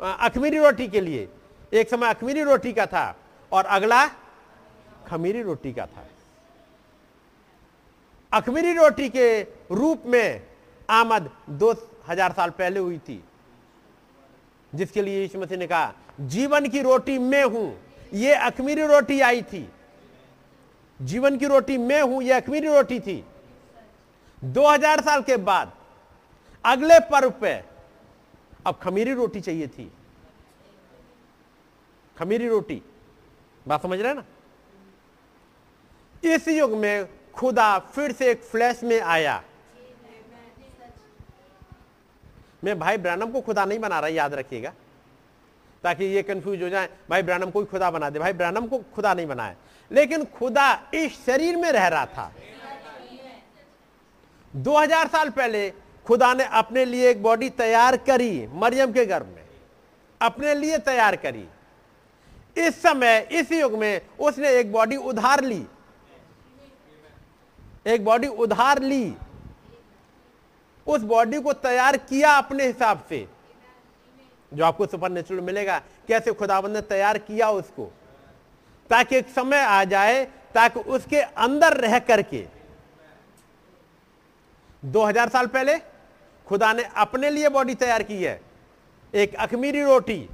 अखमीरी 0.00 0.58
रोटी 0.58 0.88
के 0.88 1.00
लिए। 1.00 1.28
एक 1.72 1.88
समय 1.90 2.08
अखमीरी 2.08 2.42
रोटी 2.42 2.72
का 2.72 2.86
था 2.86 3.16
और 3.52 3.64
अगला 3.66 4.06
खमीरी 5.06 5.42
रोटी 5.42 5.72
का 5.72 5.86
था। 5.86 6.06
अखमीरी 8.32 8.72
रोटी 8.72 9.08
के 9.08 9.26
रूप 9.70 10.02
में 10.06 10.46
आमद 10.90 11.30
दो 11.50 11.72
हज़ार 12.08 12.32
साल 12.32 12.50
पहले 12.50 12.80
हुई 12.80 12.98
थी। 12.98 13.22
जिसके 14.72 15.02
लिए 15.02 15.20
यीशु 15.20 15.38
मसीह 15.38 15.58
ने 15.58 15.66
कहा, 15.66 15.92
जीवन 16.20 16.68
की 16.68 16.82
रोटी 16.82 17.18
मैं 17.18 17.44
हूँ, 17.44 17.78
ये 18.14 18.34
अखमीरी 18.34 18.86
रोटी 18.86 19.20
आई 19.20 19.42
थी। 19.42 19.68
जीवन 21.00 21.38
की 21.38 21.46
रोटी 21.46 21.78
मैं 21.78 22.02
हूँ 22.02 22.22
यह 22.22 22.36
अखमीरी 22.36 22.68
रोटी 22.68 23.00
थी। 23.00 23.24
2000 24.42 25.00
साल 25.00 25.22
के 25.22 25.36
बाद, 25.36 25.72
अगले 26.64 26.98
पर्व 27.00 27.30
पे, 27.30 27.54
अब 28.66 28.78
खमीरी 28.82 29.12
रोटी 29.12 29.40
चाहिए 29.40 29.66
थी। 29.66 29.90
खमीरी 32.16 32.48
रोटी, 32.48 32.82
बात 33.68 33.82
समझ 33.82 34.00
रहे 34.00 34.14
ना? 34.14 34.24
इस 36.24 36.48
युग 36.48 36.70
में 36.70 37.08
खुदा 37.34 37.78
फिर 37.78 38.12
से 38.12 38.30
एक 38.30 38.42
फ्लैश 38.42 38.82
में 38.84 39.00
आया। 39.00 39.42
मैं 42.66 42.78
भाई 42.78 42.96
ब्रानम 42.96 43.30
को 43.30 43.40
खुदा 43.40 43.64
नहीं 43.64 43.78
बना 43.78 43.98
रहा, 44.00 44.08
याद 44.08 44.34
रखिएगा। 44.34 44.72
ताकि 45.84 46.04
ये 46.04 46.22
कंफ्यूज 46.22 46.62
हो 46.62 46.68
जाए, 46.68 46.88
भाई 47.10 47.22
ब्रानम 47.22 47.50
को 47.50 47.64
खुदा 47.64 47.90
बना 47.90 48.10
दे, 48.10 48.18
भाई 48.18 48.32
ब्रानम 48.32 48.66
को 48.66 48.78
खुदा 48.94 49.14
नहीं 49.14 49.26
बनाया 49.26 49.54
लेकिन 49.90 50.24
खुदा 50.24 50.90
इस 50.94 51.24
शरीर 51.26 51.56
में 51.56 51.70
रह 51.72 51.86
रहा 51.86 52.06
था। 52.06 52.32
2000 54.56 55.08
साल 55.08 55.30
पहले 55.30 55.70
खुदा 56.06 56.32
ने 56.34 56.44
अपने 56.44 56.84
लिए 56.84 57.10
एक 57.10 57.22
बॉडी 57.22 57.50
तैयार 57.50 57.96
करी 57.96 58.46
मरियम 58.46 58.92
के 58.92 59.04
गर्भ 59.06 59.26
में। 59.26 59.44
अपने 60.20 60.54
लिए 60.54 60.78
तैयार 60.78 61.16
करी। 61.16 61.46
इस 62.56 62.82
समय, 62.82 63.28
इस 63.32 63.52
युग 63.52 63.72
में 63.72 64.00
उसने 64.20 64.50
एक 64.50 64.72
बॉडी 64.72 64.96
उधार 64.96 65.44
ली। 65.44 65.66
एक 67.86 68.04
बॉडी 68.04 68.26
उधार 68.26 68.82
ली। 68.82 69.14
उस 70.86 71.00
बॉडी 71.00 71.40
को 71.40 71.52
तैयार 71.52 71.96
किया 71.96 72.32
अपने 72.32 72.66
हिसाब 72.66 73.04
से। 73.08 73.28
जो 74.54 74.64
आपको 74.64 74.86
सुपर 74.86 75.10
नेचुरल 75.10 75.40
मिलेगा, 75.40 75.78
कैसे 75.78 76.32
खुदाबंद 76.32 76.72
ने 76.72 76.80
तैयार 76.80 77.18
किया 77.18 77.50
उसको। 77.50 77.92
ताकि 78.90 79.16
एक 79.16 79.28
समय 79.28 79.60
आ 79.60 79.84
जाए, 79.84 80.24
ताकि 80.54 80.80
उसके 80.80 81.20
अंदर 81.20 81.72
रह 81.72 81.98
करके। 81.98 82.48
2000 84.84 85.28
साल 85.28 85.46
पहले, 85.46 85.78
खुदा 86.46 86.72
ने 86.72 86.84
अपने 86.96 87.30
लिए 87.30 87.48
बॉडी 87.48 87.74
तैयार 87.74 88.02
की 88.02 88.24
है। 88.24 88.40
एक 89.14 89.34
अखमीरी 89.34 89.82
रोटी। 89.82 90.28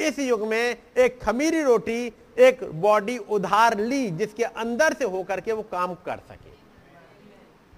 इस 0.00 0.18
युग 0.18 0.46
में 0.46 0.76
एक 0.98 1.22
खमीरी 1.22 1.62
रोटी, 1.62 2.12
एक 2.38 2.64
बॉडी 2.64 3.18
उधार 3.18 3.78
ली, 3.78 4.10
जिसके 4.10 4.44
अंदर 4.44 4.92
से 4.92 5.04
होकर 5.04 5.40
के 5.40 5.52
वो 5.52 5.62
काम 5.62 5.94
कर 5.94 6.16
सके। 6.16 6.50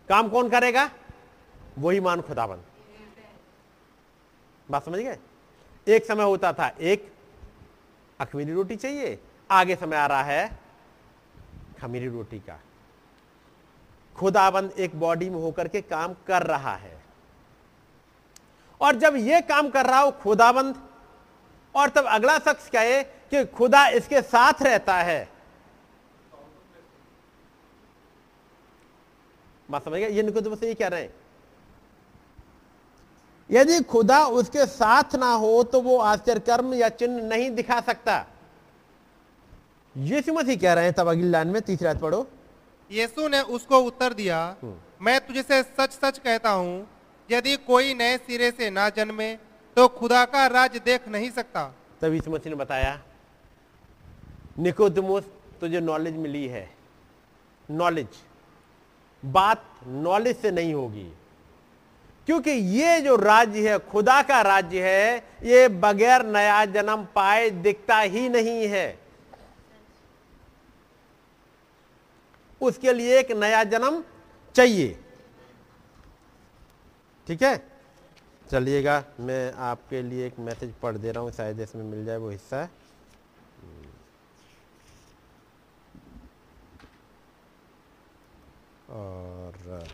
काम 0.09 0.29
कौन 0.29 0.49
करेगा? 0.49 0.91
वही 1.79 2.01
मान 2.01 2.21
खुदाबंद। 2.21 2.65
बात 4.71 4.85
समझ 4.85 4.99
गए? 4.99 5.19
एक 5.89 6.05
समय 6.05 6.25
होता 6.25 6.53
था, 6.53 6.69
एक 6.81 7.13
अखमीरी 8.21 8.53
रोटी 8.53 8.77
चाहिए, 8.77 9.21
आगे 9.51 9.77
समय 9.77 9.97
आ 9.97 10.07
रहा 10.07 10.23
है 10.23 10.59
खमीरी 11.81 12.09
रोटी 12.09 12.39
का। 12.39 12.61
खुदाबंद 14.17 14.71
एक 14.71 14.97
बॉडी 14.97 15.31
में 15.31 15.39
होकर 15.39 15.69
के 15.69 15.81
काम 15.81 16.15
कर 16.27 16.43
रहा 16.43 16.75
है। 16.77 17.03
और 18.81 18.97
जब 18.97 19.17
यह 19.17 19.41
काम 19.41 19.71
कर 19.71 19.87
रहा 19.87 20.01
हो 20.01 20.11
खुदाबंद, 20.11 20.89
और 21.75 21.89
तब 21.89 22.05
अगला 22.05 22.39
शख्स 22.39 22.71
कहे 22.71 23.03
कि 23.03 23.45
खुदा 23.45 23.87
इसके 23.89 24.23
साथ 24.23 24.63
रहता 24.63 24.95
है। 24.95 25.29
बात 29.71 29.85
समझ 29.85 29.95
गया 29.95 30.09
ये 30.09 30.23
निकुद 30.23 30.59
से 30.59 30.69
ये 30.69 30.75
कह 30.75 30.89
रहे 30.89 31.03
हैं। 31.03 31.24
यदि 33.51 33.81
खुदा 33.85 34.25
उसके 34.33 34.67
साथ 34.67 35.15
ना 35.17 35.33
हो 35.35 35.63
तो 35.65 35.81
वो 35.81 35.99
आश्चर्य 36.01 36.41
कर्म 36.41 36.75
या 36.75 36.89
चिन्ह 36.91 37.23
नहीं 37.25 37.51
दिखा 37.55 37.81
सकता। 37.83 38.25
यीशु 39.97 40.33
मसीह 40.33 40.57
कह 40.57 40.73
रहे 40.73 40.85
हैं 40.85 40.93
तब 40.93 41.09
अगली 41.09 41.29
लाइन 41.31 41.49
में 41.49 41.61
तीसरी 41.63 41.87
रात 41.87 42.01
पढ़ो। 42.01 42.27
यीशु 42.91 43.29
ने 43.29 43.41
उसको 43.57 43.79
उत्तर 43.81 44.13
दिया 44.15 44.39
मैं 45.03 45.19
तुझसे 45.27 45.63
सच 45.63 45.93
सच 45.95 46.19
कहता 46.19 46.51
हूँ 46.51 46.87
यदि 47.31 47.57
कोई 47.67 47.95
नए 47.95 48.17
सिरे 48.19 48.51
से 48.51 48.71
ना 48.71 48.89
जन्मे 48.91 49.35
तो 49.77 49.87
खुदा 49.91 50.25
का 50.27 50.47
राज 50.49 50.77
देख 50.85 51.09
नहीं 51.09 51.31
सकता। 51.33 51.65
तब 52.01 52.13
यीशु 52.13 52.31
मसीह 52.31 52.51
ने 52.51 52.57
बताया 52.57 53.01
निकोदमोस 54.59 55.25
तुझे 55.61 55.81
नॉलेज 55.81 56.17
मिली 56.17 56.47
है। 56.49 56.69
नॉलेज 57.69 58.17
बात 59.23 59.65
नॉलेज 59.87 60.37
से 60.37 60.51
नहीं 60.51 60.75
होगी। 60.75 61.07
क्योंकि 62.27 62.51
ये 62.51 63.01
जो 63.01 63.17
राज्य 63.17 63.69
है, 63.71 63.79
खुदा 63.79 64.21
का 64.23 64.41
राज्य 64.43 64.83
है, 64.83 65.17
ये 65.43 65.69
बगैर 65.69 66.25
नया 66.27 66.65
जन्म 66.65 67.05
पाए 67.15 67.51
दिखता 67.51 67.99
ही 67.99 68.29
नहीं 68.29 68.67
है। 68.69 68.99
उसके 72.61 72.93
लिए 72.93 73.19
एक 73.19 73.31
नया 73.33 73.63
जन्म 73.65 74.03
चाहिए। 74.55 74.97
ठीक 77.27 77.43
है? 77.43 77.57
चलिएगा, 78.51 79.03
मैं 79.21 79.53
आपके 79.53 80.03
लिए 80.03 80.27
एक 80.27 80.39
मैसेज 80.39 80.73
पढ़ 80.83 80.97
दे 80.97 81.13
रहा 81.13 81.23
हूँ, 81.23 81.31
शायद 81.33 81.61
इसमें 81.61 81.83
मिल 81.85 82.05
जाए 82.05 82.17
वो 82.17 82.31
हिस्सा। 82.31 82.69
और 88.91 89.89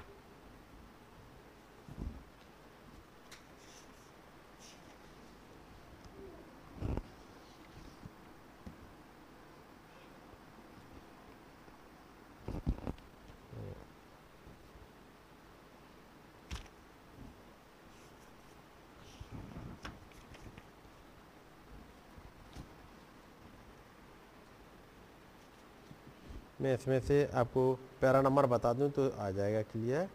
मैं 26.61 26.75
इसमें 26.75 26.99
से 27.01 27.25
आपको 27.35 27.73
पैरा 28.01 28.21
नंबर 28.23 28.47
बता 28.47 28.73
दूँ 28.73 28.91
तो 28.91 29.09
आ 29.19 29.31
जाएगा 29.31 29.63
क्लियर 29.73 30.09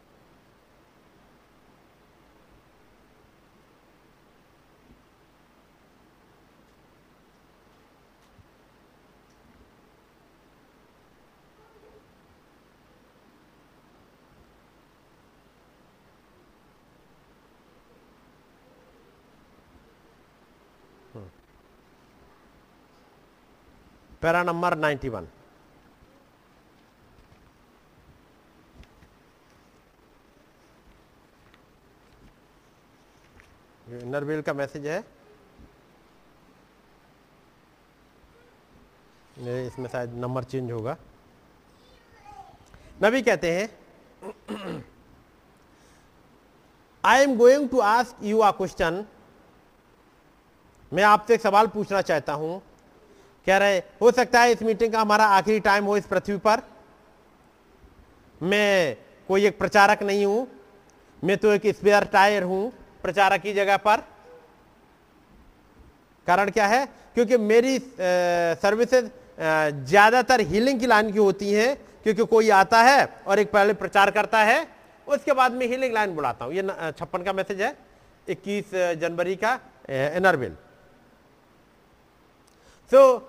पैरा 24.22 24.42
नंबर 24.44 24.76
91 24.76 25.45
नरवेल 34.16 34.42
का 34.42 34.54
मैसेज 34.54 34.86
है। 34.88 35.04
इसमें 39.66 39.88
शायद 39.90 40.14
नंबर 40.18 40.44
चेंज 40.44 40.72
होगा। 40.72 40.96
नबी 43.04 43.22
कहते 43.22 43.52
हैं 43.52 44.84
I 47.04 47.24
am 47.24 47.36
going 47.38 47.68
to 47.70 47.80
ask 47.80 48.24
you 48.24 48.40
a 48.42 48.52
question 48.52 49.04
मैं 50.92 51.04
आपसे 51.04 51.34
एक 51.34 51.42
सवाल 51.42 51.68
पूछना 51.68 52.02
चाहता 52.02 52.34
हूँ। 52.34 52.62
कह 53.48 53.58
रहे 53.58 53.78
हो 54.02 54.12
सकता 54.12 54.42
है 54.42 54.52
इस 54.52 54.62
मीटिंग 54.64 54.94
का 54.94 55.02
हमारा 55.02 55.26
आखिरी 55.34 55.60
टाइम 55.60 55.86
हो 55.86 55.98
इस 55.98 56.06
पृथ्वी 56.08 56.38
पर। 56.48 56.62
मैं 58.44 58.98
कोई 59.30 59.46
एक 59.46 59.58
प्रचारक 59.60 60.04
नहीं 60.04 60.26
हूँ। 60.26 60.48
मैं 61.24 61.38
तो 61.38 61.52
एक 61.52 61.68
स्पेयर 61.76 62.04
टायर 62.14 62.44
हूँ। 62.44 62.72
प्रचारक 63.06 63.42
की 63.42 63.54
जगह 63.54 63.78
पर। 63.80 64.04
कारण 66.28 66.50
क्या 66.52 66.68
है? 66.68 66.86
क्योंकि 67.16 67.38
मेरी 67.40 67.78
सर्विसेज़ 68.60 69.06
ज़्यादातर 69.86 70.42
हीलिंग 70.44 70.80
की 70.80 70.88
लाइन 70.88 71.12
की 71.12 71.20
होती 71.20 71.52
हैं 71.54 71.76
क्योंकि 72.04 72.26
कोई 72.26 72.50
आता 72.52 72.82
है 72.84 73.06
और 73.28 73.40
एक 73.40 73.52
पहले 73.52 73.74
प्रचार 73.76 74.12
करता 74.12 74.40
है 74.44 74.66
उसके 75.08 75.34
बाद 75.34 75.54
में 75.54 75.66
हीलिंग 75.68 75.94
लाइन 75.94 76.16
बुलाता 76.16 76.46
हूँ। 76.46 76.54
ये 76.54 76.62
छप्पन 76.92 77.24
का 77.24 77.34
मैसेज 77.34 77.62
है 77.62 77.76
21 78.28 78.74
जनवरी 79.02 79.36
का 79.36 79.60
एनरबिल 79.90 80.56
सो 82.92 82.98
so, 82.98 83.22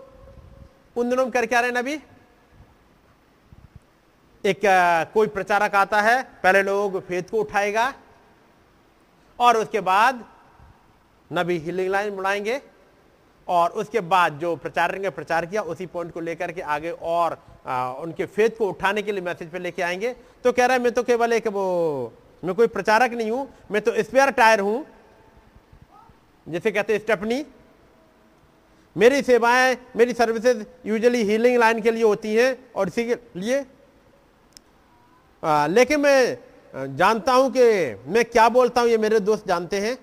उन 0.97 1.11
दिनों 1.11 1.29
कर 1.31 1.47
क्या 1.47 1.61
रहे 1.61 1.71
नबी 1.73 1.95
एक 4.45 4.61
कोई 5.15 5.27
प्रचारक 5.29 5.75
आता 5.75 6.01
है 6.03 6.23
पहले 6.43 6.63
लोग 6.63 7.01
फेद 7.07 7.31
को 7.31 7.41
उठाएगा 7.41 7.93
और 9.39 9.57
उसके 9.57 9.81
बाद 9.81 10.25
नबी 11.31 11.59
हीलिंग 11.59 11.91
लाइन 11.91 12.17
बनाएँगे 12.17 12.61
और 13.49 13.71
उसके 13.71 14.01
बाद 14.01 14.39
जो 14.39 14.55
प्रचार 14.57 14.99
ने 14.99 15.11
प्रचार 15.11 15.47
किया 15.47 15.63
उसी 15.63 15.87
पॉइंट 15.87 16.13
को 16.13 16.21
लेकर 16.21 16.53
के 16.53 16.61
आगे 16.61 16.91
और 16.91 17.39
आ, 17.67 17.93
उनके 17.93 18.27
फेथ 18.27 18.59
को 18.59 18.69
उठाने 18.69 19.03
के 19.03 19.13
लिए 19.13 19.21
मैसेज 19.21 19.51
पे 19.51 19.59
लेके 19.59 19.83
आएँगे। 19.83 20.15
तो 20.45 20.53
कह 20.53 20.67
रहा 20.67 20.77
है 20.77 20.83
मैं 20.83 20.93
तो 20.93 21.03
केवल 21.03 21.33
एक 21.33 21.47
वो 21.49 22.13
मैं 22.45 22.55
कोई 22.55 22.67
प्रचारक 22.67 23.13
नहीं 23.13 23.31
हूँ 23.31 23.49
मैं 23.71 23.83
तो 23.83 24.03
स्पेयर 24.03 24.31
टायर 24.31 24.61
हूँ। 24.61 24.85
जिसे 26.47 26.71
कहते 26.73 26.93
हैं 26.93 27.01
स्टेपनी 27.01 27.45
मेरी 28.97 29.23
सेवाएँ 29.23 29.77
मेरी 29.97 30.13
सर्विसेज़ 30.13 30.65
यूजुअली 30.87 31.23
हीलिंग 31.23 31.59
लाइन 31.59 31.81
के 31.83 31.91
लिए 31.91 32.05
होती 32.05 32.35
हैं 32.35 32.57
और 32.77 32.89
इसी 32.89 33.05
के 33.05 33.17
लिए 33.37 33.65
आ, 35.43 35.67
लेकिन 35.67 36.01
मैं 36.01 36.39
जानता 36.77 37.33
हूँ 37.33 37.51
कि 37.51 37.65
मैं 38.13 38.25
क्या 38.25 38.49
बोलता 38.49 38.81
हूँ, 38.81 38.89
ये 38.91 38.99
मेरे 38.99 39.21
दोस्त 39.21 39.47
जानते 39.49 39.81
हैं। 39.81 39.97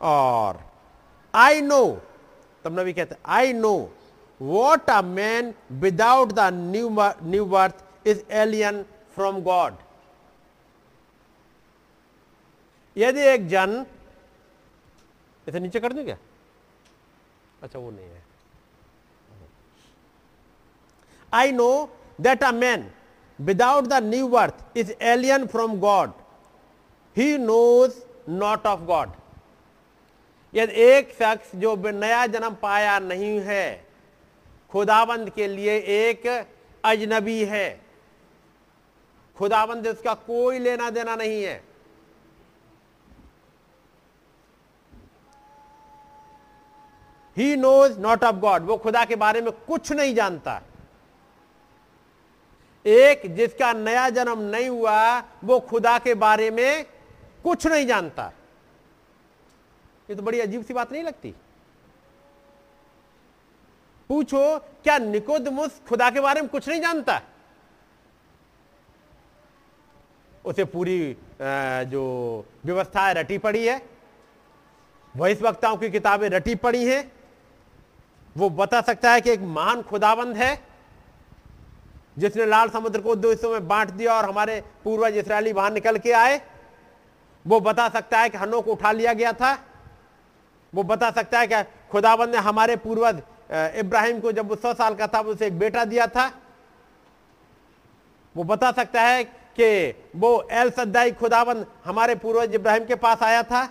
और 0.00 0.58
आई 1.34 1.60
नो 1.60 1.84
तब 2.64 2.78
नबी 2.78 2.92
कहते 2.92 3.16
I 3.26 3.52
know 3.52 3.72
what 4.40 4.90
a 4.90 5.00
man 5.02 5.54
without 5.80 6.32
the 6.32 6.48
new 6.52 6.90
new 7.22 7.44
birth 7.46 8.06
is 8.08 8.22
alien 8.32 8.82
from 9.14 9.40
God 9.42 9.74
यदि 12.96 13.20
एक 13.28 13.48
जन, 13.48 13.86
इसे 15.46 15.60
नीचे 15.60 15.80
कर 15.80 15.92
दू 15.92 16.04
क्या? 16.04 16.16
अच्छा 17.62 17.78
वो 17.78 17.90
नहीं 17.90 18.06
है। 18.06 18.22
I 21.32 21.52
know 21.52 21.70
that 22.20 22.44
a 22.44 22.52
man 22.52 22.90
without 23.40 23.84
the 23.84 24.02
new 24.04 24.28
birth 24.28 24.76
is 24.78 24.92
alien 25.02 25.46
from 25.46 25.78
God 25.80 26.10
he 27.16 27.36
knows 27.38 27.94
not 28.30 28.66
of 28.66 28.80
God 28.86 29.10
यदि 30.54 30.82
एक 30.82 31.12
शख्स 31.14 31.54
जो 31.56 31.76
नया 31.76 32.26
जन्म 32.28 32.54
पाया 32.62 32.98
नहीं 33.00 33.38
है, 33.40 33.84
खुदाबंद 34.72 35.30
के 35.30 35.46
लिए 35.48 35.76
एक 35.78 36.26
अजनबी 36.84 37.44
है, 37.44 37.80
खुदाबंद 39.36 39.86
उसका 39.88 40.14
कोई 40.26 40.58
लेना 40.58 40.90
देना 40.90 41.16
नहीं 41.16 41.42
है। 41.42 41.62
He 47.36 47.54
knows 47.56 47.98
not 48.00 48.24
of 48.24 48.36
God 48.36 48.62
वो 48.62 48.76
खुदा 48.76 49.04
के 49.04 49.16
बारे 49.16 49.40
में 49.40 49.52
कुछ 49.66 49.92
नहीं 49.92 50.14
जानता। 50.14 50.60
एक 52.84 53.22
जिसका 53.36 53.72
नया 53.72 54.08
जन्म 54.10 54.40
नहीं 54.46 54.68
हुआ, 54.68 55.20
वो 55.44 55.58
खुदा 55.60 55.98
के 55.98 56.14
बारे 56.16 56.50
में 56.50 56.84
कुछ 57.44 57.66
नहीं 57.66 57.86
जानता। 57.86 58.32
ये 60.08 60.16
तो 60.16 60.22
बड़ी 60.22 60.40
अजीब 60.40 60.64
सी 60.64 60.74
बात 60.74 60.92
नहीं 60.92 61.02
लगती। 61.04 61.34
पूछो, 64.10 64.58
क्या 64.58 64.96
निकोदमुस 64.98 65.80
खुदा 65.88 66.10
के 66.10 66.20
बारे 66.20 66.40
में 66.40 66.50
कुछ 66.50 66.68
नहीं 66.68 66.80
जानता? 66.80 67.20
उसे 70.44 70.64
पूरी 70.64 71.16
जो 71.40 72.02
व्यवस्था 72.64 73.06
है, 73.06 73.14
रटी 73.14 73.38
पड़ी 73.38 73.66
है। 73.66 73.76
वक्ताओं 75.14 75.76
की 75.76 75.90
किताबें 75.90 76.28
रटी 76.28 76.54
पड़ी 76.54 76.84
हैं। 76.84 77.12
वो 78.36 78.48
बता 78.50 78.80
सकता 78.80 79.12
है 79.12 79.20
कि 79.20 79.30
एक 79.30 79.40
महान 79.40 79.82
खुदाबंद 79.82 80.36
है। 80.36 80.69
जिसने 82.20 82.46
लाल 82.46 82.68
समुद्र 82.70 83.00
को 83.00 83.14
दो 83.16 83.30
हिस्सों 83.30 83.50
में 83.52 83.68
बांट 83.68 83.90
दिया 83.90 84.14
और 84.14 84.24
हमारे 84.24 84.60
पूर्वज 84.84 85.16
इसराइली 85.16 85.52
वहाँ 85.52 85.70
निकल 85.70 85.98
के 85.98 86.12
आए 86.12 86.40
वो 87.44 87.60
बता 87.60 87.88
सकता 87.88 88.18
है 88.20 88.28
कि 88.30 88.38
हनो 88.38 88.60
को 88.62 88.72
उठा 88.72 88.92
लिया 88.92 89.12
गया 89.12 89.32
था। 89.32 89.52
वो 90.72 90.82
बता 90.82 91.10
सकता 91.10 91.38
है 91.40 91.46
कि 91.46 91.62
खुदाबंद 91.90 92.30
ने 92.30 92.38
हमारे 92.38 92.76
पूर्वज 92.76 93.22
इब्राहिम 93.52 94.20
को 94.20 94.32
जब 94.32 94.48
वो 94.48 94.56
सौ 94.56 94.72
साल 94.74 94.94
का 94.94 95.06
था 95.06 95.20
उसे 95.22 95.46
एक 95.46 95.58
बेटा 95.58 95.84
दिया 95.84 96.06
था। 96.06 96.30
वो 98.34 98.44
बता 98.44 98.70
सकता 98.72 99.02
है 99.02 99.24
कि 99.24 100.10
वो 100.16 100.30
एल 100.52 100.70
सद्दाई 100.70 101.12
खुदाबंद 101.12 101.66
हमारे 101.84 102.14
पूर्वज 102.16 102.54
इब्राहिम 102.54 102.84
के 102.84 102.94
पास 102.96 103.22
आया 103.22 103.42
था। 103.42 103.64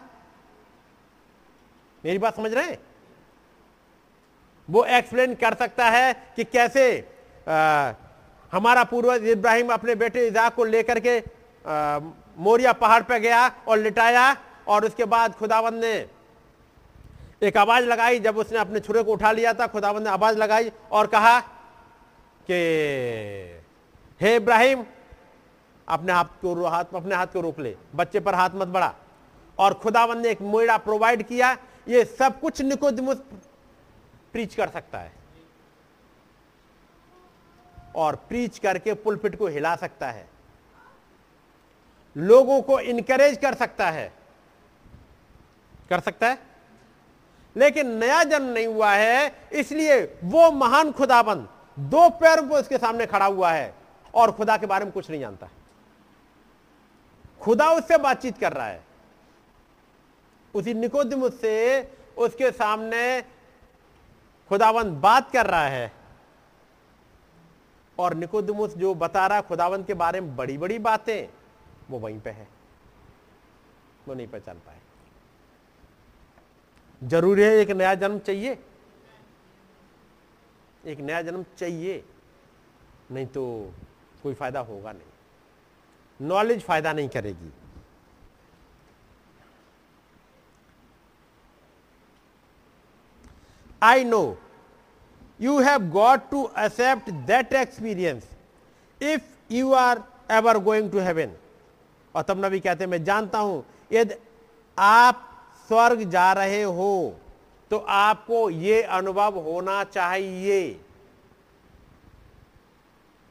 मेरी 2.03 2.17
बात 2.17 2.35
समझ 2.35 2.53
रहे 2.53 2.65
हैं? 2.65 2.77
वो 4.67 4.84
एक्सप्लेन 4.85 5.35
कर 5.35 5.53
सकता 5.55 5.89
है 5.89 6.13
कि 6.35 6.43
कैसे 6.45 6.84
आ, 7.47 7.91
हमारा 8.53 8.84
पूर्वज 8.84 9.27
इब्राहिम 9.27 9.73
अपने 9.73 9.95
बेटे 9.95 10.27
इजाक 10.27 10.55
को 10.55 10.63
लेकर 10.65 10.99
के 10.99 11.19
मोरिया 12.38 12.73
पहाड़ 12.73 13.01
पर 13.03 13.17
गया 13.17 13.47
और 13.67 13.77
लिटाया 13.77 14.35
और 14.67 14.85
उसके 14.85 15.05
बाद 15.05 15.34
खुदावन 15.35 15.76
ने 15.76 15.93
एक 17.43 17.57
आवाज़ 17.57 17.85
लगाई। 17.85 18.19
जब 18.19 18.38
उसने 18.38 18.59
अपने 18.59 18.80
छुरे 18.80 19.03
को 19.03 19.11
उठा 19.11 19.31
लिया 19.31 19.53
था 19.53 19.67
खुदावन 19.67 20.03
ने 20.03 20.09
आवाज़ 20.09 20.38
लगाई 20.38 20.71
और 20.91 21.07
कहा 21.07 21.39
कि, 22.49 22.55
हे 24.21 24.35
इब्राहिम, 24.35 24.84
अपने 25.88 26.13
हाथ 26.13 26.26
को 26.41 26.65
हाथ, 26.65 26.85
अपने 26.95 27.15
हाथ 27.15 27.27
को 27.27 27.41
रोक 27.41 27.59
ले, 27.59 27.76
बच्चे 27.95 28.19
पर 28.19 28.35
हाथ 28.35 28.49
मत 28.55 28.67
बढ़ा। 28.67 28.93
और 29.59 29.73
खुदावन 29.73 30.19
ने 30.19 30.30
एक 30.30 30.41
मोड़ा 30.41 30.77
प्रोवाइड 30.77 31.23
किया, 31.23 31.57
ये 31.88 32.03
सब 32.05 32.39
कुछ 32.39 32.61
निकोदिमुस 32.61 33.17
प्रीच 34.34 34.55
कर 34.55 34.69
सकता 34.69 34.99
है। 34.99 35.11
और 37.95 38.16
प्रीच 38.16 38.60
करके 38.60 38.94
पुलपिट 38.94 39.38
को 39.38 39.48
हिला 39.48 39.76
सकता 39.76 40.11
है। 40.11 40.30
लोगों 42.18 42.61
को 42.61 42.80
इनकरेज 42.80 43.38
कर 43.38 43.53
सकता 43.53 43.90
है। 43.90 44.14
कर 45.90 45.99
सकता 45.99 46.28
है? 46.28 46.40
लेकिन 47.57 47.88
नया 47.88 48.24
जन्म 48.24 48.45
नहीं 48.45 48.68
हुआ 48.68 48.91
है, 48.91 49.49
इसलिए 49.53 50.20
वो 50.24 50.52
महान 50.52 50.91
खुदाबंद, 50.91 51.49
दो 51.80 52.10
पैरों 52.10 52.49
पर 52.49 52.60
उसके 52.60 52.78
सामने 52.78 53.06
खड़ा 53.06 53.26
हुआ 53.26 53.52
है 53.52 53.76
और 54.16 54.32
खुदा 54.32 54.57
के 54.57 54.66
बारे 54.66 54.86
में 54.86 54.94
कुछ 54.94 55.10
नहीं 55.10 55.20
जानता। 55.20 55.49
खुदा 57.41 57.72
उससे 57.72 57.98
बातचीत 57.98 58.38
कर 58.38 58.53
रहा 58.53 58.68
है। 58.68 58.84
उसी 60.53 60.74
निकोदिमुस 60.74 61.41
से 61.41 61.84
उसके 62.18 62.52
सामने 62.52 63.22
खुदावंत 64.49 64.88
बात 64.88 65.32
कर 65.32 65.45
रहा 65.45 65.68
है। 65.68 65.98
और 67.99 68.13
निकोदमुस 68.13 68.76
जो 68.77 68.93
बता 68.95 69.26
रहा 69.27 69.41
खुदावंत 69.41 69.88
के 69.88 69.93
बारे 69.93 70.21
में 70.21 70.35
बड़ी 70.35 70.57
बड़ी 70.57 70.80
बातें, 70.80 71.27
वो 71.89 71.99
वहीं 71.99 72.19
पे 72.19 72.30
है। 72.30 72.47
वो 74.07 74.13
नहीं 74.13 74.27
पहचान 74.27 74.57
पाए। 74.57 74.77
ज़रूरी 77.01 77.41
है 77.41 77.55
एक 77.55 77.69
नया 77.71 77.93
जन्म 77.95 78.19
चाहिए। 78.19 78.57
एक 80.85 80.99
नया 80.99 81.21
जन्म 81.21 81.43
चाहिए, 81.57 82.03
नहीं 83.11 83.26
तो 83.27 83.43
कोई 84.23 84.34
फ़ायदा 84.34 84.59
होगा 84.59 84.91
नहीं। 84.91 86.27
नॉलेज 86.27 86.63
फ़ायदा 86.63 86.93
नहीं 86.93 87.09
करेगी। 87.09 87.51
आई 93.81 94.03
know 94.05 94.26
you 95.40 95.60
have 95.60 95.91
got 95.91 96.30
to 96.32 96.49
accept 96.57 97.11
that 97.28 97.53
experience 97.53 98.26
if 99.02 99.22
you 99.49 99.74
are 99.74 100.03
ever 100.30 100.60
going 100.60 100.90
to 100.91 100.98
heaven. 101.03 101.30
और 102.16 102.24
तब 102.24 102.45
नबी 102.45 102.60
कहते 102.60 102.86
मैं 102.88 103.03
जानता 103.03 103.40
हूँ, 103.40 103.64
यदि 103.91 104.16
आप 104.78 105.26
स्वर्ग 105.70 106.03
जा 106.10 106.32
रहे 106.34 106.61
हो 106.64 107.16
तो 107.72 107.78
आपको 107.78 108.49
ये 108.49 108.82
अनुभव 108.82 109.40
होना 109.40 109.84
चाहिए 109.84 110.80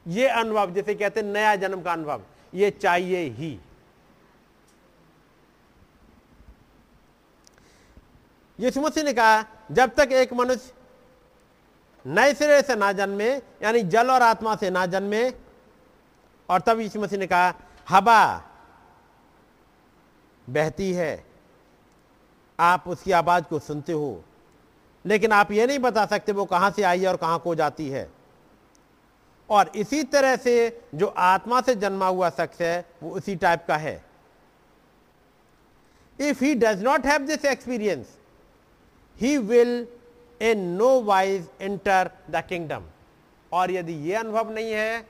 ये 0.06 0.28
अनुभव, 0.28 0.70
जैसे 0.74 0.94
कहते 0.94 1.22
नया 1.22 1.54
जन्म 1.56 1.82
का 1.82 1.92
अनुभव, 1.92 2.20
ये 2.54 2.70
चाहिए 2.70 3.24
ही 3.30 3.58
यीशु 8.58 8.80
मसीह 8.80 9.04
ने 9.04 9.12
कहा, 9.12 9.44
जब 9.72 9.94
तक 9.96 10.12
एक 10.12 10.32
मनुष्य 10.32 10.72
नए 12.08 12.34
सिरे 12.34 12.60
से 12.62 12.74
ना 12.76 12.92
जन्मे, 12.92 13.30
यानी 13.62 13.82
जल 13.84 14.10
और 14.10 14.22
आत्मा 14.22 14.54
से 14.56 14.70
ना 14.70 14.84
जन्मे। 14.86 15.30
और 16.48 16.60
तब 16.60 16.80
यीशु 16.80 17.00
मसीह 17.00 17.18
ने 17.18 17.26
कहा 17.26 17.54
हवा 17.88 18.44
बहती 20.46 20.92
है। 20.92 21.24
आप 22.58 22.84
उसकी 22.88 23.12
आवाज़ 23.12 23.44
को 23.44 23.58
सुनते 23.58 23.92
हो, 23.92 24.24
लेकिन 25.04 25.32
आप 25.32 25.50
ये 25.52 25.66
नहीं 25.66 25.78
बता 25.78 26.04
सकते 26.06 26.32
वो 26.32 26.44
कहाँ 26.44 26.70
से 26.70 26.82
आई 26.82 27.00
है 27.00 27.08
और 27.08 27.16
कहाँ 27.16 27.38
को 27.38 27.54
जाती 27.54 27.88
है। 27.88 28.08
और 29.48 29.70
इसी 29.76 30.02
तरह 30.04 30.36
से 30.36 30.54
जो 30.94 31.06
आत्मा 31.06 31.60
से 31.60 31.74
जन्मा 31.74 32.06
हुआ 32.06 32.30
शख्स 32.30 32.60
है, 32.60 32.84
वो 33.02 33.10
उसी 33.10 33.36
टाइप 33.36 33.64
का 33.68 33.76
है। 33.76 34.02
If 36.18 36.44
he 36.44 36.54
does 36.54 36.82
not 36.82 37.06
have 37.06 37.26
this 37.26 37.44
experience 37.44 38.16
he 39.16 39.36
will 39.38 39.86
in 40.40 40.60
no 40.68 41.00
wise 41.02 41.48
enter 41.60 42.10
the 42.30 42.44
kingdom. 42.44 42.84
और 43.52 43.70
यदि 43.70 43.92
ये 44.08 44.14
अनुभव 44.14 44.50
नहीं 44.50 44.72
है 44.72 45.00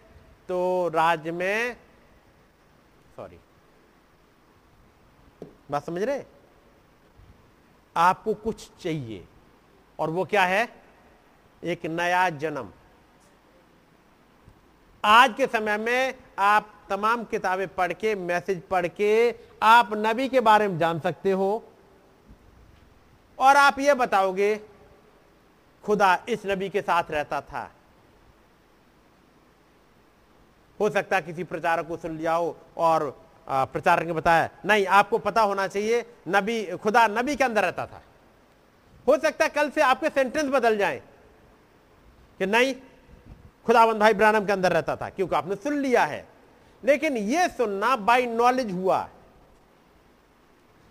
तो 0.49 0.89
राज्य 0.89 1.33
में, 1.33 1.77
सॉरी, 3.17 3.39
बात 5.71 5.87
समझ 5.87 6.03
रहे? 6.03 6.23
आपको 7.97 8.35
कुछ 8.35 8.69
चाहिए। 8.81 9.27
और 9.99 10.11
वो 10.11 10.25
क्या 10.25 10.45
है? 10.45 10.69
एक 11.63 11.87
नया 11.87 12.29
जन्म। 12.31 12.71
आज 15.05 15.35
के 15.37 15.47
समय 15.47 15.77
में 15.79 16.15
आप 16.39 16.73
तमाम 16.91 17.25
किताबें 17.25 17.67
पढ़ 17.69 17.93
के, 17.93 18.15
मैसेज 18.15 18.63
पढ़ 18.63 18.87
के, 18.89 19.35
आप 19.63 19.91
नबी 19.97 20.29
के 20.29 20.41
बारे 20.41 20.69
में 20.69 20.79
जान 20.79 21.01
सकते 21.01 21.31
हो। 21.31 21.63
और 23.39 23.57
आप 23.57 23.79
ये 23.79 23.95
बताओगे 23.95 24.55
खुदा 25.85 26.19
इस 26.29 26.47
नबी 26.47 26.69
के 26.69 26.81
साथ 26.83 27.11
रहता 27.11 27.41
था। 27.41 27.71
हो 30.81 30.89
सकता 30.91 31.21
किसी 31.21 31.45
प्रचारक 31.45 31.87
को 31.89 31.97
सुन 31.97 32.17
लिया 32.19 32.35
हो 32.35 32.57
और 32.77 33.11
प्रचारक 33.49 34.07
ने 34.07 34.13
बताया, 34.13 34.49
नहीं, 34.67 34.87
आपको 34.87 35.19
पता 35.19 35.43
होना 35.43 35.67
चाहिए, 35.67 36.05
नबी, 36.29 36.77
खुदा 36.77 37.07
नबी 37.09 37.37
के 37.37 37.45
अंदर 37.45 37.63
रहता 37.63 37.87
था। 37.87 38.03
हो 39.07 39.17
सकता 39.19 39.45
है 39.45 39.51
कल 39.51 39.71
से 39.71 39.81
आपके 39.81 40.09
सेंटेंस 40.09 40.45
बदल 40.45 40.77
जाए 40.79 41.03
कि 42.39 42.47
नहीं, 42.47 42.75
खुदावंद 43.67 44.01
भाई 44.01 44.15
ब्रानम 44.15 44.47
के 44.47 44.53
अंदर 44.53 44.73
रहता 44.73 44.97
था, 44.97 45.09
क्योंकि 45.09 45.35
आपने 45.37 45.57
सुन 45.57 45.79
लिया 45.79 46.05
है। 46.05 46.27
लेकिन 46.83 47.17
यह 47.17 47.49
सुनना 47.49 47.95
बाई 47.97 48.27
नॉलेज 48.27 48.73
हुआ। 48.73 49.09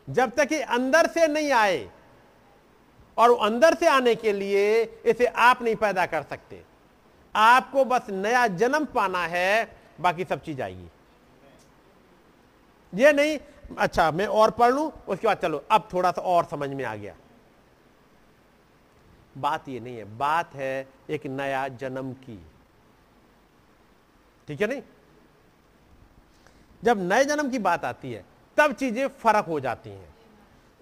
जब 0.08 0.32
तक 0.32 0.48
कि 0.48 0.60
अंदर 0.60 1.08
से 1.08 1.28
नहीं 1.28 1.52
आए 1.52 1.78
और 3.18 3.38
अंदर 3.46 3.74
से 3.74 3.88
आने 3.88 4.16
के 4.16 4.34
लिए 4.34 4.84
इसे 5.06 5.26
आप 5.26 5.62
नहीं 5.62 5.76
पैदा 5.76 6.06
कर 6.06 6.24
सकते। 6.24 6.64
आपको 7.36 7.86
बस 7.86 8.10
नया 8.10 8.48
जन्म 8.48 8.86
पाना 8.86 9.26
है, 9.26 9.78
बाकी 10.02 10.24
सब 10.24 10.44
चीज़ 10.44 10.62
आएगी। 10.62 10.90
ये 12.94 13.14
नहीं 13.14 13.38
अच्छा 13.78 14.12
मैं 14.12 14.28
और 14.28 14.52
पढ़ 14.52 14.74
लू, 14.74 14.92
उसके 15.08 15.28
बाद 15.28 15.38
चलो, 15.38 15.64
अब 15.72 15.88
थोड़ा 15.94 16.12
सा 16.12 16.22
और 16.22 16.46
समझ 16.46 16.70
में 16.70 16.86
आ 16.86 16.96
गया। 16.96 17.16
बात 19.38 19.70
ये 19.70 19.80
नहीं 19.80 19.98
है, 19.98 20.18
बात 20.18 20.56
है 20.56 20.88
एक 21.10 21.26
नया 21.26 21.68
जन्म 21.68 22.14
की। 22.14 22.40
ठीक 24.48 24.62
है 24.62 24.68
नहीं? 24.68 24.82
जब 26.84 27.02
नए 27.14 27.26
जन्म 27.26 27.50
की 27.50 27.60
बात 27.60 27.86
आती 27.86 28.12
है, 28.12 28.26
तब 28.58 28.74
चीज़ें 28.74 29.08
फ़र्क 29.08 29.46
हो 29.46 29.60
जाती 29.60 29.90
हैं। 29.90 30.17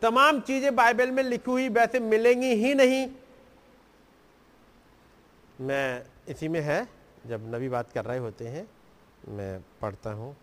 तमाम 0.05 0.39
चीज़ें 0.41 0.75
बाइबल 0.75 1.11
में 1.11 1.23
लिखी 1.23 1.51
हुई 1.51 1.69
वैसे 1.71 1.99
मिलेंगी 1.99 2.53
ही 2.55 2.73
नहीं। 2.75 3.07
मैं 5.61 6.05
इसी 6.29 6.47
में 6.47 6.59
है 6.61 6.87
जब 7.27 7.53
नबी 7.55 7.69
बात 7.69 7.91
कर 7.91 8.05
रहे 8.05 8.17
होते 8.19 8.47
हैं 8.47 8.67
मैं 9.29 9.59
पढ़ता 9.81 10.11
हूँ। 10.13 10.35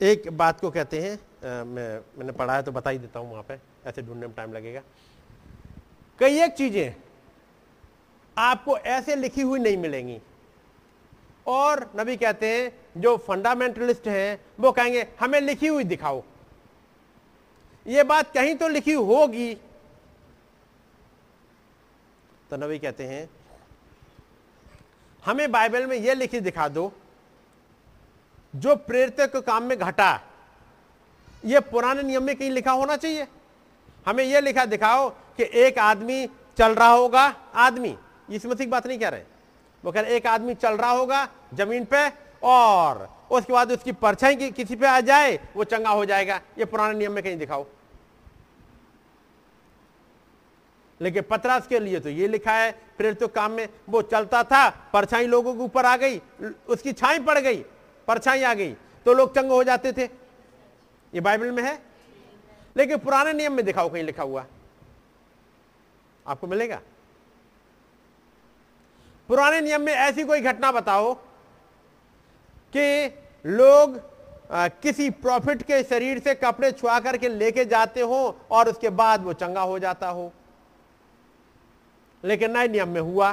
एक 0.00 0.28
बात 0.32 0.60
को 0.60 0.70
कहते 0.70 1.00
हैं 1.00 1.14
आ, 1.14 1.64
मैं 1.64 1.88
मैंने 2.18 2.32
पढ़ा 2.32 2.54
है 2.56 2.62
तो 2.62 2.72
बता 2.72 2.90
ही 2.90 2.98
देता 2.98 3.18
हूँ 3.18 3.30
वहाँ 3.30 3.42
पे 3.48 3.58
ऐसे 3.88 4.02
ढूँढने 4.02 4.26
में 4.26 4.34
टाइम 4.34 4.52
लगेगा। 4.52 4.82
कई 6.18 6.40
एक 6.42 6.52
चीज़ें 6.54 7.07
आपको 8.38 8.78
ऐसे 8.78 9.16
लिखी 9.16 9.42
हुई 9.42 9.60
नहीं 9.60 9.76
मिलेंगी। 9.76 10.20
और 11.46 11.90
नबी 11.96 12.16
कहते 12.16 12.48
हैं, 12.48 13.00
जो 13.00 13.16
फंडामेंटलिस्ट 13.16 14.08
हैं, 14.08 14.40
वो 14.60 14.72
कहेंगे, 14.72 15.06
हमें 15.20 15.40
लिखी 15.40 15.66
हुई 15.66 15.84
दिखाओ। 15.84 16.22
ये 17.86 18.04
बात 18.04 18.32
कहीं 18.34 18.54
तो 18.54 18.68
लिखी 18.68 18.92
होगी। 18.92 19.54
तो 22.50 22.56
नबी 22.56 22.78
कहते 22.78 23.04
हैं, 23.04 23.28
हमें 25.24 25.52
बाइबल 25.52 25.86
में 25.86 25.96
यह 25.96 26.14
लिखी 26.14 26.40
दिखा 26.40 26.68
दो, 26.68 26.92
जो 28.56 28.76
प्रेरित 28.76 29.20
के 29.20 29.40
काम 29.40 29.62
में 29.62 29.78
घटा 29.78 30.20
यह 31.44 31.60
पुराने 31.60 32.02
नियम 32.02 32.22
में 32.22 32.36
कहीं 32.36 32.50
लिखा 32.50 32.72
होना 32.72 32.96
चाहिए? 32.96 33.26
हमें 34.06 34.24
यह 34.24 34.40
लिखा 34.40 34.64
दिखाओ 34.64 35.08
कि 35.08 35.50
एक 35.54 35.78
आदमी 35.78 36.26
चल 36.58 36.74
रहा 36.74 36.88
होगा, 36.88 37.36
आदमी। 37.54 37.98
की 38.30 38.66
बात 38.66 38.86
नहीं 38.86 38.98
कह 38.98 39.08
रहे। 39.08 39.22
वो 39.84 39.92
कह 39.92 40.00
रहे, 40.00 40.16
एक 40.16 40.26
आदमी 40.26 40.54
चल 40.54 40.76
रहा 40.76 40.90
होगा 40.90 41.28
ज़मीन 41.54 41.84
पे 41.84 42.08
और 42.42 43.08
उसके 43.30 43.52
बाद 43.52 43.72
उसकी 43.72 43.92
परछाई 43.92 44.36
की, 44.36 44.50
किसी 44.50 44.76
पे 44.76 44.86
आ 44.86 45.00
जाए, 45.00 45.38
वो 45.56 45.64
चंगा 45.64 45.90
हो 45.90 46.04
जाएगा। 46.04 46.40
ये 46.58 46.64
पुराने 46.64 46.98
नियम 46.98 47.12
में 47.12 47.22
कहीं 47.24 47.36
दिखाओ। 47.38 47.66
लेकिन 51.00 51.22
पतरास 51.22 51.66
के 51.66 51.78
लिए 51.78 52.00
तो 52.00 52.08
ये 52.08 52.28
लिखा 52.28 52.52
है, 52.52 52.70
प्रेरित 52.96 53.22
काम 53.24 53.50
में 53.50 53.68
वो 53.88 54.02
चलता 54.02 54.42
था, 54.42 54.68
परछाई 54.92 55.26
लोगों 55.26 55.54
के 55.54 55.60
ऊपर 55.60 55.86
आ 55.86 55.96
गई, 55.96 56.20
उसकी 56.68 56.92
छाई 56.92 57.18
पड़ 57.18 57.38
गई, 57.38 57.64
परछाई 58.08 58.42
आ 58.42 58.54
गई 58.54 58.72
तो 59.06 59.12
लोग 59.12 59.34
चंग 59.34 59.50
हो 59.50 59.62
जाते 59.64 59.92
थे। 59.92 60.04
ये 61.12 61.20
बाइबल 61.20 61.50
में 61.50 61.62
है। 61.62 61.78
लेकिन 62.76 62.98
पुराने 62.98 63.32
नियम 63.32 63.52
में 63.52 63.64
दिखाओ, 63.64 63.88
कहीं 63.88 64.02
लिखा 64.04 64.22
हुआ। 64.22 64.44
आपको 66.26 66.46
मिलेगा? 66.46 66.80
पुराने 69.28 69.60
नियम 69.60 69.80
में 69.80 69.92
ऐसी 69.92 70.24
कोई 70.24 70.40
घटना 70.40 70.72
बताओ 70.72 71.14
कि 72.76 73.14
लोग 73.46 74.00
आ, 74.52 74.68
किसी 74.68 75.08
प्रॉफिट 75.10 75.62
के 75.62 75.82
शरीर 75.84 76.18
से 76.18 76.34
कपड़े 76.34 76.70
छुआ 76.72 76.98
करके 77.00 77.28
लेके 77.28 77.64
जाते 77.64 78.00
हो 78.00 78.36
और 78.50 78.68
उसके 78.68 78.90
बाद 78.90 79.22
वो 79.24 79.32
चंगा 79.32 79.62
हो 79.62 79.78
जाता 79.78 80.08
हो। 80.08 80.32
लेकिन 82.24 82.56
नए 82.56 82.68
नियम 82.68 82.88
में 82.88 83.00
हुआ। 83.00 83.32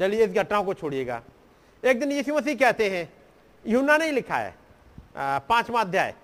चलिए 0.00 0.24
इस 0.24 0.32
घटना 0.32 0.62
को 0.62 0.74
छोड़िएगा। 0.74 1.20
एक 1.84 2.00
दिन 2.00 2.12
यीशु 2.12 2.34
मसीह 2.34 2.56
कहते 2.56 2.88
हैं 2.90 3.08
यूना 3.64 3.96
नहीं 3.96 4.12
लिखा 4.12 4.36
है। 4.36 4.54
पांचवा 5.18 5.80
अध्याय। 5.80 6.14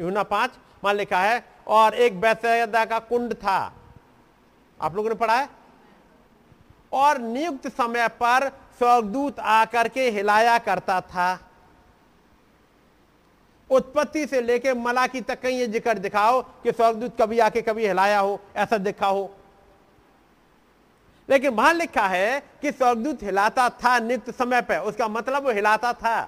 यूना 0.00 0.22
पाँच 0.22 0.50
वहाँ 0.84 0.94
लिखा 0.94 1.20
है 1.20 1.44
और 1.66 1.94
एक 1.94 2.20
बैसदा 2.20 2.84
का 2.84 2.98
कुंड 2.98 3.34
था। 3.34 3.58
आप 4.80 4.94
लोगों 4.96 5.08
ने 5.08 5.14
पढ़ा 5.14 5.36
है? 5.36 5.48
और 6.92 7.18
नियुक्त 7.18 7.68
समय 7.68 8.08
पर 8.20 8.48
स्वर्गदूत 8.78 9.38
आकर 9.40 9.88
के 9.88 10.08
हिलाया 10.10 10.58
करता 10.58 11.00
था। 11.02 11.38
उत्पत्ति 13.70 14.26
से 14.26 14.40
लेके 14.40 14.72
मलाकी 14.74 15.20
तक 15.20 15.40
कहीं 15.42 15.58
ये 15.58 15.66
ज़िक्र 15.66 15.98
दिखाओ 15.98 16.40
कि 16.62 16.72
स्वर्गदूत 16.72 17.16
कभी 17.20 17.38
आके 17.38 17.62
कभी 17.62 17.86
हिलाया 17.86 18.18
हो, 18.18 18.40
ऐसा 18.56 18.78
देखा 18.78 19.06
हो। 19.06 19.30
लेकिन 21.28 21.50
वहाँ 21.50 21.72
लिखा 21.74 22.06
है 22.08 22.40
कि 22.62 22.72
स्वर्गदूत 22.72 23.22
हिलाता 23.22 23.68
था 23.74 23.98
नित्य 23.98 24.32
समय 24.32 24.62
पर। 24.62 24.78
उसका 24.80 25.08
मतलब 25.08 25.44
वो 25.44 25.52
हिलाता 25.52 25.92
था। 25.92 26.20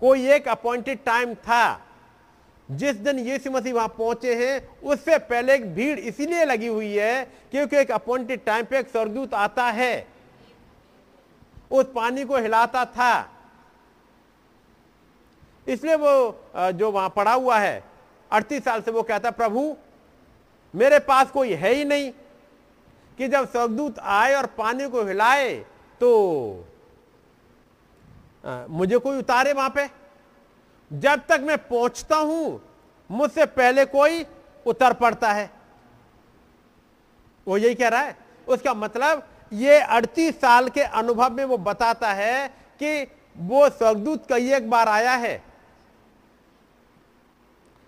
कोई 0.00 0.26
एक 0.30 0.48
अपॉइंटेड 0.48 0.98
टाइम 1.04 1.34
था। 1.36 1.80
जिस 2.70 2.96
दिन 2.96 3.18
यीशु 3.18 3.50
मसीह 3.50 3.74
वहाँ 3.74 3.88
पहुँचे 3.88 4.34
हैं 4.36 4.80
उससे 4.80 5.18
पहले 5.18 5.54
एक 5.54 5.74
भीड़ 5.74 5.98
इसीलिए 5.98 6.44
लगी 6.44 6.66
हुई 6.66 6.92
है 6.94 7.24
क्योंकि 7.50 7.76
एक 7.76 7.90
अपॉइंटेड 7.90 8.44
टाइम 8.44 8.64
पे 8.64 8.78
एक 8.78 8.88
स्वर्गदूत 8.88 9.34
आता 9.34 9.64
है। 9.70 10.06
उस 11.70 11.86
पानी 11.94 12.24
को 12.24 12.36
हिलाता 12.36 12.84
था। 12.84 13.12
इसलिए 15.66 15.94
वो 15.94 16.72
जो 16.74 16.90
वहाँ 16.90 17.08
पड़ा 17.16 17.32
हुआ 17.32 17.58
है 17.58 17.82
अड़तीस 18.30 18.64
साल 18.64 18.80
से 18.82 18.90
वो 18.90 19.02
कहता 19.02 19.30
प्रभु 19.30 19.76
मेरे 20.74 20.98
पास 20.98 21.30
कोई 21.30 21.52
है 21.52 21.72
ही 21.74 21.84
नहीं 21.84 22.10
कि 23.18 23.28
जब 23.28 23.48
स्वर्गदूत 23.50 23.98
आए 23.98 24.34
और 24.34 24.46
पानी 24.58 24.88
को 24.88 25.04
हिलाए 25.06 25.54
तो 26.00 26.10
आ, 28.44 28.66
मुझे 28.68 28.98
कोई 28.98 29.18
उतारे 29.18 29.52
वहाँ 29.52 29.70
पे? 29.70 29.99
जब 30.90 31.20
तक 31.28 31.40
मैं 31.40 31.56
पहुँचता 31.58 32.16
हूँ, 32.16 32.60
मुझसे 33.10 33.46
पहले 33.46 33.84
कोई 33.84 34.24
उतर 34.66 34.92
पड़ता 34.92 35.32
है। 35.32 35.50
वो 37.46 37.56
यही 37.56 37.74
कह 37.74 37.88
रहा 37.88 38.00
है। 38.00 38.16
उसका 38.46 38.74
मतलब 38.74 39.22
ये 39.52 39.78
अड़तीस 39.80 40.40
साल 40.40 40.68
के 40.68 40.80
अनुभव 40.80 41.32
में 41.32 41.44
वो 41.44 41.56
बताता 41.58 42.12
है 42.12 42.48
कि 42.80 43.06
वो 43.36 43.68
स्वर्गदूत 43.68 44.26
कई 44.28 44.52
एक 44.52 44.68
बार 44.70 44.88
आया 44.88 45.12
है, 45.12 45.42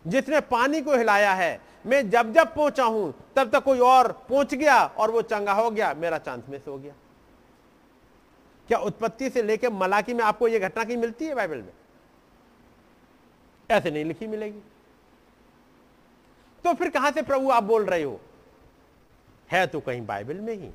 जिसने 0.04 0.40
पानी 0.42 0.80
को 0.80 0.96
हिलाया 0.96 1.32
है। 1.32 1.60
मैं 1.86 2.08
जब 2.10 2.32
जब 2.32 2.54
पहुँचा 2.54 2.84
हूँ, 2.84 3.12
तब 3.36 3.50
तक 3.50 3.64
कोई 3.64 3.78
और 3.78 4.12
पहुँच 4.28 4.54
गया 4.54 4.82
और 4.88 5.10
वो 5.10 5.22
चंगा 5.22 5.52
हो 5.52 5.70
गया, 5.70 5.92
मेरा 5.94 6.18
चांस 6.18 6.42
मिस 6.48 6.66
हो 6.68 6.78
गया। 6.78 6.94
क्या 8.68 8.78
उत्पत्ति 8.78 9.30
से 9.30 9.42
लेकर 9.42 9.70
मलाकी 9.72 10.14
में 10.14 10.24
आपको 10.24 10.48
यह 10.48 10.68
घटना 10.68 10.84
की 10.84 10.96
मिलती 10.96 11.26
है 11.26 11.34
बाइबल 11.34 11.56
में? 11.56 11.72
ऐसे 13.72 13.90
नहीं 13.90 14.04
लिखी 14.04 14.26
मिलेगी। 14.26 14.60
तो 16.64 16.74
फिर 16.74 16.90
कहाँ 16.90 17.10
से 17.10 17.22
प्रभु 17.22 17.50
आप 17.50 17.62
बोल 17.62 17.84
रहे 17.84 18.02
हो? 18.02 18.20
है 19.50 19.66
तो 19.66 19.80
कहीं 19.80 20.06
बाइबल 20.06 20.40
में 20.40 20.54
ही। 20.54 20.70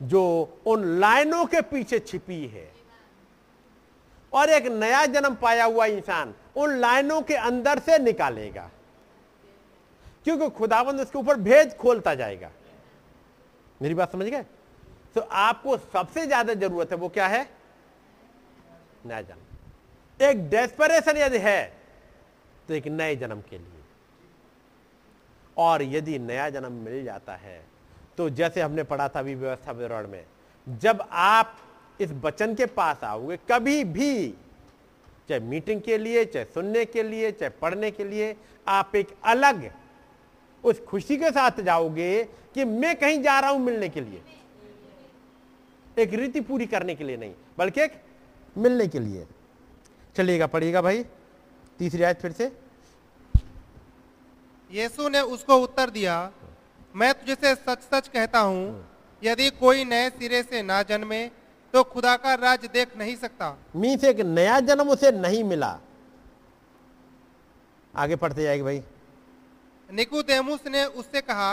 जो 0.00 0.22
उन 0.66 0.84
लाइनों 1.00 1.44
के 1.46 1.60
पीछे 1.60 1.98
छिपी 1.98 2.46
है। 2.46 2.70
और 4.32 4.50
एक 4.50 4.66
नया 4.66 5.04
जन्म 5.06 5.34
पाया 5.34 5.64
हुआ 5.64 5.86
इंसान 5.86 6.34
उन 6.56 6.76
लाइनों 6.76 7.20
के 7.22 7.34
अंदर 7.34 7.78
से 7.78 7.98
निकालेगा। 7.98 8.70
क्योंकि 10.24 10.48
खुदाबंद 10.50 11.00
उसके 11.00 11.18
ऊपर 11.18 11.36
भेद 11.36 11.76
खोलता 11.80 12.14
जाएगा। 12.14 12.50
मेरी 13.80 13.94
बात 13.94 14.12
समझ 14.12 14.26
गए? 14.26 14.44
तो 15.14 15.20
आपको 15.20 15.76
सबसे 15.76 16.26
ज़्यादा 16.26 16.54
ज़रूरत 16.54 16.90
है 16.92 16.96
वो 16.96 17.08
क्या 17.08 17.26
है? 17.26 17.48
नया 19.06 19.20
जन्म। 19.22 20.24
एक 20.24 20.48
डेस्परेशन 20.50 21.16
यदि 21.16 21.38
है 21.38 21.77
तो 22.68 22.74
एक 22.74 22.86
नए 22.88 23.16
जन्म 23.16 23.40
के 23.50 23.58
लिए। 23.58 23.82
और 25.56 25.82
यदि 25.84 26.18
नया 26.18 26.48
जन्म 26.50 26.72
मिल 26.74 27.04
जाता 27.04 27.34
है 27.36 27.60
तो 28.18 28.28
जैसे 28.30 28.60
हमने 28.60 28.82
पढ़ा 28.82 29.08
था 29.08 29.18
अभी 29.20 29.34
व्यवस्था 29.34 29.72
विवरण 29.72 30.08
में, 30.08 30.24
जब 30.66 31.02
आप 31.12 31.56
इस 32.00 32.12
बचन 32.14 32.54
के 32.54 32.66
पास 32.68 33.04
आओगे, 33.04 33.36
कभी 33.50 33.82
भी, 33.86 34.28
चाहे 35.28 35.40
मीटिंग 35.40 35.80
के 35.80 35.98
लिए, 35.98 36.24
चाहे 36.24 36.44
सुनने 36.44 36.84
के 36.84 37.02
लिए, 37.02 37.30
चाहे 37.32 37.50
पढ़ने 37.60 37.90
के 37.90 38.04
लिए, 38.04 38.34
आप 38.66 38.96
एक 38.96 39.08
अलग 39.24 39.70
उस 40.64 40.84
खुशी 40.84 41.16
के 41.16 41.30
साथ 41.30 41.60
जाओगे 41.60 42.22
कि 42.54 42.64
मैं 42.64 42.94
कहीं 42.96 43.22
जा 43.22 43.38
रहा 43.40 43.50
हूँ 43.50 43.60
मिलने 43.60 43.88
के 43.88 44.00
लिए। 44.00 44.22
एक 45.96 46.12
रीति 46.14 46.40
पूरी 46.40 46.66
करने 46.66 46.94
के 46.94 47.04
लिए 47.04 47.16
नहीं, 47.16 47.34
बल्कि 47.58 47.80
एक 47.80 47.92
मिलने 48.58 48.86
के 48.88 48.98
लिए। 48.98 49.26
चलिएगा, 50.16 50.46
पढ़िएगा 50.46 50.82
भाई। 50.82 51.04
तीसरी 51.78 52.02
आयत 52.02 52.20
फिर 52.20 52.32
से। 52.32 52.46
यीशु 54.70 55.08
ने 55.08 55.20
उसको 55.32 55.56
उत्तर 55.58 55.90
दिया 55.90 56.16
मैं 56.94 57.12
तुझसे 57.16 57.54
सच 57.56 57.82
सच 57.84 58.08
कहता 58.08 58.40
हूँ 58.40 58.86
यदि 59.22 59.50
कोई 59.56 59.84
नए 59.84 60.08
सिरे 60.10 60.42
से 60.42 60.62
ना 60.62 60.82
जन्मे 60.84 61.24
तो 61.74 61.82
खुदा 61.84 62.16
का 62.16 62.34
राज 62.36 62.64
देख 62.72 62.96
नहीं 62.96 63.14
सकता। 63.16 63.56
मीन 63.76 63.98
से 63.98 64.08
एक 64.10 64.20
नया 64.20 64.58
जन्म 64.62 64.88
उसे 64.90 65.10
नहीं 65.12 65.42
मिला। 65.44 65.78
आगे 67.94 68.16
पढ़ते 68.16 68.42
जाएगी 68.42 68.62
भाई। 68.62 68.82
निकुदेमुस 69.88 70.66
ने 70.66 70.84
उससे 70.84 71.20
कहा 71.22 71.52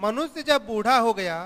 मनुष्य 0.00 0.42
जब 0.42 0.66
बूढ़ा 0.66 0.96
हो 0.98 1.12
गया 1.14 1.38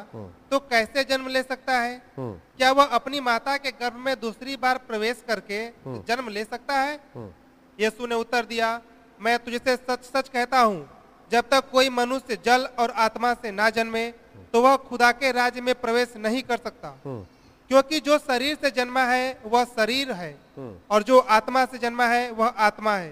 तो 0.51 0.59
कैसे 0.61 1.05
जन्म 1.05 1.29
ले 1.29 1.43
सकता 1.43 1.77
है? 1.79 1.97
हम्म, 2.17 2.33
क्या 2.57 2.71
वह 2.73 2.85
अपनी 2.97 3.21
माता 3.21 3.57
के 3.57 3.71
गर्भ 3.73 3.97
में 3.97 4.15
दूसरी 4.21 4.57
बार 4.57 4.79
प्रवेश 4.89 5.23
करके 5.29 5.67
जन्म 6.09 6.29
ले 6.29 6.45
सकता 6.45 6.75
है? 6.75 6.95
हम्म, 7.15 7.31
यीशु 7.79 8.07
ने 8.07 8.15
उत्तर 8.17 8.47
दिया 8.47 8.81
मैं 9.21 9.39
तुझसे 9.39 9.77
सच 9.79 10.05
सच 10.07 10.29
कहता 10.29 10.61
हूँ 10.61 10.89
जब 11.31 11.49
तक 11.51 11.71
कोई 11.71 11.89
मनुष्य 11.91 12.39
जल 12.45 12.67
और 12.79 12.91
आत्मा 12.99 13.33
से 13.35 13.51
ना 13.51 13.69
जन्मे 13.71 14.11
तो 14.53 14.63
वह 14.63 14.77
खुदा 14.89 15.11
के 15.13 15.33
राज्य 15.33 15.61
में 15.61 15.75
प्रवेश 15.77 16.15
नहीं 16.17 16.43
कर 16.43 16.57
सकता 16.59 16.89
हम्म, 17.05 17.23
क्योंकि 17.71 18.01
जो 18.01 18.19
शरीर 18.19 18.57
से 18.63 18.71
जन्मा 18.71 19.05
है 19.05 19.39
वह 19.45 19.65
शरीर 19.67 20.13
है 20.13 20.31
हम्म। 20.57 20.75
और 20.91 21.03
जो 21.03 21.19
आत्मा 21.31 21.65
से 21.65 21.79
जन्मा 21.79 22.07
है 22.07 22.31
वह 22.33 22.47
आत्मा 22.47 22.95
है 22.95 23.11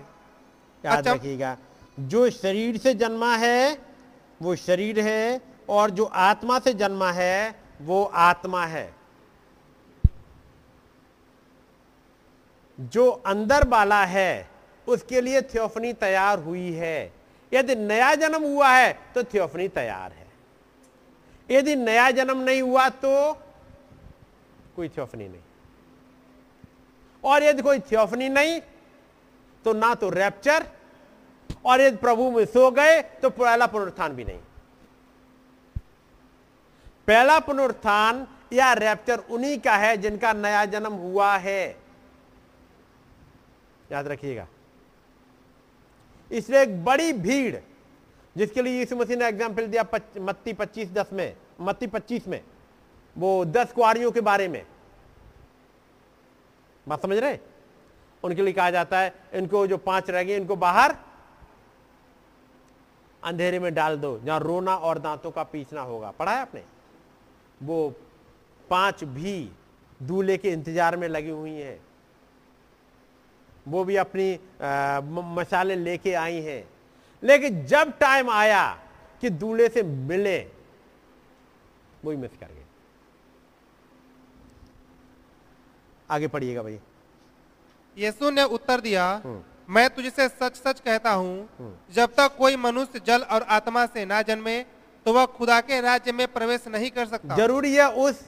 याद 0.84 0.98
अच्छा। 0.98 1.12
रखिएगा 1.12 1.56
जो 1.98 2.28
शरीर 2.30 2.76
से 2.78 2.94
जन्मा 2.94 3.34
है 3.36 3.78
वो 4.40 4.54
शरीर 4.56 5.00
है 5.00 5.40
और 5.68 5.90
जो 5.90 6.04
आत्मा 6.22 6.58
से 6.58 6.72
जन्मा 6.74 7.10
है 7.12 7.54
वो 7.80 8.02
आत्मा 8.22 8.64
है 8.66 8.90
जो 12.78 13.08
अंदर 13.26 13.66
वाला 13.68 14.04
है 14.04 14.55
उसके 14.88 15.20
लिए 15.20 15.40
थियोफनी 15.44 15.92
तैयार 15.92 16.38
हुई 16.38 16.72
है। 16.72 17.12
यदि 17.52 17.74
नया 17.74 18.14
जन्म 18.14 18.42
हुआ 18.44 18.68
है 18.68 18.92
तो 19.14 19.22
थियोफनी 19.24 19.68
तैयार 19.68 20.12
है। 20.12 20.26
यदि 21.50 21.74
नया 21.76 22.10
जन्म 22.10 22.38
नहीं 22.38 22.62
हुआ 22.62 22.88
तो 22.88 23.32
कोई 24.76 24.88
थियोफनी 24.88 25.28
नहीं। 25.28 25.42
और 27.24 27.42
यदि 27.42 27.62
कोई 27.62 27.78
थियोफनी 27.80 28.28
नहीं 28.28 28.60
तो 29.64 29.72
ना 29.72 29.94
तो 29.94 30.10
रैप्चर 30.10 30.66
और 31.66 31.80
यदि 31.80 31.96
प्रभु 31.96 32.30
में 32.30 32.44
सो 32.44 32.70
गए 32.70 33.00
तो 33.22 33.30
पहला 33.30 33.66
पुनरुत्थान 33.66 34.12
भी 34.12 34.24
नहीं। 34.24 34.40
पहला 37.06 37.38
पुनरुत्थान 37.38 38.26
या 38.52 38.72
रैप्चर 38.72 39.18
उन्हीं 39.30 39.58
का 39.58 39.76
है 39.76 39.96
जिनका 39.96 40.32
नया 40.32 40.64
जन्म 40.64 40.92
हुआ 40.92 41.36
है। 41.36 41.76
याद 43.92 44.08
रखिएगा। 44.08 44.46
इसलिए 46.30 46.60
एक 46.62 46.84
बड़ी 46.84 47.12
भीड़ 47.14 47.56
जिसके 48.36 48.62
लिए 48.62 48.78
यीशु 48.78 48.96
मसीह 48.96 49.16
ने 49.16 49.26
एग्ज़ाम्पल 49.26 49.66
दिया 49.66 49.82
पच, 49.82 50.02
मत्ती 50.18 50.52
पच्चीस 50.52 50.92
दस 50.92 51.12
में 51.12 51.36
मत्ती 51.60 51.86
पच्चीस 51.86 52.28
में 52.28 52.40
वो 53.16 53.44
दस 53.46 53.72
कुआरियों 53.72 54.10
के 54.12 54.20
बारे 54.20 54.48
में। 54.48 54.64
बात 56.86 57.02
समझ 57.02 57.18
रहे 57.18 57.38
उनके 58.22 58.42
लिए 58.42 58.52
कहा 58.52 58.70
जाता 58.70 58.98
है 58.98 59.14
इनको 59.34 59.66
जो 59.66 59.76
पाँच 59.78 60.10
रह 60.10 60.22
गए 60.22 60.36
इनको 60.36 60.56
बाहर 60.56 60.96
अंधेरे 63.22 63.58
में 63.58 63.72
डाल 63.74 63.96
दो 63.96 64.18
जहाँ 64.24 64.38
रोना 64.40 64.74
और 64.76 64.98
दांतों 64.98 65.30
का 65.30 65.42
पीसना 65.44 65.80
होगा। 65.82 66.10
पढ़ा 66.10 66.32
है 66.32 66.40
आपने? 66.40 66.62
वो 67.62 67.94
पाँच 68.68 69.04
भी 69.04 69.50
दूल्हे 70.00 70.36
के 70.36 70.50
इंतज़ार 70.50 70.96
में 70.96 71.08
लगी 71.08 71.30
हुई 71.30 71.52
हैं। 71.52 71.78
वो 73.66 73.84
भी 73.84 73.96
अपनी 73.96 74.28
मसाले 75.36 75.76
लेके 75.76 76.12
आई 76.14 76.40
हैं। 76.40 76.62
लेकिन 77.22 77.64
जब 77.66 77.92
टाइम 77.98 78.30
आया 78.30 78.64
कि 79.22 79.30
दूल्हे 79.32 79.68
से 79.68 79.82
मिले 79.82 80.38
वही 82.04 82.16
मिस 82.16 82.36
कर 82.40 82.46
गए। 82.46 82.64
आगे 86.10 86.26
पढ़िएगा 86.28 86.62
भाई। 86.62 86.78
यीशु 87.96 88.30
ने 88.30 88.42
उत्तर 88.46 88.80
दिया 88.80 89.04
हम्म। 89.24 89.42
मैं 89.68 89.88
तुझसे 89.90 90.28
सच 90.28 90.56
सच 90.56 90.80
कहता 90.80 91.12
हूँ 91.12 91.74
जब 91.94 92.14
तक 92.14 92.36
कोई 92.38 92.56
मनुष्य 92.56 93.00
जल 93.06 93.22
और 93.22 93.42
आत्मा 93.50 93.84
से 93.86 94.04
ना 94.04 94.20
जन्मे 94.22 94.60
तो 95.06 95.12
वह 95.12 95.24
खुदा 95.36 95.60
के 95.60 95.80
राज्य 95.80 96.12
में 96.12 96.26
प्रवेश 96.28 96.66
नहीं 96.68 96.90
कर 96.90 97.06
सकता। 97.06 97.36
ज़रूरी 97.36 97.74
है 97.74 97.88
उस 97.94 98.20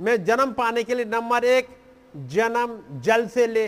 में 0.00 0.24
जन्म 0.24 0.52
पाने 0.52 0.82
के 0.84 0.94
लिए 0.94 1.04
नंबर 1.04 1.44
एक 1.44 1.68
जन्म 2.26 3.00
जल 3.00 3.26
से 3.28 3.46
ले। 3.46 3.66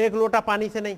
एक 0.00 0.14
लोटा 0.14 0.40
पानी 0.40 0.68
से 0.68 0.80
नहीं। 0.80 0.96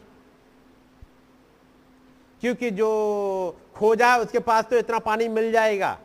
क्योंकि 2.40 2.70
जो 2.70 3.60
खोजा 3.74 4.12
है, 4.12 4.20
उसके 4.20 4.38
पास 4.38 4.64
तो 4.64 4.76
इतना 4.76 4.98
पानी 4.98 5.28
मिल 5.28 5.52
जाएगा। 5.52 5.98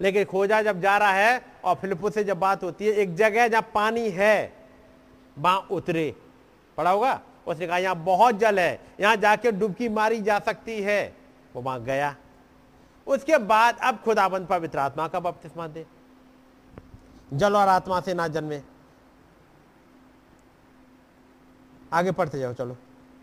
लेकिन 0.00 0.24
खोजा 0.24 0.62
जब 0.62 0.80
जा 0.80 0.98
रहा 0.98 1.12
है, 1.12 1.44
और 1.64 1.74
फिलिपो 1.74 2.10
से 2.10 2.24
जब 2.24 2.38
बात 2.38 2.64
होती 2.64 2.86
है, 2.86 2.92
एक 2.92 3.14
जगह 3.14 3.48
जहाँ 3.48 3.70
पानी 3.74 4.10
है, 4.10 4.52
वहाँ 5.38 5.68
उतरे। 5.70 6.16
पड़ा 6.76 6.90
होगा? 6.90 7.20
उसने 7.46 7.66
कहा, 7.66 7.78
यहाँ 7.78 7.96
बहुत 7.96 8.34
जल 8.34 8.58
है। 8.58 8.80
यहाँ 9.00 9.16
जाके 9.16 9.52
डुबकी 9.52 9.88
मारी 9.88 10.20
जा 10.22 10.38
सकती 10.38 10.82
है। 10.82 11.16
वो 11.54 11.62
वहाँ 11.62 11.84
गया। 11.84 12.16
उसके 13.06 13.38
बाद 13.38 13.78
अब 13.82 13.98
खुदाबंद 13.98 14.46
पवित्र 14.46 14.78
आत्मा 14.78 15.08
का 15.08 15.20
बपतिस्मा 15.20 15.66
दे। 15.66 15.86
जल 17.32 17.56
और 17.56 17.68
आत्मा 17.68 18.00
से 18.00 18.14
ना 18.14 18.28
जन्मे। 18.28 18.60
आगे 21.92 22.12
पढ़ते 22.12 22.38
जाओ 22.38 22.52
चलो। 22.52 22.76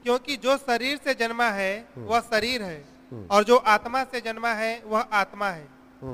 क्योंकि 0.03 0.35
जो 0.37 0.55
शरीर 0.57 0.99
से 1.03 1.13
जन्मा 1.13 1.49
है 1.51 1.73
वह 1.97 2.19
शरीर 2.19 2.63
है 2.63 2.83
और 3.31 3.43
जो 3.43 3.55
आत्मा 3.67 4.03
से 4.03 4.21
जन्मा 4.21 4.53
है 4.53 4.71
वह 4.85 4.99
आत्मा 5.13 5.49
है। 5.49 5.67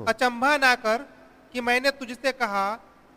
अचंभा 0.08 0.56
ना 0.56 0.74
कर 0.76 1.06
कि 1.52 1.60
मैंने 1.60 1.90
तुझसे 1.90 2.32
कहा 2.32 2.64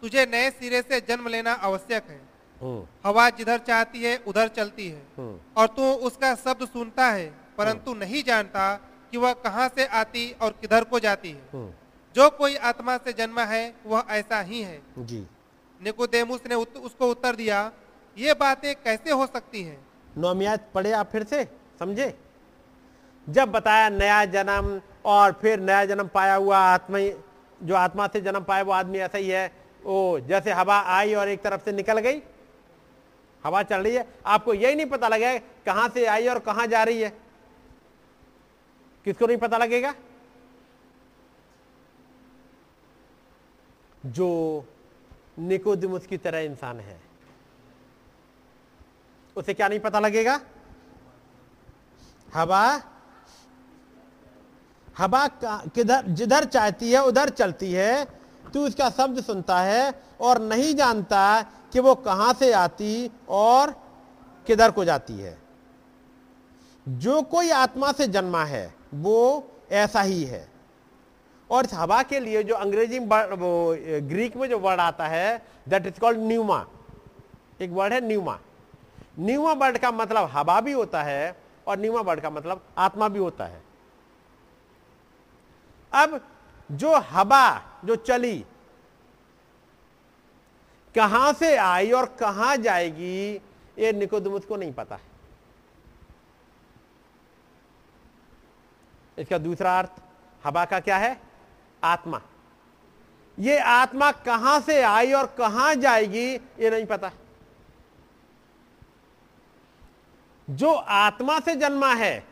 तुझे 0.03 0.25
नए 0.25 0.49
सिरे 0.51 0.81
से 0.81 0.99
जन्म 1.01 1.27
लेना 1.27 1.53
आवश्यक 1.53 2.09
है। 2.09 2.21
हम्म, 2.61 2.85
हवा 3.05 3.29
जिधर 3.29 3.57
चाहती 3.57 4.03
है 4.03 4.15
उधर 4.27 4.47
चलती 4.47 4.87
है। 4.89 5.01
हम्म, 5.17 5.39
और 5.57 5.67
तू 5.67 5.91
उसका 6.07 6.33
शब्द 6.35 6.67
सुनता 6.67 7.09
है 7.09 7.25
परंतु 7.57 7.93
नहीं 7.93 8.23
जानता 8.23 8.73
कि 9.11 9.17
वह 9.17 9.33
कहाँ 9.43 9.67
से 9.75 9.85
आती 9.85 10.31
और 10.41 10.51
किधर 10.61 10.83
को 10.83 10.99
जाती 10.99 11.31
है। 11.31 11.49
हम्म, 11.53 11.71
जो 12.15 12.29
कोई 12.29 12.55
आत्मा 12.55 12.97
से 12.97 13.13
जन्मा 13.13 13.43
है 13.45 13.63
वह 13.85 14.05
ऐसा 14.09 14.41
ही 14.41 14.61
है। 14.61 14.81
जी। 14.99 15.25
निकोदेमुस 15.81 16.41
ने 16.49 16.55
उत, 16.55 16.77
उसको 16.77 17.09
उत्तर 17.11 17.35
दिया 17.35 17.71
ये 18.19 18.33
बातें 18.33 18.75
कैसे 18.75 19.11
हो 19.11 19.27
सकती 19.27 19.63
हैं? 19.63 19.87
नौमियात 20.17 20.67
पढ़े 20.73 20.91
आप 20.91 21.09
फिर 21.11 21.23
से, 21.23 21.47
समझे? 21.79 22.19
जब 23.29 23.51
बताया 23.51 23.89
नया 23.89 24.25
जन्म 24.25 24.81
और 25.05 25.31
फिर 25.31 25.59
नया 25.59 25.85
जन्म 25.85 26.07
पाया 26.07 26.35
हुआ 26.35 26.57
आत्मा, 26.57 26.99
जो 27.63 27.75
आत्मा 27.75 28.07
से 28.07 28.21
जन्म 28.21 28.39
पाया 28.39 28.63
वो 28.63 28.71
आदमी 28.71 28.97
ऐसा 28.97 29.17
ही 29.17 29.29
है, 29.29 29.51
ओ, 29.85 30.19
जैसे 30.19 30.51
हवा 30.51 30.79
आई 30.79 31.13
और 31.13 31.29
एक 31.29 31.41
तरफ़ 31.41 31.61
से 31.65 31.71
निकल 31.71 31.99
गई। 31.99 32.21
हवा 33.43 33.63
चल 33.63 33.83
रही 33.83 33.95
है, 33.95 34.07
आपको 34.25 34.53
यही 34.53 34.75
नहीं 34.75 34.85
पता 34.85 35.07
लगेगा 35.07 35.37
कहाँ 35.65 35.89
से 35.89 36.05
आई 36.05 36.27
और 36.27 36.39
कहाँ 36.39 36.67
जा 36.67 36.83
रही 36.83 37.01
है। 37.01 37.09
किसको 39.05 39.27
नहीं 39.27 39.37
पता 39.37 39.57
लगेगा? 39.57 39.95
जो 44.05 44.65
निकोदिमुस 45.39 46.07
की 46.07 46.17
तरह 46.17 46.39
इंसान 46.39 46.79
है। 46.79 47.08
उसे 49.39 49.53
क्या 49.53 49.67
नहीं 49.67 49.79
पता 49.79 49.99
लगेगा? 49.99 50.39
हवा? 52.33 52.81
हवा 54.97 55.27
किधर, 55.37 56.07
जिधर 56.07 56.43
चाहती 56.45 56.91
है, 56.91 57.03
उधर 57.03 57.29
चलती 57.31 57.71
है। 57.73 58.05
तू 58.53 58.65
उसका 58.67 58.89
शब्द 58.89 59.21
सुनता 59.23 59.59
है 59.61 60.01
और 60.21 60.41
नहीं 60.41 60.73
जानता 60.75 61.41
कि 61.73 61.79
वो 61.79 61.95
कहाँ 61.95 62.33
से 62.33 62.51
आती 62.53 63.11
और 63.29 63.71
किधर 64.47 64.71
को 64.71 64.85
जाती 64.85 65.13
है। 65.13 65.37
जो 66.85 67.21
कोई 67.21 67.49
आत्मा 67.49 67.91
से 67.91 68.07
जन्मा 68.07 68.43
है, 68.45 68.73
वो 68.93 69.51
ऐसा 69.71 70.01
ही 70.01 70.23
है। 70.23 70.47
और 71.49 71.65
इस 71.65 71.73
हवा 71.73 72.01
के 72.03 72.19
लिए 72.19 72.43
जो 72.43 72.55
अंग्रेज़ी 72.55 72.99
वो 72.99 73.75
ग्रीक 74.09 74.35
में 74.37 74.47
जो 74.49 74.59
वर्ड 74.59 74.79
आता 74.79 75.07
है 75.07 75.41
दैट 75.69 75.85
इज़ 75.87 75.99
कॉल्ड 75.99 76.19
न्यूमा 76.19 76.65
एक 77.61 77.69
वर्ड 77.71 77.93
है 77.93 78.01
न्यूमा 78.01 78.37
न्यूमा 79.19 79.53
वर्ड 79.53 79.77
का 79.77 79.91
मतलब 79.91 80.29
हवा 80.31 80.61
भी 80.61 80.71
होता 80.71 81.03
है 81.03 81.35
और 81.67 81.79
न्यूमा 81.79 82.01
वर्ड 82.01 82.19
का 82.19 82.29
मतलब 82.29 82.63
आत्मा 82.77 83.07
भी 83.07 83.19
होता 83.19 83.45
है। 83.45 83.61
अब 85.93 86.21
जो 86.71 86.95
हवा, 86.95 87.61
जो 87.85 87.95
चली, 87.95 88.45
कहाँ 90.95 91.33
से 91.33 91.55
आई 91.55 91.91
और 91.91 92.05
कहाँ 92.05 92.57
जाएगी, 92.57 93.35
ये 93.79 93.91
निकोदमुस 93.93 94.45
को 94.45 94.55
नहीं 94.55 94.73
पता 94.73 94.95
है। 94.95 95.07
इसका 99.17 99.37
दूसरा 99.37 99.79
अर्थ, 99.79 99.89
हवा 100.45 100.65
का 100.65 100.79
क्या 100.79 100.97
है? 100.97 101.21
आत्मा। 101.83 102.21
ये 103.39 103.59
आत्मा 103.59 104.11
कहाँ 104.11 104.59
से 104.59 104.81
आई 104.81 105.13
और 105.13 105.25
कहाँ 105.25 105.75
जाएगी, 105.75 106.35
ये 106.35 106.69
नहीं 106.69 106.85
पता। 106.85 107.11
जो 110.49 110.73
आत्मा 110.73 111.39
से 111.39 111.55
जन्मा 111.55 111.93
है, 111.93 112.23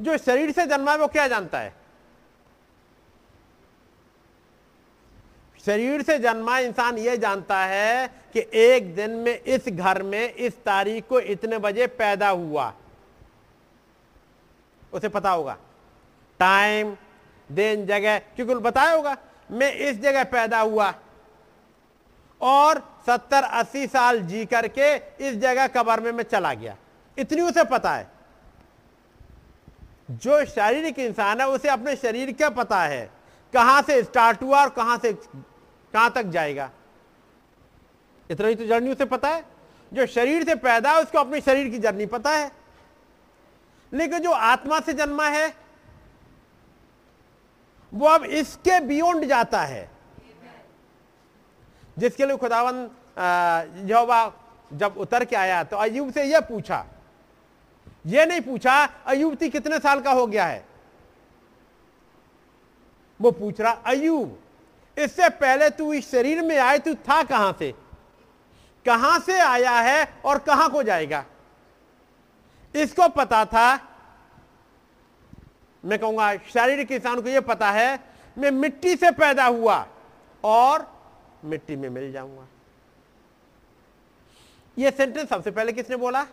जो 0.00 0.18
शरीर 0.18 0.52
से 0.52 0.66
जन्मा 0.66 0.92
है, 0.92 0.98
वो 0.98 1.06
क्या 1.06 1.28
जानता 1.28 1.58
है? 1.58 1.74
शरीर 5.66 6.02
से 6.02 6.18
जन्मा 6.18 6.58
इंसान 6.58 6.98
ये 6.98 7.16
जानता 7.16 7.58
है 7.58 8.08
कि 8.32 8.46
एक 8.54 8.94
दिन 8.94 9.10
में, 9.10 9.42
इस 9.42 9.68
घर 9.68 10.02
में, 10.02 10.34
इस 10.34 10.64
तारीख 10.64 11.08
को 11.08 11.20
इतने 11.20 11.58
बजे 11.58 11.86
पैदा 11.86 12.28
हुआ। 12.28 12.74
उसे 14.92 15.08
पता 15.08 15.30
होगा। 15.30 15.56
टाइम 16.38 16.96
दिन, 17.52 17.86
जगह, 17.86 18.18
क्योंकि 18.18 18.54
बताया 18.54 18.90
होगा, 18.90 19.16
मैं 19.50 19.72
इस 19.72 20.00
जगह 20.00 20.24
पैदा 20.24 20.60
हुआ। 20.60 20.94
और 22.40 22.95
सत्तर, 23.06 23.42
अस्सी 23.42 23.86
साल 23.86 24.20
जी 24.20 24.46
करके 24.46 24.96
इस 24.96 25.36
जगह 25.36 25.66
कबर 25.66 26.00
में 26.00 26.12
मैं 26.12 26.24
चला 26.24 26.54
गया। 26.54 26.76
इतनी 27.18 27.42
उसे 27.42 27.64
पता 27.64 27.94
है। 27.94 28.10
जो 30.10 30.44
शारीरिक 30.44 30.98
इंसान 30.98 31.40
है, 31.40 31.48
उसे 31.48 31.68
अपने 31.68 31.96
शरीर 31.96 32.32
का 32.32 32.50
पता 32.50 32.82
है? 32.82 33.10
कहाँ 33.52 33.82
से 33.82 34.02
स्टार्ट 34.02 34.42
हुआ 34.42 34.62
और 34.62 34.70
कहाँ 34.70 34.98
से, 34.98 35.12
कहाँ 35.92 36.10
तक 36.10 36.22
जाएगा? 36.22 36.70
इतना 38.30 38.48
ही 38.48 38.54
तो 38.54 38.66
जर्नी 38.66 38.90
उसे 38.90 39.04
पता 39.04 39.28
है। 39.28 39.44
जो 39.92 40.06
शरीर 40.06 40.44
से 40.44 40.54
पैदा 40.54 40.92
है, 40.92 41.02
उसको 41.02 41.18
अपने 41.18 41.40
शरीर 41.40 41.68
की 41.68 41.78
जर्नी 41.78 42.06
पता 42.06 42.30
है। 42.30 42.52
लेकिन 43.92 44.18
जो 44.18 44.30
आत्मा 44.30 44.80
से 44.80 44.92
जन्मा 44.92 45.28
है, 45.28 45.54
वो 47.94 48.06
अब 48.06 48.24
इसके 48.24 48.80
बियॉन्ड 48.80 49.24
जाता 49.24 49.60
है। 49.60 49.95
जिसके 51.98 52.26
लिए 52.26 52.36
खुदावन 52.36 52.76
यहोवा 53.88 54.32
जब 54.72 54.94
उतर 54.98 55.24
के 55.24 55.36
आया 55.36 55.62
तो 55.64 55.76
अयुब 55.76 56.12
से 56.12 56.24
यह 56.24 56.40
पूछा 56.40 56.84
यह 58.06 58.26
नहीं 58.26 58.40
पूछा 58.40 58.72
अयुब 59.06 59.36
कितने 59.36 59.78
साल 59.78 60.00
का 60.00 60.10
हो 60.10 60.26
गया 60.26 60.44
है? 60.46 60.64
वो 63.20 63.30
पूछ 63.30 63.60
रहा 63.60 63.72
अयुब 63.86 64.38
इससे 64.96 65.28
पहले 65.28 65.70
तू 65.70 65.92
इस 65.92 66.10
शरीर 66.10 66.42
में 66.42 66.58
आए, 66.58 66.78
तू 66.78 66.94
था 66.94 67.22
कहाँ 67.22 67.56
से? 67.58 67.72
कहाँ 68.86 69.18
से 69.20 69.38
आया 69.40 69.70
है 69.70 70.08
और 70.24 70.38
कहाँ 70.38 70.68
को 70.70 70.82
जाएगा? 70.82 71.24
इसको 72.74 73.08
पता 73.08 73.44
था, 73.44 73.74
मैं 75.84 75.98
कहूँगा, 75.98 76.36
शारीरिक 76.36 76.92
इंसान 76.92 77.20
को 77.20 77.28
यह 77.28 77.40
पता 77.40 77.70
है, 77.70 77.98
मैं 78.38 78.50
मिट्टी 78.50 78.96
से 78.96 79.10
पैदा 79.10 79.46
हुआ 79.46 79.86
और 80.44 80.95
मिट्टी 81.44 81.76
में 81.76 81.88
मिल 81.88 82.12
जाऊँगा। 82.12 82.46
यह 84.78 84.90
सेंटेंस 84.90 85.28
सबसे 85.28 85.50
पहले 85.50 85.72
किसने 85.72 85.96
बोला? 85.96 86.26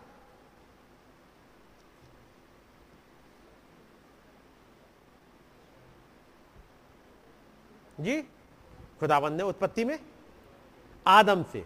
जी, 7.99 8.21
खुदाबंद 8.99 9.37
ने 9.37 9.43
उत्पत्ति 9.43 9.85
में 9.85 9.99
आदम 11.07 11.43
से 11.43 11.59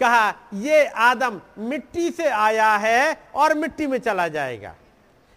कहा, 0.00 0.34
ये 0.54 0.86
आदम 0.86 1.40
मिट्टी 1.58 2.10
से 2.10 2.28
आया 2.28 2.76
है 2.76 3.30
और 3.34 3.54
मिट्टी 3.54 3.86
में 3.86 3.98
चला 3.98 4.28
जाएगा। 4.28 4.74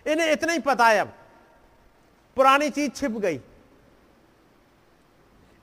इन्हें 0.08 0.32
इतना 0.32 0.54
ही 0.54 0.60
पता 0.60 0.88
है 0.88 1.00
अब। 1.00 1.14
पुरानी 2.36 2.70
चीज़ 2.70 2.92
छिप 2.92 3.12
गई। 3.12 3.40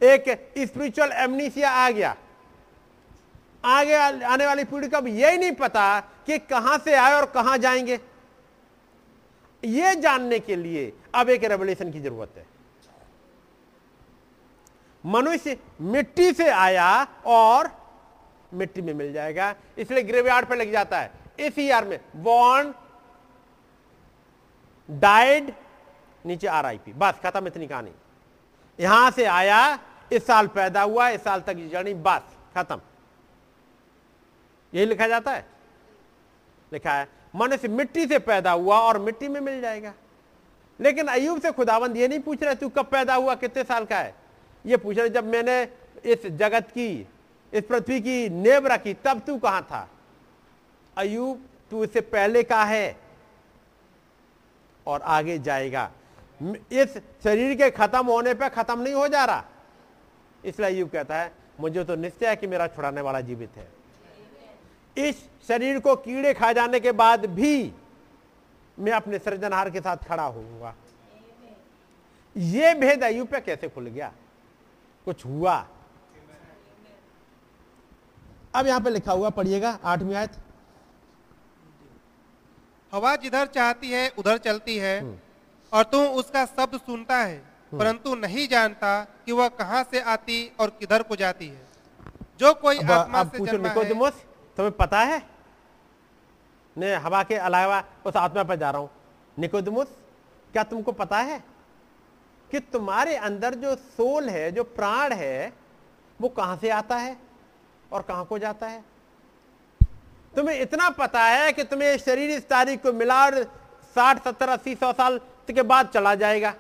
एक 0.05 0.25
स्पिरिचुअल 0.59 1.13
एमनीसिया 1.15 1.71
आ 1.71 1.91
गया। 1.91 2.17
आगे 3.65 3.95
आने 3.95 4.47
वाली 4.47 4.65
पीढ़ी 4.65 4.89
को 4.89 4.97
अब 4.97 5.07
यही 5.09 5.39
नहीं 5.39 5.53
पता 5.53 6.01
कि 6.27 6.39
कहाँ 6.41 6.79
से 6.79 6.95
आए 6.95 7.15
और 7.15 7.27
कहाँ 7.27 7.57
जाएँगे। 7.59 7.99
यह 9.63 9.95
जानने 9.95 10.39
के 10.39 10.57
लिए 10.57 10.93
अब 11.15 11.31
एक 11.31 11.45
रेवल्यूशन 11.45 11.93
की 11.93 12.01
ज़रूरत 12.01 12.35
है। 12.37 12.47
मनुष्य 15.05 15.57
मिट्टी 15.83 16.33
से 16.33 16.49
आया 16.49 17.07
और 17.27 17.71
मिट्टी 18.55 18.83
में 18.83 18.93
मिल 18.95 19.13
जाएगा, 19.13 19.55
इसलिए 19.79 20.03
ग्रेवयार्ड 20.03 20.47
पर 20.47 20.57
लग 20.57 20.73
जाता 20.73 21.01
है। 21.01 21.11
इस 21.39 21.59
ईयर 21.59 21.85
में 21.85 21.99
बॉर्न 22.17 22.75
डाइड 24.89 25.53
नीचे 26.25 26.47
आर 26.47 26.67
आई 26.67 26.79
पी 26.79 26.93
बस, 26.93 27.21
खत्म, 27.25 27.47
इतनी 27.47 27.67
कहानी। 27.67 27.93
यहाँ 28.79 29.11
से 29.11 29.25
आया 29.25 29.79
इस 30.13 30.27
साल 30.27 30.47
पैदा 30.47 30.83
हुआ, 30.83 31.09
इस 31.09 31.25
साल 31.25 31.41
तक 31.41 31.55
जर्नी 31.73 31.95
बस, 31.95 32.23
खत्म। 32.55 32.81
यही 34.75 34.87
लिखा 34.87 35.09
जाता 35.09 35.33
है? 35.33 35.47
लिखा 36.73 36.93
है, 36.93 37.09
मनुष्य 37.35 37.69
मिट्टी 37.69 38.07
से 38.07 38.19
पैदा 38.19 38.53
हुआ 38.53 38.79
और 38.79 38.99
मिट्टी 38.99 39.29
में 39.29 39.41
मिल 39.41 39.61
जाएगा। 39.61 39.93
लेकिन 40.81 41.07
अयूब 41.07 41.41
से 41.41 41.51
खुदाबंद 41.53 41.97
ये 41.97 42.09
नहीं 42.09 42.21
पूछ 42.21 42.43
रहे, 42.43 42.55
तू 42.55 42.69
कब 42.69 42.87
पैदा 42.87 43.15
हुआ, 43.15 43.35
कितने 43.35 43.65
साल 43.65 43.85
का 43.85 43.99
है? 43.99 44.15
ये 44.67 44.77
पूछ 44.77 44.99
रहे, 44.99 45.09
जब 45.09 45.25
मैंने 45.25 45.63
इस 46.05 46.27
जगत 46.27 46.69
की, 46.69 47.09
इस 47.53 47.65
पृथ्वी 47.65 48.01
की 48.01 48.29
नेब 48.29 48.67
रखी, 48.67 48.95
तब 48.95 49.21
तू 49.21 49.39
कहाँ 49.39 49.63
था? 49.63 49.89
अयूब 50.97 51.49
तू 51.71 51.85
इससे 51.85 52.01
पहले 52.01 52.43
का 52.43 52.65
है 52.65 52.97
और 54.87 55.03
आगे 55.03 55.39
जाएगा। 55.39 55.91
इस 56.73 56.99
शरीर 57.25 57.57
के 57.57 57.71
खत्म 57.71 58.07
होने 58.07 58.35
पर 58.35 58.49
खत्म 58.49 58.81
नहीं 58.81 58.95
हो 58.95 59.09
जा 59.09 59.25
रहा। 59.25 59.45
इसलिए 60.45 60.69
अयूब 60.69 60.89
कहता 60.91 61.17
है 61.17 61.33
मुझे 61.61 61.85
तो 61.85 61.95
निश्चय 61.97 62.29
है 62.29 62.37
कि 62.37 62.47
मेरा 62.47 62.67
छुड़ाने 62.67 63.01
वाला 63.01 63.21
जीवित 63.21 63.57
है। 63.57 63.69
इस 64.97 65.23
शरीर 65.49 65.79
को 65.81 65.95
कीड़े 65.97 66.33
खा 66.35 66.53
जाने 66.53 66.81
के 66.81 66.93
बाद 66.93 67.27
भी 67.27 67.73
मैं 68.79 68.93
अपने 68.93 69.19
सृजनहार 69.19 69.71
के 69.71 69.81
साथ 69.81 69.97
खड़ा 70.09 70.25
होऊँगा। 70.25 70.75
यह 72.37 72.75
भेद 72.75 73.05
अयुब 73.05 73.29
पे 73.29 73.41
कैसे 73.41 73.69
खुल 73.69 73.87
गया? 73.87 74.13
कुछ 75.07 75.25
हुआ? 75.27 75.55
अब 78.55 78.67
यहाँ 78.67 78.81
पे 78.81 78.91
लिखा 78.91 79.13
हुआ 79.13 79.31
पढ़िएगा 79.31 79.79
आठवीं 79.85 80.15
आयत। 80.15 80.33
हवा 82.93 83.15
जिधर 83.17 83.47
चाहती 83.47 83.91
है 83.91 84.09
उधर 84.19 84.39
चलती 84.39 84.77
है 84.79 84.99
हम्म। 85.01 85.19
और 85.73 85.83
तू 85.85 85.99
उसका 86.19 86.45
शब्द 86.47 86.79
सुनता 86.81 87.17
है। 87.17 87.43
परंतु 87.79 88.15
नहीं 88.15 88.47
जानता 88.49 89.01
कि 89.27 89.33
वह 89.33 89.49
कहाँ 89.51 89.83
से 89.91 90.01
आती 90.03 90.37
और 90.61 90.71
किधर 90.71 91.03
को 91.03 91.17
जाती 91.17 91.49
है। 91.49 91.63
जो 92.41 92.53
कोई 92.55 92.79
आत्मा 92.79 93.23
से 93.25 93.45
जन्मा 93.47 93.69
है 93.69 94.11
तुम्हें 94.59 94.71
पता 94.73 95.01
है? 95.01 95.23
ने 96.77 96.95
हवा 96.97 97.23
के 97.23 97.35
अलावा 97.37 97.83
उस 98.07 98.17
आत्मा 98.17 98.43
पर 98.43 98.57
जा 98.57 98.71
रहा 98.71 98.81
हूँ। 98.81 98.91
निकोदमुस 99.37 99.87
क्या 100.55 100.63
तुमको 100.63 100.93
पता 100.93 101.19
है 101.19 101.43
कि 102.51 102.61
तुम्हारे 102.73 103.17
अंदर 103.19 103.55
जो 103.55 103.75
सोल 103.75 104.29
है 104.29 104.51
जो 104.53 104.65
प्राण 104.65 105.13
है 105.13 105.53
वो 106.21 106.29
कहाँ 106.29 106.57
से 106.57 106.71
आता 106.71 106.97
है 106.97 107.17
और 107.93 108.03
कहाँ 108.03 108.25
को 108.25 108.39
जाता 108.39 108.67
है? 108.67 108.83
तुम्हें 110.35 110.61
इतना 110.61 110.89
पता 110.91 111.23
है 111.23 111.53
कि 111.53 111.65
तुम्हें 111.65 111.97
शरीर 111.99 112.31
इस 112.31 112.49
तारीख 112.49 112.83
को 112.83 112.93
मिला 112.93 113.25
और 113.25 113.43
साठ 113.97 114.23
सत्तर 114.25 114.49
अस्सी 114.49 114.75
सौ 114.75 114.93
साल 114.93 115.19
के 115.51 115.63
बाद 115.63 115.89
चला 115.89 116.15
जाएगा। 116.15 116.55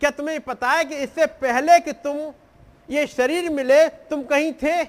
क्या 0.00 0.10
तुम्हें 0.10 0.40
पता 0.40 0.70
है 0.70 0.84
कि 0.84 0.96
इससे 0.96 1.26
पहले 1.26 1.80
कि 1.80 1.92
तुम 1.92 2.32
ये 2.90 3.06
शरीर 3.06 3.50
मिले, 3.50 3.88
तुम 3.88 4.22
कहीं 4.22 4.52
थे? 4.52 4.82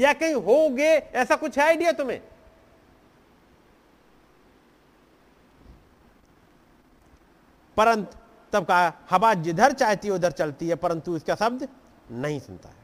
या 0.00 0.12
कहीं 0.12 0.34
होगे? 0.34 0.96
ऐसा 0.96 1.36
कुछ 1.36 1.58
है 1.58 1.64
आइडिया 1.64 1.92
तुम्हें? 1.92 2.22
परंतु, 7.76 8.18
तब 8.52 8.64
कहा, 8.64 8.92
हवा 9.10 9.34
जिधर 9.34 9.72
चाहती 9.72 10.08
है, 10.08 10.14
उधर 10.14 10.30
चलती 10.30 10.68
है, 10.68 10.74
परंतु 10.74 11.16
इसका 11.16 11.34
शब्द 11.34 11.68
नहीं 12.10 12.40
सुनता 12.40 12.68
है। 12.68 12.74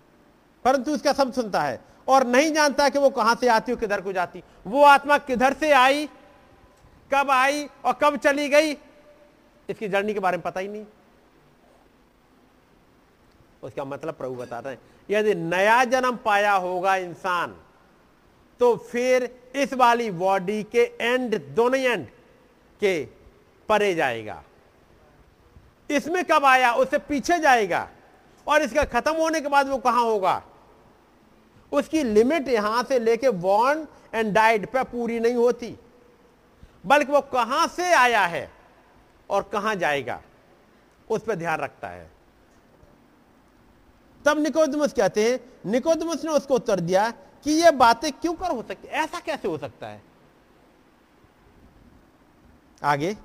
परंतु 0.65 0.95
इसका 0.95 1.13
शब्द 1.13 1.35
सुनता 1.35 1.63
है, 1.63 1.81
और 2.09 2.27
नहीं 2.27 2.53
जानता 2.53 2.89
कि 2.89 2.99
वो 2.99 3.11
कहाँ 3.11 3.35
से 3.35 3.49
आती 3.49 3.73
हो 3.73 3.79
किधर 3.79 4.01
को 4.01 4.13
जाती। 4.13 4.43
वो 4.67 4.85
आत्मा 4.85 5.19
किधर 5.19 5.53
से 5.53 5.73
आई, 5.73 6.09
कब 7.15 7.31
आई 7.31 7.69
और 7.85 7.93
कब 7.93 8.17
चली 8.17 8.49
गई 8.49 8.75
इसकी 9.71 9.89
जर्नी 9.89 10.15
के 10.15 10.21
बारे 10.21 10.37
में 10.37 10.43
पता 10.43 10.61
ही 10.61 10.69
नहीं। 10.69 10.85
उसका 13.63 13.85
मतलब 13.85 14.15
प्रभु 14.15 14.35
बता 14.35 14.59
रहे 14.59 14.73
हैं। 14.73 14.81
यदि 15.11 15.35
नया 15.35 15.85
जन्म 15.85 16.17
पाया 16.17 16.53
होगा 16.53 16.97
इंसान 16.97 17.57
तो 18.61 18.77
फिर 18.77 19.25
इस 19.57 19.73
वाली 19.75 20.11
बॉडी 20.11 20.63
के 20.63 20.83
एंड 21.01 21.35
दोनों 21.55 21.81
एंड 21.81 22.07
के 22.81 23.05
परे 23.69 23.95
जाएगा। 23.95 24.43
इसमें 25.91 26.25
कब 26.25 26.45
आया? 26.45 26.73
उससे 26.73 26.99
पीछे 26.99 27.39
जाएगा। 27.39 27.89
और 28.47 28.63
इसका 28.63 28.85
खत्म 28.85 29.13
होने 29.13 29.41
के 29.41 29.49
बाद 29.49 29.69
वो 29.69 29.79
कहाँ 29.79 30.05
होगा? 30.05 30.43
उसकी 31.73 32.03
लिमिट 32.03 32.49
यहाँ 32.49 32.83
से 32.83 32.99
लेके 32.99 33.31
बॉर्न 33.31 33.87
एंड 34.15 34.33
डाइड 34.35 34.67
पे 34.67 34.83
पूरी 34.83 35.21
नहीं 35.21 35.35
होती। 35.35 35.75
बल्कि 36.87 37.13
वो 37.13 37.21
कहाँ 37.21 37.67
से 37.67 37.93
आया 37.93 38.25
है? 38.27 38.51
और 39.35 39.43
कहाँ 39.43 39.75
जाएगा 39.75 40.21
उस 41.09 41.23
पर 41.23 41.35
ध्यान 41.35 41.61
रखता 41.61 41.89
है। 41.89 42.11
तब 44.25 44.39
निकोदमस 44.39 44.93
कहते 44.93 45.25
हैं 45.25 45.71
निकोदमस 45.71 46.25
ने 46.25 46.31
उसको 46.31 46.55
उत्तर 46.55 46.81
दिया 46.81 47.11
कि 47.45 47.53
ये 47.53 47.71
बातें 47.77 48.11
क्यों 48.13 48.35
कर 48.35 48.51
हो 48.51 48.63
सकती 48.63 48.89
ऐसा 48.89 49.21
कैसे 49.21 49.49
हो 49.49 49.59
सकता 49.59 49.87
है? 49.87 50.03
आगे। 52.83 53.17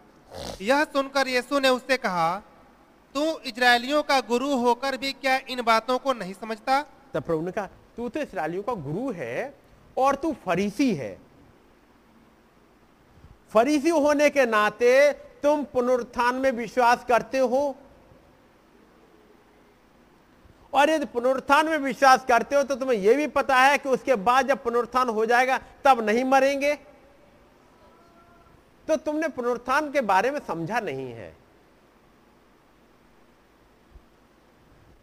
यह 0.62 0.84
सुनकर 0.84 1.28
यीशु 1.28 1.60
ने 1.60 1.70
उससे 1.70 1.98
कहा 1.98 2.42
तू 3.16 3.24
इजरायलियों 3.46 4.02
का 4.04 4.20
गुरु 4.22 4.56
होकर 4.58 4.98
भी 4.98 5.12
क्या 5.14 5.40
इन 5.50 5.62
बातों 5.62 5.98
को 6.00 6.14
नहीं 6.14 6.34
समझता? 6.34 6.82
तब 7.14 7.24
प्रभु 7.24 7.42
ने 7.42 7.52
कहा 7.52 7.70
तू 7.98 8.10
तो 8.10 8.20
इसराइलियों 8.20 8.64
का 8.64 8.74
गुरु 8.74 9.12
है 9.12 9.54
और 9.98 10.16
तू 10.16 10.34
फरीसी 10.46 10.94
है। 10.96 11.18
फरीसी 13.50 13.90
होने 13.90 14.30
के 14.30 14.46
नाते 14.46 14.92
तुम 15.44 15.64
पुनरुत्थान 15.66 16.36
में 16.36 16.52
विश्वास 16.54 17.06
करते 17.06 17.40
हो? 17.40 17.76
और 20.74 20.90
यदि 20.90 21.06
पुनरुत्थान 21.06 21.68
में 21.68 21.78
विश्वास 21.80 22.26
करते 22.26 22.56
हो 22.56 22.64
तो 22.64 22.76
तुम्हें 22.76 22.98
यह 22.98 23.18
भी 23.18 23.28
पता 23.30 23.56
है 23.56 23.78
कि 23.78 23.90
उसके 23.90 24.16
बाद 24.18 24.48
जब 24.48 24.64
पुनरुत्थान 24.64 25.10
हो 25.10 25.26
जाएगा, 25.26 25.58
तब 25.86 26.02
नहीं 26.02 26.24
मरेंगे। 26.26 26.76
तो 28.88 28.96
तुमने 28.98 29.28
पुनरुत्थान 29.30 29.92
के 29.92 30.02
बारे 30.04 30.32
में 30.32 30.40
समझा 30.48 30.80
नहीं 30.80 31.12
है। 31.12 31.36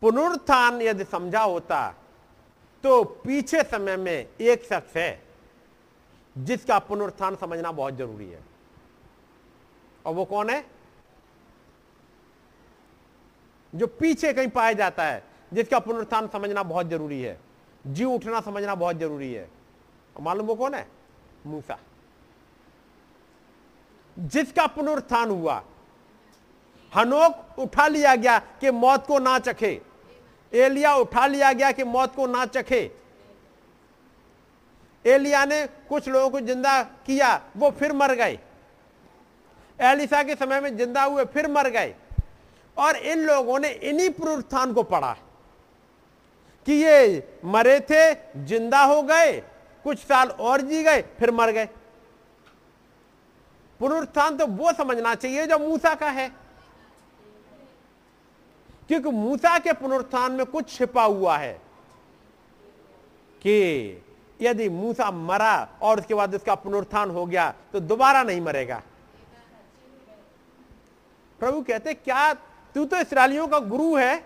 पुनरुत्थान 0.02 0.80
यदि 0.82 1.04
समझा 1.04 1.42
होता 1.42 1.88
तो 2.84 3.02
पीछे 3.04 3.62
समय 3.62 3.96
में 3.96 4.28
एक 4.40 4.64
शख्स 4.64 4.96
है, 4.96 5.22
जिसका 6.36 6.78
पुनरुत्थान 6.80 7.36
समझना 7.36 7.72
बहुत 7.72 7.96
ज़रूरी 7.96 8.28
है। 8.30 8.40
और 10.06 10.14
वो 10.14 10.24
कौन 10.24 10.50
है? 10.50 10.64
जो 13.74 13.86
पीछे 13.86 14.32
कहीं 14.32 14.48
पाया 14.48 14.72
जाता 14.72 15.04
है, 15.04 15.24
जिसका 15.52 15.78
पुनरुत्थान 15.78 16.28
समझना 16.28 16.62
बहुत 16.62 16.86
ज़रूरी 16.86 17.22
है, 17.22 17.40
जीव 17.86 18.10
उठना 18.10 18.40
समझना 18.40 18.74
बहुत 18.74 18.96
ज़रूरी 18.96 19.32
है। 19.32 19.50
मालूम 20.20 20.46
वो 20.46 20.54
कौन 20.54 20.74
है? 20.74 20.88
मूसा। 21.46 21.78
जिसका 24.18 24.66
पुनरुत्थान 24.66 25.30
हुआ, 25.30 25.62
हनोक 26.96 27.58
उठा 27.58 27.86
लिया 27.88 28.14
गया 28.16 28.38
कि 28.38 28.70
मौत 28.70 29.06
को 29.06 29.18
ना 29.18 29.38
चखे। 29.38 29.82
एलिया 30.52 30.94
उठा 30.94 31.26
लिया 31.26 31.52
गया 31.52 31.72
कि 31.72 31.84
मौत 31.84 32.14
को 32.14 32.26
ना 32.26 32.46
चखे। 32.46 32.96
एलिया 35.04 35.44
ने 35.44 35.66
कुछ 35.66 36.08
लोगों 36.08 36.30
को 36.30 36.40
ज़िंदा 36.40 36.82
किया, 36.82 37.42
वो 37.56 37.70
फिर 37.70 37.92
मर 37.92 38.14
गए। 38.14 38.38
एलिसा 39.78 40.22
के 40.22 40.34
समय 40.34 40.60
में 40.60 40.76
ज़िंदा 40.76 41.02
हुए, 41.02 41.24
फिर 41.24 41.48
मर 41.48 41.68
गए। 41.70 41.94
और 42.76 42.96
इन 42.96 43.26
लोगों 43.26 43.58
ने 43.58 43.68
इन्हीं 43.70 44.10
पुनरुत्थान 44.10 44.72
को 44.72 44.82
पढ़ा 44.84 45.12
कि 46.66 46.72
ये 46.74 47.28
मरे 47.44 47.78
थे, 47.80 48.14
ज़िंदा 48.38 48.82
हो 48.82 49.02
गए, 49.02 49.32
कुछ 49.84 49.98
साल 49.98 50.28
और 50.30 50.60
जी 50.62 50.82
गए, 50.82 51.02
फिर 51.18 51.30
मर 51.30 51.50
गए। 51.52 51.68
पुनरुत्थान 53.80 54.36
तो 54.36 54.46
वो 54.46 54.72
समझना 54.72 55.14
चाहिए 55.14 55.46
जो 55.46 55.58
मूसा 55.58 55.94
का 55.94 56.10
है। 56.10 56.28
क्योंकि 58.90 59.10
मूसा 59.10 59.58
के 59.58 59.72
पुनरुत्थान 59.72 60.32
में 60.32 60.44
कुछ 60.46 60.68
छिपा 60.70 61.02
हुआ 61.04 61.36
है 61.36 61.52
कि 63.42 64.02
यदि 64.40 64.68
मूसा 64.68 65.10
मरा 65.10 65.56
और 65.82 66.00
उसके 66.00 66.14
बाद 66.14 66.34
उसका 66.34 66.54
पुनरुत्थान 66.56 67.10
हो 67.10 67.24
गया 67.26 67.52
तो 67.72 67.80
दोबारा 67.82 68.22
नहीं 68.22 68.40
मरेगा। 68.40 68.82
प्रभु 71.38 71.62
कहते, 71.62 71.94
क्या 71.94 72.34
तू 72.74 72.84
तो 72.84 72.96
इसराइलियों 72.96 73.48
का 73.48 73.58
गुरु 73.58 73.96
है? 73.96 74.24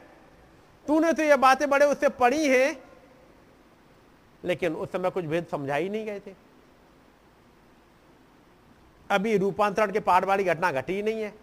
तूने 0.87 1.13
तो 1.13 1.23
ये 1.23 1.37
बातें 1.37 1.71
बड़े 1.71 1.87
उससे 1.87 2.09
पढ़ी 2.09 2.49
हैं। 2.49 2.83
लेकिन 4.45 4.75
उस 4.75 4.93
समय 4.93 5.11
कुछ 5.11 5.25
भेद 5.25 5.47
समझा 5.51 5.75
ही 5.75 5.89
नहीं 5.89 6.07
गए 6.07 6.21
थे। 6.21 6.35
अभी 9.11 9.37
रूपांतरण 9.37 9.93
के 9.93 10.01
पार 10.01 10.25
वाली 10.25 10.45
घटना 10.45 10.73
घटी 10.73 10.93
ही 10.93 11.03
नहीं 11.03 11.23
है। 11.23 11.35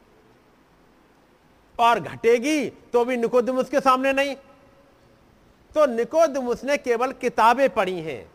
और 1.79 1.99
घटेगी 1.99 2.69
तो 2.69 3.05
भी 3.05 3.17
निकोदमुस 3.17 3.69
के 3.69 3.81
सामने 3.81 4.13
नहीं। 4.13 4.35
तो 5.75 5.85
निकोदमुस 5.85 6.63
ने 6.63 6.77
केवल 6.77 7.11
किताबें 7.11 7.69
पढ़ी 7.69 7.99
हैं। 8.01 8.31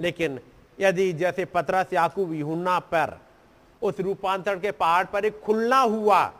लेकिन 0.00 0.40
यदि 0.80 1.12
जैसे 1.12 1.44
पतरस, 1.44 1.92
याकूब, 1.92 2.32
यूहन्ना 2.32 2.78
पर 2.78 3.23
उस 3.84 4.00
रूपांतरण 4.00 4.60
के 4.60 4.70
पहाड़ 4.70 5.04
पर 5.06 5.24
एक 5.24 5.40
खुलना 5.40 5.80
हुआ, 5.80 6.32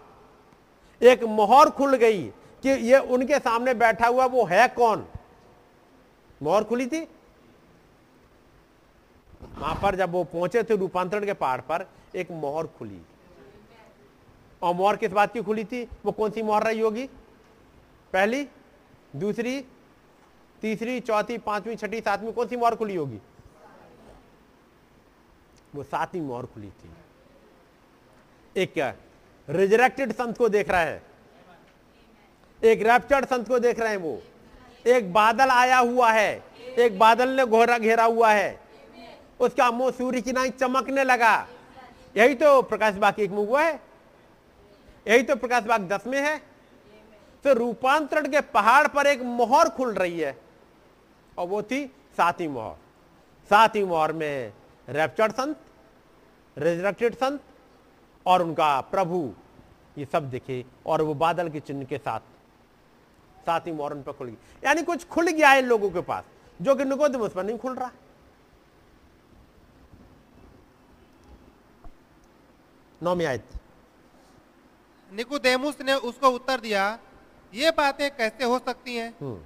एक 1.02 1.24
मोहर 1.24 1.70
खुल 1.70 1.96
गई 1.96 2.22
कि 2.62 2.70
ये 2.70 2.98
उनके 2.98 3.38
सामने 3.38 3.74
बैठा 3.74 4.06
हुआ 4.06 4.26
वो 4.26 4.44
है 4.44 4.68
कौन? 4.68 5.06
मोहर 6.42 6.64
खुली 6.64 6.86
थी? 6.86 7.00
वहाँ 9.58 9.74
पर 9.82 9.94
जब 9.94 10.12
वो 10.12 10.24
पहुँचे 10.24 10.62
थे 10.62 10.76
रूपांतरण 10.76 11.24
के 11.26 11.32
पहाड़ 11.32 11.60
पर 11.60 11.86
एक 12.14 12.30
मोहर 12.30 12.66
खुली। 12.66 13.00
और 14.62 14.74
मोहर 14.74 14.96
किस 14.96 15.12
बात 15.12 15.32
की 15.32 15.42
खुली 15.42 15.64
थी? 15.64 15.84
वो 16.04 16.12
कौन 16.12 16.30
सी 16.30 16.42
मोहर 16.42 16.62
रही 16.62 16.80
होगी? 16.80 17.06
पहली, 18.12 18.46
दूसरी, 19.16 19.60
तीसरी, 20.62 21.00
चौथी, 21.00 21.38
पांचवी, 21.38 21.76
छठी, 21.76 22.00
सातवीं, 22.00 22.32
कौन 22.32 22.46
सी 22.46 22.56
मोहर 22.56 22.76
खुली 22.76 22.96
होगी? 22.96 23.20
वो 25.74 25.82
सातवीं 25.82 26.22
मोहर 26.22 26.46
खुली 26.46 26.70
थी। 26.70 26.90
एक 28.56 28.94
रिजरेक्टेड 29.48 30.12
संत 30.12 30.38
को 30.38 30.48
देख 30.48 30.70
रहा 30.70 30.80
है। 30.80 31.02
एक 32.64 32.82
रैप्चर्ड 32.82 33.24
संत 33.24 33.48
को 33.48 33.58
देख 33.58 33.80
रहे 33.80 33.88
हैं 33.88 33.96
वो। 33.96 34.22
एक 34.86 35.12
बादल 35.12 35.48
आया 35.48 35.78
हुआ 35.78 36.10
है। 36.12 36.44
एक 36.78 36.98
बादल 36.98 37.28
ने 37.28 37.46
घोरा 37.46 37.78
घेरा 37.78 38.04
हुआ 38.04 38.32
है। 38.32 38.60
उसका 39.40 39.70
मुँह 39.70 39.90
सूर्य 39.90 40.20
की 40.20 40.32
नाई 40.32 40.50
चमकने 40.50 41.04
लगा। 41.04 41.48
यही 42.16 42.34
तो 42.34 42.62
प्रकाश 42.62 42.94
बाग 42.94 43.20
एक 43.20 43.30
में 43.30 43.38
हुआ 43.38 43.62
है। 43.62 43.80
यही 45.08 45.22
तो 45.22 45.36
प्रकाश 45.36 45.62
बाग 45.62 45.88
दस 45.88 46.06
में 46.06 46.20
है। 46.20 46.36
तो 47.44 47.52
रूपांतरण 47.52 48.28
के 48.28 48.40
पहाड़ 48.40 48.86
पर 48.88 49.06
एक 49.06 49.22
मोहर 49.22 49.68
खुल 49.68 49.94
रही 49.94 50.20
है। 50.20 50.38
और 51.38 51.46
वो 51.46 51.62
थी 51.62 51.86
सातवीं 52.16 52.48
मोहर। 52.48 52.76
सातवीं 53.50 53.84
मोहर 53.84 54.12
में 54.12 54.52
रैप्चर्ड 54.88 55.32
संत 55.32 55.56
रिजरेक्टेड 56.58 57.14
संत 57.14 57.40
और 58.26 58.42
उनका 58.42 58.80
प्रभु 58.90 59.32
ये 59.98 60.04
सब 60.12 60.30
दिखे 60.30 60.64
और 60.86 61.02
वो 61.02 61.14
बादल 61.14 61.48
के 61.48 61.60
चिन्ह 61.60 61.84
के 61.84 61.98
साथ 61.98 62.20
साथ 63.46 63.60
ही 63.60 63.72
मोरन 63.72 64.02
पर 64.02 64.12
खुल 64.12 64.26
गई। 64.26 64.36
यानी 64.64 64.82
कुछ 64.82 65.06
खुल 65.08 65.28
गया 65.28 65.48
है 65.48 65.62
लोगों 65.62 65.90
के 65.90 66.00
पास 66.02 66.24
जो 66.60 66.74
कि 66.74 66.84
निकोदिमुस 66.84 67.32
पर 67.32 67.44
नहीं 67.44 67.58
खुल 67.58 67.74
रहा। 67.74 67.90
नौमी 73.00 73.24
आयत। 73.24 73.48
निकोदेमुस 75.10 75.80
ने 75.80 75.94
उसको 76.02 76.28
उत्तर 76.30 76.60
दिया 76.60 76.98
ये 77.52 77.70
बातें 77.70 78.10
कैसे 78.16 78.44
हो 78.44 78.58
सकती 78.58 78.96
हैं? 78.96 79.10
हम्म, 79.20 79.40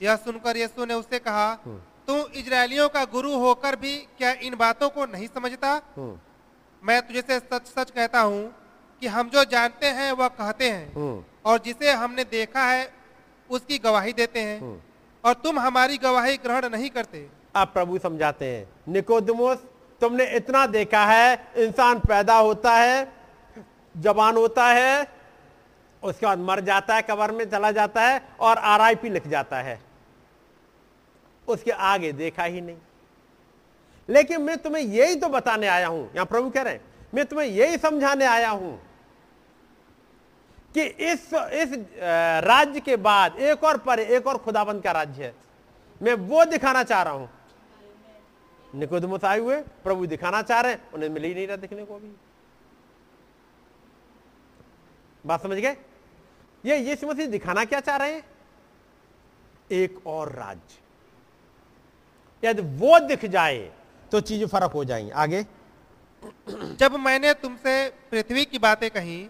यह 0.00 0.16
सुनकर 0.16 0.56
यीशु 0.56 0.84
ने 0.84 0.94
उससे 0.94 1.18
कहा 1.18 1.54
तू 2.06 2.16
इजरायलियों 2.34 2.88
का 2.88 3.04
गुरु 3.04 3.32
होकर 3.38 3.76
भी 3.76 3.96
क्या 4.18 4.32
इन 4.42 4.56
बातों 4.56 4.88
को 4.90 5.06
नहीं 5.06 5.28
समझता? 5.28 5.70
हम्म, 5.96 6.18
मैं 6.82 7.00
तुझे 7.02 7.20
से 7.20 7.38
सच 7.38 7.66
सच 7.68 7.90
कहता 7.90 8.20
हूँ 8.20 8.42
कि 9.02 9.06
हम 9.06 9.28
जो 9.30 9.44
जानते 9.44 9.86
हैं 9.88 10.10
वह 10.12 10.28
कहते 10.30 10.70
हैं। 10.70 11.24
और 11.46 11.58
जिसे 11.58 11.92
हमने 11.92 12.24
देखा 12.24 12.64
है 12.64 12.88
उसकी 13.50 13.78
गवाही 13.78 14.12
देते 14.12 14.40
हैं। 14.40 14.80
और 15.24 15.34
तुम 15.34 15.58
हमारी 15.58 15.98
गवाही 15.98 16.36
ग्रहण 16.36 16.68
नहीं 16.68 16.90
करते। 16.90 17.26
आप 17.56 17.72
प्रभु 17.72 17.98
समझाते 17.98 18.46
हैं। 18.46 18.92
निकोदमोस 18.92 19.64
तुमने 20.00 20.24
इतना 20.36 20.66
देखा 20.66 21.04
है 21.06 21.52
इंसान 21.56 21.98
पैदा 21.98 22.36
होता 22.36 22.74
है 22.74 23.08
जवान 23.94 24.36
होता 24.36 24.66
है 24.66 25.06
उसके 26.02 26.26
बाद 26.26 26.38
मर 26.38 26.60
जाता 26.60 26.94
है 26.94 27.02
कबर 27.02 27.30
में 27.30 27.44
चला 27.50 27.70
जाता 27.70 28.02
है 28.02 28.20
और 28.40 28.58
आरआईपी 28.58 29.08
लिख 29.08 29.26
जाता 29.26 29.60
है। 29.60 29.78
उसके 31.48 31.70
आगे 31.70 32.12
देखा 32.12 32.44
ही 32.44 32.60
नहीं। 32.60 32.76
लेकिन 34.08 34.42
मैं 34.42 34.56
तुम्हें 34.58 34.82
यही 34.82 35.14
तो 35.16 35.28
बताने 35.28 35.66
आया 35.66 35.88
हूँ। 35.88 36.10
यहाँ 36.14 36.26
प्रभु 36.26 36.50
कह 36.50 36.62
रहे 36.62 36.74
हैं, 36.74 36.80
मैं 37.14 37.24
तुम्हें 37.26 37.46
यही 37.48 37.76
समझाने 37.78 38.24
आया 38.24 38.50
हूँ 38.50 38.80
कि 40.74 40.82
इस 40.82 41.32
इस 41.34 41.72
राज्य 42.44 42.80
के 42.80 42.96
बाद 42.98 43.38
एक 43.38 43.64
और 43.64 43.76
पर, 43.78 43.98
एक 43.98 44.26
और 44.26 44.38
खुदाबंद 44.38 44.82
का 44.82 44.92
राज्य 44.92 45.24
है। 45.24 45.34
मैं 46.00 46.14
वो 46.14 46.44
दिखाना 46.44 46.82
चाह 46.82 47.02
रहा 47.02 47.12
हूँ। 47.12 47.28
निकोदमुस 48.74 49.24
आए 49.24 49.38
हुए, 49.38 49.56
प्रभु 49.84 50.06
दिखाना 50.06 50.42
चाह 50.42 50.60
रहे 50.60 50.72
हैं, 50.72 50.92
उन्हें 50.94 51.08
मिल 51.10 51.24
ही 51.24 51.34
नहीं 51.34 51.46
रहा 51.46 51.56
दिखने 51.56 51.84
को 51.84 51.98
भी। 51.98 52.12
बात 55.24 55.42
समझ 55.42 55.58
गए? 55.58 55.76
ये 56.64 56.76
यीशु 56.78 57.06
मसीह 57.06 57.26
दिखाना 57.26 57.64
क्या 57.64 57.80
चाह 57.80 57.96
रहे 57.96 58.12
हैं? 58.12 58.22
एक 59.70 60.06
और 60.06 60.32
राज्य। 60.32 60.78
यदि 62.42 62.62
वो 62.78 62.98
दिख 63.00 63.24
जाए 63.26 63.70
तो 64.12 64.20
चीज़ें 64.22 64.46
फ़र्क 64.46 64.72
हो 64.72 64.84
जाएँगी। 64.84 65.10
आगे? 65.12 65.44
जब 66.78 66.96
मैंने 67.00 67.32
तुमसे 67.34 67.72
पृथ्वी 68.10 68.44
की 68.44 68.58
बातें 68.58 68.90
कही 68.90 69.20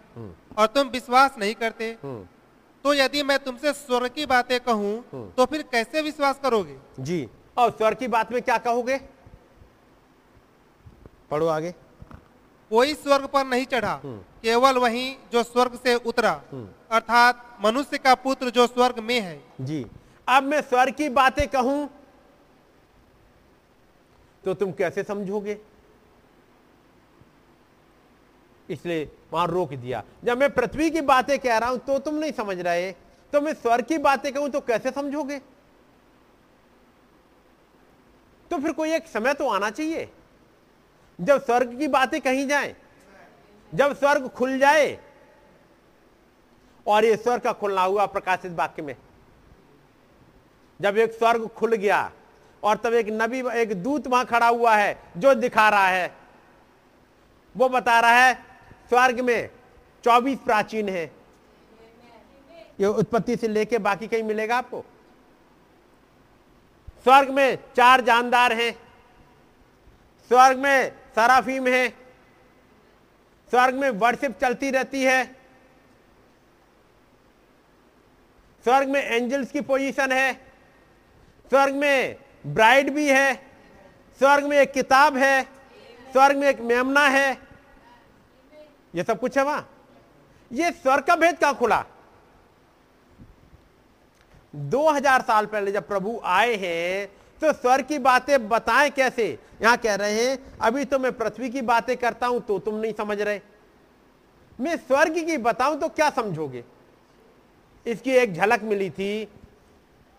और 0.58 0.66
तुम 0.66 0.88
विश्वास 0.88 1.36
नहीं 1.38 1.54
करते 1.54 1.90
हम्म, 2.02 2.24
तो 2.84 2.94
यदि 2.94 3.22
मैं 3.22 3.38
तुमसे 3.38 3.72
स्वर्ग 3.72 4.10
की 4.12 4.26
बातें 4.26 4.58
कहूँ 4.60 5.30
तो 5.36 5.46
फिर 5.46 5.62
कैसे 5.72 6.02
विश्वास 6.02 6.40
करोगे? 6.42 6.76
जी। 7.00 7.28
और 7.56 7.70
स्वर 7.70 7.94
की 7.94 8.08
बात 8.08 8.32
में 8.32 8.40
क्या 8.42 8.58
कहोगे? 8.58 8.98
पढ़ो 11.30 11.46
आगे। 11.48 11.70
कोई 12.70 12.94
स्वर्ग 12.94 13.26
पर 13.26 13.46
नहीं 13.46 13.64
चढ़ा 13.66 14.00
केवल 14.04 14.78
वही 14.78 15.08
जो 15.32 15.42
स्वर्ग 15.42 15.78
से 15.84 15.94
उतरा 15.94 16.32
अर्थात 16.90 17.58
मनुष्य 17.64 17.98
का 17.98 18.14
पुत्र 18.18 18.50
जो 18.50 18.66
स्वर्ग 18.66 18.98
में 19.00 19.20
है। 19.20 19.40
जी। 19.60 19.84
अब 20.26 20.42
मैं 20.42 20.60
स्वर्ग 20.62 20.94
की 20.94 21.08
बातें 21.10 21.46
कहूँ 21.48 21.88
तो 24.44 24.54
तुम 24.54 24.72
कैसे 24.72 25.02
समझोगे? 25.02 25.58
इसलिए 28.68 29.10
वहाँ 29.32 29.46
रोक 29.46 29.72
दिया। 29.72 30.02
जब 30.24 30.38
मैं 30.38 30.50
पृथ्वी 30.50 30.90
की 30.90 31.00
बातें 31.00 31.38
कह 31.38 31.58
रहा 31.58 31.70
हूँ 31.70 31.78
तो 31.78 31.98
तुम 31.98 32.14
नहीं 32.14 32.32
समझ 32.32 32.58
रहे। 32.58 32.90
तो 33.32 33.40
मैं 33.40 33.52
स्वर्ग 33.54 33.84
की 33.84 33.98
बातें 33.98 34.32
कहूँ 34.32 34.48
तो 34.50 34.60
कैसे 34.60 34.90
समझोगे? 34.90 35.38
तो 38.50 38.58
फिर 38.58 38.72
कोई 38.72 38.92
एक 38.92 39.06
समय 39.08 39.34
तो 39.34 39.48
आना 39.48 39.70
चाहिए। 39.70 40.08
जब 41.18 41.44
स्वर्ग 41.44 41.78
की 41.78 41.88
बातें 41.88 42.20
कही 42.20 42.46
जाए, 42.46 42.74
जब 43.72 43.96
स्वर्ग 43.96 44.28
खुल 44.28 44.58
जाए, 44.58 44.98
और 46.86 47.04
ये 47.04 47.16
स्वर्ग 47.16 47.42
का 47.42 47.52
खुलना 47.52 47.82
हुआ 47.82 48.06
प्रकाशित 48.06 48.52
वाक्य 48.52 48.82
में, 48.82 48.96
जब 50.80 50.98
एक 50.98 51.12
स्वर्ग 51.12 51.46
खुल 51.48 51.74
गया 51.74 52.10
और 52.62 52.76
तब 52.76 52.94
एक 52.94 53.06
नबी, 53.10 53.42
एक 53.50 53.82
दूत 53.82 54.06
वहाँ 54.06 54.24
खड़ा 54.24 54.48
हुआ 54.48 54.76
है, 54.76 55.02
जो 55.16 55.34
दिखा 55.34 55.68
रहा 55.68 55.88
है। 55.88 56.16
वो 57.56 57.68
बता 57.68 58.00
रहा 58.00 58.10
है, 58.10 58.34
स्वर्ग 58.88 59.20
में 59.20 59.50
24 60.04 60.38
प्राचीन 60.38 60.88
है। 60.88 61.12
ये 62.80 62.86
उत्पत्ति 62.86 63.36
से 63.36 63.48
लेके 63.48 63.78
बाकी 63.78 64.06
कहीं 64.06 64.22
मिलेगा 64.22 64.56
आपको? 64.56 64.84
स्वर्ग 67.04 67.30
में 67.30 67.58
चार 67.76 68.00
जानदार 68.00 68.52
हैं। 68.52 68.72
स्वर्ग 70.28 70.58
में 70.58 70.92
सराफीम 71.14 71.68
है। 71.68 71.88
स्वर्ग 73.50 73.74
में 73.74 73.90
वर्शिप 73.90 74.38
चलती 74.40 74.70
रहती 74.70 75.04
है। 75.04 75.24
स्वर्ग 78.64 78.88
में 78.88 79.02
एंजल्स 79.02 79.50
की 79.50 79.60
पोजीशन 79.60 80.12
है। 80.12 80.32
स्वर्ग 81.48 81.74
में 81.74 82.16
ब्राइड 82.44 82.90
भी 82.90 83.08
है, 83.08 83.34
स्वर्ग 84.20 84.44
में 84.44 84.58
एक 84.58 84.72
किताब 84.72 85.16
है, 85.16 85.42
स्वर्ग 86.12 86.36
में 86.36 86.48
एक 86.48 86.60
मेमना 86.62 87.06
है। 87.08 87.38
ये 88.94 89.02
सब 89.02 89.20
कुछ 89.20 89.38
है 89.38 89.44
वहाँ। 89.44 89.68
ये 90.50 90.70
स्वर्ग 90.72 91.04
का 91.04 91.16
भेद 91.16 91.38
कहाँ 91.38 91.54
खुला? 91.54 91.84
2000 94.54 95.22
साल 95.22 95.46
पहले 95.46 95.72
जब 95.72 95.86
प्रभु 95.88 96.20
आए 96.24 96.56
हैं 96.56 97.06
तो 97.42 97.52
स्वर्ग 97.52 97.86
की 97.86 97.98
बातें 97.98 98.48
बताएँ 98.48 98.90
कैसे? 98.90 99.26
यहाँ 99.62 99.76
कह 99.76 99.94
रहे 99.94 100.24
हैं, 100.24 100.38
अभी 100.58 100.84
तो 100.84 100.98
मैं 100.98 101.12
पृथ्वी 101.12 101.50
की 101.50 101.62
बातें 101.62 101.96
करता 101.96 102.26
हूँ 102.26 102.40
तो 102.40 102.58
तुम 102.58 102.74
नहीं 102.74 102.92
समझ 102.92 103.20
रहे। 103.20 103.40
मैं 104.58 104.76
स्वर्ग 104.78 105.14
की 105.26 105.36
बताऊँ 105.38 105.78
तो 105.80 105.88
क्या 105.88 106.10
समझोगे? 106.10 106.64
इसकी 107.86 108.10
एक 108.12 108.34
झलक 108.34 108.62
मिली 108.62 108.90
थी, 108.90 109.28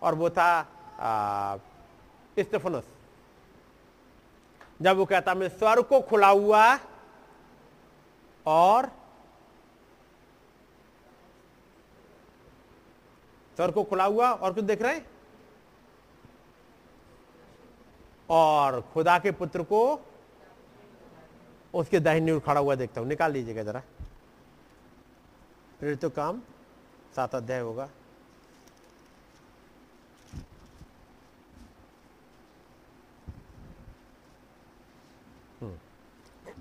और 0.02 0.14
वो 0.14 0.30
था 0.30 1.60
स्टेफनस। 2.38 2.84
जब 4.82 4.96
वो 4.96 5.04
कहता, 5.04 5.34
मैं 5.34 5.48
स्वर्ग 5.48 5.84
को 5.84 6.00
खुला 6.00 6.28
हुआ 6.28 6.78
और 8.46 8.86
स्वर्ग 13.56 13.74
को 13.74 13.84
खुला 13.84 14.04
हुआ 14.04 14.30
और 14.32 14.52
कुछ 14.52 14.64
देख 14.64 14.82
रहे 14.82 14.94
हैं? 14.94 15.10
और 18.30 18.80
खुदा 18.80 19.18
के 19.18 19.30
पुत्र 19.30 19.62
को 19.62 20.00
उसके 21.74 22.00
दाहिनी 22.00 22.30
ओर 22.30 22.40
खड़ा 22.40 22.60
हुआ 22.60 22.74
देखता 22.74 23.00
हूँ। 23.00 23.08
निकाल 23.08 23.32
लीजिएगा 23.32 23.62
जरा। 23.62 23.82
फिर 25.80 25.94
तो 25.96 26.10
काम 26.10 26.42
सात 27.16 27.34
अध्याय 27.34 27.60
होगा। 27.60 27.88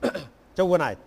चौवन 0.57 0.81
आयत 0.81 1.05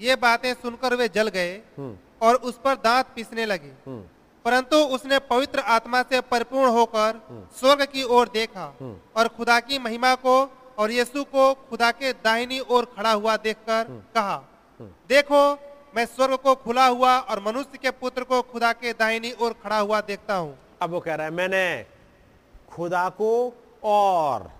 ये 0.00 0.14
बातें 0.16 0.52
सुनकर 0.54 0.94
वे 0.96 1.08
जल 1.08 1.28
गए 1.28 1.52
हम्म। 1.78 1.96
और 2.26 2.34
उस 2.48 2.58
पर 2.64 2.74
दांत 2.84 3.06
पीसने 3.14 3.44
लगे। 3.46 3.72
हम्म। 3.86 4.02
परंतु 4.44 4.76
उसने 4.94 5.18
पवित्र 5.30 5.60
आत्मा 5.74 6.02
से 6.02 6.20
परिपूर्ण 6.30 6.70
होकर 6.70 7.20
स्वर्ग 7.60 7.84
की 7.92 8.02
ओर 8.16 8.28
देखा 8.34 8.64
और 9.16 9.28
खुदा 9.36 9.58
की 9.60 9.78
महिमा 9.78 10.14
को 10.24 10.34
और 10.78 10.90
यीशु 10.90 11.22
को 11.24 11.52
खुदा 11.70 11.90
के 11.90 12.12
दाहिनी 12.24 12.58
ओर 12.70 12.84
खड़ा 12.96 13.12
हुआ 13.12 13.36
देखकर 13.36 13.84
कहा 14.14 14.36
देखो 15.08 15.42
मैं 15.96 16.04
स्वर्ग 16.06 16.36
को 16.42 16.54
खुला 16.64 16.86
हुआ 16.86 17.16
और 17.18 17.40
मनुष्य 17.46 17.78
के 17.82 17.90
पुत्र 18.00 18.24
को 18.24 18.40
खुदा 18.42 18.72
के 18.72 18.92
दाहिनी 18.92 19.32
ओर 19.40 19.52
खड़ा 19.62 19.78
हुआ 19.78 20.00
देखता 20.00 20.34
हूँ। 20.34 20.56
अब 20.82 20.90
वो 20.90 21.00
कह 21.00 21.14
रहा 21.14 21.26
है 21.26 21.32
मैंने 21.32 21.64
खुदा 22.70 23.08
को 23.20 23.30
और 23.84 24.50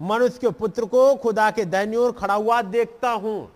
मनुष्य 0.00 0.38
के 0.38 0.50
पुत्र 0.50 0.84
को 0.84 1.14
खुदा 1.14 1.50
के 1.50 1.64
दाहिनी 1.64 1.96
ओर 1.96 2.12
खड़ा 2.12 2.34
हुआ 2.34 2.60
देखता 2.62 3.10
हूँ। 3.10 3.52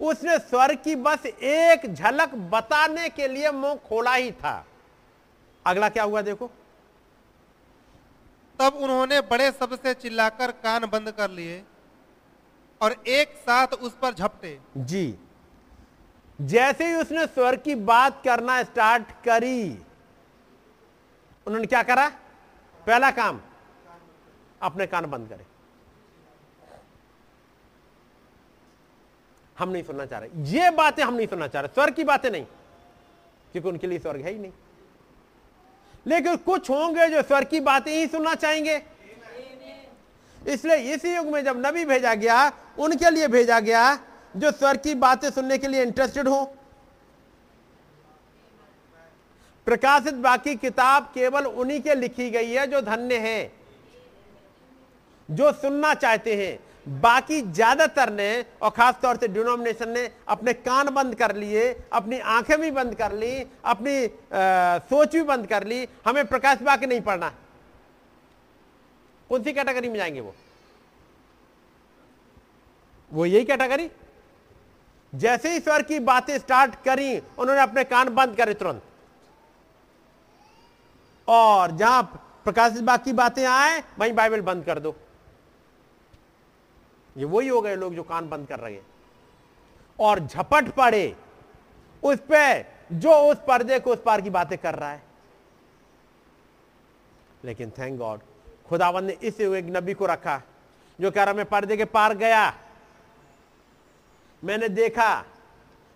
उसने 0.00 0.38
स्वर्ग 0.38 0.78
की 0.84 0.96
बस 0.96 1.26
एक 1.26 1.92
झलक 1.94 2.34
बताने 2.52 3.08
के 3.08 3.28
लिए 3.28 3.50
मुँह 3.50 3.74
खोला 3.88 4.14
ही 4.14 4.30
था। 4.32 4.64
अगला 5.64 5.88
क्या 5.88 6.04
हुआ 6.04 6.22
देखो। 6.22 6.50
तब 8.58 8.74
उन्होंने 8.74 9.20
बड़े 9.20 9.50
शब्द 9.52 9.78
से 9.78 9.94
चिल्लाकर 9.94 10.50
कान 10.62 10.86
बंद 10.86 11.10
कर 11.10 11.30
लिए 11.30 11.62
और 12.80 12.92
एक 13.08 13.34
साथ 13.36 13.74
उस 13.74 13.96
पर 14.02 14.14
झपटे। 14.14 14.58
जी। 14.76 15.18
जैसे 16.38 16.86
ही 16.88 16.94
उसने 16.94 17.26
स्वर्ग 17.26 17.60
की 17.62 17.74
बात 17.74 18.22
करना 18.24 18.62
स्टार्ट 18.62 19.10
करी 19.24 19.70
उन्होंने 21.46 21.66
क्या 21.66 21.82
करा? 21.82 22.08
पहला 22.86 23.10
काम 23.10 23.40
अपने 24.62 24.86
कान 24.86 25.06
बंद 25.06 25.28
करे। 25.28 25.44
हम 29.58 29.68
नहीं 29.68 29.82
सुनना 29.82 30.06
चाह 30.06 30.20
रहे। 30.20 30.30
ये 30.36 30.70
बातें 30.70 31.04
हम 31.04 31.14
नहीं 31.14 31.26
सुनना 31.26 31.48
चाह 31.48 31.62
रहे। 31.62 31.74
स्वर्ग 31.74 31.94
की 31.94 32.04
बातें 32.04 32.30
नहीं। 32.30 32.44
क्योंकि 33.52 33.68
उनके 33.68 33.86
लिए 33.86 33.98
स्वर्ग 33.98 34.20
है 34.20 34.32
ही 34.32 34.38
नहीं। 34.38 34.52
लेकिन 36.06 36.36
कुछ 36.36 36.70
होंगे 36.70 37.06
जो 37.08 37.22
स्वर्ग 37.22 37.48
की 37.48 37.60
बातें 37.60 37.92
ही 37.92 38.06
सुनना 38.06 38.34
चाहेंगे। 38.34 38.82
इसलिए 40.48 40.76
इस 40.76 41.04
युग 41.04 41.26
में 41.26 41.44
जब 41.44 41.66
नबी 41.66 41.84
भेजा 41.84 42.14
गया, 42.14 42.52
उनके 42.78 43.10
लिए 43.10 43.28
भेजा 43.28 43.60
गया, 43.60 43.98
जो 44.36 44.52
स्वर्ग 44.52 44.80
की 44.80 44.94
बातें 44.94 45.30
सुनने 45.30 45.58
के 45.58 45.68
लिए 45.68 45.82
इंटरेस्टेड 45.82 46.28
हो। 46.28 46.44
प्रकाशित 49.64 50.14
बाकी 50.14 50.56
किताब 50.56 51.10
केवल 51.14 51.46
उन्हीं 51.46 51.80
के 51.80 51.94
लिखी 51.94 52.30
गई 52.30 52.50
है 52.50 52.66
जो 52.66 52.80
धन्य 52.80 53.18
है, 53.18 53.52
जो 55.30 55.52
सुनना 55.52 55.94
चाहते 55.94 56.46
हैं। 56.46 56.65
बाकी 56.86 57.40
ज़्यादातर 57.42 58.12
ने 58.12 58.44
और 58.62 58.70
खास 58.70 58.94
तौर 59.02 59.16
से 59.16 59.28
डिनोमिनेशन 59.28 59.88
ने 59.88 60.08
अपने 60.28 60.52
कान 60.52 60.88
बंद 60.94 61.14
कर 61.14 61.34
लिए 61.36 61.62
अपनी 61.92 62.18
आँखें 62.32 62.60
भी 62.60 62.70
बंद 62.70 62.94
कर 62.94 63.12
ली 63.14 63.32
अपनी 63.64 64.04
आ, 64.04 64.78
सोच 64.80 65.12
भी 65.12 65.22
बंद 65.24 65.46
कर 65.46 65.64
ली 65.66 65.86
हमें 66.06 66.26
प्रकाश 66.26 66.62
बाकी 66.62 66.86
नहीं 66.86 67.00
पढ़ना। 67.00 67.32
कौन 69.30 69.42
सी 69.42 69.52
कैटेगरी 69.52 69.88
में 69.88 69.96
जाएँगे 69.96 70.20
वो? 70.20 70.34
वो 73.10 73.26
यही 73.26 73.44
कैटेगरी? 73.44 73.90
जैसे 75.12 75.52
ही 75.52 75.60
स्वर 75.60 75.82
की 75.82 75.98
बातें 76.00 76.38
स्टार्ट 76.38 76.74
करी 76.84 77.16
उन्होंने 77.18 77.60
अपने 77.60 77.84
कान 77.84 78.08
बंद 78.14 78.36
करे 78.36 78.54
तुरंत। 78.54 78.82
और 81.28 81.76
जहाँ 81.76 82.02
प्रकाशित 82.44 82.82
बाग 82.82 83.00
की 83.04 83.12
बातें 83.14 83.44
आए 83.46 83.82
वहीं 83.98 84.12
बाइबल 84.14 84.40
बंद 84.42 84.64
कर 84.64 84.78
दो। 84.78 84.94
ये 87.16 87.24
वही 87.24 87.48
हो 87.48 87.60
गए 87.60 87.76
लोग 87.76 87.94
जो 87.94 88.02
कान 88.02 88.28
बंद 88.28 88.48
कर 88.48 88.58
रहे 88.58 88.74
हैं। 88.74 88.86
और 90.00 90.20
झपट 90.20 90.68
पड़े, 90.68 91.16
उस 92.02 92.18
पे 92.18 92.66
जो 92.92 93.12
उस 93.12 93.36
पर्दे 93.48 93.80
को 93.80 93.92
उस 93.92 94.02
पार 94.06 94.20
की 94.20 94.30
बातें 94.30 94.58
कर 94.58 94.74
रहा 94.74 94.90
है। 94.90 95.02
लेकिन 97.44 97.70
थैंक 97.70 97.98
गॉड 97.98 98.20
खुदावन 98.68 99.04
ने 99.04 99.12
इस 99.12 99.40
एक 99.40 99.64
नबी 99.64 99.94
को 99.94 100.06
रखा, 100.06 100.42
जो 101.00 101.10
कह 101.10 101.24
रहा, 101.24 101.34
मैं 101.34 101.46
पर्दे 101.46 101.76
के 101.76 101.84
पार 101.84 102.14
गया। 102.14 102.54
मैंने 104.44 104.68
देखा, 104.68 105.24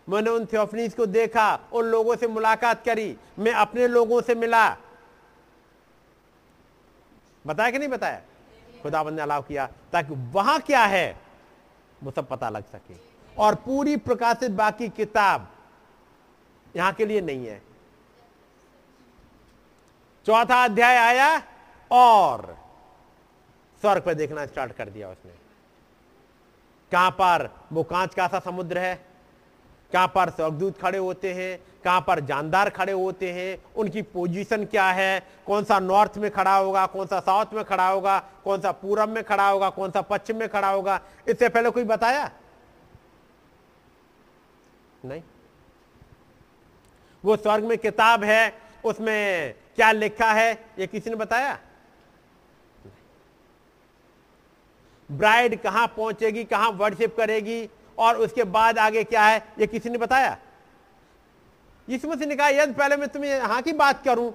मैंने 0.08 0.30
उन 0.30 0.46
थियोफनीस 0.46 0.94
को 0.94 1.06
देखा, 1.06 1.60
उन 1.72 1.84
लोगों 1.84 2.16
से 2.16 2.28
मुलाकात 2.28 2.84
करी, 2.84 3.16
मैं 3.38 3.52
अपने 3.52 3.88
लोगों 3.88 4.22
से 4.22 4.34
मिला। 4.34 4.76
बताया 7.46 7.70
कि 7.70 7.78
नहीं 7.78 7.88
बताया? 7.88 8.22
खुदाबंद 8.82 9.16
ने 9.16 9.22
अलाव 9.22 9.42
किया 9.42 9.66
ताकि 9.92 10.14
वहाँ 10.14 10.60
क्या 10.60 10.84
है, 10.84 11.16
वो 12.02 12.10
सब 12.10 12.28
पता 12.28 12.48
लग 12.48 12.64
सके। 12.64 12.94
और 13.38 13.54
पूरी 13.54 13.96
प्रकाशित 13.96 14.50
बाकी 14.50 14.88
किताब 14.88 15.48
यहाँ 16.76 16.92
के 16.92 17.06
लिए 17.06 17.20
नहीं 17.20 17.46
है। 17.46 17.62
चौथा 20.26 20.64
अध्याय 20.64 20.96
आया 20.96 21.42
और 21.90 22.58
स्वर्ग 23.80 24.02
पर 24.02 24.14
देखना 24.14 24.46
स्टार्ट 24.46 24.72
कर 24.72 24.88
दिया 24.88 25.08
उसने। 25.08 25.32
कहाँ 26.92 27.10
पर? 27.10 27.48
वो 27.72 27.82
कांच 27.82 28.14
का 28.14 28.26
सा 28.28 28.38
समुद्र 28.38 28.78
है। 28.78 29.09
कहाँ 29.92 30.06
पर 30.08 30.30
स्वर्गदूत 30.30 30.80
खड़े 30.80 30.98
होते 30.98 31.32
हैं, 31.34 31.58
कहाँ 31.84 32.00
पर 32.00 32.20
जानदार 32.20 32.70
खड़े 32.70 32.92
होते 32.92 33.32
हैं, 33.32 33.56
उनकी 33.76 34.02
पोजीशन 34.02 34.64
क्या 34.64 34.90
है, 34.90 35.22
कौन 35.46 35.64
सा 35.64 35.78
नॉर्थ 35.80 36.18
में 36.18 36.30
खड़ा 36.30 36.56
होगा, 36.56 36.86
कौन 36.86 37.06
सा 37.06 37.20
साउथ 37.20 37.54
में 37.54 37.64
खड़ा 37.64 37.88
होगा, 37.88 38.18
कौन 38.44 38.60
सा 38.60 38.72
पूरब 38.72 39.08
में 39.08 39.22
खड़ा 39.24 39.48
होगा, 39.48 39.70
कौन 39.70 39.90
सा 39.90 40.00
पश्चिम 40.00 40.36
में 40.36 40.48
खड़ा 40.48 40.70
होगा, 40.70 41.00
इससे 41.28 41.48
पहले 41.48 41.70
कोई 41.70 41.84
बताया? 41.84 42.30
नहीं। 45.04 45.22
वो 47.24 47.36
स्वर्ग 47.36 47.64
में 47.64 47.78
किताब 47.78 48.24
है, 48.24 48.52
उसमें 48.84 49.54
क्या 49.76 49.92
लिखा 49.92 50.32
है, 50.32 50.52
ये 50.78 50.86
किसी 50.86 51.10
ने 51.10 51.16
बताया? 51.16 51.58
ब्राइड 55.10 55.60
कहाँ 55.62 55.86
पहुंचेगी, 55.86 56.44
कहाँ 56.44 56.70
वर्शिप 56.70 57.16
करेगी 57.16 57.68
और 58.00 58.16
उसके 58.18 58.44
बाद 58.46 58.78
आगे 58.78 59.04
क्या 59.04 59.24
है? 59.24 59.42
ये 59.58 59.66
किसी 59.66 59.90
ने 59.90 59.98
बताया? 59.98 60.36
यीशु 61.88 62.08
मसीह 62.08 62.26
ने 62.26 62.36
कहा, 62.36 62.48
यदि 62.48 62.72
पहले 62.72 62.96
मैं 62.96 63.08
तुम्हें 63.08 63.30
यहाँ 63.30 63.60
की 63.62 63.72
बात 63.74 64.02
करूँ, 64.04 64.32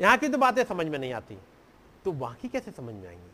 यहाँ 0.00 0.16
की 0.18 0.28
तो 0.28 0.38
बातें 0.38 0.62
समझ 0.64 0.86
में 0.86 0.98
नहीं 0.98 1.12
आती 1.12 1.36
तो 2.04 2.12
वहाँ 2.12 2.34
की 2.34 2.48
कैसे 2.48 2.70
समझ 2.70 2.94
में 2.94 3.06
आएँगी? 3.08 3.30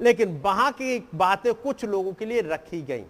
लेकिन 0.00 0.40
वहाँ 0.40 0.70
की 0.72 0.98
बातें 1.14 1.52
कुछ 1.54 1.84
लोगों 1.84 2.12
के 2.12 2.24
लिए 2.24 2.40
रखी 2.42 2.80
गई। 2.82 3.04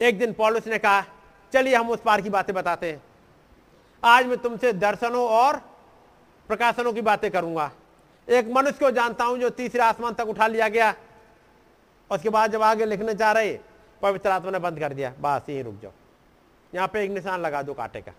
एक 0.00 0.18
दिन 0.18 0.32
पॉलिस 0.32 0.66
ने 0.66 0.78
कहा, 0.78 1.04
चलिए 1.52 1.74
हम 1.74 1.90
उस 1.90 2.00
पार 2.00 2.20
की 2.20 2.30
बातें 2.30 2.54
बताते 2.54 2.90
हैं। 2.92 3.02
आज 4.02 4.26
मैं 4.26 4.36
तुमसे 4.38 4.72
दर्शनों 4.74 5.26
और 5.28 5.56
प्रकाशनों 6.48 6.92
की 6.92 7.00
बातें 7.02 7.30
करूँगा। 7.30 7.70
एक 8.28 8.48
मनुष्य 8.48 8.78
को 8.78 8.90
जानता 8.90 9.24
हूँ 9.24 9.38
जो 9.38 9.50
तीसरे 9.50 9.80
आसमान 9.82 10.14
तक 10.14 10.28
उठा 10.28 10.46
लिया 10.46 10.68
गया। 10.68 10.94
उसके 12.10 12.28
बाद 12.30 12.52
जब 12.52 12.62
आगे 12.62 12.84
लिखने 12.86 13.14
जा 13.14 13.32
रहे 13.32 13.58
पवित्र 14.02 14.30
आत्मा 14.30 14.50
ने 14.50 14.58
बंद 14.60 14.78
कर 14.80 14.92
दिया 14.94 15.12
बस 15.20 15.48
यही 15.50 15.62
रुक 15.62 15.80
जाओ। 15.82 15.92
यहाँ 16.72 16.88
पे 16.88 17.02
एक 17.04 17.10
निशान 17.10 17.40
लगा 17.40 17.62
दो 17.62 17.74
कांटे 17.74 18.00
का 18.00 18.12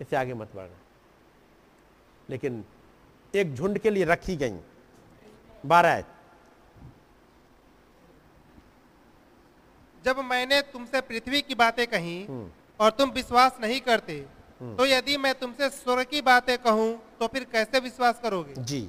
इससे 0.00 0.16
आगे 0.16 0.34
मत 0.34 0.54
बढ़ना। 0.54 0.76
लेकिन 2.28 2.64
एक 3.34 3.54
झुंड 3.54 3.78
के 3.78 3.90
लिए 3.90 4.04
रखी 4.04 4.36
गई। 4.36 4.58
बारह 5.64 6.04
जब 10.04 10.18
मैंने 10.24 10.60
तुमसे 10.72 11.00
पृथ्वी 11.02 11.40
की 11.42 11.54
बातें 11.56 11.86
कही 11.86 12.26
और 12.80 12.90
तुम 12.90 13.10
विश्वास 13.12 13.58
नहीं 13.60 13.80
करते 13.80 14.18
तो 14.60 14.86
यदि 14.86 15.16
मैं 15.16 15.34
तुमसे 15.34 15.68
स्वर्ग 15.70 16.06
की 16.10 16.20
बातें 16.22 16.56
कहूँ 16.58 16.90
तो 17.20 17.26
फिर 17.26 17.44
कैसे 17.52 17.80
विश्वास 17.80 18.20
करोगे? 18.22 18.54
जी। 18.54 18.80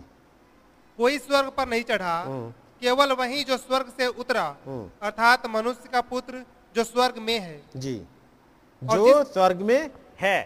कोई 0.97 1.17
स्वर्ग 1.19 1.49
पर 1.57 1.67
नहीं 1.67 1.83
चढ़ा 1.83 2.13
केवल 2.81 3.11
वही 3.11 3.43
जो 3.43 3.57
स्वर्ग 3.57 3.91
से 3.97 4.07
उतरा 4.15 4.45
अर्थात 5.01 5.45
मनुष्य 5.47 5.89
का 5.91 6.01
पुत्र 6.03 6.43
जो 6.75 6.83
स्वर्ग 6.83 7.17
में 7.17 7.39
है। 7.39 7.61
जी। 7.75 7.95
जो 8.81 9.23
स्वर्ग 9.23 9.61
में 9.61 9.89
है 10.19 10.37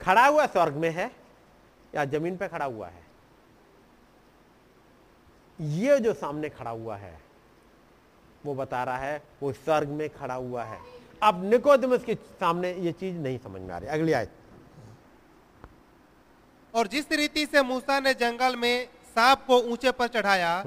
खड़ा 0.00 0.26
हुआ 0.26 0.46
स्वर्ग 0.46 0.74
में 0.74 0.90
है 0.90 1.10
या 1.94 2.04
ज़मीन 2.06 2.36
पे 2.36 2.48
खड़ा 2.48 2.64
हुआ 2.64 2.88
है 2.88 3.06
ये 5.58 5.98
जो 5.98 6.12
सामने 6.14 6.48
खड़ा 6.48 6.70
हुआ 6.70 6.96
है 6.96 7.16
वो 8.44 8.54
बता 8.54 8.82
रहा 8.84 8.96
है 8.96 9.22
वो 9.42 9.52
स्वर्ग 9.52 9.88
में 9.90 10.08
खड़ा 10.10 10.34
हुआ 10.34 10.64
है। 10.64 10.78
अब 11.22 11.42
निकोदमस 11.44 12.04
के 12.04 12.14
सामने 12.14 12.72
ये 12.74 12.92
चीज़ 12.92 13.16
नहीं 13.16 13.38
समझ 13.38 13.60
में 13.60 13.74
आ 13.74 13.78
रही। 13.78 13.88
अगली 13.90 14.12
आयत। 14.12 14.30
और 16.74 16.86
जिस 16.86 17.10
रीति 17.12 17.46
से 17.46 17.62
मूसा 17.62 17.98
ने 18.00 18.12
जंगल 18.14 18.56
में 18.56 18.88
सांप 19.08 19.44
को 19.46 19.58
ऊँचे 19.72 19.90
पर 19.92 20.08
चढ़ाया 20.08 20.62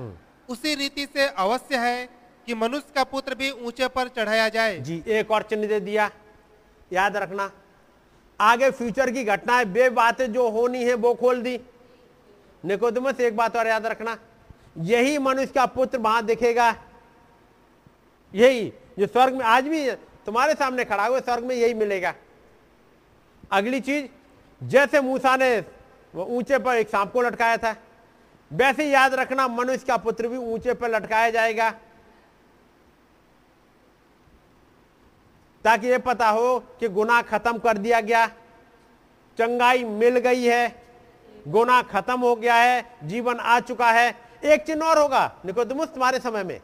उसी 0.49 0.73
रीति 0.75 1.05
से 1.05 1.27
अवश्य 1.27 1.77
है 1.77 2.09
कि 2.47 2.53
मनुष्य 2.53 2.93
का 2.95 3.03
पुत्र 3.03 3.35
भी 3.35 3.49
ऊँचे 3.51 3.87
पर 3.87 4.07
चढ़ाया 4.07 4.47
जाए। 4.49 4.77
जी, 4.79 5.03
एक 5.07 5.31
और 5.31 5.43
चिन्ह 5.43 5.67
दे 5.67 5.79
दिया। 5.79 6.09
याद 6.91 7.17
रखना, 7.17 7.49
आगे 8.39 8.69
फ्यूचर 8.71 9.11
की 9.11 9.23
घटनाएँ 9.23 9.65
बे 9.65 9.89
बातें 9.91 10.31
जो 10.33 10.49
होनी 10.49 10.83
है 10.83 10.93
वो 10.95 11.13
खोल 11.13 11.41
दी। 11.41 11.59
निकोदमस 12.63 13.19
एक 13.19 13.35
बात 13.37 13.55
और 13.57 13.67
याद 13.67 13.85
रखना, 13.85 14.17
यही 14.79 15.17
मनुष्य 15.17 15.51
का 15.55 15.65
पुत्र 15.67 15.97
वहाँ 15.97 16.25
दिखेगा। 16.25 16.69
यही 18.33 18.71
जो 18.99 19.07
स्वर्ग 19.07 19.33
में, 19.33 19.45
आज 19.45 19.67
भी 19.67 19.91
तुम्हारे 20.25 20.53
सामने 20.53 20.85
खड़ा 20.85 21.05
हुआ, 21.05 21.19
स्वर्ग 21.19 21.43
में 21.43 21.55
यही 21.55 21.73
मिलेगा। 21.73 22.13
अगली 23.51 23.79
चीज़, 23.81 24.05
जैसे 24.61 25.01
मूसा 25.01 25.35
ने 25.35 25.57
वो 26.13 26.25
ऊँचे 26.27 26.57
पर 26.59 26.75
एक 26.75 26.89
सांप 26.89 27.11
को 27.11 27.21
लटकाया 27.21 27.57
था 27.57 27.75
वैसे 28.53 28.91
याद 28.91 29.13
रखना, 29.13 29.47
मनुष्य 29.47 29.85
का 29.87 29.97
पुत्र 29.97 30.27
भी 30.27 30.37
ऊँचे 30.37 30.73
पर 30.73 30.89
लटकाया 30.89 31.29
जाएगा। 31.29 31.71
ताकि 35.63 35.87
ये 35.87 35.97
पता 35.97 36.29
हो 36.29 36.59
कि 36.59 36.87
गुनाह 36.87 37.21
खत्म 37.21 37.57
कर 37.57 37.77
दिया 37.77 38.01
गया। 38.01 38.27
चंगाई 39.37 39.83
मिल 39.83 40.19
गई 40.19 40.43
है, 40.43 40.83
गुनाह 41.47 41.81
खत्म 41.81 42.19
हो 42.19 42.35
गया 42.35 42.55
है, 42.55 42.97
जीवन 43.03 43.39
आ 43.39 43.59
चुका 43.59 43.91
है। 43.91 44.17
एक 44.45 44.65
चिन्ह 44.65 44.85
और 44.85 44.97
होगा, 44.99 45.41
निकोदमुस 45.45 45.87
तुम्हारे 45.87 46.19
समय 46.19 46.43
में। 46.43 46.61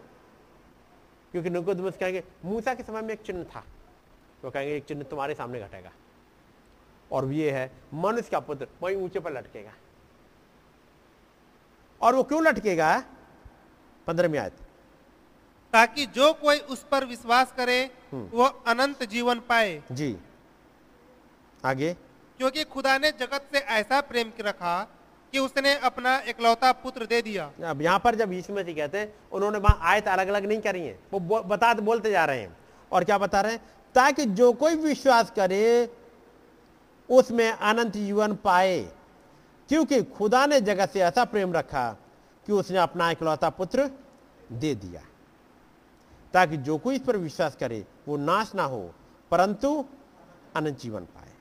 क्योंकि 1.32 1.50
निकोदमुस 1.50 1.98
कहेंगे, 1.98 2.24
मूसा 2.46 2.74
के 2.74 2.84
समय 2.84 3.02
में 3.02 3.14
एक 3.14 3.22
चिन्ह 3.22 3.44
था। 3.44 3.64
वो 4.44 4.52
कहेंगे, 4.52 4.76
एक 4.76 4.86
चिन्ह 4.86 5.04
तुम्हारे 5.04 5.34
सामने 5.34 5.60
घटेगा। 5.60 5.92
और 7.12 7.32
ये 7.32 7.52
है, 7.52 7.72
मनुष्य 7.94 8.30
का 8.32 8.40
पुत्र 8.40 8.68
वही 8.82 8.96
ऊँचे 8.96 9.20
पर 9.20 9.32
लटकेगा। 9.32 9.72
और 12.02 12.16
वो 12.16 12.24
क्यों 12.24 12.44
लटकेगा? 12.44 13.04
पंद्रहवीं 14.08 14.40
आयत। 14.40 14.54
ताकि 15.74 16.06
जो 16.06 16.34
कोई 16.34 16.60
उस 16.60 16.86
पर 16.92 17.06
विश्वास 17.06 17.54
करे 17.58 17.92
वो 18.14 18.44
अनंत 18.44 19.04
जीवन 19.04 19.40
पाए। 19.40 19.84
जी। 19.92 20.18
आगे। 21.66 21.94
क्योंकि 22.38 22.64
खुदा 22.64 22.98
ने 22.98 23.12
जगत 23.12 23.46
से 23.52 23.60
ऐसा 23.60 24.02
प्रेम 24.02 24.32
रखा 24.40 24.84
कि 25.32 25.40
उसने 25.40 25.74
अपना 25.76 26.20
इकलौता 26.28 26.72
पुत्र 26.72 27.06
दे 27.06 27.22
दिया। 27.22 27.52
अब 27.66 27.82
यहाँ 27.82 28.00
पर 28.00 28.16
जब 28.16 28.34
यीशु 28.34 28.54
मसीह 28.54 28.76
कहते 28.76 28.98
हैं 28.98 29.14
उन्होंने 29.32 29.58
वहाँ 29.58 29.80
आयत 29.82 30.08
अलग 30.08 30.28
अलग 30.28 30.46
नहीं 30.46 30.62
करी 30.62 30.82
है। 30.82 31.00
वो 31.12 31.20
बता 31.42 31.74
बोलते 31.74 32.12
जा 32.12 32.26
रहे 32.26 32.42
हैं। 32.42 32.58
और 32.92 33.04
क्या 33.04 33.18
बता 33.18 33.42
रहे 33.42 33.52
हैं? 33.52 33.62
ताकि 33.96 34.26
जो 34.26 34.52
कोई 34.54 34.76
विश्वास 34.76 35.32
करे 35.32 35.90
उसमें 37.10 37.52
अनंत 37.52 37.94
जीवन 37.94 38.36
पाए। 38.36 38.88
क्योंकि 39.70 40.02
खुदा 40.04 40.46
ने 40.46 40.60
जगत 40.62 40.90
से 40.90 41.00
ऐसा 41.02 41.24
प्रेम 41.26 41.54
रखा 41.54 41.90
कि 42.48 42.52
उसने 42.54 42.78
अपना 42.78 43.10
इकलौता 43.12 43.50
पुत्र 43.50 43.90
दे 44.52 44.74
दिया, 44.76 45.02
ताकि 46.34 46.58
जो 46.58 46.78
कोई 46.78 46.96
इस 46.96 47.02
पर 47.02 47.18
विश्वास 47.18 47.56
करे, 47.56 47.86
वो 48.08 48.18
नाश 48.18 48.54
ना 48.56 48.64
हो, 48.64 48.94
परंतु 49.32 49.86
अनंत 50.56 50.80
जीवन 50.80 51.06
पाए। 51.06 51.32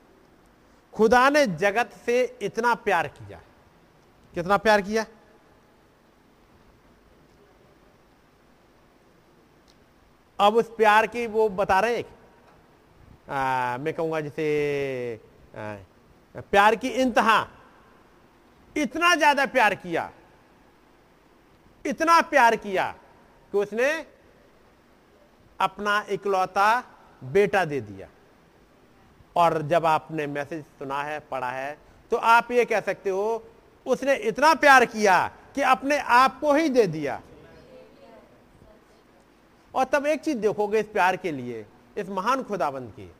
खुदा 0.93 1.29
ने 1.29 1.45
जगत 1.47 1.91
से 2.05 2.21
इतना 2.41 2.73
प्यार 2.75 3.07
किया। 3.09 3.41
कितना 4.33 4.57
प्यार 4.57 4.81
किया? 4.81 5.05
अब 10.39 10.55
उस 10.55 10.69
प्यार 10.77 11.07
की 11.07 11.25
वो 11.27 11.47
बता 11.49 11.79
रहे 11.79 11.95
हैं 11.95 13.77
मैं 13.77 13.93
कहूँगा 13.93 14.19
जैसे 14.21 15.19
प्यार 15.55 16.75
की 16.75 16.87
इंतहा। 16.89 17.41
इतना 18.77 19.13
ज़्यादा 19.15 19.45
प्यार 19.47 19.75
किया, 19.75 20.09
इतना 21.85 22.19
प्यार 22.23 22.55
किया 22.55 22.85
कि 23.53 23.57
उसने 23.57 23.89
अपना 25.59 26.03
इकलौता 26.09 26.83
बेटा 27.23 27.63
दे 27.65 27.81
दिया। 27.81 28.07
और 29.35 29.61
जब 29.61 29.85
आपने 29.85 30.27
मैसेज 30.27 30.63
सुना 30.79 31.01
है, 31.03 31.19
पढ़ा 31.31 31.49
है 31.51 31.77
तो 32.11 32.17
आप 32.17 32.51
ये 32.51 32.65
कह 32.65 32.79
सकते 32.81 33.09
हो, 33.09 33.43
उसने 33.85 34.15
इतना 34.15 34.53
प्यार 34.55 34.85
किया 34.85 35.27
कि 35.55 35.61
अपने 35.63 35.97
आप 35.99 36.39
को 36.39 36.53
ही 36.53 36.69
दे 36.69 36.85
दिया। 36.87 37.21
और 39.73 39.83
तब 39.83 40.05
एक 40.05 40.21
चीज़ 40.21 40.37
देखोगे 40.37 40.79
इस 40.79 40.85
प्यार 40.87 41.15
के 41.15 41.31
लिए, 41.31 41.65
इस 41.97 42.09
महान 42.09 42.43
खुदाबंद 42.43 42.91
की, 42.91 43.11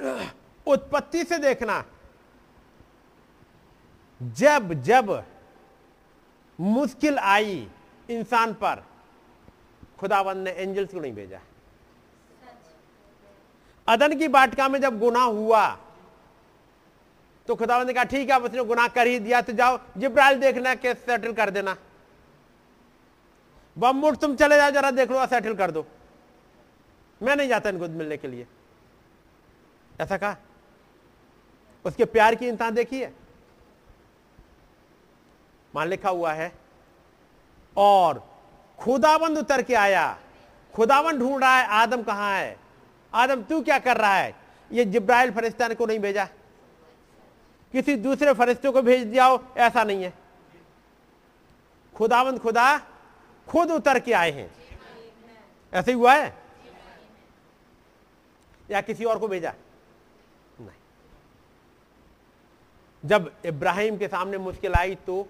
उत्पत्ति 0.66 1.24
से 1.24 1.38
देखना 1.38 1.84
जब 4.20 4.72
जब 4.82 5.22
मुश्किल 6.58 7.18
आई 7.18 7.68
इंसान 8.08 8.52
पर, 8.54 8.84
खुदाबंद 9.98 10.44
ने 10.44 10.50
एंजल्स 10.52 10.92
को 10.92 11.00
नहीं 11.00 11.12
भेजा। 11.12 11.40
अदन 13.88 14.18
की 14.18 14.28
बाटका 14.28 14.68
में 14.68 14.80
जब 14.80 14.98
गुना 14.98 15.22
हुआ 15.22 15.68
तो 17.48 17.54
खुदावंद 17.54 17.86
ने 17.86 17.92
कहा, 17.92 18.04
ठीक 18.04 18.30
है, 18.30 18.36
अब 18.36 18.44
उसने 18.44 18.64
गुनाह 18.64 18.88
कर 18.88 19.06
ही 19.06 19.18
दिया 19.18 19.40
तो 19.40 19.52
जाओ, 19.52 19.78
जिब्राइल 19.96 20.40
देखना 20.40 20.74
केस 20.74 20.98
सेटल 21.06 21.32
कर 21.32 21.50
देना। 21.50 21.76
बम 23.76 24.14
तुम 24.14 24.34
चले 24.36 24.56
जाओ, 24.56 24.70
जरा 24.70 24.90
देख 24.90 25.10
लो 25.10 25.26
सेटल 25.26 25.54
कर 25.54 25.70
दो। 25.70 25.86
मैं 27.20 27.36
नहीं 27.36 27.48
जाता 27.48 27.70
इनको 27.70 27.88
मिलने 27.88 28.16
के 28.16 28.28
लिए। 28.28 28.46
ऐसा 30.00 30.16
कहा। 30.16 30.36
उसके 31.84 32.04
प्यार 32.04 32.34
की 32.34 32.48
इंसान 32.48 32.74
देखी 32.74 33.00
है? 33.00 33.12
मान 35.74 35.88
लिखा 35.88 36.10
हुआ 36.10 36.32
है। 36.32 36.52
और 37.76 38.38
खुदाबंद 38.78 39.38
उतर 39.38 39.62
के 39.62 39.74
आया। 39.74 40.18
खुदाबंद 40.74 41.18
ढूंढ 41.18 41.42
रहा 41.42 41.58
है, 41.58 41.66
आदम 41.66 42.02
कहाँ 42.02 42.38
है? 42.38 42.56
आदम, 43.14 43.42
तू 43.42 43.62
क्या 43.62 43.78
कर 43.78 43.96
रहा 43.96 44.14
है? 44.14 44.36
ये 44.72 44.84
जिब्राइल 44.84 45.30
फरिश्ता 45.30 45.74
को 45.74 45.86
नहीं 45.86 45.98
भेजा। 45.98 46.24
किसी 47.72 47.96
दूसरे 47.96 48.34
फरिश्ते 48.34 48.70
को 48.70 48.82
भेज 48.82 49.06
दिया 49.06 49.24
हो, 49.24 49.44
ऐसा 49.56 49.84
नहीं 49.84 50.02
है। 50.02 50.12
खुदाबंद 51.94 52.40
खुदा 52.40 52.78
खुद 53.48 53.70
उतर 53.70 54.00
के 54.00 54.12
आए 54.12 54.30
हैं। 54.30 54.54
ऐसे 55.74 55.92
ही 55.92 55.98
हुआ 55.98 56.14
है? 56.14 56.36
या 58.70 58.80
किसी 58.80 59.04
और 59.04 59.18
को 59.18 59.28
भेजा? 59.28 59.54
नहीं। 60.60 60.76
जब 63.04 63.32
इब्राहिम 63.44 63.98
के 63.98 64.08
सामने 64.08 64.38
मुश्किल 64.38 64.74
आई 64.74 64.94
तो 64.94 65.28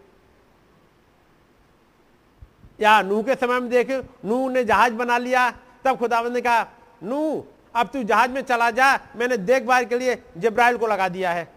या 2.80 3.00
नूह 3.02 3.22
के 3.22 3.34
समय 3.34 3.60
में 3.60 3.68
देखे 3.70 3.98
नूह 4.24 4.50
ने 4.52 4.64
जहाज़ 4.64 4.92
बना 4.94 5.18
लिया। 5.18 5.50
तब 5.84 5.98
खुदावंद 5.98 6.34
ने 6.34 6.40
कहा 6.40 6.66
नूह 7.02 7.80
अब 7.80 7.88
तू 7.88 8.02
जहाज़ 8.02 8.30
में 8.30 8.42
चला 8.42 8.70
जा। 8.70 8.94
मैंने 9.16 9.36
देखभाल 9.36 9.84
के 9.84 9.98
लिए 9.98 10.22
जिब्राइल 10.36 10.76
को 10.76 10.86
लगा 10.86 11.08
दिया 11.08 11.32
है। 11.32 11.48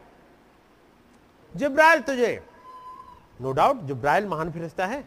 जिब्राइल 1.54 2.02
तुझे 2.02 2.44
नो 3.42 3.52
डाउट 3.52 3.82
जिब्राइल 3.82 4.26
महान 4.28 4.52
फिरिश्ता 4.52 4.86
है। 4.86 5.04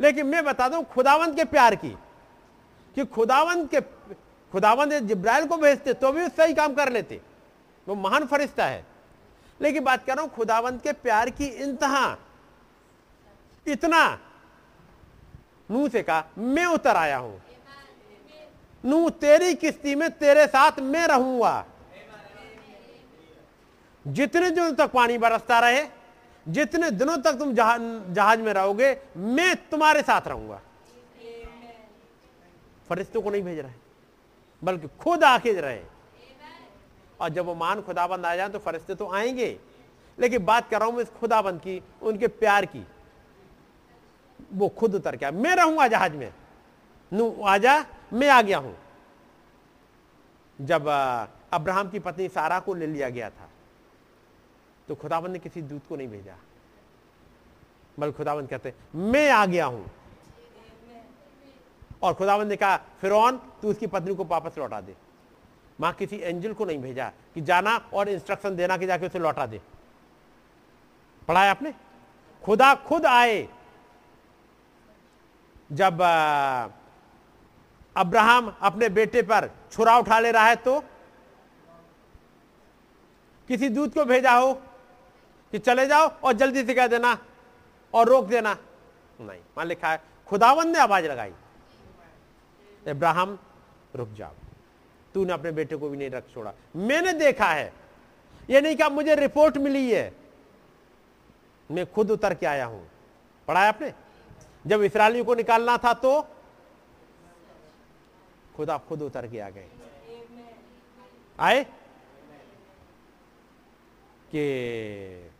लेकिन 0.00 0.26
मैं 0.26 0.44
बता 0.44 0.68
दूँ 0.68 0.82
खुदावंत 0.84 1.36
के 1.36 1.44
प्यार 1.44 1.74
की, 1.74 1.96
कि 2.96 3.04
खुदावंत 3.04 3.70
के 3.70 3.80
खुदावंत 4.52 4.92
जिब्राइल 5.02 5.46
को 5.46 5.56
भेजते 5.56 5.92
तो 5.94 6.12
भी 6.12 6.28
सही 6.28 6.54
काम 6.54 6.74
कर 6.74 6.92
लेते। 6.92 7.20
वो 7.86 7.94
महान 7.94 8.26
फरिश्ता 8.26 8.66
है। 8.66 8.84
लेकिन 9.60 9.84
बात 9.84 10.04
कर 10.04 10.14
रहा 10.14 10.22
हूँ 10.22 10.30
खुदावंत 10.30 10.82
के 10.82 10.92
प्यार 10.92 11.30
की 11.30 11.44
इंतहा 11.44 12.16
इतना। 13.66 14.18
नू 15.70 15.88
से 15.88 16.02
कहा, 16.02 16.24
मैं 16.38 16.66
उतर 16.66 16.96
आया 16.96 17.16
हूँ। 17.16 17.40
नू, 18.84 19.08
तेरी 19.10 19.54
किस्ती 19.54 19.94
में 19.94 20.10
तेरे 20.10 20.46
साथ 20.46 20.78
मैं 20.80 21.06
रहूँगा। 21.06 21.64
जितने 24.06 24.50
दिनों 24.50 24.72
तक 24.72 24.90
पानी 24.90 25.18
बरसता 25.18 25.58
रहे, 25.60 25.86
जितने 26.46 26.90
दिनों 26.90 27.16
तक 27.16 27.32
तुम 27.32 27.54
जहाज़ 27.54 27.82
जहाज़ 28.12 28.40
में 28.40 28.52
रहोगे, 28.52 28.96
मैं 29.16 29.54
तुम्हारे 29.70 30.02
साथ 30.02 30.28
रहूँगा। 30.28 30.60
फरिश्तों 32.88 33.22
को 33.22 33.30
नहीं 33.30 33.42
भेज 33.42 33.58
रहे, 33.58 33.72
बल्कि 34.62 34.88
खुद 35.00 35.24
आके 35.24 35.52
रहे। 35.52 35.82
और 37.20 37.28
जब 37.28 37.46
वो 37.46 37.54
मान 37.54 37.82
खुदाबंद 37.82 38.26
आ 38.26 38.34
जाए 38.36 38.48
तो 38.48 38.58
फरिश्ते 38.58 38.94
तो 38.94 39.10
आएँगे। 39.12 39.58
लेकिन 40.18 40.44
बात 40.44 40.68
कर 40.70 40.78
रहा 40.78 40.88
हूँ 40.88 40.94
मैं 40.94 41.02
इस 41.02 41.10
खुदाबंद 41.10 41.60
की, 41.60 41.82
उनके 42.02 42.28
प्यार 42.28 42.66
की। 42.66 42.86
वो 44.54 44.68
खुद 44.68 44.94
उतर 44.94 45.16
गया 45.16 45.30
मैं 45.30 45.54
रहूँगा 45.56 45.86
जहाज़ 45.88 46.12
में। 46.12 46.32
नू, 47.12 47.30
आजा 47.42 47.84
मैं 48.12 48.28
आ 48.28 48.40
गया 48.42 48.58
हूँ। 48.58 48.76
जब 50.58 50.88
अब्राहम 51.52 51.88
की 51.90 51.98
पत्नी 51.98 52.28
सारा 52.28 52.58
को 52.60 52.74
ले 52.74 52.86
लिया 52.86 53.08
गया 53.10 53.30
था 53.30 53.48
तो 54.88 54.94
खुदाबंद 54.94 55.32
ने 55.32 55.38
किसी 55.38 55.62
दूत 55.62 55.86
को 55.88 55.96
नहीं 55.96 56.08
भेजा। 56.08 56.36
बल्कि 57.98 58.16
खुदाबंद 58.16 58.48
कहते, 58.48 58.72
मैं 58.94 59.30
आ 59.30 59.44
गया 59.46 59.66
हूँ। 59.66 59.90
और 62.02 62.14
खुदाबंद 62.14 62.48
ने 62.48 62.56
कहा 62.56 62.76
फिर 63.00 63.12
तू 63.62 63.70
उसकी 63.70 63.86
पत्नी 63.86 64.14
को 64.14 64.24
वापस 64.24 64.58
लौटा 64.58 64.80
दे। 64.80 64.94
माँ 65.80 65.92
किसी 65.92 66.16
एंजल 66.16 66.52
को 66.52 66.64
नहीं 66.64 66.78
भेजा 66.78 67.10
कि 67.34 67.40
जाना 67.40 67.76
और 67.92 68.08
इंस्ट्रक्शन 68.08 68.56
देना 68.56 68.76
कि 68.76 68.86
जाके 68.86 69.06
उसे 69.06 69.18
लौटा 69.18 69.46
दे। 69.46 69.60
पढ़ाया 71.28 71.50
आपने? 71.50 71.72
खुदा 72.44 72.74
खुद 72.76 73.06
आए। 73.06 73.48
जब 75.72 76.00
अब्राहम 77.96 78.54
अपने 78.62 78.88
बेटे 78.88 79.22
पर 79.22 79.50
छुरा 79.72 79.96
उठा 79.98 80.18
ले 80.18 80.30
रहा 80.32 80.46
है 80.46 80.56
तो 80.56 80.78
किसी 83.48 83.68
दूत 83.68 83.94
को 83.94 84.04
भेजा 84.04 84.32
हो 84.32 84.52
कि 85.52 85.58
चले 85.58 85.86
जाओ 85.86 86.06
और 86.18 86.32
जल्दी 86.32 86.64
से 86.64 86.74
कह 86.74 86.86
देना 86.86 87.16
और 87.94 88.08
रोक 88.08 88.26
देना। 88.26 88.56
नहीं, 89.20 89.40
मान 89.58 89.66
लिखा 89.66 89.90
है, 89.90 90.00
खुदावन 90.26 90.68
ने 90.68 90.78
आवाज़ 90.78 91.04
लगाई। 91.04 91.32
इब्राहिम 92.88 93.38
रुक 93.96 94.12
जाओ। 94.12 94.34
तूने 95.14 95.32
अपने 95.32 95.50
बेटे 95.52 95.76
को 95.76 95.88
भी 95.88 95.96
नहीं 95.96 96.10
रख 96.10 96.32
छोड़ा। 96.34 96.52
मैंने 96.76 97.12
देखा 97.14 97.46
है, 97.46 97.72
ये 98.50 98.60
नहीं 98.60 98.76
कहा 98.76 98.88
मुझे 98.88 99.14
रिपोर्ट 99.14 99.56
मिली 99.58 99.90
है। 99.90 100.12
मैं 101.70 101.84
खुद 101.92 102.10
उतर 102.10 102.34
के 102.34 102.46
आया 102.46 102.64
हूँ। 102.66 102.88
पढ़ाया 103.48 103.68
आपने? 103.68 103.92
जब 104.66 104.82
इसराइलियों 104.82 105.24
को 105.24 105.34
निकालना 105.34 105.76
था 105.78 105.92
तो 105.94 106.20
खुदा 108.56 108.78
खुद 108.78 109.02
उतर 109.02 109.26
के 109.26 109.40
आ 109.40 109.48
गए। 109.50 109.68
आए? 111.40 111.64
कि 114.30 115.30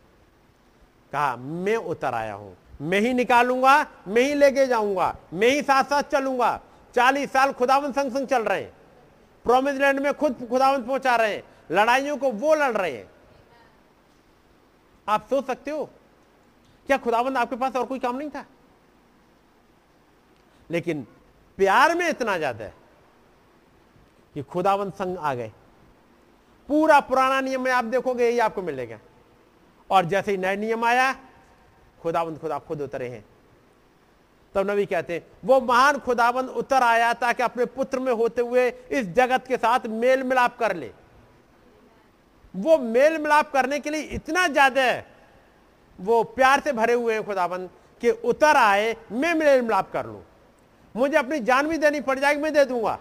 कहा, 1.11 1.35
मैं 1.35 1.75
उतर 1.75 2.13
आया 2.13 2.33
हूँ। 2.33 2.57
मैं 2.81 2.99
ही 2.99 3.13
निकालूँगा, 3.13 3.85
मैं 4.07 4.21
ही 4.21 4.33
लेके 4.33 4.65
जाऊँगा, 4.67 5.15
मैं 5.33 5.47
ही 5.47 5.61
साथ 5.61 5.83
साथ 5.83 6.03
चलूँगा। 6.03 6.61
चालीस 6.95 7.31
साल 7.31 7.51
खुदावन 7.53 7.91
संग 7.91 8.11
संग 8.11 8.27
चल 8.27 8.43
रहे 8.43 8.61
हैं। 8.61 8.73
प्रोमिस 9.43 9.75
लैंड 9.75 9.99
में 9.99 10.13
खुद 10.13 10.47
खुदावन 10.49 10.83
पहुँचा 10.83 11.15
रहे 11.15 11.35
हैं। 11.35 11.43
लड़ाइयों 11.71 12.17
को 12.17 12.31
वो 12.31 12.55
लड़ 12.55 12.77
रहे 12.77 12.91
हैं। 12.91 13.11
आप 15.07 15.27
सोच 15.29 15.45
सकते 15.47 15.71
हो? 15.71 15.89
क्या 16.87 16.97
खुदावंद 16.97 17.37
आपके 17.37 17.55
पास 17.55 17.75
और 17.75 17.85
कोई 17.85 17.99
काम 17.99 18.17
नहीं 18.17 18.29
था? 18.29 18.45
लेकिन 20.73 21.05
प्यार 21.57 21.95
में 21.95 22.07
इतना 22.09 22.37
ज़्यादा 22.37 22.65
है 22.65 22.73
कि 24.35 24.41
खुदावन 24.43 24.89
संग 24.91 25.17
आ 25.17 25.33
गए। 25.35 25.51
पूरा 26.69 26.99
पुराना 27.01 27.41
नियम 27.41 27.61
में 27.61 27.71
आप 27.71 27.85
देखोगे 27.85 28.25
यही 28.25 28.39
आपको 28.41 28.61
मिलेगा। 28.61 28.97
और 29.89 30.05
जैसे 30.05 30.31
ही 30.31 30.37
नया 30.37 30.55
नियम 30.57 30.83
आया 30.85 31.13
खुदाबंद 32.01 32.39
खुदा 32.39 32.59
खुद 32.59 32.81
उतरे 32.81 33.07
हैं। 33.09 33.23
तब 34.55 34.69
नबी 34.69 34.85
कहते 34.85 35.13
हैं, 35.13 35.25
वो 35.45 35.59
महान 35.61 35.97
खुदाबंद 35.99 36.49
उतर 36.51 36.83
आया 36.83 37.13
ताकि 37.15 37.43
अपने 37.43 37.65
पुत्र 37.67 37.99
में 37.99 38.11
होते 38.13 38.41
हुए 38.41 38.67
इस 38.69 39.07
जगत 39.13 39.47
के 39.47 39.57
साथ 39.57 39.87
मेल 39.87 40.23
मिलाप 40.23 40.57
कर 40.57 40.75
ले। 40.75 40.91
वो 42.53 42.77
मेल 42.79 43.17
मिलाप 43.17 43.51
करने 43.51 43.79
के 43.79 43.89
लिए 43.89 44.01
इतना 44.13 44.47
ज़्यादा 44.47 44.81
है, 44.81 45.05
वो 45.99 46.23
प्यार 46.35 46.59
से 46.59 46.73
भरे 46.73 46.93
हुए 46.93 47.13
हैं 47.13 47.23
खुदाबंद 47.25 47.69
कि 48.01 48.11
उतर 48.11 48.57
आए, 48.57 48.95
मैं 49.11 49.33
मेल 49.35 49.61
मिलाप 49.61 49.91
कर 49.91 50.05
लू। 50.05 50.21
मुझे 50.95 51.17
अपनी 51.17 51.39
जान 51.39 51.67
भी 51.67 51.77
देनी 51.77 52.01
पड़ 52.01 52.19
जाएगी, 52.19 52.41
मैं 52.41 52.53
दे 52.53 52.65
दूँगा। 52.65 52.99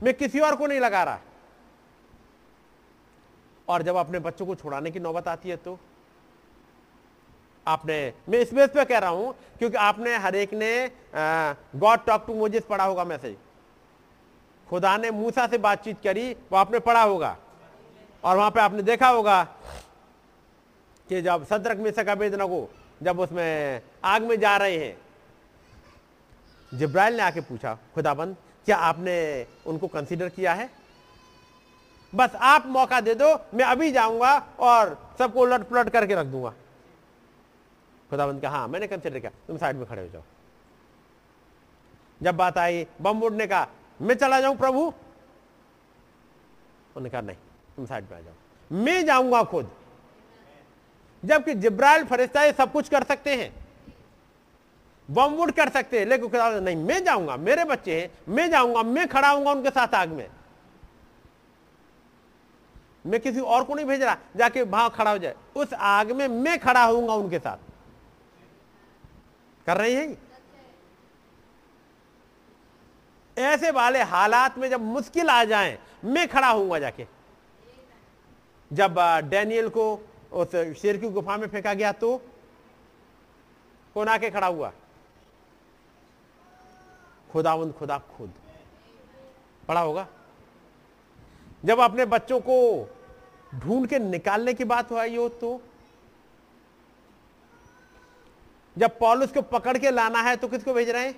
मैं 0.00 0.14
किसी 0.14 0.40
और 0.40 0.56
को 0.56 0.66
नहीं 0.66 0.80
लगा 0.80 1.02
रहा। 1.02 1.20
और 3.68 3.82
जब 3.82 3.96
अपने 3.96 4.18
बच्चों 4.18 4.46
को 4.46 4.54
छुड़ाने 4.54 4.90
की 4.90 5.00
नौबत 5.00 5.28
आती 5.28 5.48
है 5.48 5.56
तो? 5.56 5.78
आपने, 7.66 8.12
मैं 8.28 8.38
इस 8.38 8.52
बेस 8.54 8.70
पे 8.70 8.84
कह 8.84 8.98
रहा 8.98 9.10
हूँ, 9.10 9.34
क्योंकि 9.58 9.76
आपने 9.76 10.16
हर 10.16 10.34
एक 10.36 10.54
ने 10.54 10.90
गॉड 11.76 12.04
टॉक 12.06 12.24
टू 12.26 12.34
मोजिस 12.34 12.64
पढ़ा 12.64 12.84
होगा 12.84 13.04
मैसेज। 13.04 13.36
खुदा 14.68 14.96
ने 14.96 15.10
मूसा 15.10 15.46
से 15.46 15.58
बातचीत 15.58 16.00
करी, 16.04 16.32
वो 16.32 16.56
आपने 16.56 16.78
पढ़ा 16.78 17.02
होगा। 17.02 17.36
और 18.24 18.36
वहाँ 18.36 18.50
पे 18.50 18.60
आपने 18.60 18.82
देखा 18.82 19.08
होगा 19.08 19.42
कि 21.08 21.20
जब 21.22 21.44
सदरक 21.46 21.78
में 21.78 21.90
सका 21.92 22.14
बेदना 22.14 22.46
को 22.46 22.68
जब 23.02 23.20
उसमें 23.20 23.82
आग 24.04 24.22
में 24.22 24.38
जा 24.40 24.56
रहे 24.56 24.78
हैं 24.78 24.96
जिब्राइल 26.72 27.16
ने 27.16 27.22
आके 27.22 27.40
पूछा, 27.40 27.78
खुदाबंद, 27.94 28.36
क्या 28.66 28.76
आपने 28.76 29.46
उनको 29.66 29.88
कंसीडर 29.88 30.28
किया 30.28 30.54
है? 30.54 30.70
बस 32.12 32.34
आप 32.34 32.66
मौका 32.66 33.00
दे 33.00 33.14
दो, 33.14 33.34
मैं 33.54 33.64
अभी 33.64 33.90
जाऊँगा 33.92 34.36
और 34.60 35.14
सबको 35.18 35.40
उलट 35.40 35.68
पुलट 35.68 35.88
करके 35.88 36.14
रख 36.14 36.26
दूँगा. 36.26 36.52
खुदाबंद 38.10 38.42
का 38.42 38.50
हाँ 38.50 38.68
मैंने 38.68 38.86
कंसिडर 38.86 39.18
किया, 39.18 39.30
तुम 39.46 39.56
साइड 39.58 39.76
में 39.76 39.86
खड़े 39.86 40.02
हो 40.02 40.08
जाओ. 40.08 40.22
जब 42.22 42.36
बात 42.36 42.58
आई, 42.58 42.86
बम 43.00 43.22
उड़ने 43.22 43.46
का, 43.46 43.66
मैं 44.00 44.14
चला 44.14 44.40
जाऊँ 44.40 44.56
प्रभु? 44.56 44.80
उन्होंने 44.80 47.10
कहा, 47.10 47.20
नहीं, 47.20 47.36
तुम 47.76 47.86
साइड 47.86 48.04
में 48.10 48.16
आ 48.18 48.20
जाओ, 48.20 48.34
मैं 48.70 49.04
जाऊँगा 49.06 49.42
खुद। 49.42 49.70
जबकि 51.22 51.54
जिब्राइल 51.54 52.04
फरिश्ता 52.04 52.50
सब 52.52 52.72
कुछ 52.72 52.88
कर 52.88 53.02
सकते 53.02 53.34
हैं 53.36 53.52
बम 55.08 55.34
उड़ 55.34 55.50
कर 55.50 55.68
सकते 55.68 55.98
हैं। 55.98 56.06
लेकिन 56.06 56.62
नहीं, 56.64 56.76
मैं 56.76 57.02
जाऊँगा, 57.04 57.36
मेरे 57.36 57.64
बच्चे 57.64 58.00
हैं, 58.00 58.10
मैं 58.28 58.50
जाऊँगा, 58.50 58.82
मैं 58.82 59.06
खड़ा 59.08 59.28
हूँगा 59.28 59.50
उनके 59.52 59.70
साथ 59.70 59.94
आग 59.94 60.08
में। 60.08 60.28
मैं 63.06 63.20
किसी 63.20 63.40
और 63.40 63.64
को 63.64 63.74
नहीं 63.74 63.86
भेज 63.86 64.02
रहा, 64.02 64.16
जाके 64.36 64.64
भाव 64.64 64.88
खड़ा 64.88 65.10
हो 65.10 65.18
जाए। 65.18 65.34
उस 65.56 65.72
आग 65.74 66.10
में 66.12 66.26
मैं 66.28 66.58
खड़ा 66.58 66.84
होऊँगा 66.84 67.14
उनके 67.14 67.38
साथ। 67.38 67.56
कर 69.66 69.76
रही 69.76 69.94
है? 69.94 70.16
ऐसे 73.36 73.70
वाले 73.70 74.02
हालात 74.02 74.58
में 74.58 74.68
जब 74.70 74.80
मुश्किल 74.80 75.30
आ 75.30 75.44
जाए, 75.44 75.78
मैं 76.04 76.26
खड़ा 76.28 76.48
होऊँगा 76.48 76.78
जाके। 76.78 77.06
जब 78.70 78.94
डैनियल 79.24 79.68
को 79.68 79.84
उस 80.32 80.56
शेर 80.80 80.96
की 80.96 81.08
गुफा 81.08 81.36
में 81.36 81.46
फेंका 81.48 81.74
गया 81.74 81.92
तो 81.92 82.16
कौन 83.94 84.08
आके 84.08 84.30
खड़ा 84.30 84.46
हुआ? 84.46 84.72
खुदावंद 87.32 87.72
खुदा 87.72 87.98
खुद 88.16 88.32
पढ़ा 89.68 89.80
होगा? 89.80 90.06
जब 91.64 91.80
अपने 91.80 92.04
बच्चों 92.06 92.40
को 92.40 92.88
ढूंढ 93.54 93.86
के 93.86 93.98
निकालने 93.98 94.54
की 94.54 94.64
बात 94.64 94.92
आई 94.94 95.16
हो 95.16 95.28
तो 95.28 95.60
जब 98.76 98.98
पॉलुस 98.98 99.32
को 99.32 99.42
पकड़ 99.44 99.76
के 99.78 99.90
लाना 99.90 100.20
है 100.22 100.36
तो 100.36 100.48
किसको 100.48 100.72
भेज 100.74 100.90
रहे 100.90 101.06
हैं? 101.06 101.14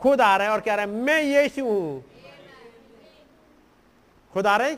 खुद 0.00 0.20
आ 0.20 0.36
रहे 0.36 0.46
हैं 0.46 0.54
और 0.54 0.60
कह 0.60 0.74
रहे 0.74 0.86
हैं, 0.86 0.92
मैं 0.94 1.22
यीशु 1.22 1.64
हूँ। 1.64 2.04
खुद 4.32 4.46
आ 4.46 4.56
रहे 4.56 4.74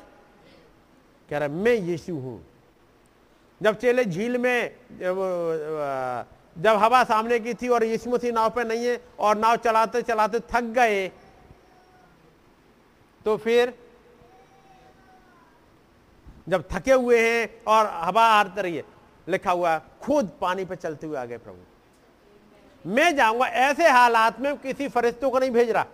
कह 1.29 1.39
रहे 1.39 1.49
मैं 1.49 1.75
यीशु 1.75 2.15
हूँ। 2.15 2.41
जब 3.61 3.79
चेले 3.79 4.05
झील 4.05 4.39
में 4.39 4.77
जब 6.59 6.77
हवा 6.77 7.03
सामने 7.05 7.39
की 7.39 7.55
थी 7.55 7.69
और 7.69 7.85
यीशु 7.85 8.11
मसीह 8.11 8.33
नाव 8.33 8.51
पे 8.51 8.65
नहीं 8.65 8.87
है 8.87 9.01
और 9.19 9.37
नाव 9.39 9.57
चलाते 9.57 10.03
चलाते 10.03 10.41
थक 10.51 10.65
गए 10.75 11.09
तो 13.27 13.37
फिर 13.37 13.75
जब 16.49 16.65
थके 16.73 16.93
हुए 16.93 17.19
हैं 17.21 17.65
और 17.69 17.87
हवा 18.05 18.23
आती 18.29 18.63
रही 18.63 18.77
है, 18.77 18.85
लिखा 19.27 19.51
हुआ 19.51 19.79
खुद 20.03 20.31
पानी 20.41 20.65
पे 20.65 20.77
चलते 20.77 21.07
हुए 21.07 21.17
आ 21.19 21.25
गए 21.25 21.39
प्रभु। 21.39 22.91
मैं 22.91 23.15
जाऊँगा, 23.17 23.47
ऐसे 23.47 23.89
हालात 23.89 24.41
में 24.41 24.57
किसी 24.57 24.89
फरिश्तों 24.89 25.31
को 25.31 25.39
नहीं 25.39 25.51
भेज 25.51 25.71
रहा। 25.71 25.87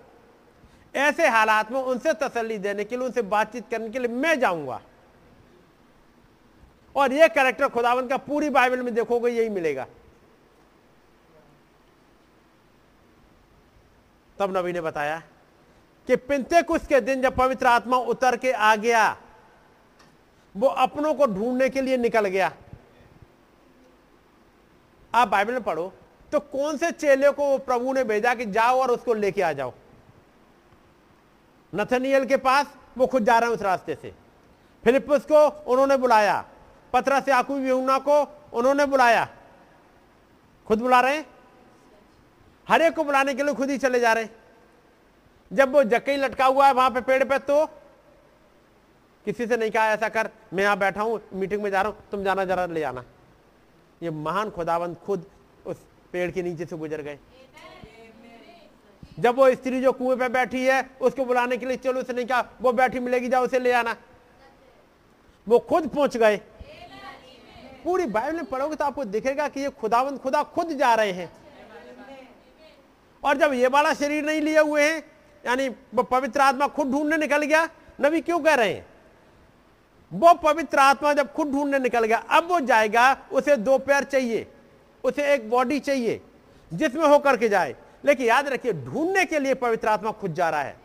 ऐसे 0.95 1.29
हालात 1.29 1.73
में 1.73 1.81
उनसे 1.81 2.13
तसल्ली 2.13 2.59
देने 2.59 2.85
के 2.85 2.97
लिए, 2.97 3.05
उनसे 3.07 3.23
बातचीत 3.25 3.65
करने 3.71 3.89
के 3.91 3.99
लिए 3.99 4.09
मैं 4.09 4.39
जाऊँगा। 4.41 4.81
और 6.97 7.13
ये 7.13 7.29
कैरेक्टर 7.29 7.69
खुदावंत 7.69 8.11
का 8.11 8.17
पूरी 8.17 8.51
बाइबल 8.51 8.83
में 8.83 8.95
देखोगे, 8.95 9.31
यही 9.31 9.49
मिलेगा। 9.49 9.87
तब 14.39 14.57
नबी 14.57 14.73
ने 14.73 14.81
बताया 14.81 15.23
कि 16.09 16.17
पिंते 16.17 16.63
कुछ 16.63 16.87
के 16.87 17.01
दिन 17.01 17.23
जब 17.23 17.37
पवित्र 17.37 17.67
आत्मा 17.67 17.97
उतर 17.97 18.37
के 18.37 18.53
आ 18.53 18.75
गया, 18.77 19.17
वो 20.55 20.69
अपनों 20.69 21.15
को 21.15 21.27
ढूँढने 21.27 21.69
के 21.69 21.83
लिए 21.83 21.97
निकल 21.97 22.27
गया। 22.27 22.53
आप 25.15 25.29
बाइबल 25.29 25.53
में 25.53 25.63
पढ़ो 25.63 25.93
तो 26.33 26.41
कौन 26.41 26.77
से 26.77 26.91
चेले 26.91 27.31
को 27.31 27.57
प्रभु 27.59 27.93
ने 27.93 28.05
भेजा 28.05 28.35
कि 28.35 28.47
जाओ 28.47 28.81
और 28.81 28.91
उसको 28.91 29.15
लेके 29.15 29.43
आ 29.43 29.53
जाओ? 29.53 29.73
नथनियल 31.73 32.25
के 32.25 32.37
पास, 32.37 32.67
वो 32.99 33.07
खुद 33.07 33.25
जा 33.25 33.39
रहे 33.39 33.51
हैं 33.51 33.57
उस 33.57 33.63
रास्ते 33.63 33.95
से। 33.95 34.13
फिलिपस 34.85 35.25
को 35.25 35.47
उन्होंने 35.67 35.97
बुलाया 35.97 36.45
पत्रा 36.93 37.21
से 37.21 37.33
आकू 37.33 37.57
यूना 37.59 37.99
को 37.99 38.21
उन्होंने 38.53 38.87
बुलाया। 38.87 39.27
खुद 40.69 40.81
बुला 40.81 41.01
रहे 41.01 41.17
हैं? 41.17 41.27
हर 42.69 42.83
एक 42.83 42.95
को 42.95 43.05
बुलाने 43.05 43.35
के 43.35 43.43
लिए 43.43 43.55
खुद 43.55 43.71
ही 43.71 43.79
चले 43.79 44.01
जा 44.01 44.13
रहे 44.13 44.29
जब 45.51 45.73
वो 45.73 45.83
जकई 45.85 46.17
लटका 46.17 46.47
हुआ 46.47 46.67
है 46.67 46.73
वहाँ 46.75 46.91
पे 46.91 47.01
पेड़ 47.01 47.25
पे 47.25 47.39
तो 47.41 47.65
किसी 49.27 49.47
से 49.47 49.57
नहीं 49.57 49.71
कहा, 49.71 49.93
ऐसा 49.93 50.09
कर, 50.09 50.29
मैं 50.53 50.63
यहाँ 50.63 50.79
बैठा 50.79 51.03
हूँ, 51.03 51.21
मीटिंग 51.35 51.63
में 51.63 51.71
जा 51.71 51.83
रहा 51.83 51.93
हूँ, 51.93 52.05
तुम 52.11 52.25
जाना, 52.25 52.45
जरा 52.45 52.67
ले 52.67 52.83
आना। 52.83 53.05
ये 54.03 54.11
महान 54.11 54.51
खुदावंत 54.51 54.99
खुद 55.07 55.25
उस 55.67 55.77
पेड़ 56.13 56.31
के 56.31 56.43
नीचे 56.43 56.65
से 56.65 56.77
गुजर 56.77 57.03
गए। 57.03 57.19
जब 59.21 59.37
वो 59.37 59.49
स्त्री 59.55 59.81
जो 59.81 59.93
कुएँ 59.93 60.17
पे 60.19 60.29
बैठी 60.29 60.65
है, 60.67 60.83
उसको 61.01 61.25
बुलाने 61.25 61.57
के 61.57 61.67
लिए, 61.67 61.77
चलो 61.77 62.01
उसे 62.01 62.13
नहीं 62.13 62.27
कहा, 62.27 62.45
वो 62.61 62.73
बैठी 62.73 63.01
मिलेगी, 63.01 63.29
जाओ, 63.29 63.45
उसे 63.45 63.59
ले 63.59 63.73
आना। 63.73 63.97
वो 65.47 65.59
खुद 65.61 65.89
पहुँच 65.89 66.17
गए। 66.17 66.37
पूरी 67.85 68.07
बाइबल 68.07 68.37
में 68.37 68.45
पढ़ोगे 68.45 68.77
तो 68.77 68.85
आपको 68.85 69.05
दिखेगा 69.07 69.49
कि 69.49 69.61
ये 69.61 69.71
खुदावंत 69.71 70.21
खुदा 70.23 70.43
खुद 70.43 70.73
जा 70.79 70.95
रहे 70.95 71.13
हैं। 71.13 71.33
और 73.25 73.37
जब 73.37 73.53
ये 73.53 73.69
वाला 73.69 73.93
शरीर 73.95 74.25
नहीं 74.25 74.41
लिए 74.41 74.59
हुए 74.59 74.83
हैं, 74.83 75.03
यानी 75.45 75.69
पवित्र 75.95 76.41
आत्मा 76.41 76.67
खुद 76.67 76.91
ढूँढने 76.91 77.17
निकल 77.17 77.43
गया, 77.43 77.69
नबी 78.01 78.21
क्यों 78.21 78.39
कह 78.41 78.55
रहे 78.55 78.73
हैं? 78.73 78.87
वो 80.13 80.33
पवित्र 80.35 80.79
आत्मा 80.79 81.13
जब 81.13 81.33
खुद 81.33 81.51
ढूँढने 81.53 81.79
निकल 81.79 82.05
गया, 82.05 82.19
अब 82.19 82.49
वो 82.49 82.61
जाएगा, 82.61 83.17
उसे 83.33 83.57
दो 83.57 83.79
पैर 83.79 84.05
चाहिए, 84.05 84.47
उसे 85.05 85.33
एक 85.35 85.49
बॉडी 85.51 85.79
चाहिए, 85.81 86.21
जिसमें 86.71 87.07
होकर 87.07 87.37
के 87.37 87.49
जाए। 87.49 87.75
लेकिन 88.05 88.27
याद 88.27 88.49
रखिए, 88.49 88.73
ढूँढने 88.73 89.25
के 89.25 89.39
लिए 89.39 89.55
पवित्र 89.55 89.89
आत्मा 89.89 90.11
खुद 90.11 90.35
जा 90.35 90.51
रहा 90.51 90.63
है। 90.63 90.77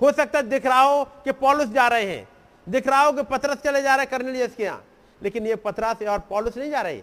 हो 0.00 0.12
सकता 0.12 0.38
है 0.38 0.48
दिख 0.48 0.66
रहा 0.66 0.80
हो 0.80 1.04
कि 1.24 1.32
पॉलिस 1.32 1.68
जा 1.68 1.86
रहे 1.88 2.04
हैं, 2.04 2.28
दिख 2.66 2.88
रहा 2.88 3.02
हो 3.02 3.12
कि 3.12 3.22
पथरस 3.22 3.62
चले 3.64 3.82
जा 3.82 3.94
रहे 3.96 4.06
करने 4.06 4.32
लिए 4.32 4.44
इसके 4.44 4.64
यहाँ, 4.64 4.84
लेकिन 5.20 5.46
ये 5.46 5.56
पथरस 5.56 6.02
और 6.02 6.18
पॉलिस 6.18 6.56
नहीं 6.56 6.70
जा 6.70 6.80
रहे। 6.80 7.02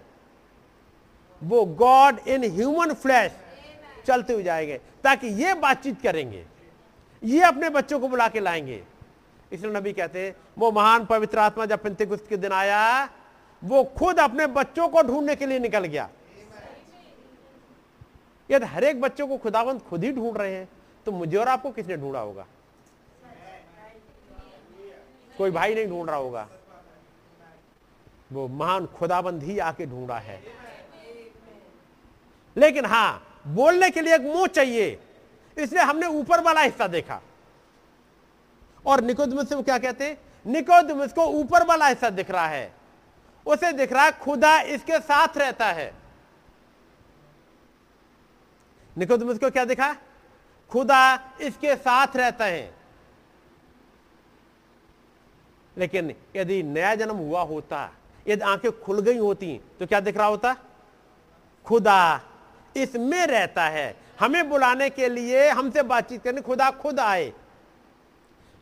वो 1.41 1.63
गॉड 1.65 2.19
इन 2.27 2.43
ह्यूमन 2.51 2.93
फ्लैश 2.93 3.31
चलते 4.05 4.33
हुए 4.33 4.43
जाएँगे, 4.43 4.77
ताकि 5.03 5.27
ये 5.43 5.53
बातचीत 5.53 6.01
करेंगे, 6.01 6.45
ये 7.23 7.41
अपने 7.41 7.69
बच्चों 7.69 7.99
को 7.99 8.07
बुला 8.07 8.27
के 8.27 8.39
लाएँगे। 8.39 8.83
इसलिए 9.51 9.73
नबी 9.73 9.93
कहते 9.93 10.25
हैं, 10.25 10.35
वो 10.57 10.71
महान 10.71 11.05
पवित्र 11.05 11.39
आत्मा 11.39 11.65
जब 11.65 11.83
पिंतिकुस्त 11.83 12.27
के 12.29 12.37
दिन 12.37 12.51
आया, 12.51 13.09
वो 13.61 13.83
खुद 13.97 14.19
अपने 14.19 14.47
बच्चों 14.49 14.87
को 14.89 15.01
ढूँढने 15.01 15.35
के 15.35 15.45
लिए 15.45 15.59
निकल 15.59 15.85
गया। 15.85 16.09
यदि 18.49 18.65
हर 18.65 18.83
एक 18.83 19.01
बच्चों 19.01 19.27
को 19.27 19.37
खुदावंत 19.37 19.81
खुद 19.81 20.03
ही 20.03 20.11
ढूंढ 20.11 20.37
रहे 20.37 20.55
हैं 20.55 20.67
तो 21.05 21.11
मुझे 21.11 21.37
और 21.37 21.47
आपको 21.47 21.71
किसने 21.71 21.97
ढूंढा 21.97 22.19
होगा? 22.19 22.45
कोई 25.37 25.51
भाई 25.51 25.75
नहीं 25.75 25.87
ढूंढ 25.87 26.09
रहा 26.09 26.17
होगा। 26.17 26.47
वो 28.31 28.47
महान 28.47 28.85
खुदाबंद 28.85 29.43
ही 29.43 29.57
आके 29.59 29.85
ढूंढा 29.85 30.17
है। 30.19 30.41
लेकिन 32.55 32.85
हाँ 32.85 33.32
बोलने 33.47 33.89
के 33.89 34.01
लिए 34.01 34.15
एक 34.15 34.21
मुँह 34.21 34.47
चाहिए। 34.47 34.99
इसलिए 35.57 35.81
हमने 35.81 36.07
ऊपर 36.07 36.41
वाला 36.41 36.61
हिस्सा 36.61 36.87
देखा। 36.87 37.21
और 38.85 39.01
निकोदमस 39.01 39.51
वो 39.53 39.63
क्या 39.63 39.77
कहते 39.77 40.07
हैं? 40.07 40.17
निकोदमस 40.45 41.13
को 41.13 41.25
ऊपर 41.25 41.65
वाला 41.65 41.87
हिस्सा 41.87 42.09
दिख 42.09 42.31
रहा 42.31 42.47
है। 42.47 42.73
उसे 43.45 43.71
दिख 43.73 43.93
रहा 43.93 44.03
है 44.03 44.11
खुदा 44.11 44.59
इसके 44.61 44.99
साथ 44.99 45.37
रहता 45.37 45.65
है। 45.65 45.93
निकोदमस 48.97 49.39
को 49.39 49.49
क्या 49.49 49.65
दिखा? 49.65 49.95
खुदा 50.69 51.31
इसके 51.41 51.75
साथ 51.75 52.07
रहता 52.15 52.45
है। 52.45 52.73
लेकिन 55.77 56.13
यदि 56.35 56.63
नया 56.63 56.95
जन्म 56.95 57.15
हुआ 57.15 57.41
होता, 57.41 57.89
यदि 58.27 58.41
आँखें 58.41 58.71
खुल 58.81 59.01
गई 59.01 59.17
होती 59.17 59.59
तो 59.79 59.85
क्या 59.87 59.99
दिख 59.99 60.17
रहा 60.17 60.27
होता? 60.27 60.55
खुदा 61.65 62.21
इसमें 62.77 63.27
रहता 63.27 63.63
है। 63.63 63.97
हमें 64.19 64.49
बुलाने 64.49 64.89
के 64.89 65.09
लिए 65.09 65.49
हमसे 65.49 65.83
बातचीत 65.83 66.23
करने, 66.23 66.41
खुदा 66.41 66.71
खुद 66.71 66.99
आए। 66.99 67.33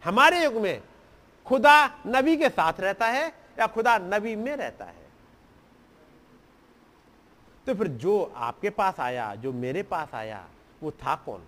हमारे 0.04 0.44
युग 0.44 0.54
में 0.54 0.82
खुदा 1.46 1.88
नबी 2.08 2.38
के 2.38 2.50
साथ 2.50 2.74
रहता 2.80 3.08
है 3.08 3.28
या 3.60 3.68
खुदा 3.68 3.98
नबी 3.98 4.36
में 4.36 4.56
रहता 4.56 4.86
है? 4.86 5.02
तो 7.66 7.76
फिर 7.76 7.88
जो 7.88 8.34
आपके 8.36 8.70
पास 8.70 9.00
आया, 9.00 9.36
जो 9.36 9.54
मेरे 9.54 9.84
पास 9.84 10.08
आया, 10.14 10.48
वो 10.84 10.92
था 10.92 11.16
कौन? 11.16 11.42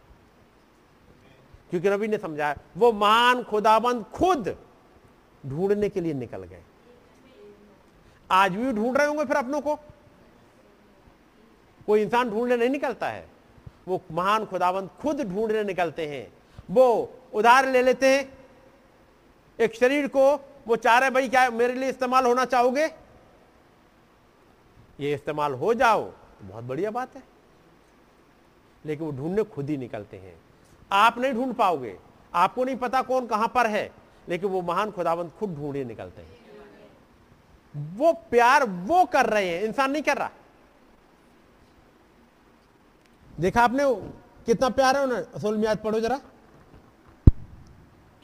क्योंकि 1.69 1.89
नबी 1.89 2.07
ने 2.07 2.17
समझाया, 2.17 2.57
वो 2.77 2.91
महान 2.91 3.43
खुदाबंद 3.43 4.03
खुद 4.03 4.57
ढूँढने 5.45 5.89
के 5.89 6.01
लिए 6.01 6.13
निकल 6.13 6.43
गए। 6.43 6.61
आज 8.31 8.51
भी 8.51 8.71
ढूंढ 8.71 8.97
रहे 8.97 9.07
होंगे 9.07 9.25
फिर 9.25 9.37
अपनों 9.37 9.61
को? 9.61 9.79
कोई 11.87 12.01
इंसान 12.01 12.29
ढूँढने 12.29 12.57
नहीं 12.57 12.69
निकलता 12.69 13.07
है। 13.07 13.29
वो 13.87 14.01
महान 14.11 14.45
खुदावंत 14.45 14.91
खुद 14.99 15.21
ढूँढने 15.21 15.63
निकलते 15.63 16.07
हैं। 16.07 16.33
वो 16.71 17.13
उधार 17.33 17.69
ले 17.69 17.81
लेते 17.81 18.07
हैं। 18.07 18.37
एक 19.59 19.75
शरीर 19.75 20.07
को 20.07 20.49
वो 20.67 20.75
चाह 20.75 20.97
रहे 20.97 21.09
भाई, 21.09 21.29
क्या 21.29 21.49
मेरे 21.49 21.73
लिए 21.73 21.89
इस्तेमाल 21.89 22.25
होना 22.25 22.45
चाहोगे? 22.45 22.85
ये 24.99 25.13
इस्तेमाल 25.13 25.53
हो 25.53 25.73
जाओ। 25.73 26.03
तो 26.03 26.47
बहुत 26.47 26.63
बढ़िया 26.63 26.91
बात 26.91 27.15
है। 27.15 27.23
लेकिन 28.85 29.05
वो 29.05 29.11
ढूँढने 29.11 29.43
खुद 29.43 29.69
ही 29.69 29.77
निकलते 29.77 30.17
हैं। 30.17 30.41
आप 30.91 31.17
नहीं 31.17 31.33
ढूंढ 31.33 31.53
पाओगे। 31.53 31.99
आपको 32.33 32.63
नहीं 32.63 32.75
पता 32.75 33.01
कौन 33.01 33.27
कहाँ 33.27 33.47
पर 33.47 33.67
है। 33.67 33.91
लेकिन 34.29 34.49
वो 34.49 34.61
महान 34.61 34.91
खुदावंत 34.91 35.31
खुद 35.39 35.55
ढूंढे 35.55 35.83
निकलते 35.83 36.21
हैं। 36.21 36.37
वो 37.97 38.13
प्यार 38.13 38.63
वो 38.63 39.05
कर 39.05 39.25
रहे 39.25 39.49
हैं। 39.49 39.61
इंसान 39.63 39.91
नहीं 39.91 40.03
कर 40.03 40.17
रहा। 40.17 40.29
देखा 43.33 43.61
आपने? 43.63 43.83
कितना 44.47 44.69
प्यार 44.69 44.97
है 44.97 45.03
उन्हें? 45.03 45.21
असल 45.35 45.57
में 45.57 45.75
पढ़ो 45.77 45.99
जरा। 45.99 46.19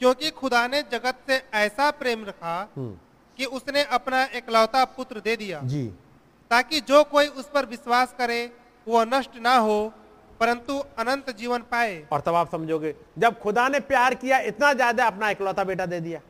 क्योंकि 0.00 0.30
खुदा 0.30 0.66
ने 0.66 0.82
जगत 0.82 1.18
से 1.26 1.42
ऐसा 1.54 1.90
प्रेम 1.92 2.24
रखा 2.24 2.56
हम्म। 2.76 2.96
कि 3.38 3.44
उसने 3.46 3.82
अपना 3.92 4.22
एकलौता 4.34 4.84
पुत्र 4.86 5.20
दे 5.20 5.36
दिया। 5.36 5.60
जी। 5.64 5.86
ताकि 6.50 6.80
जो 6.82 7.02
कोई 7.06 7.26
उस 7.26 7.48
पर 7.54 7.66
विश्वास 7.66 8.14
करे 8.18 8.44
वो 8.86 9.04
नष्ट 9.06 9.36
ना 9.38 9.56
हो 9.58 9.92
परंतु 10.40 10.78
अनंत 10.98 11.30
जीवन 11.38 11.62
पाए। 11.70 12.02
और 12.12 12.20
तब 12.20 12.34
आप 12.34 12.50
समझोगे 12.50 12.94
जब 13.18 13.38
खुदा 13.40 13.68
ने 13.68 13.80
प्यार 13.82 14.14
किया 14.14 14.38
इतना 14.48 14.72
ज़्यादा 14.72 15.06
अपना 15.06 15.30
इकलौता 15.30 15.64
बेटा 15.64 15.86
दे 15.86 16.00
दिया। 16.00 16.20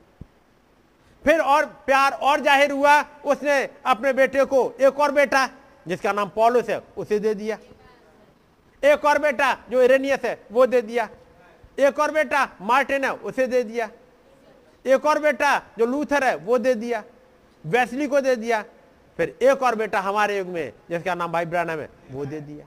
फिर 1.25 1.41
और 1.43 1.67
प्यार 1.87 2.13
और 2.13 2.41
ज़ाहिर 2.41 2.71
हुआ 2.73 3.01
उसने 3.25 3.63
अपने 3.87 4.13
बेटे 4.13 4.45
को 4.45 4.71
एक 4.81 5.01
और 5.01 5.13
बेटा 5.13 5.49
जिसका 5.87 6.13
नाम 6.13 6.29
पॉलुस 6.29 6.69
है 6.71 6.83
उसे 6.97 7.19
दे 7.19 7.35
दिया। 7.35 7.59
एक 8.83 9.05
और 9.05 9.19
बेटा 9.19 9.53
जो 9.71 9.83
इरेनियस 9.83 10.25
है, 10.25 10.39
वो 10.53 10.67
दे 10.67 10.83
दिया। 10.83 11.09
एक 11.79 11.99
और 11.99 12.11
बेटा 12.11 12.49
मार्टिन 12.61 13.05
है, 13.05 13.11
उसे 13.13 13.47
दे 13.47 13.63
दिया। 13.63 13.89
एक 14.85 15.07
और 15.07 15.19
बेटा 15.19 15.57
जो 15.79 15.87
लूथर 15.87 16.25
है, 16.25 16.35
वो 16.37 16.59
दे 16.59 16.75
दिया। 16.75 17.03
वैसली 17.65 18.07
को 18.07 18.21
दे 18.21 18.37
दिया। 18.37 18.63
फिर 19.19 19.37
एक 19.43 19.63
और 19.63 19.75
बेटा 19.75 20.01
हमारे 20.01 20.39
युग 20.39 20.47
में, 20.47 20.73
जिसका 20.91 21.15
नाम 21.15 21.33
भाई 21.33 21.45
ब्रानम 21.45 21.81
है, 21.81 21.89
वो 22.11 22.25
दे 22.25 22.41
दिया। 22.41 22.67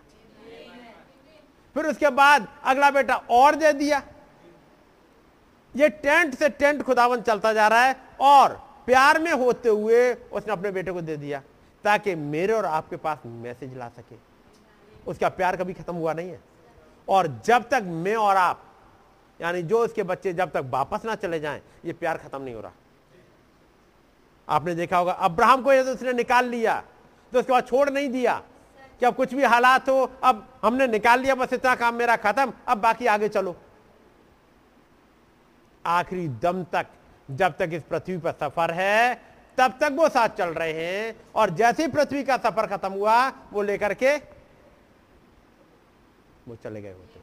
फिर 1.76 1.86
उसके 1.86 2.10
बाद 2.10 2.48
अगला 2.64 2.90
बेटा 2.92 3.16
और 3.16 3.56
दे 3.56 3.72
दिया। 3.74 4.02
ये 5.76 5.90
टेंट 5.90 6.36
से 6.36 6.50
टेंट 6.50 6.82
खुदावन 6.84 7.22
चलता 7.22 7.54
जा 7.54 7.68
रहा 7.68 7.86
है 7.86 7.96
और 8.22 8.54
प्यार 8.86 9.20
में 9.20 9.32
होते 9.32 9.70
हुए 9.70 10.14
उसने 10.14 10.54
अपने 10.54 10.72
बेटे 10.72 10.92
को 10.92 11.02
दे 11.02 11.18
दिया, 11.18 11.42
ताकि 11.84 12.16
मेरे 12.16 12.54
और 12.54 12.66
आपके 12.66 12.96
पास 12.96 13.18
मैसेज 13.26 13.78
ला 13.78 13.88
सके। 13.90 14.33
उसका 15.08 15.30
प्यार 15.30 15.58
कभी 15.58 15.74
खत्म 15.74 15.96
हुआ 15.96 16.14
नहीं 16.14 16.30
है। 16.30 16.40
और 17.10 17.28
जब 17.46 17.70
तक 17.70 17.84
मैं 17.84 18.16
और 18.16 18.38
आप, 18.38 18.64
यानी 19.42 19.62
जो 19.64 19.80
उसके 19.80 20.04
बच्चे 20.04 20.34
जब 20.34 20.52
तक 20.52 20.66
वापस 20.66 21.06
ना 21.06 21.16
चले 21.16 21.40
जाएँ, 21.40 21.62
ये 21.86 21.94
प्यार 21.94 22.18
खत्म 22.18 22.42
नहीं 22.42 22.56
हो 22.56 22.62
रहा। 22.62 22.72
आपने 24.50 24.76
देखा 24.76 24.98
होगा, 24.98 25.12
अब्राहम 25.12 25.62
को 25.62 25.74
यदि 25.74 25.92
उसने 25.92 26.14
निकाल 26.14 26.46
लिया 26.46 26.84
तो 27.34 27.40
उसके 27.40 27.52
बाद 27.52 27.68
छोड़ 27.68 27.90
नहीं 27.90 28.10
दिया। 28.10 28.42
कि 29.00 29.06
अब 29.06 29.16
कुछ 29.16 29.34
भी 29.34 29.44
हालात 29.44 29.90
हो, 29.90 30.12
अब 30.24 30.48
हमने 30.64 30.88
निकाल 30.88 31.20
लिया, 31.20 31.36
बस 31.36 31.54
इतना 31.54 31.76
काम 31.76 31.96
मेरा 31.96 32.16
खत्म, 32.16 32.54
अब 32.68 32.78
बाकी 32.78 33.06
आगे 33.06 33.30
चलो। 33.30 33.56
आखिरी 35.86 36.28
दम 36.28 36.64
तक, 36.64 36.86
जब 37.32 37.58
तक 37.58 37.70
इस 37.74 37.84
पृथ्वी 37.84 38.18
पर 38.18 38.32
सफ़र 38.32 38.72
है, 38.72 39.16
तब 39.58 39.78
तक 39.82 39.92
वो 39.92 40.10
साथ 40.10 40.30
चल 40.30 40.50
रहे 40.50 40.74
हैं, 40.74 41.16
और 41.36 41.50
जैसे 41.50 41.88
पृथ्वी 41.88 42.24
का 42.24 42.38
सफ़र 42.38 42.68
खत्म 42.68 42.92
हुआ, 42.92 43.30
वो 43.30 43.62
लेकर 43.62 43.94
के 43.94 44.18
वो 46.48 46.56
चले 46.56 46.82
गए 46.82 46.92
होते। 46.92 47.20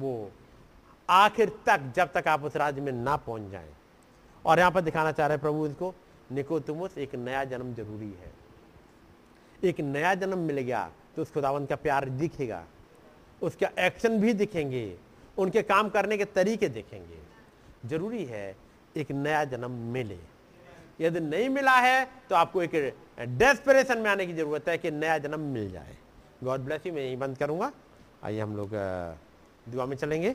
वो 0.00 0.30
आखिर 1.08 1.52
तक, 1.66 1.92
जब 1.96 2.12
तक 2.12 2.28
आप 2.28 2.44
उस 2.44 2.56
राज्य 2.56 2.80
में 2.80 2.92
ना 2.92 3.16
पहुँच 3.16 3.50
जाएँ। 3.52 3.72
और 4.44 4.58
यहाँ 4.58 4.70
पर 4.70 4.80
दिखाना 4.80 5.12
चाह 5.12 5.26
रहे 5.26 5.38
प्रभु 5.38 5.66
इसको 5.66 5.94
निकोतुमुस, 6.32 6.98
एक 6.98 7.14
नया 7.14 7.44
जन्म 7.44 7.74
ज़रूरी 7.74 8.10
है। 8.10 8.32
एक 9.64 9.80
नया 9.80 10.14
जन्म 10.14 10.38
मिल 10.38 10.58
गया 10.58 10.90
तो 11.16 11.22
उस 11.22 11.32
खुदावन 11.32 11.66
का 11.66 11.76
प्यार 11.76 12.08
दिखेगा। 12.10 12.64
उसका 13.42 13.70
एक्शन 13.78 14.18
भी 14.20 14.32
दिखेंगे। 14.34 14.96
उनके 15.38 15.62
काम 15.62 15.88
करने 15.88 16.16
के 16.16 16.24
तरीके 16.26 16.68
दिखेंगे। 16.68 17.18
ज़रूरी 17.88 18.24
है 18.24 18.56
एक 18.96 19.10
नया 19.12 19.44
जन्म 19.46 19.70
मिले। 19.92 20.18
यदि 21.00 21.20
नहीं 21.20 21.48
मिला 21.48 21.78
है 21.78 22.04
तो 22.30 22.36
आपको 22.36 22.62
एक 22.62 22.94
डेस्परेशन 23.20 23.98
में 23.98 24.10
आने 24.10 24.26
की 24.26 24.32
ज़रूरत 24.32 24.68
है 24.68 24.78
कि 24.78 24.90
नया 24.90 25.18
जन्म 25.18 25.40
मिल 25.52 25.70
जाए। 25.70 25.96
गॉड 26.44 26.60
ब्लेस 26.60 26.86
यू 26.86 26.92
मैं 26.92 27.02
यही 27.02 27.16
बंद 27.16 27.38
करूँगा। 27.38 27.70
आइए 28.24 28.40
हम 28.40 28.56
लोग 28.56 28.70
दुआ 29.68 29.86
में 29.86 29.96
चलेंगे। 29.96 30.30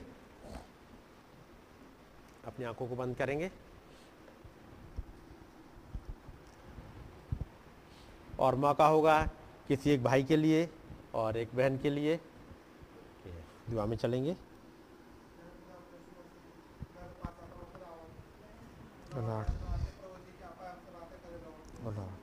अपनी 2.46 2.66
आँखों 2.66 2.88
को 2.88 2.96
बंद 2.96 3.18
करेंगे। 3.18 3.52
और 8.40 8.56
मौका 8.56 8.88
होगा 8.88 9.22
किसी 9.68 9.90
एक 9.90 10.04
भाई 10.04 10.24
के 10.24 10.38
लिए 10.38 10.70
और 11.16 11.38
एक 11.38 11.56
बहन 11.56 11.78
के 11.78 11.90
लिए। 11.90 12.20
दुआ 13.70 13.86
में 13.86 13.98
चलेंगे। 13.98 14.36
Lord. 19.16 19.50
Oh 21.88 22.15